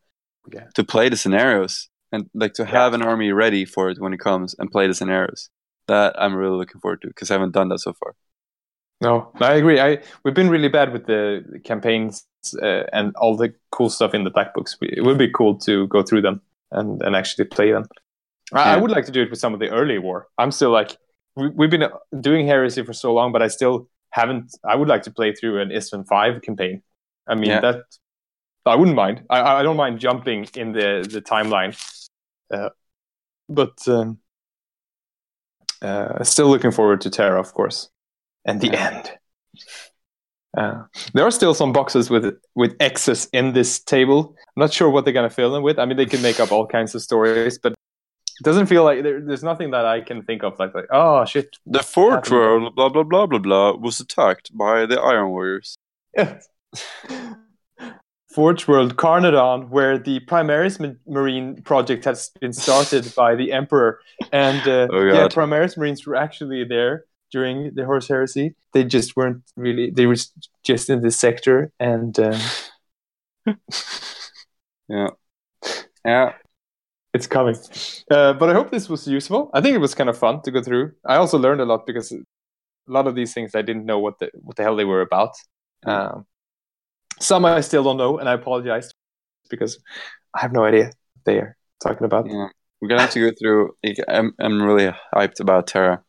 Yeah. 0.53 0.67
to 0.75 0.83
play 0.83 1.09
the 1.09 1.17
scenarios 1.17 1.89
and 2.11 2.29
like 2.33 2.53
to 2.53 2.65
have 2.65 2.93
an 2.93 3.01
army 3.01 3.31
ready 3.33 3.65
for 3.65 3.89
it 3.89 3.99
when 3.99 4.13
it 4.13 4.19
comes 4.19 4.55
and 4.59 4.71
play 4.71 4.87
the 4.87 4.93
scenarios. 4.93 5.49
That 5.87 6.15
I'm 6.21 6.35
really 6.35 6.57
looking 6.57 6.79
forward 6.81 7.01
to 7.01 7.07
because 7.07 7.31
I 7.31 7.33
haven't 7.35 7.53
done 7.53 7.69
that 7.69 7.79
so 7.79 7.93
far. 7.93 8.13
No, 9.01 9.31
I 9.39 9.53
agree. 9.55 9.79
I 9.79 9.99
we've 10.23 10.33
been 10.33 10.49
really 10.49 10.69
bad 10.69 10.91
with 10.93 11.05
the 11.05 11.59
campaigns 11.63 12.25
uh, 12.61 12.83
and 12.93 13.15
all 13.15 13.35
the 13.37 13.53
cool 13.71 13.89
stuff 13.89 14.13
in 14.13 14.23
the 14.23 14.29
black 14.29 14.53
books. 14.53 14.77
It 14.81 15.03
would 15.03 15.17
be 15.17 15.29
cool 15.31 15.57
to 15.59 15.87
go 15.87 16.01
through 16.03 16.21
them 16.21 16.41
and, 16.71 17.01
and 17.01 17.15
actually 17.15 17.45
play 17.45 17.71
them. 17.71 17.85
I, 18.53 18.75
I 18.75 18.77
would 18.77 18.91
like 18.91 19.05
to 19.05 19.11
do 19.11 19.21
it 19.21 19.29
with 19.29 19.39
some 19.39 19.53
of 19.53 19.59
the 19.59 19.69
early 19.69 19.99
war. 19.99 20.27
I'm 20.37 20.51
still 20.51 20.71
like 20.71 20.97
we, 21.35 21.49
we've 21.49 21.69
been 21.69 21.87
doing 22.19 22.47
heresy 22.47 22.83
for 22.83 22.93
so 22.93 23.13
long, 23.13 23.31
but 23.31 23.41
I 23.41 23.49
still 23.49 23.89
haven't. 24.11 24.51
I 24.67 24.75
would 24.75 24.87
like 24.87 25.03
to 25.03 25.11
play 25.11 25.33
through 25.33 25.61
an 25.61 25.69
Istvan 25.69 26.07
five 26.07 26.41
campaign. 26.41 26.81
I 27.27 27.35
mean 27.35 27.49
Yeah. 27.49 27.61
that 27.61 27.83
I 28.65 28.75
wouldn't 28.75 28.95
mind. 28.95 29.23
I 29.29 29.59
I 29.59 29.63
don't 29.63 29.77
mind 29.77 29.99
jumping 29.99 30.47
in 30.55 30.71
the 30.73 31.07
the 31.09 31.21
timeline, 31.21 31.73
uh, 32.53 32.69
but 33.49 33.87
um, 33.87 34.19
uh, 35.81 36.23
still 36.23 36.47
looking 36.49 36.71
forward 36.71 37.01
to 37.01 37.09
Terra, 37.09 37.39
of 37.39 37.53
course, 37.53 37.89
and 38.45 38.59
the 38.61 38.73
end. 38.75 39.11
Uh, 40.57 40.83
there 41.13 41.25
are 41.25 41.31
still 41.31 41.53
some 41.53 41.71
boxes 41.71 42.09
with 42.09 42.35
with 42.55 42.75
X's 42.79 43.29
in 43.31 43.53
this 43.53 43.79
table. 43.79 44.35
I'm 44.55 44.61
not 44.61 44.73
sure 44.73 44.89
what 44.89 45.05
they're 45.05 45.13
gonna 45.13 45.29
fill 45.29 45.51
them 45.51 45.63
with. 45.63 45.77
I 45.79 45.85
mean, 45.85 45.97
they 45.97 46.05
can 46.05 46.21
make 46.21 46.39
up 46.39 46.51
all 46.51 46.65
kinds 46.67 46.95
of 46.95 47.01
stories, 47.01 47.59
but 47.59 47.73
it 48.39 48.43
doesn't 48.43 48.67
feel 48.67 48.83
like 48.83 49.03
there, 49.03 49.21
there's 49.21 49.43
nothing 49.43 49.71
that 49.71 49.85
I 49.85 50.01
can 50.01 50.23
think 50.23 50.43
of 50.43 50.57
like 50.59 50.73
like 50.75 50.87
oh 50.91 51.25
shit. 51.25 51.57
The 51.65 51.85
world, 52.29 52.75
blah 52.75 52.89
blah 52.89 53.03
blah 53.03 53.25
blah 53.25 53.39
blah, 53.39 53.71
was 53.73 53.99
attacked 53.99 54.55
by 54.55 54.85
the 54.85 54.99
Iron 54.99 55.29
Warriors. 55.29 55.75
Forge 58.37 58.67
World 58.67 58.97
Carnadon, 58.97 59.69
where 59.69 59.97
the 59.97 60.19
Primaris 60.19 60.77
Marine 61.07 61.61
project 61.63 62.05
has 62.05 62.29
been 62.39 62.53
started 62.53 63.11
by 63.17 63.33
the 63.33 63.51
Emperor, 63.51 63.99
and 64.31 64.61
uh, 64.67 64.87
Oh, 64.91 65.01
yeah, 65.01 65.27
Primaris 65.27 65.75
Marines 65.75 66.05
were 66.05 66.15
actually 66.15 66.63
there 66.63 67.05
during 67.31 67.73
the 67.73 67.83
Horus 67.85 68.07
Heresy. 68.07 68.53
They 68.73 68.83
just 68.83 69.15
weren't 69.15 69.41
really. 69.55 69.89
They 69.89 70.05
were 70.05 70.17
just 70.63 70.89
in 70.89 71.01
this 71.01 71.19
sector, 71.19 71.71
and 71.79 72.19
uh, 72.19 72.37
Yeah, 74.87 75.09
yeah, 76.05 76.33
it's 77.17 77.27
coming. 77.37 77.55
Uh, 78.15 78.33
but 78.39 78.47
I 78.49 78.53
hope 78.53 78.69
this 78.71 78.87
was 78.93 79.07
useful. 79.07 79.41
I 79.53 79.59
think 79.61 79.73
it 79.75 79.83
was 79.87 79.93
kind 79.99 80.09
of 80.09 80.17
fun 80.17 80.41
to 80.43 80.51
go 80.55 80.61
through. 80.67 80.85
I 81.13 81.15
also 81.17 81.37
learned 81.45 81.61
a 81.61 81.65
lot 81.71 81.81
because 81.85 82.11
a 82.11 82.91
lot 82.97 83.05
of 83.07 83.15
these 83.15 83.33
things 83.33 83.55
I 83.55 83.63
didn't 83.69 83.85
know 83.85 83.99
what 84.05 84.15
the 84.19 84.27
what 84.45 84.55
the 84.57 84.63
hell 84.63 84.75
they 84.77 84.85
were 84.93 85.01
about. 85.01 85.33
Um, 85.85 86.25
some 87.19 87.45
I 87.45 87.61
still 87.61 87.83
don't 87.83 87.97
know, 87.97 88.13
and 88.19 88.27
I 88.29 88.33
apologize 88.33 88.91
because 89.49 89.73
I 90.35 90.41
have 90.41 90.53
no 90.53 90.63
idea 90.69 90.85
what 90.85 91.25
they 91.25 91.37
are 91.43 91.57
talking 91.85 92.05
about. 92.05 92.25
yeah. 92.27 92.47
We're 92.79 92.89
gonna 92.89 93.01
have 93.07 93.11
to 93.17 93.23
go 93.25 93.31
through. 93.39 93.63
I'm 94.07 94.33
I'm 94.39 94.61
really 94.61 94.93
hyped 95.15 95.39
about 95.39 95.67
Terra 95.67 96.03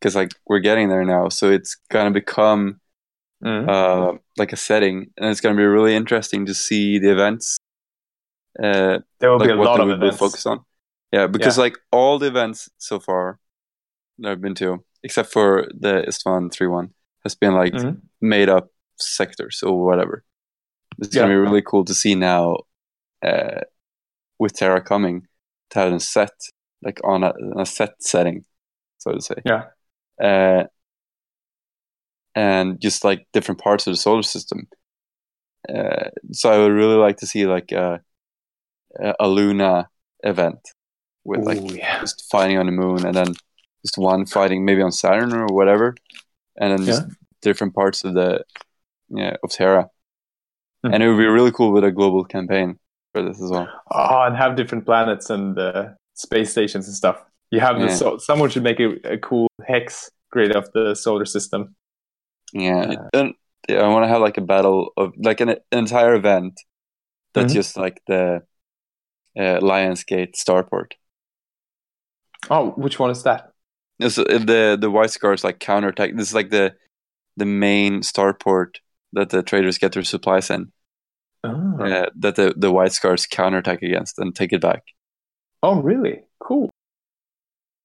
because 0.00 0.14
like 0.16 0.32
we're 0.48 0.64
getting 0.68 0.88
there 0.88 1.04
now, 1.04 1.28
so 1.28 1.50
it's 1.50 1.76
gonna 1.90 2.10
become 2.22 2.80
Mhm. 3.44 3.68
uh, 3.68 4.18
like 4.38 4.52
a 4.54 4.56
setting, 4.56 4.96
and 5.18 5.30
it's 5.30 5.42
going 5.42 5.54
to 5.54 5.60
be 5.60 5.66
really 5.66 5.94
interesting 5.94 6.46
to 6.46 6.54
see 6.54 6.98
the 6.98 7.10
events. 7.12 7.58
Uh, 8.62 8.98
there 9.20 9.30
will 9.30 9.38
like 9.38 9.48
be 9.48 9.52
a 9.52 9.56
lot 9.56 9.80
of 9.80 9.90
events. 9.90 10.18
focus 10.18 10.46
on. 10.46 10.64
Yeah, 11.12 11.26
because 11.26 11.56
Yeah. 11.56 11.64
like 11.64 11.78
all 11.92 12.18
the 12.18 12.26
events 12.26 12.68
so 12.78 12.98
far 12.98 13.38
that 14.18 14.32
I've 14.32 14.40
been 14.40 14.54
to, 14.56 14.84
except 15.02 15.32
for 15.32 15.68
the 15.78 16.04
Istvan 16.08 16.50
three 16.52 16.66
one, 16.66 16.94
has 17.24 17.34
been 17.34 17.54
like 17.54 17.72
Mhm. 17.74 18.00
made 18.20 18.48
up 18.48 18.70
sectors 18.98 19.62
or 19.62 19.84
whatever. 19.84 20.24
It's 20.98 21.14
going 21.14 21.28
to 21.28 21.34
be 21.34 21.38
really 21.38 21.62
cool 21.62 21.84
to 21.84 21.94
see 21.94 22.14
now 22.14 22.56
uh, 23.22 23.60
with 24.38 24.54
Terra 24.54 24.80
coming 24.80 25.26
to 25.70 25.78
have 25.78 25.90
them 25.90 26.00
set 26.00 26.32
like 26.82 27.00
on 27.04 27.24
a, 27.24 27.32
a 27.56 27.66
set 27.66 27.94
setting, 28.02 28.44
so 28.98 29.12
to 29.12 29.20
say. 29.20 29.34
Yeah. 29.44 29.64
Uh, 30.22 30.64
and 32.34 32.80
just 32.80 33.04
like 33.04 33.26
different 33.32 33.60
parts 33.60 33.86
of 33.86 33.92
the 33.92 33.96
solar 33.96 34.22
system. 34.22 34.68
Uh, 35.68 36.10
so 36.32 36.50
I 36.52 36.58
would 36.58 36.72
really 36.72 36.96
like 36.96 37.16
to 37.18 37.26
see 37.26 37.46
like 37.46 37.72
a, 37.72 38.00
a 39.20 39.28
Luna 39.28 39.88
event 40.24 40.58
with 41.24 41.40
like 41.40 41.58
Ooh, 41.58 41.74
yeah. 41.74 42.00
just 42.00 42.24
fighting 42.30 42.58
on 42.58 42.66
the 42.66 42.72
moon 42.72 43.04
and 43.04 43.14
then 43.14 43.28
just 43.84 43.98
one 43.98 44.26
fighting 44.26 44.64
maybe 44.64 44.82
on 44.82 44.92
Saturn 44.92 45.32
or 45.32 45.46
whatever, 45.46 45.94
and 46.60 46.72
then 46.72 46.86
just 46.86 47.04
different 47.42 47.74
parts 47.74 48.04
of 48.04 48.14
the 48.14 48.44
yeah 49.08 49.36
of 49.42 49.50
Terra. 49.50 49.88
Hmm. 50.84 50.94
And 50.94 51.02
it 51.02 51.08
would 51.08 51.18
be 51.18 51.26
really 51.26 51.52
cool 51.52 51.72
with 51.72 51.84
a 51.84 51.90
global 51.92 52.24
campaign 52.24 52.78
for 53.12 53.22
this 53.22 53.40
as 53.40 53.50
well. 53.50 53.68
Oh, 53.90 54.22
and 54.26 54.36
have 54.36 54.56
different 54.56 54.84
planets 54.84 55.30
and 55.30 55.58
uh, 55.58 55.88
space 56.14 56.50
stations 56.50 56.86
and 56.86 56.96
stuff. 56.96 57.22
You 57.50 57.60
have 57.60 57.78
the 57.78 57.86
Yeah. 57.86 57.94
so 57.94 58.18
someone 58.18 58.50
should 58.50 58.64
make 58.64 58.80
a, 58.80 58.94
a 59.14 59.18
cool 59.18 59.48
hex 59.66 60.10
grid 60.32 60.54
of 60.56 60.70
the 60.72 60.94
solar 60.94 61.24
system. 61.24 61.76
Yeah, 62.52 62.90
Yeah. 62.90 63.08
and 63.12 63.34
yeah, 63.68 63.82
I 63.82 63.88
want 63.88 64.04
to 64.04 64.08
have 64.08 64.20
like 64.20 64.36
a 64.38 64.40
battle 64.42 64.90
of 64.96 65.12
like 65.16 65.40
an, 65.40 65.50
an 65.50 65.58
entire 65.72 66.14
event 66.14 66.60
that's 67.34 67.52
Mhm. 67.52 67.56
just 67.56 67.76
like 67.76 68.00
the 68.06 68.42
uh, 69.36 69.60
Lionsgate 69.60 70.34
starport. 70.34 70.92
Oh, 72.50 72.70
which 72.76 72.98
one 72.98 73.10
is 73.10 73.22
that? 73.24 73.52
This, 73.98 74.18
uh, 74.18 74.24
the 74.24 74.76
the 74.80 74.90
White 74.90 75.10
Scars 75.10 75.42
like 75.44 75.58
counterattack. 75.58 76.14
This 76.16 76.28
is 76.28 76.34
like 76.34 76.50
the 76.50 76.74
the 77.36 77.46
main 77.46 78.00
starport 78.00 78.76
that 79.12 79.30
the 79.30 79.42
traitors 79.42 79.78
get 79.78 79.92
their 79.92 80.02
supplies 80.04 80.50
in. 80.50 80.72
Oh, 81.44 81.76
Uh, 81.80 82.06
that 82.16 82.36
the 82.36 82.54
the 82.56 82.70
White 82.72 82.92
Scars 82.92 83.26
counterattack 83.26 83.82
against 83.82 84.18
and 84.18 84.34
take 84.34 84.52
it 84.52 84.60
back. 84.60 84.82
oh 85.62 85.80
really? 85.80 86.22
Cool. 86.40 86.70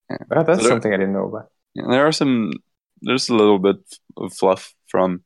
Yeah. 0.10 0.18
That's 0.30 0.48
So 0.48 0.56
there- 0.64 0.70
something 0.72 0.94
I 0.94 0.98
didn't 0.98 1.14
know 1.14 1.28
about. 1.28 1.50
There 1.76 2.06
are 2.06 2.12
some. 2.12 2.52
There's 3.02 3.30
a 3.30 3.34
little 3.36 3.58
bit 3.60 3.78
of 4.18 4.34
fluff 4.34 4.76
from 4.88 5.24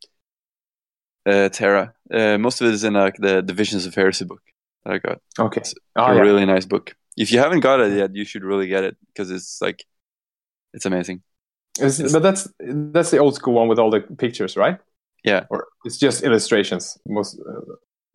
uh, 1.25 1.49
Terra. 1.49 1.93
Uh, 2.13 2.37
most 2.37 2.61
of 2.61 2.67
it 2.67 2.73
is 2.75 2.83
in 2.83 2.93
like 2.93 3.15
the 3.17 3.41
Divisions 3.41 3.85
of 3.87 3.95
Heresy 3.95 4.25
book 4.25 4.41
that 4.85 4.93
I 4.93 4.97
got. 4.99 5.19
Okay. 5.39 5.61
It's 5.61 5.73
Oh, 5.95 6.05
a 6.05 6.15
yeah. 6.15 6.21
really 6.21 6.45
nice 6.45 6.65
book. 6.65 6.95
If 7.17 7.31
you 7.31 7.39
haven't 7.39 7.61
got 7.61 7.79
it 7.79 7.97
yet, 7.97 8.15
you 8.15 8.25
should 8.25 8.43
really 8.43 8.67
get 8.67 8.83
it 8.83 8.97
because 9.07 9.31
it's 9.31 9.61
like 9.61 9.83
it's 10.73 10.85
amazing. 10.85 11.21
Is- 11.79 12.13
but 12.13 12.21
that's 12.23 12.47
that's 12.59 13.11
the 13.11 13.17
old 13.17 13.35
school 13.35 13.53
one 13.53 13.67
with 13.67 13.79
all 13.79 13.89
the 13.91 14.01
pictures, 14.01 14.55
right? 14.57 14.77
Yeah. 15.23 15.45
Or 15.49 15.67
it's 15.85 15.97
just 15.97 16.23
illustrations, 16.23 16.97
most 17.07 17.39
uh, 17.39 17.61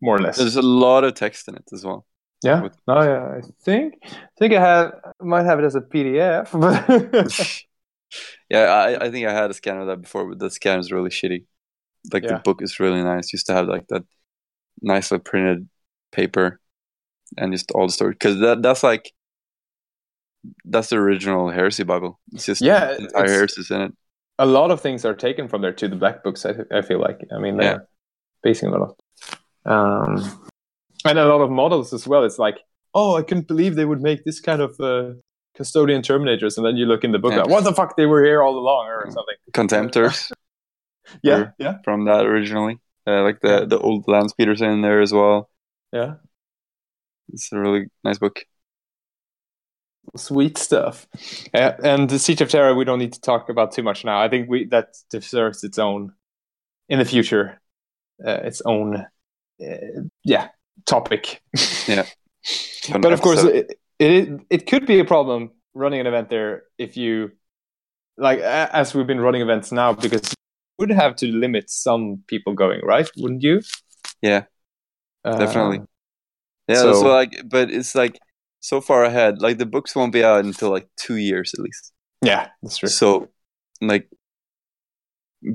more 0.01 0.15
or 0.15 0.19
less. 0.19 0.37
There's 0.37 0.55
a 0.55 0.61
lot 0.61 1.03
of 1.03 1.13
text 1.13 1.47
in 1.47 1.55
it 1.55 1.63
as 1.73 1.83
well. 1.83 2.05
yeah. 2.43 2.61
with- 2.61 2.77
Oh 2.87 3.03
yeah. 3.03 3.37
I 3.37 3.41
think 3.63 3.95
I 4.03 4.09
think 4.39 4.53
I 4.53 4.59
have 4.61 4.93
might 5.19 5.45
have 5.45 5.59
it 5.59 5.65
as 5.65 5.75
a 5.75 5.81
PDF, 5.81 6.51
but 6.59 7.63
Yeah, 8.49 8.65
I, 8.65 9.05
I 9.05 9.11
think 9.11 9.25
I 9.27 9.33
had 9.33 9.49
a 9.51 9.53
scan 9.53 9.77
of 9.77 9.87
that 9.87 10.01
before, 10.01 10.27
but 10.29 10.39
the 10.39 10.49
scan 10.49 10.79
is 10.79 10.91
really 10.91 11.09
shitty. 11.09 11.45
Like 12.13 12.23
Yeah. 12.23 12.35
the 12.35 12.39
book 12.39 12.61
is 12.61 12.79
really 12.79 13.01
nice. 13.03 13.31
Used 13.33 13.47
to 13.47 13.53
have 13.53 13.67
like 13.67 13.87
that 13.89 14.03
nicely 14.81 15.19
printed 15.19 15.67
paper 16.11 16.59
and 17.37 17.51
just 17.53 17.71
all 17.71 17.87
the 17.87 17.93
story 17.93 18.11
because 18.11 18.39
that 18.39 18.61
that's 18.61 18.83
like 18.83 19.11
that's 20.65 20.89
the 20.89 20.97
original 20.97 21.49
heresy 21.49 21.83
Bible. 21.83 22.19
It's 22.33 22.45
just 22.45 22.61
Yeah, 22.61 22.91
entire 22.97 23.23
it's- 23.25 23.29
heresies 23.31 23.71
in 23.71 23.81
it. 23.81 23.93
a 24.39 24.45
lot 24.45 24.71
of 24.71 24.81
things 24.81 25.05
are 25.05 25.13
taken 25.13 25.47
from 25.47 25.61
there 25.61 25.73
to 25.73 25.87
the 25.87 25.95
black 25.95 26.23
books. 26.23 26.45
I, 26.45 26.53
I 26.71 26.81
feel 26.81 26.99
like. 26.99 27.19
I 27.35 27.37
mean, 27.39 27.57
they're 27.57 27.87
basing 28.43 28.73
a 28.73 28.77
lot. 28.77 28.95
Um, 29.65 30.47
and 31.05 31.19
a 31.19 31.25
lot 31.25 31.41
of 31.41 31.51
models 31.51 31.93
as 31.93 32.07
well. 32.07 32.23
It's 32.23 32.39
like, 32.39 32.57
oh, 32.95 33.17
I 33.17 33.21
couldn't 33.21 33.47
believe 33.47 33.75
they 33.75 33.85
would 33.85 34.01
make 34.01 34.23
this 34.25 34.39
kind 34.39 34.61
of 34.61 34.79
uh, 34.79 35.13
custodian 35.55 36.01
terminators, 36.01 36.57
and 36.57 36.65
then 36.65 36.75
you 36.75 36.85
look 36.87 37.03
in 37.03 37.11
the 37.11 37.19
book, 37.19 37.33
Yeah. 37.33 37.41
like, 37.41 37.49
what 37.49 37.63
the 37.63 37.73
fuck, 37.73 37.95
they 37.97 38.07
were 38.07 38.23
here 38.23 38.41
all 38.41 38.57
along, 38.57 38.87
or 38.87 39.05
Mm. 39.05 39.13
something. 39.13 39.35
Contemptors 39.53 40.31
Yeah, 41.23 41.51
yeah, 41.59 41.77
from 41.83 42.05
that 42.05 42.25
originally, 42.25 42.79
uh, 43.05 43.21
like 43.21 43.41
the 43.41 43.65
the 43.67 43.77
old 43.77 44.05
Lance 44.07 44.33
Peterson 44.33 44.69
in 44.71 44.81
there 44.81 45.01
as 45.01 45.13
well. 45.13 45.49
yeah. 45.91 46.15
It's 47.33 47.51
a 47.51 47.59
really 47.59 47.87
nice 48.03 48.17
book. 48.19 48.43
Sweet 50.15 50.57
stuff. 50.57 51.07
Uh, 51.53 51.73
and 51.83 52.09
the 52.09 52.19
Siege 52.19 52.41
of 52.41 52.49
Terra, 52.49 52.73
we 52.73 52.83
don't 52.85 52.99
need 52.99 53.13
to 53.13 53.21
talk 53.21 53.49
about 53.49 53.71
too 53.71 53.83
much 53.83 54.03
now. 54.03 54.19
I 54.19 54.27
think 54.29 54.49
we 54.49 54.65
that 54.65 54.95
deserves 55.09 55.63
its 55.63 55.77
own 55.79 56.13
in 56.89 56.99
the 56.99 57.05
future, 57.05 57.61
uh, 58.25 58.39
its 58.43 58.61
own, 58.65 58.97
uh, 59.61 60.01
yeah, 60.23 60.49
topic. 60.85 61.41
yeah. 61.87 62.05
but 63.01 63.13
of 63.13 63.21
course, 63.21 63.43
it, 63.43 63.79
it 63.99 64.41
it 64.49 64.67
could 64.67 64.85
be 64.87 64.99
a 64.99 65.05
problem 65.05 65.51
running 65.73 66.01
an 66.01 66.07
event 66.07 66.29
there 66.29 66.63
if 66.77 66.97
you 66.97 67.31
like 68.17 68.39
as 68.39 68.93
we've 68.95 69.07
been 69.07 69.21
running 69.21 69.41
events 69.41 69.71
now 69.71 69.93
because 69.93 70.21
you 70.31 70.35
would 70.79 70.91
have 70.91 71.15
to 71.17 71.27
limit 71.27 71.69
some 71.69 72.23
people 72.27 72.53
going, 72.53 72.81
right? 72.83 73.09
Wouldn't 73.17 73.43
you? 73.43 73.61
Yeah, 74.21 74.45
Uh, 75.23 75.35
definitely. 75.37 75.81
Yeah, 76.67 76.75
so- 76.75 76.93
so 76.93 77.07
like, 77.07 77.33
but 77.49 77.69
it's 77.71 77.95
like 77.95 78.19
so 78.59 78.79
far 78.81 79.03
ahead. 79.03 79.41
Like 79.41 79.57
the 79.57 79.65
books 79.65 79.95
won't 79.95 80.13
be 80.13 80.23
out 80.23 80.45
until 80.45 80.69
like 80.69 80.87
two 80.97 81.15
years 81.17 81.53
at 81.53 81.59
least. 81.61 81.91
yeah, 82.23 82.49
that's 82.61 82.77
true. 82.77 82.89
So, 82.89 83.29
like, 83.81 84.07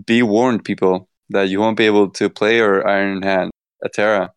be 0.04 0.22
warned, 0.22 0.64
people, 0.64 1.08
that 1.30 1.48
you 1.48 1.60
won't 1.60 1.76
be 1.76 1.86
able 1.86 2.10
to 2.10 2.28
play 2.28 2.56
your 2.56 2.86
Iron 2.86 3.22
Hand 3.22 3.50
at 3.84 3.92
Terra. 3.92 4.32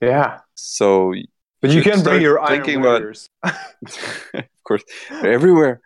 Yeah, 0.00 0.40
So, 0.54 1.12
but 1.60 1.70
you 1.70 1.82
can 1.82 2.02
bring 2.02 2.22
your 2.22 2.38
iron 2.40 2.48
thinking 2.64 2.80
about- 2.80 3.00
warriors. 3.00 3.28
of 3.42 4.44
course, 4.64 4.82
everywhere. 5.10 5.80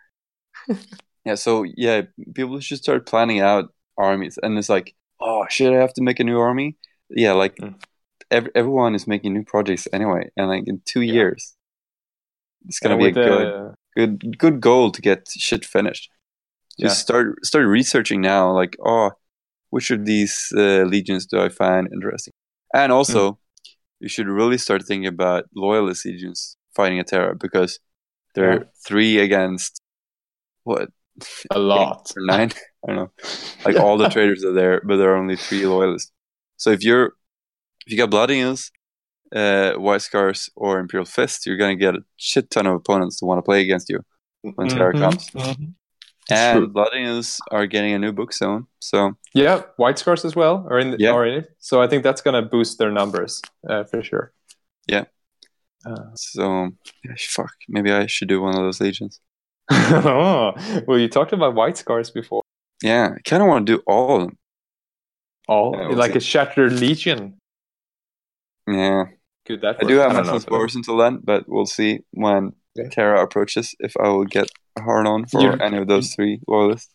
yeah. 1.25 1.35
So 1.35 1.63
yeah, 1.63 2.03
people 2.33 2.59
should 2.61 2.77
start 2.79 3.05
planning 3.05 3.39
out 3.41 3.73
armies, 3.97 4.37
and 4.41 4.57
it's 4.57 4.69
like, 4.69 4.95
oh, 5.19 5.45
should 5.49 5.73
I 5.73 5.79
have 5.81 5.93
to 5.95 6.01
make 6.03 6.19
a 6.19 6.23
new 6.23 6.39
army? 6.39 6.77
Yeah, 7.09 7.33
like 7.33 7.55
Mm. 7.57 7.75
Ev- 8.31 8.49
everyone 8.55 8.95
is 8.95 9.05
making 9.07 9.33
new 9.33 9.43
projects 9.43 9.87
anyway, 9.93 10.29
and 10.37 10.47
like 10.47 10.63
in 10.65 10.81
two 10.85 11.01
Yeah. 11.01 11.13
years, 11.13 11.55
it's 12.67 12.79
gonna 12.79 12.97
be 12.97 13.09
a 13.09 13.11
the- 13.13 13.21
good, 13.95 14.09
good, 14.19 14.37
good 14.37 14.61
goal 14.61 14.91
to 14.91 15.01
get 15.01 15.27
shit 15.37 15.65
finished. 15.65 16.09
Yeah. 16.77 16.87
Just 16.87 17.01
start 17.01 17.45
start 17.45 17.65
researching 17.67 18.21
now. 18.21 18.51
Like, 18.51 18.75
oh, 18.85 19.11
which 19.69 19.91
of 19.91 20.05
these 20.05 20.51
uh, 20.55 20.83
legions 20.83 21.25
do 21.25 21.39
I 21.41 21.49
find 21.49 21.87
interesting? 21.93 22.33
And 22.73 22.91
also, 22.91 23.31
Hmm. 23.33 23.37
you 23.99 24.09
should 24.09 24.27
really 24.27 24.57
start 24.57 24.83
thinking 24.85 25.07
about 25.07 25.45
loyalist 25.55 26.05
legions 26.05 26.55
fighting 26.75 26.99
a 26.99 27.03
Terra 27.03 27.35
because 27.35 27.79
they're 28.33 28.59
Yeah. 28.61 28.69
three 28.87 29.19
against 29.19 29.81
what 30.63 30.89
a 31.51 31.59
lot. 31.73 32.11
nine? 32.17 32.51
I 32.83 32.87
don't 32.87 32.95
know. 32.95 33.11
Like 33.65 33.75
all 33.83 33.97
the 33.97 34.09
traitors 34.09 34.43
are 34.45 34.53
there, 34.53 34.81
but 34.87 34.95
there 34.97 35.11
are 35.13 35.17
only 35.17 35.35
three 35.35 35.65
loyalists. 35.65 36.11
So 36.57 36.69
if 36.71 36.83
you're 36.83 37.13
if 37.85 37.91
you 37.91 37.97
got 37.97 38.09
Blood 38.09 38.31
Eagles, 38.31 38.71
uh, 39.35 39.73
White 39.73 40.01
Scars, 40.01 40.49
or 40.55 40.79
Imperial 40.79 41.05
Fist, 41.05 41.45
you're 41.45 41.57
gonna 41.57 41.75
get 41.75 41.95
a 41.95 42.03
shit 42.17 42.49
ton 42.49 42.67
of 42.67 42.75
opponents 42.75 43.19
to 43.19 43.25
want 43.25 43.37
to 43.37 43.43
play 43.43 43.61
against 43.61 43.89
you 43.89 43.99
when 44.41 44.67
Terra 44.67 44.93
Mhm, 44.93 44.99
comes. 44.99 45.29
mhm. 45.31 45.73
And 46.29 46.57
true. 46.59 46.67
Blood 46.67 46.93
Eagles 46.95 47.39
are 47.51 47.65
getting 47.67 47.93
a 47.93 47.99
new 47.99 48.11
book 48.11 48.33
zone, 48.33 48.67
so 48.79 49.13
Yeah, 49.33 49.63
white 49.77 49.97
scars 49.99 50.23
as 50.25 50.35
well 50.35 50.65
are 50.69 50.79
in 50.79 50.91
the, 50.91 50.97
Yeah. 50.99 51.11
are 51.11 51.25
in 51.25 51.33
it. 51.39 51.49
So 51.59 51.81
I 51.81 51.87
think 51.87 52.03
that's 52.03 52.21
gonna 52.21 52.41
boost 52.41 52.77
their 52.77 52.91
numbers 52.91 53.41
uh, 53.69 53.83
for 53.85 54.03
sure. 54.03 54.33
Yeah. 54.87 55.05
Uh, 55.85 56.13
so 56.15 56.69
yeah, 57.03 57.15
fuck. 57.17 57.53
Maybe 57.67 57.91
I 57.91 58.05
should 58.05 58.27
do 58.29 58.41
one 58.41 58.55
of 58.55 58.61
those 58.63 58.79
legions. 58.79 59.19
oh, 59.71 60.53
well, 60.87 60.99
you 60.99 61.07
talked 61.07 61.33
about 61.33 61.55
white 61.55 61.77
scars 61.77 62.11
before. 62.11 62.43
Yeah, 62.83 63.15
I 63.17 63.21
kind 63.29 63.41
of 63.41 63.47
want 63.49 63.65
to 63.65 63.77
do 63.77 63.83
all 63.87 64.15
of 64.17 64.21
them. 64.27 64.37
All 65.47 65.75
Yeah, 65.75 65.95
like 65.95 66.11
see. 66.11 66.17
a 66.17 66.21
shattered 66.21 66.73
legion. 66.73 67.37
Yeah, 68.73 69.03
Could 69.45 69.61
that? 69.61 69.77
I 69.79 69.83
work? 69.83 69.87
do 69.89 69.95
have 69.97 70.13
don't 70.13 70.25
my 70.25 70.31
know, 70.33 70.39
spores 70.39 70.75
until 70.75 70.97
then, 70.97 71.19
but 71.23 71.45
we'll 71.47 71.65
see 71.65 71.99
when 72.11 72.53
Yeah. 72.75 72.89
Terra 72.89 73.21
approaches 73.23 73.75
if 73.79 73.93
I 73.97 74.07
will 74.09 74.25
get 74.25 74.47
a 74.77 74.81
hard 74.81 75.05
on 75.07 75.25
for 75.27 75.41
You- 75.41 75.53
any 75.59 75.77
of 75.77 75.87
those 75.87 76.13
three 76.15 76.39
loyalists. 76.47 76.89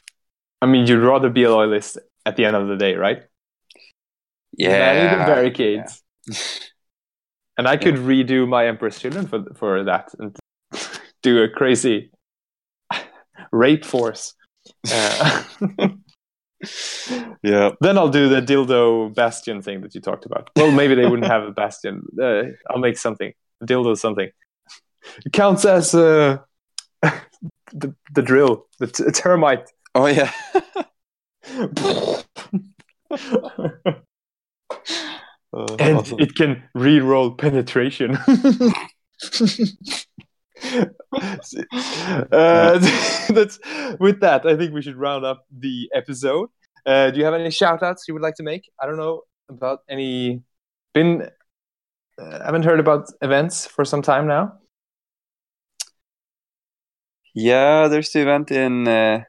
I 0.63 0.67
mean, 0.67 0.87
you'd 0.87 1.03
rather 1.05 1.29
be 1.29 1.43
a 1.45 1.51
loyalist 1.51 1.99
at 2.25 2.37
the 2.37 2.45
end 2.47 2.57
of 2.57 2.69
the 2.69 2.77
day, 2.77 2.95
right? 2.95 3.23
Manning 4.59 5.11
the 5.11 5.19
Yeah, 5.19 5.27
barricades. 5.27 6.03
And 7.59 7.67
I 7.69 7.77
could 7.77 7.97
redo 7.97 8.47
my 8.49 8.67
Empress 8.67 8.99
Children 9.01 9.27
for 9.29 9.45
for 9.55 9.85
that 9.85 10.15
and 10.19 10.37
do 11.23 11.43
a 11.43 11.49
crazy 11.49 12.11
rape 13.53 13.85
force. 13.85 14.35
Uh, 14.93 15.43
yeah. 17.43 17.71
then 17.81 17.99
I'll 17.99 18.09
do 18.09 18.29
the 18.29 18.41
dildo 18.41 19.15
bastion 19.15 19.63
thing 19.63 19.81
that 19.83 19.95
you 19.95 20.01
talked 20.01 20.27
about. 20.27 20.51
Well, 20.57 20.71
maybe 20.71 20.95
they 20.95 21.07
wouldn't 21.07 21.31
have 21.31 21.43
a 21.45 21.53
bastion. 21.53 22.03
Uh, 22.21 22.45
I'll 22.71 22.79
make 22.79 22.99
something. 22.99 23.33
Dildo 23.63 23.97
something. 23.97 24.31
It 25.25 25.33
counts 25.33 25.65
as 25.65 25.95
uh, 25.95 26.39
the 27.03 27.95
the 28.15 28.23
drill, 28.23 28.67
the 28.79 28.87
t- 28.89 29.05
termite. 29.13 29.71
Oh 29.95 30.07
yeah. 30.07 30.33
And 35.79 35.99
awesome. 35.99 36.21
it 36.21 36.35
can 36.35 36.65
re-roll 36.75 37.31
penetration. 37.31 38.19
uh, 42.33 42.79
that's 43.29 43.59
with 44.01 44.21
that. 44.21 44.43
I 44.45 44.57
think 44.57 44.73
we 44.73 44.83
should 44.83 44.97
round 44.97 45.25
up 45.25 45.45
the 45.57 45.91
episode. 45.95 46.49
Uh, 46.85 47.11
do 47.11 47.19
you 47.19 47.25
have 47.25 47.35
any 47.35 47.51
shout 47.51 47.83
outs 47.83 48.05
you 48.07 48.15
would 48.15 48.23
like 48.23 48.37
to 48.37 48.43
make? 48.43 48.71
I 48.81 48.87
don't 48.87 48.97
know 48.97 49.23
about 49.49 49.81
any. 49.89 50.43
Been 50.95 51.29
uh, 52.19 52.45
haven't 52.45 52.65
heard 52.65 52.81
about 52.81 53.11
events 53.21 53.67
for 53.67 53.85
some 53.85 54.03
time 54.03 54.27
now. 54.27 54.55
Yeah, 57.35 57.89
there's 57.89 58.11
the 58.13 58.23
event 58.23 58.51
in. 58.51 58.89
Uh, 58.89 59.25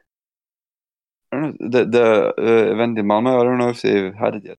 I 1.30 1.36
don't 1.36 1.60
know 1.60 1.68
the 1.70 1.84
the 1.84 2.34
uh, 2.38 2.72
event 2.72 2.98
in 2.98 3.06
Malmö. 3.06 3.40
I 3.40 3.44
don't 3.44 3.58
know 3.58 3.68
if 3.68 3.82
they've 3.82 4.14
had 4.14 4.36
it 4.36 4.44
yet. 4.44 4.58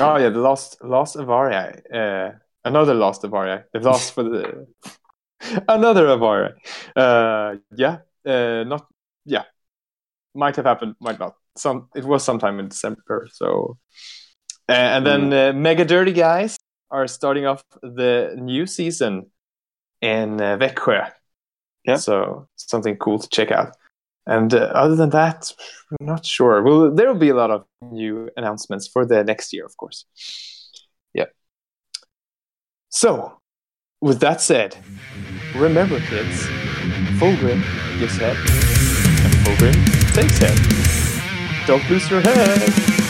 Oh 0.00 0.16
yeah, 0.16 0.28
the 0.28 0.40
lost 0.40 0.82
lost 0.84 1.16
Avaria. 1.16 1.80
Uh, 1.92 2.36
another 2.64 2.94
lost 2.94 3.22
Avaria. 3.22 3.64
The 3.72 3.80
lost 3.80 4.12
for 4.12 4.22
the 4.22 4.66
another 5.68 6.06
Avaria. 6.06 6.54
Uh, 6.96 7.56
yeah, 7.76 7.98
uh, 8.26 8.64
not 8.64 8.86
yeah. 9.24 9.44
Might 10.34 10.56
have 10.56 10.64
happened, 10.66 10.94
might 11.00 11.18
not. 11.18 11.34
Some 11.56 11.88
it 11.94 12.04
was 12.04 12.24
sometime 12.24 12.58
in 12.60 12.68
December. 12.68 13.28
So 13.32 13.78
Uh, 14.68 14.72
and 14.72 15.06
then 15.06 15.32
uh, 15.32 15.52
Mega 15.52 15.84
Dirty 15.84 16.12
Guys 16.12 16.56
are 16.90 17.08
starting 17.08 17.46
off 17.46 17.62
the 17.82 18.34
new 18.36 18.66
season 18.66 19.26
in 20.00 20.40
uh, 20.40 20.56
Växjö. 20.56 21.10
Yeah. 21.84 21.96
So 21.96 22.46
something 22.56 22.96
cool 22.96 23.18
to 23.18 23.28
check 23.28 23.50
out. 23.50 23.76
And 24.26 24.54
uh, 24.54 24.70
other 24.74 24.94
than 24.94 25.10
that, 25.10 25.52
I'm 25.90 26.06
not 26.06 26.24
sure. 26.24 26.62
Well, 26.62 26.94
there 26.94 27.08
will 27.08 27.18
be 27.18 27.30
a 27.30 27.34
lot 27.34 27.50
of 27.50 27.64
new 27.80 28.30
announcements 28.36 28.86
for 28.86 29.04
the 29.04 29.24
next 29.24 29.52
year, 29.52 29.66
of 29.66 29.76
course. 29.76 30.06
Yeah. 31.12 31.26
So, 32.88 33.41
with 34.02 34.18
that 34.18 34.40
said, 34.40 34.76
remember, 35.54 36.00
kids, 36.00 36.42
full 37.18 37.32
Fulgrim 37.32 37.62
gives 38.00 38.16
head, 38.18 38.36
and 38.36 39.34
full 39.46 39.54
Fulgrim 39.54 40.12
takes 40.12 40.38
head. 40.38 41.66
Don't 41.66 41.88
lose 41.88 42.10
your 42.10 42.20
head. 42.20 43.01